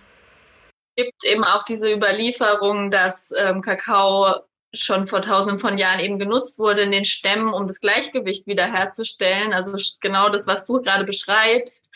gibt 0.96 1.26
eben 1.26 1.44
auch 1.44 1.64
diese 1.64 1.92
Überlieferung, 1.92 2.92
dass 2.92 3.34
ähm, 3.38 3.62
Kakao 3.62 4.42
schon 4.74 5.06
vor 5.06 5.22
tausenden 5.22 5.60
von 5.60 5.78
Jahren 5.78 6.00
eben 6.00 6.18
genutzt 6.18 6.58
wurde 6.58 6.82
in 6.82 6.92
den 6.92 7.06
Stämmen, 7.06 7.54
um 7.54 7.68
das 7.68 7.80
Gleichgewicht 7.80 8.48
wiederherzustellen. 8.48 9.54
Also 9.54 9.78
genau 10.02 10.30
das, 10.30 10.48
was 10.48 10.66
du 10.66 10.82
gerade 10.82 11.04
beschreibst. 11.04 11.92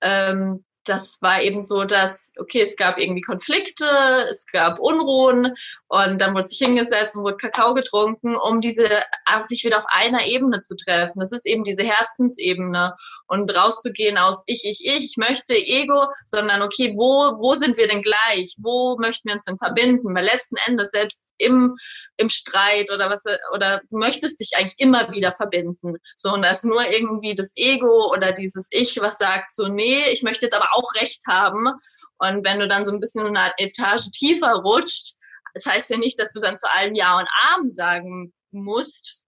Ähm, 0.00 0.64
das 0.84 1.20
war 1.20 1.42
eben 1.42 1.60
so, 1.60 1.84
dass, 1.84 2.34
okay, 2.40 2.62
es 2.62 2.76
gab 2.76 2.98
irgendwie 2.98 3.20
Konflikte, 3.20 3.86
es 4.30 4.46
gab 4.46 4.78
Unruhen 4.78 5.54
und 5.88 6.20
dann 6.20 6.34
wurde 6.34 6.46
sich 6.46 6.58
hingesetzt 6.58 7.16
und 7.16 7.24
wurde 7.24 7.36
Kakao 7.36 7.74
getrunken, 7.74 8.34
um 8.34 8.60
diese, 8.60 8.88
sich 9.42 9.64
wieder 9.64 9.76
auf 9.76 9.84
einer 9.88 10.24
Ebene 10.24 10.62
zu 10.62 10.76
treffen. 10.76 11.20
Das 11.20 11.32
ist 11.32 11.46
eben 11.46 11.64
diese 11.64 11.84
Herzensebene 11.84 12.94
und 13.30 13.56
rauszugehen 13.56 14.18
aus 14.18 14.42
ich, 14.46 14.64
ich, 14.64 14.84
ich, 14.84 15.04
ich 15.04 15.16
möchte 15.16 15.54
Ego, 15.54 16.06
sondern 16.24 16.62
okay, 16.62 16.94
wo, 16.96 17.38
wo 17.40 17.54
sind 17.54 17.78
wir 17.78 17.86
denn 17.86 18.02
gleich? 18.02 18.56
Wo 18.58 18.96
möchten 18.98 19.28
wir 19.28 19.36
uns 19.36 19.44
denn 19.44 19.56
verbinden? 19.56 20.12
Weil 20.16 20.24
letzten 20.24 20.56
Endes 20.66 20.90
selbst 20.90 21.32
im, 21.38 21.76
im 22.16 22.28
Streit 22.28 22.90
oder 22.90 23.08
was, 23.08 23.24
oder 23.54 23.82
du 23.88 23.98
möchtest 23.98 24.40
dich 24.40 24.50
eigentlich 24.56 24.80
immer 24.80 25.12
wieder 25.12 25.30
verbinden. 25.30 25.94
So, 26.16 26.34
und 26.34 26.42
da 26.42 26.50
ist 26.50 26.64
nur 26.64 26.84
irgendwie 26.90 27.36
das 27.36 27.52
Ego 27.54 28.12
oder 28.12 28.32
dieses 28.32 28.68
Ich, 28.72 29.00
was 29.00 29.18
sagt 29.18 29.52
so, 29.52 29.68
nee, 29.68 30.02
ich 30.10 30.24
möchte 30.24 30.46
jetzt 30.46 30.54
aber 30.54 30.68
auch 30.72 30.92
Recht 31.00 31.22
haben. 31.28 31.68
Und 32.18 32.44
wenn 32.44 32.58
du 32.58 32.66
dann 32.66 32.84
so 32.84 32.92
ein 32.92 33.00
bisschen 33.00 33.28
eine 33.28 33.52
Etage 33.58 34.10
tiefer 34.10 34.54
rutscht, 34.54 35.14
das 35.54 35.66
heißt 35.66 35.88
ja 35.90 35.98
nicht, 35.98 36.18
dass 36.18 36.32
du 36.32 36.40
dann 36.40 36.58
zu 36.58 36.68
allem 36.68 36.96
Ja 36.96 37.16
und 37.16 37.28
Arm 37.52 37.70
sagen 37.70 38.32
musst, 38.50 39.19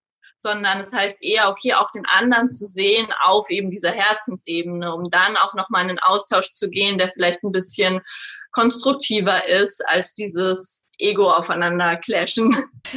sondern 0.43 0.81
es 0.81 0.93
heißt 0.93 1.23
eher, 1.23 1.49
okay, 1.49 1.75
auch 1.75 1.91
den 1.93 2.05
anderen 2.07 2.51
zu 2.51 2.67
sehen 2.67 3.07
auf 3.25 3.49
eben 3.51 3.71
dieser 3.71 3.91
Herzensebene, 3.91 4.95
um 4.95 5.09
dann 5.11 5.37
auch 5.37 5.55
nochmal 5.55 5.83
in 5.83 5.89
den 5.89 5.99
Austausch 6.01 6.53
zu 6.53 6.69
gehen, 6.69 6.99
der 6.99 7.09
vielleicht 7.09 7.43
ein 7.43 7.53
bisschen 7.53 8.03
konstruktiver 8.51 9.49
ist 9.49 9.83
als 9.89 10.15
dieses 10.15 10.87
Ego 10.99 11.31
aufeinander 11.31 11.97
clashen. 11.97 12.53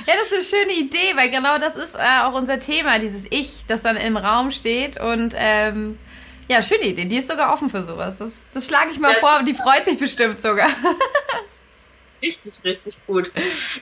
Ja, 0.05 0.13
das 0.17 0.27
ist 0.27 0.53
eine 0.53 0.63
schöne 0.63 0.79
Idee, 0.79 1.15
weil 1.15 1.29
genau 1.29 1.57
das 1.57 1.75
ist 1.77 1.95
äh, 1.95 2.23
auch 2.23 2.33
unser 2.33 2.59
Thema, 2.59 2.99
dieses 2.99 3.25
Ich, 3.29 3.63
das 3.67 3.81
dann 3.81 3.95
im 3.95 4.17
Raum 4.17 4.51
steht 4.51 4.99
und 4.99 5.33
ähm, 5.37 5.97
ja, 6.47 6.61
schöne 6.61 6.83
Idee. 6.83 7.05
Die 7.05 7.17
ist 7.17 7.27
sogar 7.27 7.53
offen 7.53 7.69
für 7.69 7.83
sowas. 7.83 8.17
Das, 8.17 8.33
das 8.53 8.65
schlage 8.65 8.91
ich 8.91 8.99
mal 8.99 9.13
ja. 9.13 9.19
vor, 9.19 9.43
die 9.43 9.53
freut 9.53 9.85
sich 9.85 9.97
bestimmt 9.97 10.41
sogar. 10.41 10.69
richtig, 12.25 12.63
richtig 12.63 13.05
gut. 13.05 13.31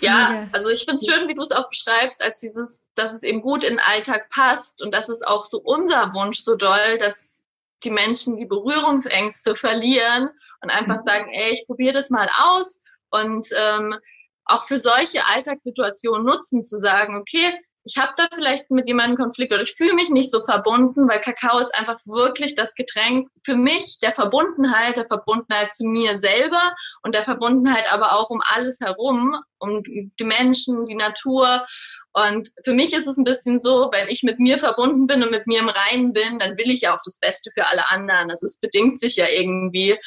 Ja, 0.02 0.48
also 0.52 0.70
ich 0.70 0.86
finde 0.86 0.96
es 0.96 1.08
schön, 1.08 1.28
wie 1.28 1.34
du 1.34 1.42
es 1.42 1.52
auch 1.52 1.70
beschreibst, 1.70 2.24
als 2.24 2.42
dieses, 2.42 2.90
dass 2.96 3.14
es 3.14 3.24
eben 3.24 3.42
gut 3.42 3.64
in 3.64 3.78
den 3.78 3.80
Alltag 3.80 4.30
passt 4.30 4.84
und 4.84 4.94
das 4.94 5.10
ist 5.10 5.26
auch 5.26 5.46
so 5.46 5.60
unser 5.60 6.14
Wunsch 6.14 6.40
so 6.40 6.56
doll, 6.56 6.98
dass 6.98 7.46
die 7.84 7.90
Menschen 7.90 8.38
die 8.38 8.46
Berührungsängste 8.46 9.54
verlieren 9.56 10.30
und 10.62 10.70
einfach 10.70 10.98
mhm. 10.98 11.06
sagen, 11.06 11.30
ey, 11.34 11.54
ich 11.54 11.66
probiere 11.66 11.94
das 11.94 12.10
mal 12.10 12.30
aus 12.38 12.84
und 13.10 13.48
ähm, 13.58 13.96
auch 14.46 14.64
für 14.64 14.80
solche 14.80 15.26
Alltagssituationen 15.28 16.26
nutzen, 16.26 16.64
zu 16.64 16.78
sagen, 16.78 17.16
okay, 17.16 17.54
ich 17.86 17.98
habe 17.98 18.14
da 18.16 18.28
vielleicht 18.34 18.72
mit 18.72 18.88
jemandem 18.88 19.18
Konflikt 19.18 19.52
oder 19.52 19.62
ich 19.62 19.74
fühle 19.76 19.94
mich 19.94 20.10
nicht 20.10 20.32
so 20.32 20.42
verbunden, 20.42 21.10
weil 21.10 21.20
Kakao 21.20 21.60
ist 21.60 21.76
einfach 21.76 22.00
wirklich 22.06 22.56
das 22.56 22.76
Getränk 22.76 23.30
für 23.44 23.56
mich 23.56 24.00
der 24.02 24.12
Verbundenheit, 24.12 24.96
der 24.96 25.06
Verbundenheit 25.06 25.74
zu 25.74 25.86
mir 25.86 26.18
selber 26.18 26.72
und 27.02 27.14
der 27.14 27.24
Verbundenheit 27.24 27.92
aber 27.92 28.14
auch 28.14 28.30
um 28.30 28.42
alles 28.54 28.80
herum, 28.80 29.36
um 29.60 29.84
die 29.84 30.24
Menschen, 30.24 30.86
die 30.86 30.96
Natur. 30.96 31.66
Und 32.14 32.50
für 32.64 32.74
mich 32.74 32.94
ist 32.94 33.08
es 33.08 33.18
ein 33.18 33.26
bisschen 33.26 33.60
so, 33.60 33.90
wenn 33.92 34.08
ich 34.08 34.24
mit 34.24 34.40
mir 34.40 34.60
verbunden 34.60 35.08
bin 35.08 35.24
und 35.24 35.32
mit 35.32 35.48
mir 35.48 35.60
im 35.60 35.70
Reinen 35.70 36.14
bin, 36.14 36.40
dann 36.40 36.58
will 36.58 36.70
ich 36.70 36.82
ja 36.82 36.96
auch 36.96 37.02
das 37.04 37.20
Beste 37.20 37.50
für 37.54 37.68
alle 37.68 37.90
anderen. 37.90 38.30
Also 38.30 38.46
es 38.46 38.60
bedingt 38.60 39.00
sich 39.00 39.18
ja 39.18 39.28
irgendwie. 39.28 39.98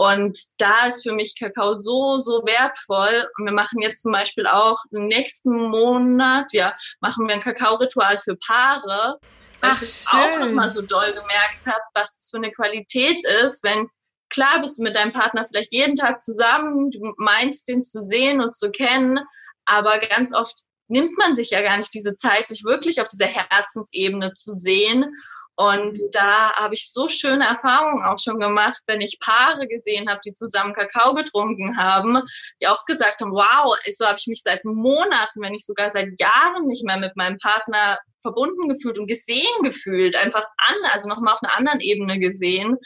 Und 0.00 0.38
da 0.56 0.86
ist 0.86 1.02
für 1.02 1.12
mich 1.12 1.38
Kakao 1.38 1.74
so, 1.74 2.20
so 2.20 2.42
wertvoll. 2.46 3.28
Und 3.36 3.44
wir 3.44 3.52
machen 3.52 3.82
jetzt 3.82 4.00
zum 4.00 4.12
Beispiel 4.12 4.46
auch 4.46 4.78
im 4.92 5.08
nächsten 5.08 5.52
Monat, 5.54 6.54
ja, 6.54 6.74
machen 7.00 7.28
wir 7.28 7.34
ein 7.34 7.42
Kakao-Ritual 7.42 8.16
für 8.16 8.34
Paare, 8.36 9.18
weil 9.60 9.70
Ach, 9.72 9.74
ich 9.74 9.80
das 9.80 10.04
schön. 10.08 10.20
auch 10.20 10.38
nochmal 10.38 10.70
so 10.70 10.80
doll 10.80 11.12
gemerkt 11.12 11.66
habe, 11.66 11.82
was 11.92 12.16
das 12.16 12.30
für 12.30 12.38
eine 12.38 12.50
Qualität 12.50 13.22
ist, 13.44 13.62
wenn 13.62 13.88
klar 14.30 14.62
bist 14.62 14.78
du 14.78 14.84
mit 14.84 14.96
deinem 14.96 15.12
Partner 15.12 15.44
vielleicht 15.44 15.74
jeden 15.74 15.96
Tag 15.96 16.22
zusammen, 16.22 16.90
du 16.90 17.12
meinst 17.18 17.68
den 17.68 17.84
zu 17.84 18.00
sehen 18.00 18.40
und 18.40 18.56
zu 18.56 18.70
kennen, 18.70 19.20
aber 19.66 19.98
ganz 19.98 20.32
oft 20.32 20.54
nimmt 20.88 21.18
man 21.18 21.34
sich 21.34 21.50
ja 21.50 21.60
gar 21.60 21.76
nicht 21.76 21.92
diese 21.92 22.16
Zeit, 22.16 22.46
sich 22.46 22.64
wirklich 22.64 23.02
auf 23.02 23.08
dieser 23.08 23.26
Herzensebene 23.26 24.32
zu 24.32 24.52
sehen 24.52 25.14
und 25.56 25.98
da 26.12 26.52
habe 26.54 26.74
ich 26.74 26.90
so 26.90 27.08
schöne 27.08 27.44
Erfahrungen 27.44 28.04
auch 28.04 28.18
schon 28.18 28.40
gemacht, 28.40 28.80
wenn 28.86 29.00
ich 29.00 29.18
Paare 29.20 29.68
gesehen 29.68 30.08
habe, 30.08 30.20
die 30.24 30.32
zusammen 30.32 30.72
Kakao 30.72 31.14
getrunken 31.14 31.76
haben, 31.76 32.22
die 32.62 32.68
auch 32.68 32.84
gesagt 32.86 33.20
haben, 33.20 33.32
wow, 33.32 33.76
so 33.90 34.06
habe 34.06 34.16
ich 34.18 34.26
mich 34.26 34.42
seit 34.42 34.64
Monaten, 34.64 35.40
wenn 35.42 35.52
nicht 35.52 35.66
sogar 35.66 35.90
seit 35.90 36.18
Jahren 36.18 36.66
nicht 36.66 36.84
mehr 36.84 36.96
mit 36.96 37.14
meinem 37.16 37.36
Partner 37.38 37.98
verbunden 38.22 38.68
gefühlt 38.68 38.98
und 38.98 39.06
gesehen 39.06 39.62
gefühlt, 39.62 40.16
einfach 40.16 40.44
an, 40.56 40.76
also 40.92 41.08
nochmal 41.08 41.34
auf 41.34 41.42
einer 41.42 41.56
anderen 41.56 41.80
Ebene 41.80 42.18
gesehen. 42.18 42.76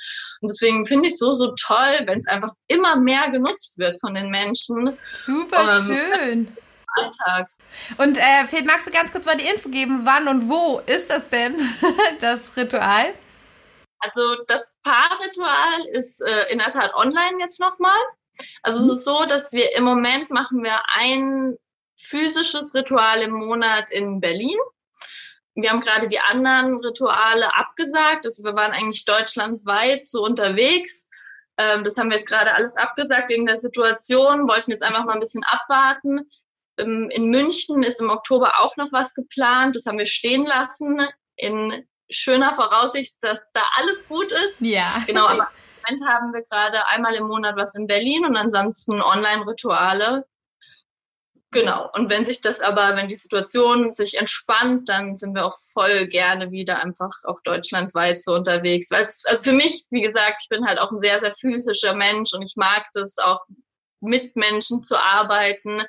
Und 0.40 0.50
deswegen 0.50 0.86
finde 0.86 1.08
ich 1.08 1.18
so, 1.18 1.32
so 1.32 1.54
toll, 1.60 2.00
wenn 2.06 2.18
es 2.18 2.26
einfach 2.26 2.52
immer 2.68 2.96
mehr 2.96 3.30
genutzt 3.30 3.78
wird 3.78 4.00
von 4.00 4.14
den 4.14 4.30
Menschen. 4.30 4.96
Super 5.14 5.78
ähm, 5.78 5.86
schön. 5.86 6.56
Alltag. 6.94 7.48
Und 7.98 8.18
äh, 8.18 8.46
Fred, 8.48 8.66
magst 8.66 8.86
du 8.86 8.90
ganz 8.90 9.12
kurz 9.12 9.26
mal 9.26 9.36
die 9.36 9.46
Info 9.46 9.68
geben, 9.68 10.00
wann 10.04 10.28
und 10.28 10.48
wo 10.48 10.80
ist 10.86 11.10
das 11.10 11.28
denn, 11.28 11.54
das 12.20 12.56
Ritual? 12.56 13.14
Also 14.00 14.36
das 14.46 14.76
Paarritual 14.82 15.86
ist 15.92 16.20
äh, 16.20 16.52
in 16.52 16.58
der 16.58 16.68
Tat 16.68 16.94
online 16.94 17.38
jetzt 17.40 17.60
nochmal. 17.60 18.00
Also 18.62 18.80
mhm. 18.80 18.90
es 18.90 18.98
ist 18.98 19.04
so, 19.04 19.24
dass 19.24 19.52
wir 19.52 19.74
im 19.76 19.84
Moment 19.84 20.30
machen 20.30 20.62
wir 20.62 20.80
ein 20.94 21.56
physisches 21.96 22.74
Ritual 22.74 23.22
im 23.22 23.32
Monat 23.32 23.90
in 23.90 24.20
Berlin. 24.20 24.58
Wir 25.54 25.70
haben 25.70 25.80
gerade 25.80 26.08
die 26.08 26.20
anderen 26.20 26.84
Rituale 26.84 27.54
abgesagt. 27.56 28.24
Also 28.24 28.44
wir 28.44 28.54
waren 28.54 28.72
eigentlich 28.72 29.04
deutschlandweit 29.04 30.08
so 30.08 30.24
unterwegs. 30.24 31.08
Ähm, 31.56 31.84
das 31.84 31.96
haben 31.96 32.10
wir 32.10 32.16
jetzt 32.16 32.28
gerade 32.28 32.54
alles 32.54 32.76
abgesagt 32.76 33.30
wegen 33.30 33.46
der 33.46 33.56
Situation, 33.56 34.48
wollten 34.48 34.72
jetzt 34.72 34.82
einfach 34.82 35.04
mal 35.04 35.14
ein 35.14 35.20
bisschen 35.20 35.44
abwarten. 35.44 36.28
Ähm, 36.78 37.10
in 37.12 37.30
München 37.30 37.82
ist 37.82 38.00
im 38.00 38.10
Oktober 38.10 38.60
auch 38.60 38.76
noch 38.76 38.92
was 38.92 39.14
geplant. 39.14 39.76
Das 39.76 39.86
haben 39.86 39.98
wir 39.98 40.06
stehen 40.06 40.44
lassen 40.44 41.06
in 41.36 41.86
schöner 42.10 42.52
Voraussicht, 42.52 43.16
dass 43.20 43.50
da 43.52 43.62
alles 43.76 44.08
gut 44.08 44.32
ist. 44.32 44.60
Ja. 44.60 45.02
Genau, 45.06 45.26
aber 45.26 45.48
im 45.88 45.96
Moment 45.96 46.08
haben 46.08 46.32
wir 46.32 46.42
gerade 46.42 46.86
einmal 46.88 47.14
im 47.14 47.26
Monat 47.26 47.56
was 47.56 47.74
in 47.74 47.86
Berlin 47.86 48.24
und 48.24 48.36
ansonsten 48.36 49.00
Online-Rituale. 49.00 50.24
Genau. 51.54 51.88
Und 51.94 52.10
wenn 52.10 52.24
sich 52.24 52.40
das 52.40 52.60
aber, 52.60 52.96
wenn 52.96 53.06
die 53.06 53.14
Situation 53.14 53.92
sich 53.92 54.18
entspannt, 54.18 54.88
dann 54.88 55.14
sind 55.14 55.34
wir 55.34 55.46
auch 55.46 55.56
voll 55.72 56.06
gerne 56.08 56.50
wieder 56.50 56.82
einfach 56.82 57.12
auch 57.24 57.40
deutschlandweit 57.44 58.22
so 58.22 58.34
unterwegs. 58.34 58.90
Also 58.90 59.42
für 59.42 59.52
mich, 59.52 59.84
wie 59.90 60.02
gesagt, 60.02 60.40
ich 60.42 60.48
bin 60.48 60.66
halt 60.66 60.82
auch 60.82 60.90
ein 60.90 60.98
sehr, 60.98 61.20
sehr 61.20 61.32
physischer 61.32 61.94
Mensch 61.94 62.34
und 62.34 62.42
ich 62.42 62.54
mag 62.56 62.84
das 62.92 63.18
auch 63.18 63.40
mit 64.04 64.36
Menschen 64.36 64.84
zu 64.84 64.96
arbeiten. 64.96 65.82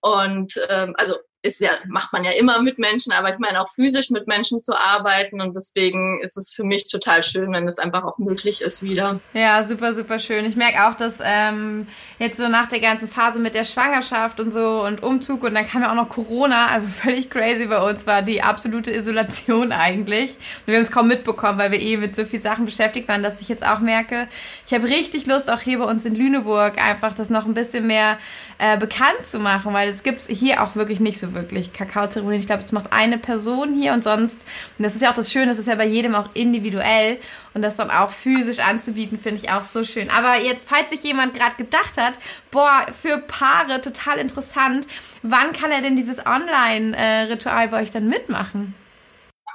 Und 0.00 0.54
ähm, 0.68 0.94
also 0.96 1.16
ist 1.42 1.60
ja, 1.60 1.70
macht 1.88 2.12
man 2.12 2.22
ja 2.22 2.32
immer 2.32 2.60
mit 2.60 2.78
Menschen, 2.78 3.12
aber 3.12 3.30
ich 3.32 3.38
meine 3.38 3.60
auch 3.62 3.68
physisch 3.68 4.10
mit 4.10 4.28
Menschen 4.28 4.62
zu 4.62 4.76
arbeiten 4.76 5.40
und 5.40 5.56
deswegen 5.56 6.20
ist 6.22 6.36
es 6.36 6.52
für 6.52 6.64
mich 6.64 6.88
total 6.88 7.22
schön, 7.22 7.52
wenn 7.52 7.66
es 7.66 7.78
einfach 7.78 8.04
auch 8.04 8.18
möglich 8.18 8.60
ist 8.60 8.82
wieder. 8.82 9.20
Ja, 9.32 9.64
super, 9.64 9.94
super 9.94 10.18
schön. 10.18 10.44
Ich 10.44 10.56
merke 10.56 10.86
auch, 10.86 10.96
dass 10.96 11.18
ähm, 11.22 11.86
jetzt 12.18 12.36
so 12.36 12.48
nach 12.48 12.68
der 12.68 12.80
ganzen 12.80 13.08
Phase 13.08 13.38
mit 13.38 13.54
der 13.54 13.64
Schwangerschaft 13.64 14.38
und 14.38 14.50
so 14.50 14.82
und 14.84 15.02
Umzug 15.02 15.42
und 15.44 15.54
dann 15.54 15.66
kam 15.66 15.80
ja 15.80 15.90
auch 15.90 15.94
noch 15.94 16.10
Corona, 16.10 16.66
also 16.66 16.88
völlig 17.02 17.30
crazy 17.30 17.66
bei 17.66 17.80
uns 17.88 18.06
war 18.06 18.20
die 18.20 18.42
absolute 18.42 18.90
Isolation 18.90 19.72
eigentlich. 19.72 20.32
Und 20.32 20.66
wir 20.66 20.74
haben 20.74 20.82
es 20.82 20.90
kaum 20.90 21.08
mitbekommen, 21.08 21.58
weil 21.58 21.70
wir 21.70 21.80
eh 21.80 21.96
mit 21.96 22.14
so 22.14 22.26
vielen 22.26 22.42
Sachen 22.42 22.66
beschäftigt 22.66 23.08
waren, 23.08 23.22
dass 23.22 23.40
ich 23.40 23.48
jetzt 23.48 23.66
auch 23.66 23.80
merke, 23.80 24.28
ich 24.66 24.74
habe 24.74 24.86
richtig 24.86 25.26
Lust, 25.26 25.50
auch 25.50 25.60
hier 25.60 25.78
bei 25.78 25.84
uns 25.86 26.04
in 26.04 26.14
Lüneburg 26.14 26.76
einfach 26.76 27.14
das 27.14 27.30
noch 27.30 27.46
ein 27.46 27.54
bisschen 27.54 27.86
mehr 27.86 28.18
äh, 28.58 28.76
bekannt 28.76 29.24
zu 29.24 29.38
machen, 29.38 29.72
weil 29.72 29.88
es 29.88 30.02
gibt 30.02 30.18
es 30.18 30.26
hier 30.26 30.62
auch 30.62 30.76
wirklich 30.76 31.00
nicht 31.00 31.18
so 31.18 31.29
wirklich 31.34 31.72
Kakaozeremonien. 31.72 32.40
Ich 32.40 32.46
glaube, 32.46 32.62
es 32.62 32.72
macht 32.72 32.92
eine 32.92 33.18
Person 33.18 33.74
hier 33.74 33.92
und 33.92 34.04
sonst, 34.04 34.38
und 34.78 34.82
das 34.82 34.94
ist 34.94 35.02
ja 35.02 35.10
auch 35.10 35.14
das 35.14 35.32
Schöne, 35.32 35.46
das 35.46 35.58
ist 35.58 35.66
ja 35.66 35.74
bei 35.74 35.86
jedem 35.86 36.14
auch 36.14 36.28
individuell 36.34 37.18
und 37.54 37.62
das 37.62 37.76
dann 37.76 37.90
auch 37.90 38.10
physisch 38.10 38.60
anzubieten, 38.60 39.18
finde 39.18 39.40
ich 39.42 39.50
auch 39.50 39.62
so 39.62 39.84
schön. 39.84 40.10
Aber 40.10 40.40
jetzt, 40.42 40.68
falls 40.68 40.90
sich 40.90 41.02
jemand 41.02 41.34
gerade 41.34 41.56
gedacht 41.56 41.96
hat, 41.96 42.14
boah, 42.50 42.86
für 43.00 43.18
Paare 43.18 43.80
total 43.80 44.18
interessant, 44.18 44.86
wann 45.22 45.52
kann 45.52 45.70
er 45.70 45.82
denn 45.82 45.96
dieses 45.96 46.24
Online-Ritual 46.24 47.68
bei 47.68 47.82
euch 47.82 47.90
dann 47.90 48.08
mitmachen? 48.08 48.74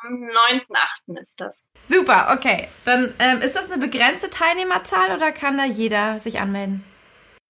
Am 0.04 0.14
9.8. 0.14 1.20
ist 1.20 1.42
das. 1.42 1.72
Super, 1.88 2.36
okay. 2.38 2.68
Dann 2.84 3.14
ähm, 3.20 3.42
ist 3.42 3.56
das 3.56 3.72
eine 3.72 3.80
begrenzte 3.80 4.30
Teilnehmerzahl 4.30 5.16
oder 5.16 5.32
kann 5.32 5.58
da 5.58 5.66
jeder 5.66 6.20
sich 6.20 6.40
anmelden? 6.40 6.84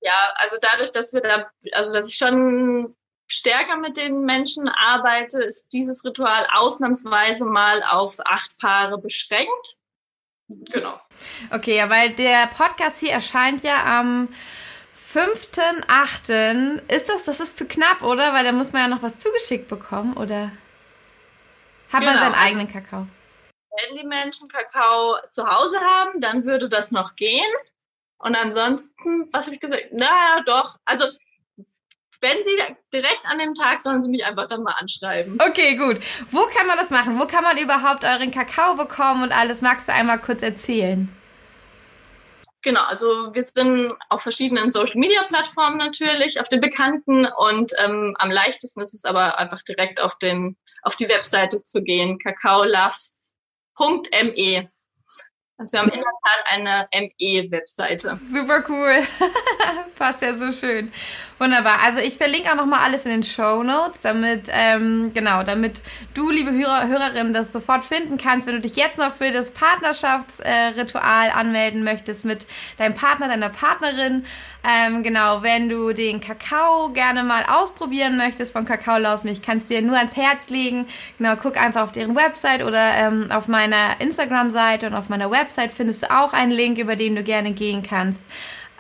Ja, 0.02 0.34
also 0.36 0.58
dadurch, 0.62 0.92
dass 0.92 1.14
wir 1.14 1.22
da, 1.22 1.50
also 1.74 1.92
dass 1.92 2.08
ich 2.08 2.16
schon 2.16 2.96
stärker 3.28 3.78
mit 3.78 3.98
den 3.98 4.22
Menschen 4.22 4.68
arbeite, 4.70 5.42
ist 5.44 5.74
dieses 5.74 6.04
Ritual 6.06 6.48
ausnahmsweise 6.54 7.46
mal 7.46 7.84
auf 7.84 8.20
acht 8.26 8.60
Paare 8.60 8.98
beschränkt. 8.98 9.78
Genau. 10.48 11.00
Okay, 11.52 11.78
ja, 11.78 11.90
weil 11.90 12.14
der 12.16 12.48
Podcast 12.48 13.00
hier 13.00 13.12
erscheint 13.12 13.64
ja 13.64 13.84
am 14.00 14.30
5.8. 15.14 16.82
Ist 16.90 17.10
das, 17.10 17.24
das 17.24 17.40
ist 17.40 17.58
zu 17.58 17.66
knapp, 17.66 18.04
oder? 18.04 18.34
Weil 18.34 18.44
da 18.44 18.52
muss 18.52 18.74
man 18.74 18.84
ja 18.84 18.88
noch 18.88 19.02
was 19.02 19.18
zugeschickt 19.18 19.68
bekommen, 19.68 20.16
oder? 20.18 20.52
Hat 21.92 22.02
genau, 22.02 22.12
man 22.12 22.20
seinen 22.20 22.34
also, 22.34 22.46
eigenen 22.46 22.72
Kakao? 22.72 23.08
Wenn 23.78 23.98
die 23.98 24.06
Menschen 24.06 24.48
Kakao 24.50 25.18
zu 25.30 25.48
Hause 25.48 25.80
haben, 25.80 26.22
dann 26.22 26.46
würde 26.46 26.70
das 26.70 26.92
noch 26.92 27.16
gehen. 27.16 27.52
Und 28.18 28.36
ansonsten, 28.36 29.30
was 29.32 29.46
habe 29.46 29.56
ich 29.56 29.62
gesagt? 29.62 29.92
Naja, 29.92 30.42
doch. 30.46 30.78
Also, 30.86 31.06
wenn 32.26 32.44
Sie 32.44 32.58
direkt 32.92 33.22
an 33.26 33.38
dem 33.38 33.54
Tag, 33.54 33.80
sollen 33.80 34.02
Sie 34.02 34.10
mich 34.10 34.26
einfach 34.26 34.48
dann 34.48 34.64
mal 34.64 34.74
anschreiben. 34.80 35.38
Okay, 35.48 35.76
gut. 35.76 35.98
Wo 36.32 36.48
kann 36.48 36.66
man 36.66 36.76
das 36.78 36.90
machen? 36.90 37.20
Wo 37.20 37.28
kann 37.28 37.44
man 37.44 37.60
überhaupt 37.60 38.04
euren 38.04 38.32
Kakao 38.32 38.74
bekommen 38.74 39.22
und 39.22 39.32
alles? 39.32 39.62
Magst 39.62 39.88
du 39.88 39.94
einmal 39.94 40.18
kurz 40.18 40.42
erzählen? 40.42 41.08
Genau, 42.64 42.82
also 42.82 43.08
wir 43.34 43.44
sind 43.44 43.94
auf 44.10 44.24
verschiedenen 44.24 44.72
Social 44.72 45.00
Media 45.00 45.22
Plattformen 45.28 45.78
natürlich, 45.78 46.40
auf 46.40 46.50
den 46.50 46.62
bekannten 46.62 47.28
und 47.38 47.74
ähm, 47.84 48.16
am 48.18 48.32
leichtesten 48.32 48.82
ist 48.82 48.96
es 48.96 49.06
aber 49.06 49.38
einfach 49.38 49.62
direkt 49.62 50.02
auf 50.02 50.18
den 50.18 50.58
auf 50.82 50.96
die 50.96 51.08
Webseite 51.08 51.62
zu 51.62 51.84
gehen, 51.84 52.18
kakaoloves.me. 52.18 54.66
Also 55.58 55.74
wir 55.74 55.80
haben 55.80 55.90
in 55.90 56.02
der 56.02 56.14
Tat 56.24 56.44
eine 56.48 56.88
ME-Webseite. 56.94 58.20
Super 58.28 58.64
cool. 58.68 59.08
Passt 59.96 60.22
ja 60.22 60.36
so 60.36 60.52
schön. 60.52 60.92
Wunderbar. 61.38 61.80
Also 61.84 62.00
ich 62.00 62.16
verlinke 62.16 62.50
auch 62.50 62.56
nochmal 62.56 62.80
alles 62.86 63.06
in 63.06 63.12
den 63.12 63.24
Show 63.24 63.62
Notes, 63.62 64.00
damit, 64.00 64.48
ähm, 64.50 65.12
genau, 65.14 65.44
damit 65.44 65.82
du, 66.14 66.30
liebe 66.32 66.54
Hörer, 66.54 66.88
Hörerin, 66.88 67.34
das 67.34 67.52
sofort 67.52 67.84
finden 67.84 68.18
kannst, 68.18 68.48
wenn 68.48 68.56
du 68.56 68.62
dich 68.62 68.78
jetzt 68.78 68.98
noch 68.98 69.14
für 69.14 69.32
das 69.32 69.52
Partnerschaftsritual 69.52 71.28
äh, 71.28 71.32
anmelden 71.32 71.84
möchtest 71.84 72.24
mit 72.24 72.48
deinem 72.78 72.94
Partner, 72.94 73.28
deiner 73.28 73.50
Partnerin. 73.50 74.24
Ähm, 74.66 75.04
genau, 75.04 75.44
wenn 75.44 75.68
du 75.68 75.92
den 75.92 76.22
Kakao 76.22 76.90
gerne 76.94 77.22
mal 77.22 77.44
ausprobieren 77.44 78.16
möchtest 78.16 78.54
von 78.54 78.64
Kakao 78.64 78.98
Lausmilch, 78.98 79.42
kannst 79.42 79.70
dir 79.70 79.82
nur 79.82 79.98
ans 79.98 80.16
Herz 80.16 80.50
legen. 80.50 80.88
Genau, 81.18 81.36
guck 81.36 81.58
einfach 81.58 81.84
auf 81.84 81.92
deren 81.92 82.16
Website 82.16 82.64
oder 82.64 82.94
ähm, 82.94 83.30
auf 83.30 83.50
meiner 83.50 84.00
Instagram-Seite 84.00 84.88
und 84.88 84.94
auf 84.94 85.10
meiner 85.10 85.30
Website 85.30 85.72
findest 85.74 86.04
du 86.04 86.12
auch 86.12 86.32
einen 86.32 86.54
Link, 86.54 86.78
über 86.78 86.96
den 86.96 87.14
du 87.14 87.24
gerne 87.24 87.52
gehen 87.52 87.84
kannst 87.84 88.24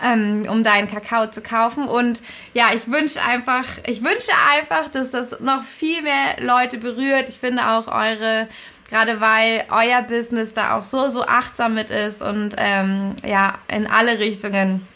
ähm, 0.03 0.47
um 0.49 0.63
deinen 0.63 0.89
Kakao 0.89 1.27
zu 1.27 1.41
kaufen. 1.41 1.87
Und 1.87 2.21
ja, 2.53 2.67
ich 2.73 2.87
wünsche 2.89 3.21
einfach, 3.21 3.65
ich 3.85 4.03
wünsche 4.03 4.31
einfach, 4.51 4.89
dass 4.89 5.11
das 5.11 5.39
noch 5.39 5.63
viel 5.63 6.01
mehr 6.01 6.39
Leute 6.39 6.77
berührt. 6.77 7.29
Ich 7.29 7.39
finde 7.39 7.69
auch 7.69 7.87
eure 7.87 8.47
gerade 8.89 9.19
weil 9.19 9.65
euer 9.69 10.01
Business 10.03 10.53
da 10.53 10.77
auch 10.77 10.83
so, 10.83 11.09
so 11.09 11.25
achtsam 11.25 11.73
mit 11.73 11.89
ist 11.89 12.21
und 12.21 12.55
ähm, 12.57 13.15
ja, 13.25 13.55
in 13.67 13.87
alle 13.87 14.19
Richtungen 14.19 14.87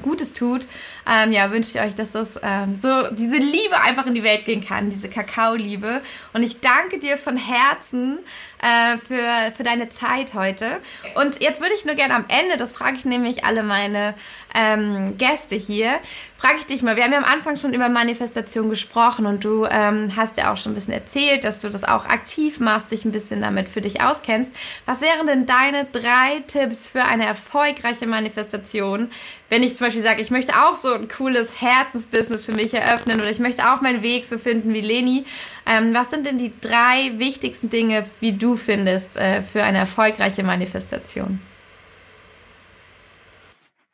Gutes 0.00 0.32
tut, 0.32 0.62
ähm, 1.08 1.32
ja, 1.32 1.50
wünsche 1.50 1.70
ich 1.76 1.84
euch, 1.84 1.94
dass 1.94 2.12
das 2.12 2.38
ähm, 2.42 2.74
so 2.74 3.08
diese 3.10 3.36
Liebe 3.36 3.80
einfach 3.80 4.06
in 4.06 4.14
die 4.14 4.22
Welt 4.22 4.44
gehen 4.44 4.64
kann, 4.64 4.90
diese 4.90 5.08
Kakao-Liebe. 5.08 6.00
Und 6.32 6.42
ich 6.42 6.60
danke 6.60 6.98
dir 6.98 7.18
von 7.18 7.36
Herzen 7.36 8.18
äh, 8.62 8.96
für, 8.98 9.52
für 9.56 9.62
deine 9.64 9.88
Zeit 9.88 10.34
heute. 10.34 10.78
Und 11.16 11.42
jetzt 11.42 11.60
würde 11.60 11.74
ich 11.74 11.84
nur 11.84 11.94
gerne 11.94 12.14
am 12.14 12.24
Ende, 12.28 12.56
das 12.56 12.72
frage 12.72 12.96
ich 12.96 13.04
nämlich 13.04 13.44
alle 13.44 13.62
meine 13.62 14.14
ähm, 14.54 15.16
Gäste 15.18 15.56
hier, 15.56 15.98
frage 16.36 16.58
ich 16.58 16.66
dich 16.66 16.82
mal, 16.82 16.96
wir 16.96 17.04
haben 17.04 17.12
ja 17.12 17.18
am 17.18 17.24
Anfang 17.24 17.56
schon 17.56 17.72
über 17.72 17.88
Manifestation 17.88 18.70
gesprochen 18.70 19.26
und 19.26 19.44
du 19.44 19.64
ähm, 19.64 20.12
hast 20.16 20.36
ja 20.36 20.52
auch 20.52 20.56
schon 20.56 20.72
ein 20.72 20.74
bisschen 20.74 20.94
erzählt, 20.94 21.44
dass 21.44 21.60
du 21.60 21.70
das 21.70 21.84
auch 21.84 22.04
aktiv 22.06 22.60
machst, 22.60 22.90
dich 22.90 23.04
ein 23.04 23.12
bisschen 23.12 23.40
damit 23.40 23.68
für 23.68 23.80
dich 23.80 24.00
auskennst. 24.00 24.50
Was 24.86 25.00
wären 25.00 25.26
denn 25.26 25.46
deine 25.46 25.86
drei 25.86 26.42
Tipps 26.46 26.88
für 26.88 27.04
eine 27.04 27.26
erfolgreiche 27.26 28.06
Manifestation, 28.06 29.10
wenn 29.48 29.62
ich 29.62 29.74
zum 29.76 29.86
Beispiel 29.86 30.02
sage, 30.02 30.22
ich 30.22 30.30
möchte 30.30 30.54
auch 30.54 30.76
so 30.76 30.91
ein 30.94 31.08
cooles 31.08 31.60
Herzensbusiness 31.60 32.44
für 32.44 32.52
mich 32.52 32.74
eröffnen 32.74 33.20
oder 33.20 33.30
ich 33.30 33.38
möchte 33.38 33.70
auch 33.70 33.80
meinen 33.80 34.02
Weg 34.02 34.26
so 34.26 34.38
finden 34.38 34.72
wie 34.74 34.80
Leni. 34.80 35.24
Ähm, 35.66 35.94
was 35.94 36.10
sind 36.10 36.26
denn 36.26 36.38
die 36.38 36.52
drei 36.60 37.12
wichtigsten 37.18 37.70
Dinge, 37.70 38.06
wie 38.20 38.32
du 38.32 38.56
findest, 38.56 39.16
äh, 39.16 39.42
für 39.42 39.62
eine 39.62 39.78
erfolgreiche 39.78 40.42
Manifestation? 40.42 41.40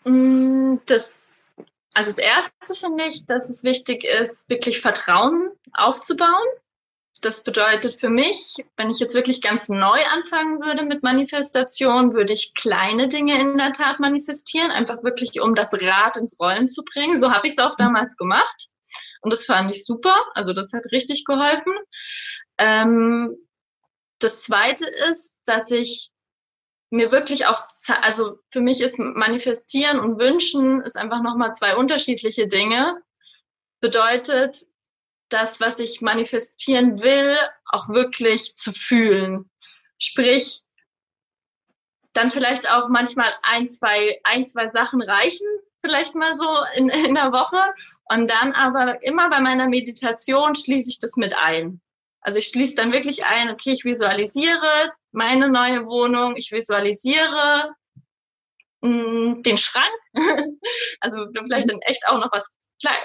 Mm, 0.05 0.77
das, 0.87 1.53
also 1.95 2.09
das 2.09 2.19
erste 2.19 2.75
finde 2.75 3.05
ich, 3.05 3.27
dass 3.27 3.49
es 3.49 3.65
wichtig 3.65 4.05
ist, 4.05 4.49
wirklich 4.49 4.81
Vertrauen 4.81 5.51
aufzubauen. 5.73 6.47
Das 7.20 7.43
bedeutet 7.43 7.95
für 7.95 8.11
mich, 8.11 8.57
wenn 8.77 8.90
ich 8.90 9.01
jetzt 9.01 9.15
wirklich 9.15 9.40
ganz 9.40 9.69
neu 9.69 9.99
anfangen 10.12 10.61
würde 10.61 10.85
mit 10.85 11.03
Manifestation, 11.03 12.15
würde 12.15 12.32
ich 12.32 12.55
kleine 12.55 13.09
Dinge 13.09 13.40
in 13.40 13.59
der 13.59 13.73
Tat 13.73 13.99
manifestieren, 13.99 14.70
einfach 14.70 15.03
wirklich 15.03 15.40
um 15.40 15.55
das 15.55 15.73
Rad 15.73 16.16
ins 16.16 16.39
Rollen 16.39 16.69
zu 16.69 16.85
bringen. 16.85 17.19
So 17.19 17.32
habe 17.32 17.47
ich 17.47 17.55
es 17.55 17.59
auch 17.59 17.74
damals 17.77 18.16
gemacht. 18.16 18.69
Und 19.20 19.32
das 19.32 19.47
fand 19.47 19.74
ich 19.74 19.85
super. 19.85 20.16
Also 20.35 20.53
das 20.53 20.73
hat 20.73 20.85
richtig 20.93 21.24
geholfen. 21.24 21.73
Ähm, 22.59 23.36
das 24.20 24.43
zweite 24.43 24.86
ist, 25.11 25.40
dass 25.45 25.70
ich 25.70 26.11
mir 26.90 27.12
wirklich 27.12 27.47
auch, 27.47 27.66
also 28.03 28.39
für 28.51 28.61
mich 28.61 28.81
ist 28.81 28.99
manifestieren 28.99 30.01
und 30.01 30.19
wünschen 30.19 30.81
ist 30.82 30.97
einfach 30.97 31.23
nochmal 31.23 31.53
zwei 31.53 31.77
unterschiedliche 31.77 32.49
Dinge. 32.49 33.01
Bedeutet, 33.81 34.59
das, 35.29 35.61
was 35.61 35.79
ich 35.79 36.01
manifestieren 36.01 37.03
will, 37.03 37.37
auch 37.67 37.89
wirklich 37.89 38.57
zu 38.57 38.73
fühlen. 38.73 39.51
Sprich, 39.99 40.63
dann 42.13 42.31
vielleicht 42.31 42.71
auch 42.71 42.89
manchmal 42.89 43.33
ein, 43.43 43.69
zwei, 43.69 44.21
ein, 44.25 44.47
zwei 44.47 44.69
Sachen 44.69 45.03
reichen, 45.03 45.47
vielleicht 45.83 46.15
mal 46.15 46.35
so 46.35 46.49
in, 46.75 46.89
in 47.07 47.15
der 47.15 47.33
Woche. 47.33 47.61
Und 48.11 48.29
dann 48.31 48.53
aber 48.53 49.03
immer 49.05 49.29
bei 49.31 49.41
meiner 49.41 49.69
Meditation 49.69 50.55
schließe 50.55 50.91
ich 50.91 50.99
das 50.99 51.17
mit 51.17 51.35
ein. 51.35 51.81
Also 52.21 52.41
ich 52.41 52.49
schließe 52.49 52.75
dann 52.75 52.93
wirklich 52.93 53.25
ein, 53.25 53.51
okay, 53.51 53.73
ich 53.73 53.85
visualisiere 53.85 54.93
meine 55.13 55.49
neue 55.49 55.87
Wohnung, 55.87 56.37
ich 56.37 56.51
visualisiere 56.51 57.75
mh, 58.83 58.91
mm, 58.91 59.43
den 59.43 59.57
Schrank, 59.57 59.93
also 61.01 61.27
vielleicht 61.33 61.71
dann 61.71 61.81
echt 61.83 62.07
auch 62.09 62.19
noch 62.19 62.33
was 62.33 62.57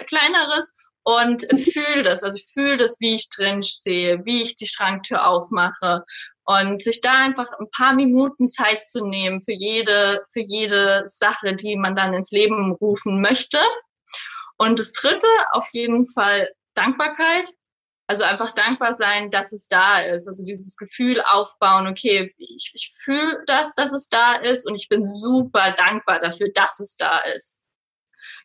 Kleineres 0.08 0.74
und 1.04 1.42
fühle 1.42 2.04
das, 2.04 2.24
also 2.24 2.40
fühle 2.54 2.78
das, 2.78 2.98
wie 3.00 3.16
ich 3.16 3.30
drin 3.30 3.62
stehe, 3.62 4.26
wie 4.26 4.42
ich 4.42 4.56
die 4.56 4.68
Schranktür 4.68 5.28
aufmache 5.28 6.04
und 6.46 6.82
sich 6.82 7.02
da 7.02 7.24
einfach 7.24 7.48
ein 7.60 7.70
paar 7.72 7.94
Minuten 7.94 8.48
Zeit 8.48 8.86
zu 8.86 9.06
nehmen 9.06 9.42
für 9.42 9.54
jede, 9.54 10.24
für 10.32 10.42
jede 10.42 11.04
Sache, 11.06 11.56
die 11.56 11.78
man 11.78 11.96
dann 11.96 12.14
ins 12.14 12.32
Leben 12.32 12.74
rufen 12.74 13.22
möchte. 13.22 13.60
Und 14.58 14.80
das 14.80 14.94
dritte, 14.94 15.28
auf 15.52 15.68
jeden 15.72 16.06
Fall 16.06 16.50
Dankbarkeit. 16.74 17.50
Also 18.08 18.24
einfach 18.24 18.52
dankbar 18.52 18.94
sein, 18.94 19.32
dass 19.32 19.54
es 19.54 19.70
da 19.70 20.00
ist. 20.00 20.28
Also 20.28 20.44
dieses 20.44 20.76
Gefühl 20.76 21.22
aufbauen, 21.22 21.88
okay, 21.88 22.34
ich, 22.38 22.72
ich 22.74 22.94
fühle 23.04 23.42
das, 23.48 23.76
dass 23.76 23.94
es 23.94 24.10
da 24.10 24.34
ist 24.36 24.68
und 24.68 24.76
ich 24.76 24.90
bin 24.90 25.08
super 25.08 25.72
dankbar 25.72 26.20
dafür, 26.20 26.50
dass 26.54 26.82
es 26.82 26.98
da 26.98 27.20
ist 27.20 27.63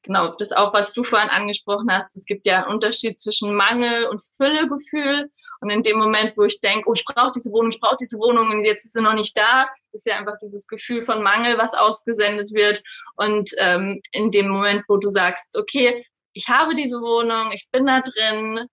genau, 0.02 0.28
das 0.38 0.52
auch, 0.52 0.72
was 0.72 0.92
du 0.92 1.04
vorhin 1.04 1.30
angesprochen 1.30 1.90
hast. 1.90 2.16
Es 2.16 2.24
gibt 2.24 2.46
ja 2.46 2.62
einen 2.62 2.74
Unterschied 2.74 3.18
zwischen 3.18 3.54
Mangel 3.54 4.06
und 4.06 4.22
Füllegefühl. 4.36 5.30
Und 5.60 5.70
in 5.70 5.82
dem 5.82 5.98
Moment, 5.98 6.36
wo 6.36 6.44
ich 6.44 6.60
denke, 6.60 6.88
oh, 6.88 6.92
ich 6.92 7.04
brauche 7.04 7.32
diese 7.34 7.50
Wohnung, 7.50 7.70
ich 7.70 7.80
brauche 7.80 7.96
diese 8.00 8.18
Wohnung 8.18 8.50
und 8.50 8.64
jetzt 8.64 8.84
ist 8.84 8.92
sie 8.92 9.02
noch 9.02 9.14
nicht 9.14 9.36
da, 9.36 9.68
ist 9.92 10.06
ja 10.06 10.16
einfach 10.16 10.36
dieses 10.40 10.66
Gefühl 10.66 11.02
von 11.02 11.22
Mangel, 11.22 11.58
was 11.58 11.74
ausgesendet 11.74 12.52
wird. 12.52 12.82
Und 13.16 13.50
ähm, 13.58 14.00
in 14.12 14.30
dem 14.30 14.48
Moment, 14.48 14.84
wo 14.88 14.96
du 14.98 15.08
sagst, 15.08 15.56
okay, 15.58 16.06
ich 16.32 16.48
habe 16.48 16.74
diese 16.74 17.00
Wohnung, 17.00 17.50
ich 17.52 17.68
bin 17.72 17.86
da 17.86 18.00
drin, 18.00 18.68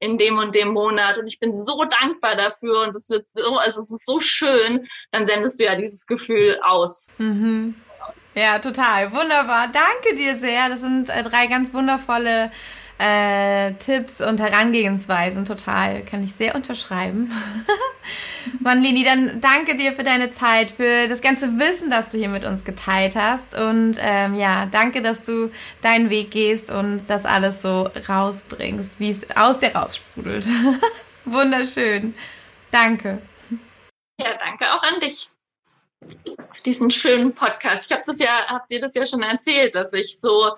in 0.00 0.18
dem 0.18 0.38
und 0.38 0.54
dem 0.54 0.68
Monat 0.68 1.18
und 1.18 1.26
ich 1.26 1.38
bin 1.38 1.52
so 1.52 1.84
dankbar 1.84 2.36
dafür 2.36 2.82
und 2.82 2.94
es 2.94 3.08
wird 3.10 3.26
so, 3.26 3.56
also 3.56 3.80
es 3.80 3.90
ist 3.90 4.06
so 4.06 4.20
schön, 4.20 4.86
dann 5.12 5.26
sendest 5.26 5.58
du 5.58 5.64
ja 5.64 5.76
dieses 5.76 6.06
Gefühl 6.06 6.60
aus. 6.64 7.08
Mhm. 7.18 7.74
Ja, 8.34 8.58
total. 8.58 9.12
Wunderbar. 9.12 9.68
Danke 9.68 10.16
dir 10.16 10.38
sehr. 10.38 10.68
Das 10.68 10.80
sind 10.80 11.08
äh, 11.08 11.22
drei 11.22 11.46
ganz 11.46 11.72
wundervolle 11.72 12.50
äh, 12.98 13.72
Tipps 13.74 14.20
und 14.20 14.40
Herangehensweisen. 14.40 15.44
Total. 15.44 16.02
Kann 16.02 16.24
ich 16.24 16.34
sehr 16.34 16.54
unterschreiben. 16.54 17.32
Mann, 18.60 18.82
Lini, 18.82 19.04
dann 19.04 19.40
danke 19.40 19.76
dir 19.76 19.92
für 19.92 20.02
deine 20.02 20.30
Zeit, 20.30 20.70
für 20.70 21.06
das 21.06 21.20
ganze 21.20 21.58
Wissen, 21.58 21.90
das 21.90 22.08
du 22.08 22.18
hier 22.18 22.28
mit 22.28 22.44
uns 22.44 22.64
geteilt 22.64 23.14
hast. 23.14 23.54
Und 23.54 23.96
ähm, 24.00 24.34
ja, 24.34 24.66
danke, 24.66 25.00
dass 25.00 25.22
du 25.22 25.50
deinen 25.80 26.10
Weg 26.10 26.32
gehst 26.32 26.70
und 26.70 27.06
das 27.06 27.26
alles 27.26 27.62
so 27.62 27.88
rausbringst, 28.08 28.98
wie 28.98 29.10
es 29.10 29.36
aus 29.36 29.58
dir 29.58 29.74
raussprudelt. 29.74 30.46
Wunderschön. 31.24 32.14
Danke. 32.70 33.18
Ja, 34.20 34.28
danke 34.44 34.72
auch 34.72 34.82
an 34.82 35.00
dich 35.00 35.28
diesen 36.64 36.90
schönen 36.90 37.34
Podcast. 37.34 37.90
Ich 37.90 37.96
habe 37.96 38.04
das 38.06 38.18
ja, 38.18 38.46
habt 38.46 38.70
ihr 38.70 38.80
das 38.80 38.94
ja 38.94 39.04
schon 39.04 39.22
erzählt, 39.22 39.74
dass 39.74 39.92
ich 39.92 40.18
so, 40.18 40.52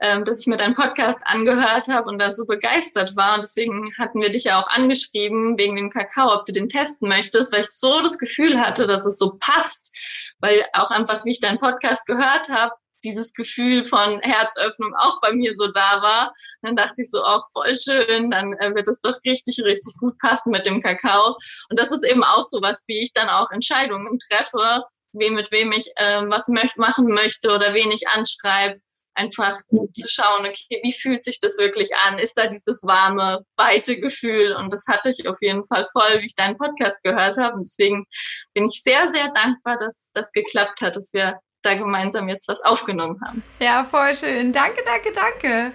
ähm, 0.00 0.24
dass 0.24 0.40
ich 0.40 0.46
mir 0.46 0.56
deinen 0.56 0.74
Podcast 0.74 1.20
angehört 1.24 1.88
habe 1.88 2.08
und 2.08 2.18
da 2.18 2.30
so 2.30 2.44
begeistert 2.46 3.16
war. 3.16 3.34
Und 3.34 3.44
deswegen 3.44 3.94
hatten 3.98 4.20
wir 4.20 4.30
dich 4.30 4.44
ja 4.44 4.60
auch 4.60 4.68
angeschrieben 4.68 5.56
wegen 5.58 5.76
dem 5.76 5.90
Kakao, 5.90 6.34
ob 6.34 6.46
du 6.46 6.52
den 6.52 6.68
testen 6.68 7.08
möchtest, 7.08 7.52
weil 7.52 7.60
ich 7.60 7.70
so 7.70 8.00
das 8.00 8.18
Gefühl 8.18 8.60
hatte, 8.60 8.86
dass 8.86 9.04
es 9.04 9.18
so 9.18 9.36
passt, 9.38 9.96
weil 10.40 10.64
auch 10.72 10.90
einfach, 10.90 11.24
wie 11.24 11.30
ich 11.30 11.40
deinen 11.40 11.58
Podcast 11.58 12.06
gehört 12.06 12.48
habe, 12.48 12.74
dieses 13.04 13.32
Gefühl 13.34 13.84
von 13.84 14.20
Herzöffnung 14.20 14.94
auch 14.96 15.20
bei 15.20 15.32
mir 15.32 15.54
so 15.54 15.68
da 15.68 16.02
war. 16.02 16.32
Dann 16.62 16.76
dachte 16.76 17.02
ich 17.02 17.10
so, 17.10 17.22
oh, 17.24 17.40
voll 17.52 17.74
schön, 17.76 18.30
dann 18.30 18.52
äh, 18.54 18.74
wird 18.74 18.88
es 18.88 19.00
doch 19.00 19.16
richtig, 19.24 19.58
richtig 19.64 19.94
gut 19.98 20.18
passen 20.18 20.50
mit 20.50 20.66
dem 20.66 20.80
Kakao. 20.80 21.36
Und 21.70 21.78
das 21.78 21.92
ist 21.92 22.04
eben 22.04 22.24
auch 22.24 22.44
so 22.44 22.60
was, 22.62 22.84
wie 22.86 23.00
ich 23.00 23.12
dann 23.12 23.28
auch 23.28 23.50
Entscheidungen 23.50 24.18
treffe, 24.18 24.84
wem 25.12 25.34
mit 25.34 25.50
wem 25.50 25.72
ich 25.72 25.90
äh, 25.96 26.22
was 26.28 26.48
möcht 26.48 26.78
machen 26.78 27.08
möchte 27.08 27.54
oder 27.54 27.74
wen 27.74 27.90
ich 27.90 28.08
anschreibe. 28.08 28.80
Einfach 29.14 29.60
zu 29.92 30.08
schauen, 30.08 30.46
okay, 30.46 30.80
wie 30.82 30.92
fühlt 30.94 31.22
sich 31.22 31.38
das 31.38 31.58
wirklich 31.58 31.94
an? 31.96 32.18
Ist 32.18 32.38
da 32.38 32.46
dieses 32.46 32.82
warme, 32.82 33.44
weite 33.56 34.00
Gefühl? 34.00 34.56
Und 34.56 34.72
das 34.72 34.86
hatte 34.88 35.10
ich 35.10 35.28
auf 35.28 35.36
jeden 35.42 35.64
Fall 35.64 35.84
voll, 35.92 36.20
wie 36.20 36.26
ich 36.26 36.34
deinen 36.34 36.56
Podcast 36.56 37.02
gehört 37.02 37.36
habe. 37.36 37.56
Und 37.56 37.64
deswegen 37.64 38.06
bin 38.54 38.64
ich 38.64 38.80
sehr, 38.82 39.10
sehr 39.10 39.28
dankbar, 39.34 39.76
dass 39.76 40.12
das 40.14 40.32
geklappt 40.32 40.80
hat, 40.80 40.96
dass 40.96 41.12
wir 41.12 41.38
da 41.62 41.74
gemeinsam 41.74 42.28
jetzt 42.28 42.48
was 42.48 42.62
aufgenommen 42.62 43.20
haben. 43.24 43.42
Ja, 43.60 43.84
voll 43.84 44.14
schön. 44.16 44.52
Danke, 44.52 44.82
danke, 44.84 45.12
danke. 45.12 45.72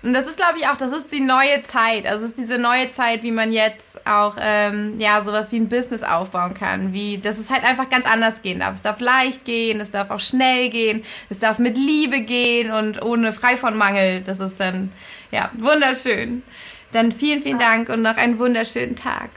Und 0.00 0.12
das 0.12 0.28
ist, 0.28 0.36
glaube 0.36 0.58
ich, 0.58 0.68
auch, 0.68 0.76
das 0.76 0.92
ist 0.92 1.10
die 1.10 1.20
neue 1.20 1.64
Zeit. 1.64 2.06
Also 2.06 2.24
es 2.24 2.30
ist 2.30 2.38
diese 2.38 2.56
neue 2.56 2.88
Zeit, 2.90 3.24
wie 3.24 3.32
man 3.32 3.52
jetzt 3.52 4.06
auch 4.06 4.36
ähm, 4.38 5.00
ja 5.00 5.22
sowas 5.22 5.50
wie 5.50 5.58
ein 5.58 5.68
Business 5.68 6.04
aufbauen 6.04 6.54
kann. 6.54 6.92
Wie, 6.92 7.18
dass 7.18 7.38
es 7.38 7.50
halt 7.50 7.64
einfach 7.64 7.90
ganz 7.90 8.06
anders 8.06 8.40
gehen 8.42 8.60
darf. 8.60 8.74
Es 8.74 8.82
darf 8.82 9.00
leicht 9.00 9.44
gehen, 9.44 9.80
es 9.80 9.90
darf 9.90 10.10
auch 10.10 10.20
schnell 10.20 10.70
gehen, 10.70 11.04
es 11.30 11.40
darf 11.40 11.58
mit 11.58 11.76
Liebe 11.76 12.20
gehen 12.20 12.70
und 12.70 13.02
ohne 13.02 13.32
frei 13.32 13.56
von 13.56 13.76
Mangel. 13.76 14.22
Das 14.22 14.38
ist 14.38 14.60
dann 14.60 14.92
ja 15.32 15.50
wunderschön. 15.54 16.44
Dann 16.92 17.10
vielen, 17.10 17.42
vielen 17.42 17.58
Dank 17.58 17.88
und 17.88 18.02
noch 18.02 18.16
einen 18.16 18.38
wunderschönen 18.38 18.94
Tag. 18.94 19.30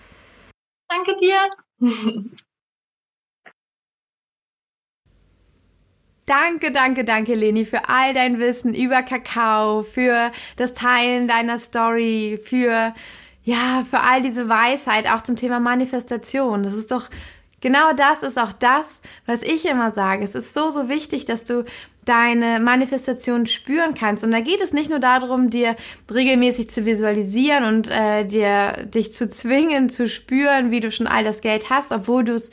Danke 0.90 1.16
dir. 1.18 1.50
Danke, 6.32 6.72
danke, 6.72 7.04
danke, 7.04 7.36
Leni, 7.36 7.66
für 7.66 7.90
all 7.90 8.14
dein 8.14 8.40
Wissen 8.40 8.74
über 8.74 9.04
Kakao, 9.04 9.84
für 9.84 10.32
das 10.56 10.72
Teilen 10.72 11.28
deiner 11.28 11.60
Story, 11.60 12.40
für, 12.42 12.94
ja, 13.44 13.86
für 13.90 14.00
all 14.00 14.22
diese 14.22 14.48
Weisheit, 14.48 15.12
auch 15.12 15.24
zum 15.24 15.36
Thema 15.36 15.60
Manifestation. 15.60 16.64
Das 16.64 16.74
ist 16.74 16.90
doch, 16.90 17.10
genau 17.60 17.92
das 17.92 18.24
ist 18.24 18.40
auch 18.40 18.54
das, 18.54 19.02
was 19.26 19.44
ich 19.44 19.66
immer 19.66 19.92
sage. 19.92 20.24
Es 20.24 20.34
ist 20.34 20.54
so, 20.54 20.70
so 20.70 20.88
wichtig, 20.88 21.26
dass 21.26 21.44
du 21.44 21.66
deine 22.06 22.62
Manifestation 22.62 23.46
spüren 23.46 23.94
kannst. 23.94 24.24
Und 24.24 24.32
da 24.32 24.40
geht 24.40 24.62
es 24.62 24.72
nicht 24.72 24.90
nur 24.90 25.00
darum, 25.00 25.50
dir 25.50 25.76
regelmäßig 26.10 26.70
zu 26.70 26.86
visualisieren 26.86 27.66
und 27.66 27.90
äh, 27.90 28.26
dir 28.26 28.86
dich 28.86 29.12
zu 29.12 29.28
zwingen, 29.28 29.90
zu 29.90 30.08
spüren, 30.08 30.72
wie 30.72 30.80
du 30.80 30.92
schon 30.92 31.08
all 31.08 31.26
das 31.26 31.42
Geld 31.42 31.70
hast, 31.70 31.92
obwohl 31.92 32.24
du 32.24 32.36
es 32.36 32.52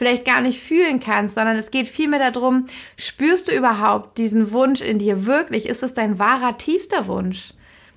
vielleicht 0.00 0.24
gar 0.24 0.40
nicht 0.40 0.58
fühlen 0.62 0.98
kannst, 0.98 1.34
sondern 1.34 1.56
es 1.56 1.70
geht 1.70 1.86
vielmehr 1.86 2.30
darum, 2.30 2.64
spürst 2.96 3.48
du 3.48 3.52
überhaupt 3.52 4.16
diesen 4.16 4.50
Wunsch 4.50 4.80
in 4.80 4.98
dir 4.98 5.26
wirklich? 5.26 5.66
Ist 5.66 5.82
es 5.82 5.92
dein 5.92 6.18
wahrer, 6.18 6.56
tiefster 6.56 7.06
Wunsch? 7.06 7.52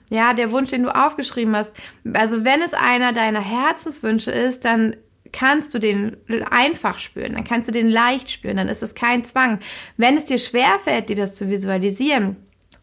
Ja, 0.09 0.33
der 0.33 0.51
Wunsch, 0.51 0.69
den 0.71 0.83
du 0.83 0.93
aufgeschrieben 0.93 1.55
hast. 1.55 1.71
Also 2.11 2.43
wenn 2.43 2.61
es 2.61 2.73
einer 2.73 3.13
deiner 3.13 3.39
Herzenswünsche 3.39 4.31
ist, 4.31 4.65
dann 4.65 4.97
kannst 5.31 5.73
du 5.73 5.79
den 5.79 6.17
einfach 6.51 6.99
spüren, 6.99 7.35
dann 7.35 7.45
kannst 7.45 7.69
du 7.69 7.71
den 7.71 7.87
leicht 7.87 8.29
spüren, 8.29 8.57
dann 8.57 8.67
ist 8.67 8.83
es 8.83 8.95
kein 8.95 9.23
Zwang. 9.23 9.59
Wenn 9.95 10.17
es 10.17 10.25
dir 10.25 10.39
schwerfällt, 10.39 11.07
dir 11.07 11.15
das 11.15 11.37
zu 11.37 11.49
visualisieren, 11.49 12.35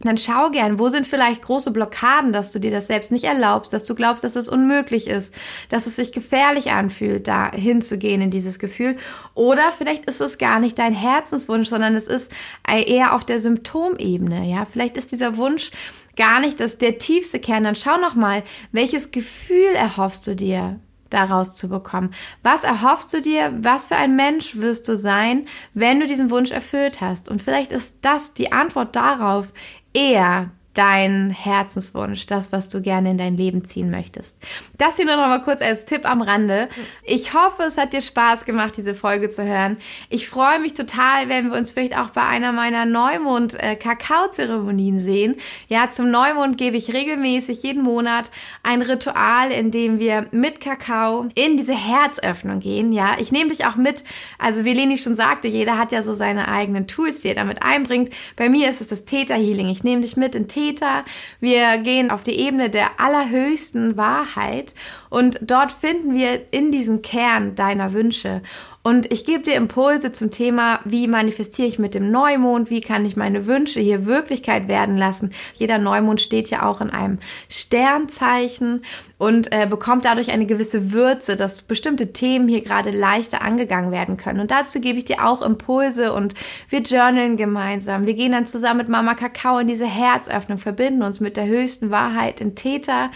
dann 0.02 0.16
schau 0.16 0.50
gern, 0.50 0.78
wo 0.78 0.88
sind 0.88 1.06
vielleicht 1.06 1.42
große 1.42 1.72
Blockaden, 1.72 2.32
dass 2.32 2.52
du 2.52 2.58
dir 2.58 2.70
das 2.70 2.86
selbst 2.86 3.12
nicht 3.12 3.24
erlaubst, 3.24 3.72
dass 3.72 3.84
du 3.84 3.94
glaubst, 3.94 4.24
dass 4.24 4.34
es 4.34 4.48
unmöglich 4.48 5.06
ist, 5.08 5.34
dass 5.68 5.86
es 5.86 5.96
sich 5.96 6.12
gefährlich 6.12 6.70
anfühlt, 6.72 7.28
da 7.28 7.52
hinzugehen 7.52 8.22
in 8.22 8.30
dieses 8.30 8.58
Gefühl. 8.58 8.96
Oder 9.34 9.72
vielleicht 9.76 10.06
ist 10.06 10.22
es 10.22 10.38
gar 10.38 10.58
nicht 10.58 10.78
dein 10.78 10.94
Herzenswunsch, 10.94 11.68
sondern 11.68 11.94
es 11.96 12.08
ist 12.08 12.32
eher 12.66 13.14
auf 13.14 13.24
der 13.24 13.38
Symptomebene. 13.38 14.50
Ja, 14.50 14.64
vielleicht 14.64 14.96
ist 14.96 15.12
dieser 15.12 15.36
Wunsch 15.36 15.70
gar 16.16 16.40
nicht 16.40 16.60
das 16.60 16.78
der 16.78 16.98
tiefste 16.98 17.38
Kern. 17.38 17.64
Dann 17.64 17.76
schau 17.76 17.98
noch 17.98 18.14
mal, 18.14 18.42
welches 18.72 19.10
Gefühl 19.10 19.74
erhoffst 19.74 20.26
du 20.26 20.34
dir? 20.34 20.80
Daraus 21.10 21.54
zu 21.54 21.68
bekommen. 21.68 22.10
Was 22.42 22.64
erhoffst 22.64 23.12
du 23.12 23.20
dir? 23.20 23.52
Was 23.60 23.86
für 23.86 23.96
ein 23.96 24.16
Mensch 24.16 24.56
wirst 24.56 24.88
du 24.88 24.96
sein, 24.96 25.46
wenn 25.74 26.00
du 26.00 26.06
diesen 26.06 26.30
Wunsch 26.30 26.50
erfüllt 26.50 27.00
hast? 27.00 27.28
Und 27.28 27.42
vielleicht 27.42 27.72
ist 27.72 27.96
das 28.02 28.32
die 28.32 28.52
Antwort 28.52 28.96
darauf 28.96 29.52
eher 29.92 30.50
dein 30.74 31.30
Herzenswunsch, 31.30 32.26
das, 32.26 32.52
was 32.52 32.68
du 32.68 32.80
gerne 32.80 33.10
in 33.10 33.18
dein 33.18 33.36
Leben 33.36 33.64
ziehen 33.64 33.90
möchtest. 33.90 34.36
Das 34.78 34.94
hier 34.96 35.04
nur 35.04 35.16
noch 35.16 35.26
mal 35.26 35.42
kurz 35.42 35.62
als 35.62 35.84
Tipp 35.84 36.08
am 36.08 36.22
Rande. 36.22 36.68
Ich 37.02 37.34
hoffe, 37.34 37.64
es 37.64 37.76
hat 37.76 37.92
dir 37.92 38.00
Spaß 38.00 38.44
gemacht, 38.44 38.76
diese 38.76 38.94
Folge 38.94 39.30
zu 39.30 39.44
hören. 39.44 39.78
Ich 40.10 40.28
freue 40.28 40.60
mich 40.60 40.74
total, 40.74 41.28
wenn 41.28 41.50
wir 41.50 41.58
uns 41.58 41.72
vielleicht 41.72 41.98
auch 41.98 42.10
bei 42.10 42.22
einer 42.22 42.52
meiner 42.52 42.84
Neumond-Kakao-Zeremonien 42.84 45.00
sehen. 45.00 45.34
Ja, 45.66 45.90
zum 45.90 46.12
Neumond 46.12 46.56
gebe 46.56 46.76
ich 46.76 46.94
regelmäßig 46.94 47.64
jeden 47.64 47.82
Monat 47.82 48.30
ein 48.62 48.80
Ritual, 48.80 49.50
in 49.50 49.72
dem 49.72 49.98
wir 49.98 50.28
mit 50.30 50.60
Kakao 50.60 51.26
in 51.34 51.56
diese 51.56 51.74
Herzöffnung 51.74 52.60
gehen. 52.60 52.92
Ja, 52.92 53.16
ich 53.18 53.32
nehme 53.32 53.50
dich 53.50 53.66
auch 53.66 53.74
mit. 53.74 54.04
Also, 54.38 54.64
wie 54.64 54.74
Leni 54.74 54.98
schon 54.98 55.16
sagte, 55.16 55.48
jeder 55.48 55.78
hat 55.78 55.90
ja 55.90 56.04
so 56.04 56.14
seine 56.14 56.46
eigenen 56.46 56.86
Tools, 56.86 57.22
die 57.22 57.28
er 57.28 57.34
damit 57.34 57.64
einbringt. 57.64 58.10
Bei 58.36 58.48
mir 58.48 58.70
ist 58.70 58.80
es 58.80 58.86
das 58.86 59.04
Theta 59.04 59.34
Healing. 59.34 59.68
Ich 59.68 59.82
nehme 59.82 60.02
dich 60.02 60.16
mit 60.16 60.36
in 60.36 60.46
Theta 60.46 60.59
Täter. 60.60 61.04
Wir 61.40 61.78
gehen 61.78 62.10
auf 62.10 62.22
die 62.22 62.38
Ebene 62.38 62.68
der 62.68 63.00
allerhöchsten 63.00 63.96
Wahrheit 63.96 64.74
und 65.10 65.40
dort 65.42 65.72
finden 65.72 66.14
wir 66.14 66.52
in 66.52 66.72
diesen 66.72 67.02
Kern 67.02 67.56
deiner 67.56 67.92
Wünsche. 67.92 68.42
Und 68.82 69.12
ich 69.12 69.26
gebe 69.26 69.42
dir 69.42 69.56
Impulse 69.56 70.12
zum 70.12 70.30
Thema, 70.30 70.80
wie 70.86 71.06
manifestiere 71.06 71.68
ich 71.68 71.78
mit 71.78 71.94
dem 71.94 72.10
Neumond, 72.10 72.70
wie 72.70 72.80
kann 72.80 73.04
ich 73.04 73.14
meine 73.14 73.46
Wünsche 73.46 73.78
hier 73.78 74.06
Wirklichkeit 74.06 74.68
werden 74.68 74.96
lassen. 74.96 75.32
Jeder 75.56 75.76
Neumond 75.76 76.22
steht 76.22 76.48
ja 76.48 76.62
auch 76.62 76.80
in 76.80 76.88
einem 76.88 77.18
Sternzeichen 77.50 78.80
und 79.18 79.52
äh, 79.52 79.66
bekommt 79.66 80.06
dadurch 80.06 80.30
eine 80.30 80.46
gewisse 80.46 80.92
Würze, 80.92 81.36
dass 81.36 81.60
bestimmte 81.60 82.14
Themen 82.14 82.48
hier 82.48 82.62
gerade 82.62 82.90
leichter 82.90 83.42
angegangen 83.42 83.90
werden 83.90 84.16
können. 84.16 84.40
Und 84.40 84.50
dazu 84.50 84.80
gebe 84.80 84.98
ich 84.98 85.04
dir 85.04 85.26
auch 85.26 85.42
Impulse 85.42 86.14
und 86.14 86.32
wir 86.70 86.80
journalen 86.80 87.36
gemeinsam. 87.36 88.06
Wir 88.06 88.14
gehen 88.14 88.32
dann 88.32 88.46
zusammen 88.46 88.78
mit 88.78 88.88
Mama 88.88 89.14
Kakao 89.14 89.58
in 89.58 89.68
diese 89.68 89.86
Herzöffnung, 89.86 90.56
verbinden 90.56 91.02
uns 91.02 91.20
mit 91.20 91.36
der 91.36 91.46
höchsten 91.46 91.90
Wahrheit 91.90 92.40
in 92.40 92.54
Täter 92.54 93.10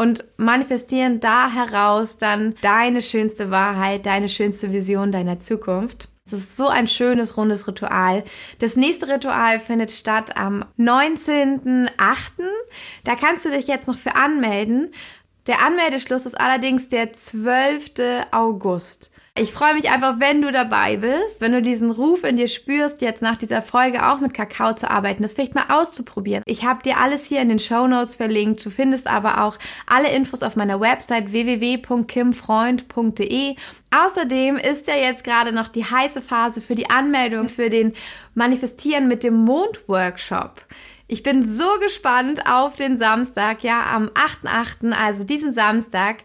und 0.00 0.24
manifestieren 0.38 1.20
da 1.20 1.50
heraus 1.50 2.16
dann 2.16 2.54
deine 2.62 3.02
schönste 3.02 3.50
Wahrheit, 3.50 4.06
deine 4.06 4.30
schönste 4.30 4.72
Vision 4.72 5.12
deiner 5.12 5.40
Zukunft. 5.40 6.08
Es 6.24 6.32
ist 6.32 6.56
so 6.56 6.68
ein 6.68 6.88
schönes, 6.88 7.36
rundes 7.36 7.68
Ritual. 7.68 8.24
Das 8.60 8.76
nächste 8.76 9.08
Ritual 9.08 9.60
findet 9.60 9.90
statt 9.90 10.38
am 10.38 10.64
19.08. 10.78 11.90
Da 13.04 13.14
kannst 13.14 13.44
du 13.44 13.50
dich 13.50 13.66
jetzt 13.66 13.88
noch 13.88 13.98
für 13.98 14.14
anmelden. 14.14 14.90
Der 15.46 15.62
Anmeldeschluss 15.66 16.24
ist 16.24 16.40
allerdings 16.40 16.88
der 16.88 17.12
12. 17.12 18.24
August. 18.30 19.10
Ich 19.36 19.52
freue 19.52 19.74
mich 19.74 19.90
einfach, 19.90 20.18
wenn 20.18 20.42
du 20.42 20.50
dabei 20.50 20.96
bist, 20.96 21.40
wenn 21.40 21.52
du 21.52 21.62
diesen 21.62 21.92
Ruf 21.92 22.24
in 22.24 22.36
dir 22.36 22.48
spürst, 22.48 23.00
jetzt 23.00 23.22
nach 23.22 23.36
dieser 23.36 23.62
Folge 23.62 24.08
auch 24.08 24.18
mit 24.18 24.34
Kakao 24.34 24.74
zu 24.74 24.90
arbeiten, 24.90 25.22
das 25.22 25.34
vielleicht 25.34 25.54
mal 25.54 25.66
auszuprobieren. 25.68 26.42
Ich 26.46 26.64
habe 26.64 26.82
dir 26.82 26.98
alles 26.98 27.26
hier 27.26 27.40
in 27.40 27.48
den 27.48 27.60
Show 27.60 27.86
Notes 27.86 28.16
verlinkt. 28.16 28.66
Du 28.66 28.70
findest 28.70 29.06
aber 29.06 29.44
auch 29.44 29.56
alle 29.86 30.10
Infos 30.10 30.42
auf 30.42 30.56
meiner 30.56 30.80
Website 30.80 31.30
www.kimfreund.de. 31.30 33.54
Außerdem 33.92 34.56
ist 34.56 34.88
ja 34.88 34.96
jetzt 34.96 35.22
gerade 35.22 35.52
noch 35.52 35.68
die 35.68 35.84
heiße 35.84 36.22
Phase 36.22 36.60
für 36.60 36.74
die 36.74 36.90
Anmeldung 36.90 37.48
für 37.48 37.70
den 37.70 37.92
Manifestieren 38.34 39.06
mit 39.06 39.22
dem 39.22 39.34
Mond 39.34 39.82
Workshop. 39.86 40.64
Ich 41.12 41.24
bin 41.24 41.44
so 41.44 41.66
gespannt 41.82 42.46
auf 42.46 42.76
den 42.76 42.96
Samstag, 42.96 43.64
ja, 43.64 43.84
am 43.84 44.10
8.8., 44.10 44.92
also 44.92 45.24
diesen 45.24 45.52
Samstag, 45.52 46.18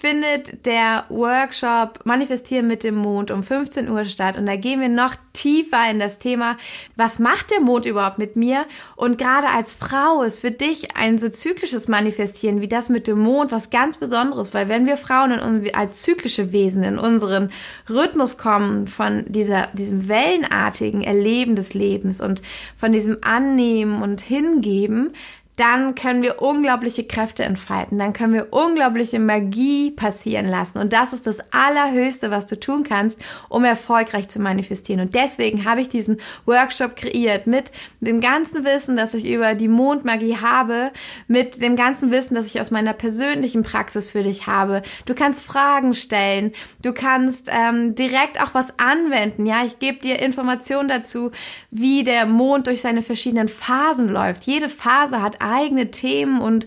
findet 0.00 0.64
der 0.64 1.04
Workshop 1.10 2.00
Manifestieren 2.04 2.66
mit 2.66 2.84
dem 2.84 2.94
Mond 2.94 3.30
um 3.30 3.42
15 3.42 3.90
Uhr 3.90 4.06
statt. 4.06 4.38
Und 4.38 4.46
da 4.46 4.56
gehen 4.56 4.80
wir 4.80 4.88
noch 4.88 5.14
tiefer 5.34 5.90
in 5.90 5.98
das 6.00 6.18
Thema, 6.18 6.56
was 6.96 7.18
macht 7.18 7.50
der 7.50 7.60
Mond 7.60 7.84
überhaupt 7.84 8.18
mit 8.18 8.34
mir? 8.34 8.64
Und 8.96 9.18
gerade 9.18 9.48
als 9.48 9.74
Frau 9.74 10.22
ist 10.22 10.40
für 10.40 10.50
dich 10.50 10.96
ein 10.96 11.18
so 11.18 11.28
zyklisches 11.28 11.86
Manifestieren 11.86 12.62
wie 12.62 12.68
das 12.68 12.88
mit 12.88 13.06
dem 13.06 13.18
Mond 13.18 13.52
was 13.52 13.68
ganz 13.68 13.98
Besonderes, 13.98 14.54
weil 14.54 14.68
wenn 14.68 14.86
wir 14.86 14.96
Frauen 14.96 15.32
in, 15.32 15.74
als 15.74 16.02
zyklische 16.02 16.52
Wesen 16.52 16.82
in 16.82 16.98
unseren 16.98 17.50
Rhythmus 17.88 18.38
kommen 18.38 18.86
von 18.86 19.24
dieser, 19.28 19.68
diesem 19.74 20.08
wellenartigen 20.08 21.02
Erleben 21.02 21.56
des 21.56 21.74
Lebens 21.74 22.20
und 22.20 22.40
von 22.76 22.92
diesem 22.92 23.18
Annehmen 23.20 24.02
und 24.02 24.22
Hingeben, 24.22 25.12
dann 25.60 25.94
können 25.94 26.22
wir 26.22 26.40
unglaubliche 26.40 27.04
Kräfte 27.04 27.44
entfalten, 27.44 27.98
dann 27.98 28.14
können 28.14 28.32
wir 28.32 28.48
unglaubliche 28.50 29.18
Magie 29.18 29.90
passieren 29.90 30.46
lassen. 30.46 30.78
Und 30.78 30.94
das 30.94 31.12
ist 31.12 31.26
das 31.26 31.38
Allerhöchste, 31.52 32.30
was 32.30 32.46
du 32.46 32.58
tun 32.58 32.82
kannst, 32.82 33.18
um 33.50 33.64
erfolgreich 33.64 34.28
zu 34.28 34.40
manifestieren. 34.40 35.02
Und 35.02 35.14
deswegen 35.14 35.66
habe 35.66 35.82
ich 35.82 35.90
diesen 35.90 36.16
Workshop 36.46 36.96
kreiert 36.96 37.46
mit 37.46 37.72
dem 38.00 38.22
ganzen 38.22 38.64
Wissen, 38.64 38.96
das 38.96 39.12
ich 39.12 39.26
über 39.26 39.54
die 39.54 39.68
Mondmagie 39.68 40.38
habe, 40.38 40.92
mit 41.28 41.60
dem 41.60 41.76
ganzen 41.76 42.10
Wissen, 42.10 42.34
das 42.34 42.46
ich 42.46 42.58
aus 42.58 42.70
meiner 42.70 42.94
persönlichen 42.94 43.62
Praxis 43.62 44.10
für 44.10 44.22
dich 44.22 44.46
habe. 44.46 44.80
Du 45.04 45.14
kannst 45.14 45.44
Fragen 45.44 45.92
stellen, 45.92 46.52
du 46.82 46.94
kannst 46.94 47.50
ähm, 47.52 47.94
direkt 47.94 48.42
auch 48.42 48.54
was 48.54 48.78
anwenden. 48.78 49.44
Ja, 49.44 49.62
ich 49.66 49.78
gebe 49.78 49.98
dir 49.98 50.20
Informationen 50.20 50.88
dazu, 50.88 51.32
wie 51.70 52.02
der 52.02 52.24
Mond 52.24 52.66
durch 52.66 52.80
seine 52.80 53.02
verschiedenen 53.02 53.48
Phasen 53.48 54.08
läuft. 54.08 54.44
Jede 54.44 54.70
Phase 54.70 55.20
hat 55.20 55.42
eigene 55.50 55.90
Themen 55.90 56.40
und 56.40 56.66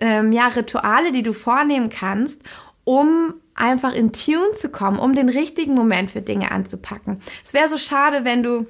ähm, 0.00 0.32
ja, 0.32 0.48
Rituale, 0.48 1.12
die 1.12 1.22
du 1.22 1.32
vornehmen 1.32 1.90
kannst, 1.90 2.42
um 2.84 3.34
einfach 3.54 3.92
in 3.92 4.12
Tune 4.12 4.52
zu 4.54 4.70
kommen, 4.70 4.98
um 4.98 5.14
den 5.14 5.28
richtigen 5.28 5.74
Moment 5.74 6.10
für 6.10 6.22
Dinge 6.22 6.50
anzupacken. 6.50 7.20
Es 7.44 7.52
wäre 7.52 7.68
so 7.68 7.78
schade, 7.78 8.24
wenn 8.24 8.42
du 8.42 8.66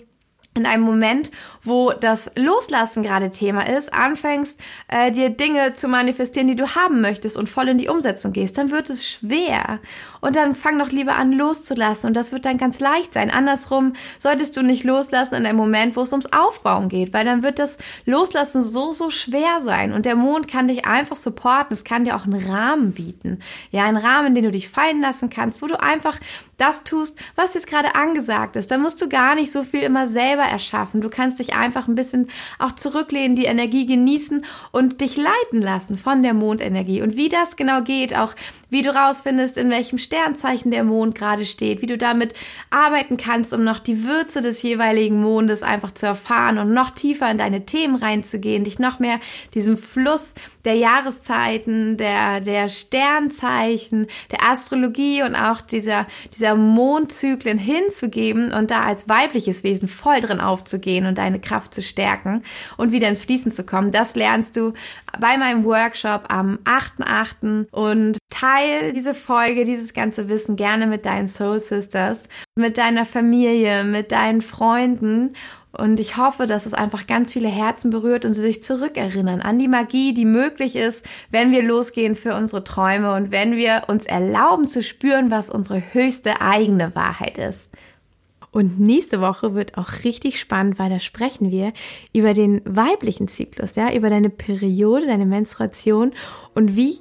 in 0.55 0.67
einem 0.67 0.83
Moment, 0.83 1.31
wo 1.63 1.93
das 1.93 2.29
Loslassen 2.37 3.05
gerade 3.05 3.31
Thema 3.31 3.69
ist, 3.69 3.95
anfängst, 3.95 4.61
äh, 4.89 5.13
dir 5.13 5.31
Dinge 5.31 5.75
zu 5.75 5.87
manifestieren, 5.87 6.49
die 6.49 6.57
du 6.57 6.75
haben 6.75 7.01
möchtest 7.01 7.37
und 7.37 7.49
voll 7.49 7.69
in 7.69 7.79
die 7.79 7.89
Umsetzung 7.89 8.33
gehst, 8.33 8.59
dann 8.59 8.73
wird 8.73 8.91
es 8.91 9.09
schwer. 9.09 9.79
Und 10.21 10.35
dann 10.35 10.57
fang 10.57 10.77
doch 10.79 10.91
lieber 10.91 11.15
an 11.15 11.33
loszulassen 11.33 12.09
und 12.09 12.15
das 12.15 12.33
wird 12.33 12.45
dann 12.47 12.59
ganz 12.59 12.81
leicht 12.81 13.15
sein. 13.15 13.31
Andersrum 13.31 13.93
solltest 14.19 14.57
du 14.57 14.63
nicht 14.63 14.83
loslassen 14.83 15.37
in 15.37 15.47
einem 15.47 15.57
Moment, 15.57 15.95
wo 15.95 16.03
es 16.03 16.13
ums 16.13 16.33
Aufbauen 16.33 16.89
geht, 16.89 17.13
weil 17.13 17.25
dann 17.25 17.45
wird 17.45 17.61
das 17.61 17.79
Loslassen 18.05 18.61
so, 18.61 18.93
so 18.93 19.11
schwer 19.11 19.61
sein. 19.61 19.93
Und 19.93 20.05
der 20.05 20.17
Mond 20.17 20.49
kann 20.49 20.67
dich 20.67 20.85
einfach 20.85 21.17
supporten. 21.17 21.73
Es 21.73 21.85
kann 21.85 22.05
dir 22.05 22.17
auch 22.17 22.25
einen 22.25 22.45
Rahmen 22.51 22.93
bieten. 22.93 23.39
Ja, 23.71 23.85
einen 23.85 23.97
Rahmen, 23.97 24.35
den 24.35 24.45
du 24.45 24.51
dich 24.51 24.69
fallen 24.69 25.01
lassen 25.01 25.31
kannst, 25.31 25.63
wo 25.63 25.69
du 25.69 25.81
einfach 25.81 26.19
das 26.61 26.85
tust, 26.85 27.19
was 27.37 27.55
jetzt 27.55 27.67
gerade 27.67 27.95
angesagt 27.95 28.57
ist. 28.57 28.71
Da 28.71 28.79
musst 28.79 29.01
du 29.01 29.09
gar 29.09 29.35
nicht 29.35 29.53
so 29.53 29.63
viel 29.65 29.83
immer 29.83 30.09
selber 30.09 30.43
erschaffen. 30.43 31.01
Du 31.01 31.09
kannst 31.09 31.39
dich 31.39 31.55
einfach 31.55 31.89
ein 31.89 31.95
bisschen 31.95 32.29
auch 32.59 32.73
zurücklehnen, 32.73 33.37
die 33.37 33.45
Energie 33.45 33.87
genießen 33.87 34.45
und 34.71 35.01
dich 35.01 35.17
leiten 35.17 35.63
lassen 35.63 35.97
von 35.97 36.23
der 36.23 36.35
Mondenergie. 36.35 37.03
Und 37.03 37.17
wie 37.17 37.29
das 37.29 37.57
genau 37.57 37.83
geht, 37.83 38.15
auch 38.15 38.35
wie 38.69 38.83
du 38.83 38.95
rausfindest, 38.95 39.59
in 39.59 39.71
welchem 39.71 39.99
Sternzeichen 39.99 40.71
der 40.71 40.85
Mond 40.85 41.15
gerade 41.15 41.45
steht, 41.45 41.83
wie 41.83 41.87
du 41.87 41.99
damit 41.99 42.35
arbeiten 42.71 43.17
kannst, 43.17 43.53
um 43.53 43.65
noch 43.65 43.79
die 43.79 44.05
Würze 44.05 44.43
des 44.43 44.63
jeweiligen 44.63 45.21
Mondes 45.21 45.63
einfach 45.63 45.93
zu 45.93 46.07
erfahren 46.07 46.59
und 46.59 46.73
noch 46.73 46.91
tiefer 46.91 47.31
in 47.31 47.39
deine 47.39 47.67
Themen 47.67 47.97
reinzugehen, 47.97 48.65
dich 48.65 48.79
noch 48.79 48.99
mehr 48.99 49.19
diesem 49.55 49.77
Fluss 49.77 50.35
der 50.65 50.75
Jahreszeiten, 50.75 51.97
der, 51.97 52.41
der 52.41 52.69
Sternzeichen, 52.69 54.07
der 54.31 54.45
Astrologie 54.45 55.23
und 55.23 55.35
auch 55.35 55.61
dieser, 55.61 56.07
dieser 56.35 56.50
Mondzyklen 56.55 57.59
hinzugeben 57.59 58.53
und 58.53 58.71
da 58.71 58.83
als 58.83 59.09
weibliches 59.09 59.65
Wesen 59.65 59.89
voll 59.89 60.21
drin 60.21 60.41
aufzugehen 60.41 61.07
und 61.07 61.19
deine 61.19 61.41
Kraft 61.41 61.75
zu 61.75 61.83
stärken 61.83 62.43
und 62.77 62.93
wieder 62.93 63.09
ins 63.09 63.23
Fließen 63.23 63.53
zu 63.53 63.65
kommen. 63.65 63.91
Das 63.91 64.15
lernst 64.15 64.57
du 64.57 64.73
bei 65.19 65.37
meinem 65.37 65.65
Workshop 65.65 66.25
am 66.29 66.59
8.8. 66.65 67.67
und 67.71 68.19
teil 68.31 68.93
diese 68.93 69.15
Folge, 69.15 69.65
dieses 69.65 69.93
ganze 69.93 70.29
Wissen 70.29 70.57
gerne 70.57 70.87
mit 70.87 71.05
deinen 71.05 71.29
Soul 71.29 71.61
Sisters, 71.61 72.29
mit 72.57 72.79
deiner 72.79 73.05
Familie, 73.05 73.85
mit 73.85 74.13
deinen 74.13 74.41
Freunden 74.41 75.35
und 75.73 76.01
ich 76.01 76.17
hoffe, 76.17 76.47
dass 76.47 76.67
es 76.67 76.75
einfach 76.75 77.07
ganz 77.07 77.33
viele 77.33 77.49
Herzen 77.49 77.91
berührt 77.91 78.25
und 78.25 78.33
sie 78.33 78.41
sich 78.41 78.63
zurückerinnern 78.63 79.41
an 79.41 79.59
die 79.59 79.69
Magie, 79.69 80.13
die 80.13 80.25
möglich 80.25 80.75
ist, 80.75 81.07
wenn 81.31 81.53
wir 81.53 81.63
losgehen 81.63 82.17
für 82.17 82.35
unsere 82.35 82.65
Träume 82.65 83.15
und 83.15 83.31
wenn 83.31 83.57
wir 83.57 83.85
uns 83.87 84.07
erlauben 84.07 84.67
zu 84.67 84.83
spüren, 84.83 85.31
was 85.31 85.51
unsere 85.51 85.83
höchste 85.93 86.41
eigene 86.41 86.95
Wahrheit 86.95 87.39
ist. 87.39 87.71
Und 88.53 88.81
nächste 88.81 89.21
Woche 89.21 89.55
wird 89.55 89.79
auch 89.79 90.03
richtig 90.03 90.41
spannend, 90.41 90.81
weil 90.81 90.91
da 90.91 90.99
sprechen 90.99 91.53
wir 91.53 91.73
über 92.13 92.35
den 92.35 92.63
weiblichen 92.65 93.29
Zyklus, 93.29 93.77
ja, 93.77 93.93
über 93.93 94.11
deine 94.11 94.31
Periode, 94.31 95.07
deine 95.07 95.27
Menstruation 95.27 96.13
und 96.55 96.75
wie 96.75 96.99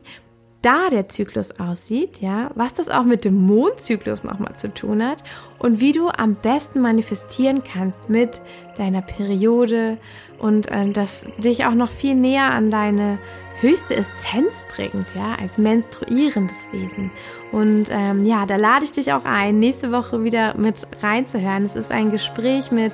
da 0.61 0.90
der 0.90 1.07
Zyklus 1.07 1.60
aussieht, 1.60 2.19
ja, 2.19 2.52
was 2.56 2.73
das 2.73 2.90
auch 2.90 3.03
mit 3.03 3.23
dem 3.23 3.36
Mondzyklus 3.45 4.23
nochmal 4.23 4.56
zu 4.56 4.73
tun 4.73 5.03
hat 5.03 5.23
und 5.57 5.80
wie 5.80 5.94
du 5.94 6.10
am 6.10 6.36
besten 6.36 6.81
manifestieren 6.81 7.64
kannst 7.64 8.10
mit 8.10 8.41
deiner 8.77 9.02
Periode 9.02 9.98
und 10.38 10.69
äh, 10.69 10.91
das 10.91 11.26
dich 11.38 11.65
auch 11.65 11.73
noch 11.73 11.90
viel 11.90 12.15
näher 12.15 12.52
an 12.52 12.72
deine 12.72 13.19
höchste 13.61 13.95
Essenz 13.95 14.64
bringt, 14.73 15.14
ja, 15.15 15.36
als 15.40 15.57
menstruierendes 15.57 16.68
Wesen. 16.72 17.11
Und 17.52 17.90
ähm, 17.90 18.23
ja, 18.23 18.45
da 18.45 18.56
lade 18.56 18.86
ich 18.86 18.91
dich 18.91 19.11
auch 19.11 19.26
ein, 19.26 19.60
nächste 19.60 19.91
Woche 19.91 20.23
wieder 20.23 20.56
mit 20.57 20.88
reinzuhören. 21.02 21.65
Es 21.65 21.76
ist 21.76 21.91
ein 21.91 22.10
Gespräch 22.10 22.72
mit 22.72 22.94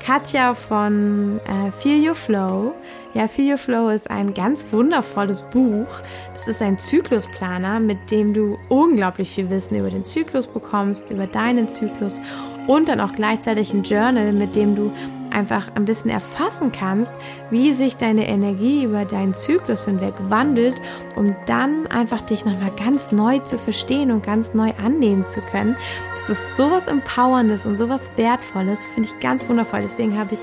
Katja 0.00 0.54
von 0.54 1.40
äh, 1.40 1.70
Feel 1.70 2.08
Your 2.08 2.14
Flow. 2.14 2.74
Ja, 3.14 3.28
Feel 3.28 3.52
Your 3.52 3.58
Flow 3.58 3.88
ist 3.90 4.10
ein 4.10 4.34
ganz 4.34 4.64
wundervolles 4.72 5.42
Buch. 5.42 5.86
Das 6.32 6.48
ist 6.48 6.62
ein 6.62 6.78
Zyklusplaner, 6.78 7.78
mit 7.80 8.10
dem 8.10 8.32
du 8.32 8.58
unglaublich 8.68 9.30
viel 9.30 9.50
Wissen 9.50 9.76
über 9.76 9.90
den 9.90 10.02
Zyklus 10.02 10.46
bekommst, 10.46 11.10
über 11.10 11.26
deinen 11.26 11.68
Zyklus 11.68 12.20
und 12.66 12.88
dann 12.88 13.00
auch 13.00 13.12
gleichzeitig 13.12 13.72
ein 13.72 13.82
Journal, 13.82 14.32
mit 14.32 14.54
dem 14.54 14.74
du 14.74 14.92
einfach 15.32 15.70
ein 15.74 15.84
bisschen 15.84 16.10
erfassen 16.10 16.72
kannst, 16.72 17.12
wie 17.50 17.72
sich 17.72 17.96
deine 17.96 18.28
Energie 18.28 18.84
über 18.84 19.04
deinen 19.04 19.34
Zyklus 19.34 19.84
hinweg 19.84 20.14
wandelt, 20.28 20.80
um 21.16 21.34
dann 21.46 21.86
einfach 21.86 22.22
dich 22.22 22.44
nochmal 22.44 22.70
ganz 22.76 23.12
neu 23.12 23.38
zu 23.40 23.58
verstehen 23.58 24.10
und 24.10 24.24
ganz 24.24 24.54
neu 24.54 24.70
annehmen 24.82 25.26
zu 25.26 25.40
können. 25.40 25.76
Das 26.14 26.28
ist 26.28 26.56
sowas 26.56 26.86
Empowerndes 26.86 27.64
und 27.66 27.78
sowas 27.78 28.10
Wertvolles, 28.16 28.86
finde 28.94 29.08
ich 29.08 29.20
ganz 29.20 29.48
wundervoll. 29.48 29.80
Deswegen 29.80 30.18
habe 30.18 30.34
ich, 30.34 30.40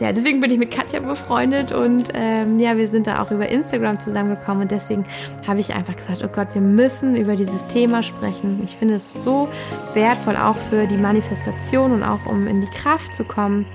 ja, 0.00 0.12
deswegen 0.12 0.40
bin 0.40 0.50
ich 0.50 0.58
mit 0.58 0.70
Katja 0.70 1.00
befreundet 1.00 1.72
und 1.72 2.10
ähm, 2.14 2.58
ja, 2.58 2.76
wir 2.76 2.88
sind 2.88 3.06
da 3.06 3.22
auch 3.22 3.30
über 3.30 3.48
Instagram 3.48 4.00
zusammengekommen 4.00 4.62
und 4.62 4.70
deswegen 4.70 5.04
habe 5.46 5.60
ich 5.60 5.74
einfach 5.74 5.96
gesagt, 5.96 6.22
oh 6.24 6.28
Gott, 6.28 6.48
wir 6.54 6.62
müssen 6.62 7.16
über 7.16 7.36
dieses 7.36 7.66
Thema 7.68 8.02
sprechen. 8.02 8.60
Ich 8.64 8.76
finde 8.76 8.94
es 8.94 9.22
so 9.22 9.48
wertvoll 9.94 10.36
auch 10.36 10.56
für 10.56 10.86
die 10.86 10.96
Manifestation 10.96 11.92
und 11.92 12.02
auch 12.02 12.26
um 12.26 12.46
in 12.46 12.60
die 12.60 12.70
Kraft 12.70 13.14
zu 13.14 13.24
kommen. 13.24 13.66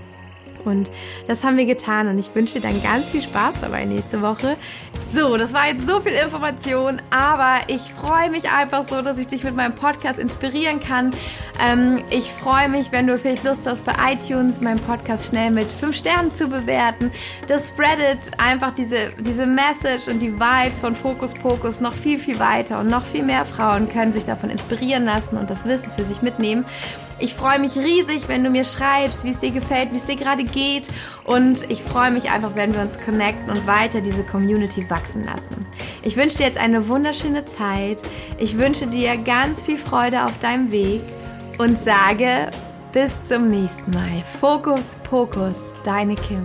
Und 0.65 0.89
das 1.27 1.43
haben 1.43 1.57
wir 1.57 1.65
getan 1.65 2.07
und 2.07 2.17
ich 2.17 2.33
wünsche 2.33 2.55
dir 2.55 2.61
dann 2.61 2.81
ganz 2.81 3.09
viel 3.09 3.21
Spaß 3.21 3.55
dabei 3.61 3.85
nächste 3.85 4.21
Woche. 4.21 4.57
So, 5.11 5.37
das 5.37 5.53
war 5.53 5.67
jetzt 5.67 5.87
so 5.87 6.01
viel 6.01 6.13
Information, 6.13 7.01
aber 7.09 7.57
ich 7.67 7.93
freue 7.93 8.29
mich 8.29 8.49
einfach 8.49 8.83
so, 8.83 9.01
dass 9.01 9.17
ich 9.17 9.27
dich 9.27 9.43
mit 9.43 9.55
meinem 9.55 9.75
Podcast 9.75 10.19
inspirieren 10.19 10.79
kann. 10.79 11.11
Ähm, 11.59 12.03
ich 12.09 12.31
freue 12.31 12.69
mich, 12.69 12.91
wenn 12.91 13.07
du 13.07 13.17
vielleicht 13.17 13.43
Lust 13.43 13.67
hast, 13.67 13.85
bei 13.85 13.93
iTunes 14.11 14.61
meinen 14.61 14.79
Podcast 14.79 15.27
schnell 15.29 15.51
mit 15.51 15.71
5 15.71 15.95
Sternen 15.95 16.33
zu 16.33 16.47
bewerten. 16.47 17.11
Das 17.47 17.69
spreadet 17.69 18.39
einfach 18.39 18.71
diese, 18.71 19.11
diese 19.19 19.45
Message 19.45 20.07
und 20.07 20.19
die 20.19 20.33
Vibes 20.33 20.79
von 20.79 20.95
Fokus 20.95 21.33
Pokus 21.33 21.79
noch 21.79 21.93
viel, 21.93 22.19
viel 22.19 22.39
weiter 22.39 22.79
und 22.79 22.87
noch 22.87 23.03
viel 23.03 23.23
mehr 23.23 23.45
Frauen 23.45 23.87
können 23.87 24.11
sich 24.11 24.25
davon 24.25 24.49
inspirieren 24.49 25.05
lassen 25.05 25.37
und 25.37 25.49
das 25.49 25.65
Wissen 25.65 25.91
für 25.95 26.03
sich 26.03 26.21
mitnehmen. 26.21 26.65
Ich 27.17 27.33
freue 27.33 27.59
mich 27.59 27.75
riesig, 27.75 28.27
wenn 28.27 28.43
du 28.43 28.49
mir 28.49 28.65
schreibst, 28.65 29.23
wie 29.23 29.29
es 29.29 29.39
dir 29.39 29.51
gefällt, 29.51 29.91
wie 29.91 29.97
es 29.97 30.05
dir 30.05 30.17
gerade 30.17 30.43
geht. 30.43 30.87
Und 31.23 31.69
ich 31.71 31.81
freue 31.81 32.11
mich 32.11 32.29
einfach, 32.29 32.55
wenn 32.55 32.73
wir 32.73 32.81
uns 32.81 32.99
connecten 32.99 33.49
und 33.49 33.65
weiter 33.65 34.01
diese 34.01 34.23
Community 34.23 34.89
wachsen 34.89 35.23
lassen. 35.23 35.65
Ich 36.03 36.17
wünsche 36.17 36.37
dir 36.37 36.45
jetzt 36.45 36.57
eine 36.57 36.87
wunderschöne 36.87 37.45
Zeit. 37.45 38.01
Ich 38.37 38.57
wünsche 38.57 38.87
dir 38.87 39.17
ganz 39.17 39.61
viel 39.61 39.77
Freude 39.77 40.25
auf 40.25 40.37
deinem 40.39 40.71
Weg 40.71 41.01
und 41.57 41.79
sage 41.79 42.49
bis 42.91 43.27
zum 43.27 43.49
nächsten 43.49 43.91
Mal. 43.91 44.21
Fokus, 44.39 44.97
Pokus, 45.03 45.59
deine 45.83 46.15
Kim. 46.15 46.43